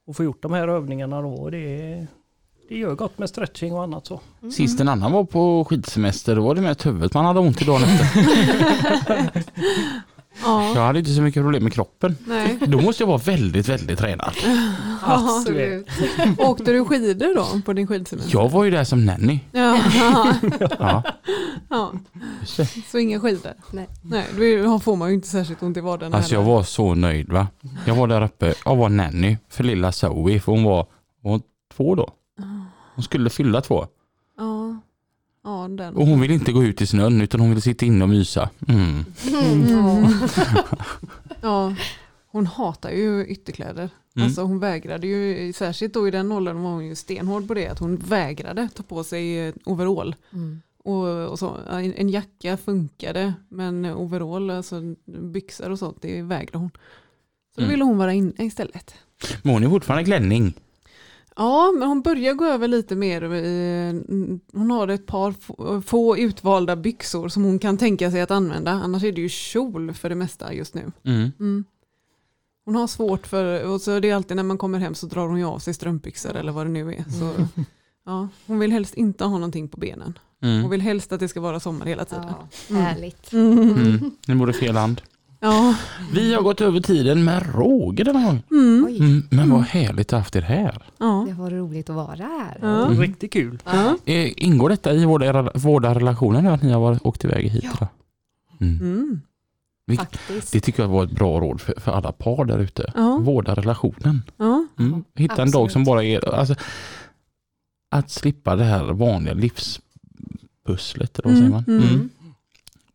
och 0.07 0.15
få 0.15 0.23
gjort 0.23 0.41
de 0.41 0.53
här 0.53 0.67
övningarna 0.67 1.21
då. 1.21 1.33
och 1.33 1.51
Det, 1.51 2.07
det 2.69 2.77
gör 2.77 2.95
gott 2.95 3.17
med 3.17 3.29
stretching 3.29 3.73
och 3.73 3.83
annat 3.83 4.05
så. 4.05 4.19
Sist 4.51 4.79
en 4.79 4.87
annan 4.87 5.11
var 5.11 5.23
på 5.23 5.65
skidsemester, 5.65 6.35
då 6.35 6.41
var 6.41 6.55
det 6.55 6.61
mest 6.61 6.85
huvudet 6.85 7.13
man 7.13 7.25
hade 7.25 7.39
ont 7.39 7.61
i 7.61 7.65
dagen 7.65 7.81
efter. 7.83 9.43
Ja. 10.43 10.71
Jag 10.75 10.81
hade 10.81 10.99
inte 10.99 11.11
så 11.11 11.21
mycket 11.21 11.43
problem 11.43 11.63
med 11.63 11.73
kroppen. 11.73 12.17
Nej. 12.27 12.57
Då 12.67 12.81
måste 12.81 13.03
jag 13.03 13.07
vara 13.07 13.17
väldigt, 13.17 13.69
väldigt 13.69 13.99
tränad. 13.99 14.33
Absolut. 15.01 15.87
Åkte 16.37 16.71
du 16.71 16.85
skidor 16.85 17.35
då 17.35 17.61
på 17.61 17.73
din 17.73 17.87
skidsemester? 17.87 18.33
Jag 18.33 18.49
var 18.49 18.63
ju 18.63 18.71
där 18.71 18.83
som 18.83 19.05
nanny. 19.05 19.39
Ja. 19.51 19.79
Ja, 20.79 21.03
ja. 21.69 21.93
Så 22.91 22.97
inga 22.97 23.19
skidor? 23.19 23.53
Nej. 23.71 23.87
Nej, 24.01 24.25
då 24.63 24.79
får 24.79 24.95
man 24.95 25.09
ju 25.09 25.15
inte 25.15 25.27
särskilt 25.27 25.63
ont 25.63 25.77
i 25.77 25.81
vaderna 25.81 26.17
Alltså 26.17 26.33
jag 26.33 26.41
heller. 26.41 26.53
var 26.55 26.63
så 26.63 26.95
nöjd 26.95 27.31
va. 27.31 27.47
Jag 27.85 27.95
var 27.95 28.07
där 28.07 28.23
uppe, 28.23 28.53
jag 28.65 28.75
var 28.75 28.89
nanny 28.89 29.37
för 29.49 29.63
lilla 29.63 29.91
Zoe 29.91 30.39
för 30.39 30.51
hon 30.51 30.63
var, 30.63 30.87
hon 31.21 31.31
var 31.31 31.41
två 31.75 31.95
då. 31.95 32.09
Hon 32.95 33.03
skulle 33.03 33.29
fylla 33.29 33.61
två. 33.61 33.87
Ja. 35.45 35.67
Den. 35.67 35.95
Och 35.95 36.07
hon 36.07 36.21
ville 36.21 36.33
inte 36.33 36.51
gå 36.51 36.63
ut 36.63 36.81
i 36.81 36.87
snön 36.87 37.21
utan 37.21 37.39
hon 37.39 37.49
ville 37.49 37.61
sitta 37.61 37.85
inne 37.85 38.03
och 38.03 38.09
mysa. 38.09 38.49
Mm. 38.67 39.05
Mm. 39.27 40.07
Ja. 41.41 41.75
Hon 42.27 42.45
hatar 42.47 42.89
ju 42.91 43.25
ytterkläder. 43.25 43.89
Mm. 44.15 44.25
Alltså 44.25 44.41
hon 44.41 44.59
vägrade 44.59 45.07
ju, 45.07 45.53
särskilt 45.53 45.93
då 45.93 46.07
i 46.07 46.11
den 46.11 46.31
åldern 46.31 46.61
var 46.61 46.71
hon 46.71 46.85
ju 46.85 46.95
stenhård 46.95 47.47
på 47.47 47.53
det, 47.53 47.67
att 47.67 47.79
hon 47.79 47.95
vägrade 47.97 48.69
ta 48.75 48.83
på 48.83 49.03
sig 49.03 49.47
eh, 49.47 49.53
overall. 49.65 50.15
Mm. 50.33 50.61
Och, 50.83 51.07
och 51.29 51.39
så, 51.39 51.57
en, 51.69 51.93
en 51.93 52.09
jacka 52.09 52.57
funkade, 52.57 53.33
men 53.49 53.85
overall, 53.85 54.49
alltså 54.49 54.81
byxor 55.05 55.69
och 55.69 55.79
sånt, 55.79 55.97
det 56.01 56.21
vägrade 56.21 56.57
hon. 56.57 56.69
Så 57.55 57.61
då 57.61 57.65
Mm. 57.65 57.71
ville 57.71 57.83
hon 57.83 57.97
vara 57.97 58.13
inne 58.13 58.33
istället. 58.37 58.93
Men 59.43 59.53
hon 59.53 59.63
är 59.63 59.69
fortfarande 59.69 60.05
klänning. 60.05 60.53
Ja, 61.37 61.71
men 61.79 61.87
hon 61.87 62.01
börjar 62.01 62.33
gå 62.33 62.45
över 62.45 62.67
lite 62.67 62.95
mer. 62.95 63.33
i- 63.33 64.39
Hon 64.53 64.71
har 64.71 64.87
ett 64.87 65.05
par 65.05 65.31
få- 65.31 65.81
få 65.81 66.17
utvalda 66.17 66.75
byxor 66.75 67.29
som 67.29 67.43
hon 67.43 67.59
kan 67.59 67.77
tänka 67.77 68.11
sig 68.11 68.21
att 68.21 68.31
använda. 68.31 68.71
Annars 68.71 69.03
är 69.03 69.11
det 69.11 69.21
ju 69.21 69.29
kjol 69.29 69.93
för 69.93 70.09
det 70.09 70.15
mesta 70.15 70.53
just 70.53 70.73
nu. 70.73 70.91
Mm. 71.03 71.31
Mm. 71.39 71.63
Hon 72.65 72.75
har 72.75 72.87
svårt 72.87 73.27
för, 73.27 73.63
och 73.67 73.81
så 73.81 73.91
är 73.91 74.01
det 74.01 74.11
alltid 74.11 74.35
när 74.37 74.43
man 74.43 74.57
kommer 74.57 74.79
hem 74.79 74.95
så 74.95 75.05
drar 75.05 75.27
hon 75.27 75.37
ju 75.39 75.45
av 75.45 75.59
sig 75.59 75.73
strumpbyxor 75.73 76.35
eller 76.35 76.51
vad 76.51 76.65
det 76.65 76.71
nu 76.71 76.93
är. 76.93 77.03
Så, 77.19 77.31
ja, 78.05 78.27
hon 78.47 78.59
vill 78.59 78.71
helst 78.71 78.93
inte 78.95 79.23
ha 79.23 79.31
någonting 79.37 79.67
på 79.67 79.77
benen. 79.79 80.19
Hon 80.41 80.49
Mm. 80.49 80.69
vill 80.69 80.81
helst 80.81 81.11
att 81.11 81.19
det 81.19 81.27
ska 81.27 81.39
vara 81.41 81.59
sommar 81.59 81.85
hela 81.85 82.05
tiden. 82.05 82.25
Ja, 82.69 82.75
härligt. 82.75 83.33
Mm. 83.33 83.59
Mm. 83.69 84.11
Nu 84.27 84.35
bor 84.35 84.47
det 84.47 84.53
fel 84.53 84.75
hand. 84.75 85.01
Ja. 85.39 85.75
Vi 86.13 86.33
har 86.33 86.41
gått 86.41 86.61
över 86.61 86.79
tiden 86.79 87.23
med 87.23 87.55
råge 87.55 88.03
denna 88.03 88.23
gång. 88.23 88.43
Mm. 88.51 88.85
Oj, 88.87 88.97
Mm. 88.99 89.23
Men 89.31 89.49
vad 89.49 89.61
härligt 89.61 90.07
att 90.07 90.11
ha 90.11 90.17
haft 90.19 90.35
er 90.35 90.41
här. 90.41 90.83
Ja. 90.97 91.25
det 91.27 91.33
var 91.33 91.49
roligt 91.51 91.89
att 91.89 91.95
vara 91.95 92.15
här. 92.15 92.57
Ja. 92.61 92.89
Riktigt 93.01 93.33
kul. 93.33 93.59
Ja. 93.65 93.97
Eh, 94.05 94.31
Ingår 94.37 94.69
detta 94.69 94.93
i 94.93 95.05
vårda, 95.05 95.51
vårda 95.55 95.95
relationen 95.95 96.43
nu 96.43 96.49
att 96.49 96.61
ni 96.63 96.71
har 96.71 96.79
varit- 96.81 97.05
åkt 97.05 97.23
iväg 97.25 97.47
hit? 97.49 97.65
Ja. 97.79 97.87
Mm. 98.61 98.79
Mm. 98.79 99.21
Vi- 99.85 99.97
Faktiskt. 99.97 100.51
Det 100.53 100.59
tycker 100.59 100.83
jag 100.83 100.89
var 100.89 101.03
ett 101.03 101.11
bra 101.11 101.39
råd 101.39 101.61
för, 101.61 101.73
för 101.79 101.91
alla 101.91 102.11
par 102.11 102.45
där 102.45 102.59
ute. 102.59 102.91
Ja. 102.95 103.17
Vårda 103.17 103.53
relationen. 103.55 104.21
Ja. 104.37 104.65
Mm. 104.79 105.03
Hitta 105.15 105.41
en 105.41 105.51
dag 105.51 105.63
absolut. 105.65 105.71
som 105.71 105.83
bara 105.83 106.03
är... 106.03 106.35
Alltså, 106.35 106.55
att 107.91 108.09
slippa 108.11 108.55
det 108.55 108.63
här 108.63 108.83
vanliga 108.83 109.33
livspusslet. 109.33 111.19
Eller 111.19 111.29
vad 111.29 111.37
säger 111.37 111.49
Mm, 111.49 111.51
man? 111.51 111.63
mm. 111.67 111.83
Mm. 111.89 112.09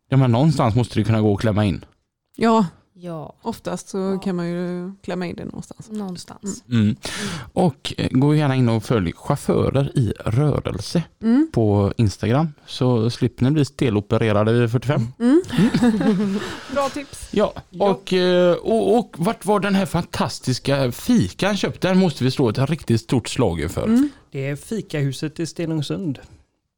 Ja, 0.09 0.17
men 0.17 0.31
någonstans 0.31 0.75
måste 0.75 0.99
det 0.99 1.03
kunna 1.03 1.21
gå 1.21 1.33
att 1.33 1.39
klämma 1.41 1.65
in. 1.65 1.85
Ja, 2.41 2.65
Ja, 2.93 3.33
oftast 3.41 3.89
så 3.89 3.97
Ja. 3.97 4.19
kan 4.19 4.35
man 4.35 4.49
ju 4.49 4.91
klämma 5.03 5.25
in 5.25 5.35
det 5.35 5.45
någonstans. 5.45 5.89
någonstans. 5.91 6.63
Mm. 6.69 6.95
Och 7.53 7.93
eh, 7.97 8.07
gå 8.11 8.35
gärna 8.35 8.55
in 8.55 8.69
och 8.69 8.83
följ 8.83 9.13
chaufförer 9.15 9.97
i 9.97 10.13
rörelse 10.25 11.03
Mm. 11.21 11.47
på 11.53 11.93
Instagram 11.97 12.47
så 12.65 13.09
slipper 13.09 13.43
ni 13.43 13.51
bli 13.51 13.65
stelopererade 13.65 14.53
vid 14.53 14.71
45. 14.71 15.07
Mm. 15.19 15.41
Bra 16.73 16.89
tips. 16.89 17.27
Ja, 17.31 17.53
och, 17.79 18.13
eh, 18.13 18.53
och, 18.53 18.97
och 18.99 19.15
vart 19.17 19.45
var 19.45 19.59
den 19.59 19.75
här 19.75 19.85
fantastiska 19.85 20.91
fikan 20.91 21.57
köpt? 21.57 21.81
Den 21.81 21.97
måste 21.99 22.23
vi 22.23 22.31
slå 22.31 22.49
ett 22.49 22.69
riktigt 22.69 23.01
stort 23.01 23.29
slag 23.29 23.71
för. 23.71 23.83
Mm. 23.83 24.09
Det 24.31 24.47
är 24.47 24.55
fikahuset 24.55 25.39
i 25.39 25.45
Stenungsund. 25.45 26.19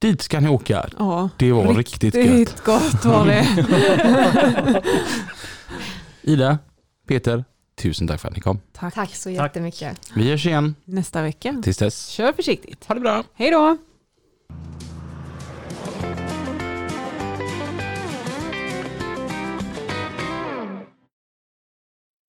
Dit 0.01 0.21
ska 0.21 0.39
ni 0.39 0.49
åka. 0.49 0.85
Ja, 0.99 1.29
Det 1.37 1.51
var 1.51 1.73
riktigt, 1.73 2.15
gött. 2.15 2.25
riktigt 2.25 2.63
gott 2.63 3.05
var 3.05 3.25
det. 3.25 4.83
Ida, 6.23 6.59
Peter, 7.07 7.45
tusen 7.75 8.07
tack 8.07 8.21
för 8.21 8.27
att 8.27 8.35
ni 8.35 8.41
kom. 8.41 8.59
Tack, 8.73 8.93
tack 8.93 9.15
så 9.15 9.29
jättemycket. 9.29 10.01
Tack. 10.01 10.17
Vi 10.17 10.29
hörs 10.29 10.45
igen. 10.45 10.75
Nästa 10.85 11.21
vecka. 11.21 11.61
Tills 11.63 11.77
dess. 11.77 12.07
Kör 12.07 12.33
försiktigt. 12.33 12.85
Ha 12.85 12.95
det 12.95 13.01
bra. 13.01 13.23
Hej 13.33 13.51
då. 13.51 13.77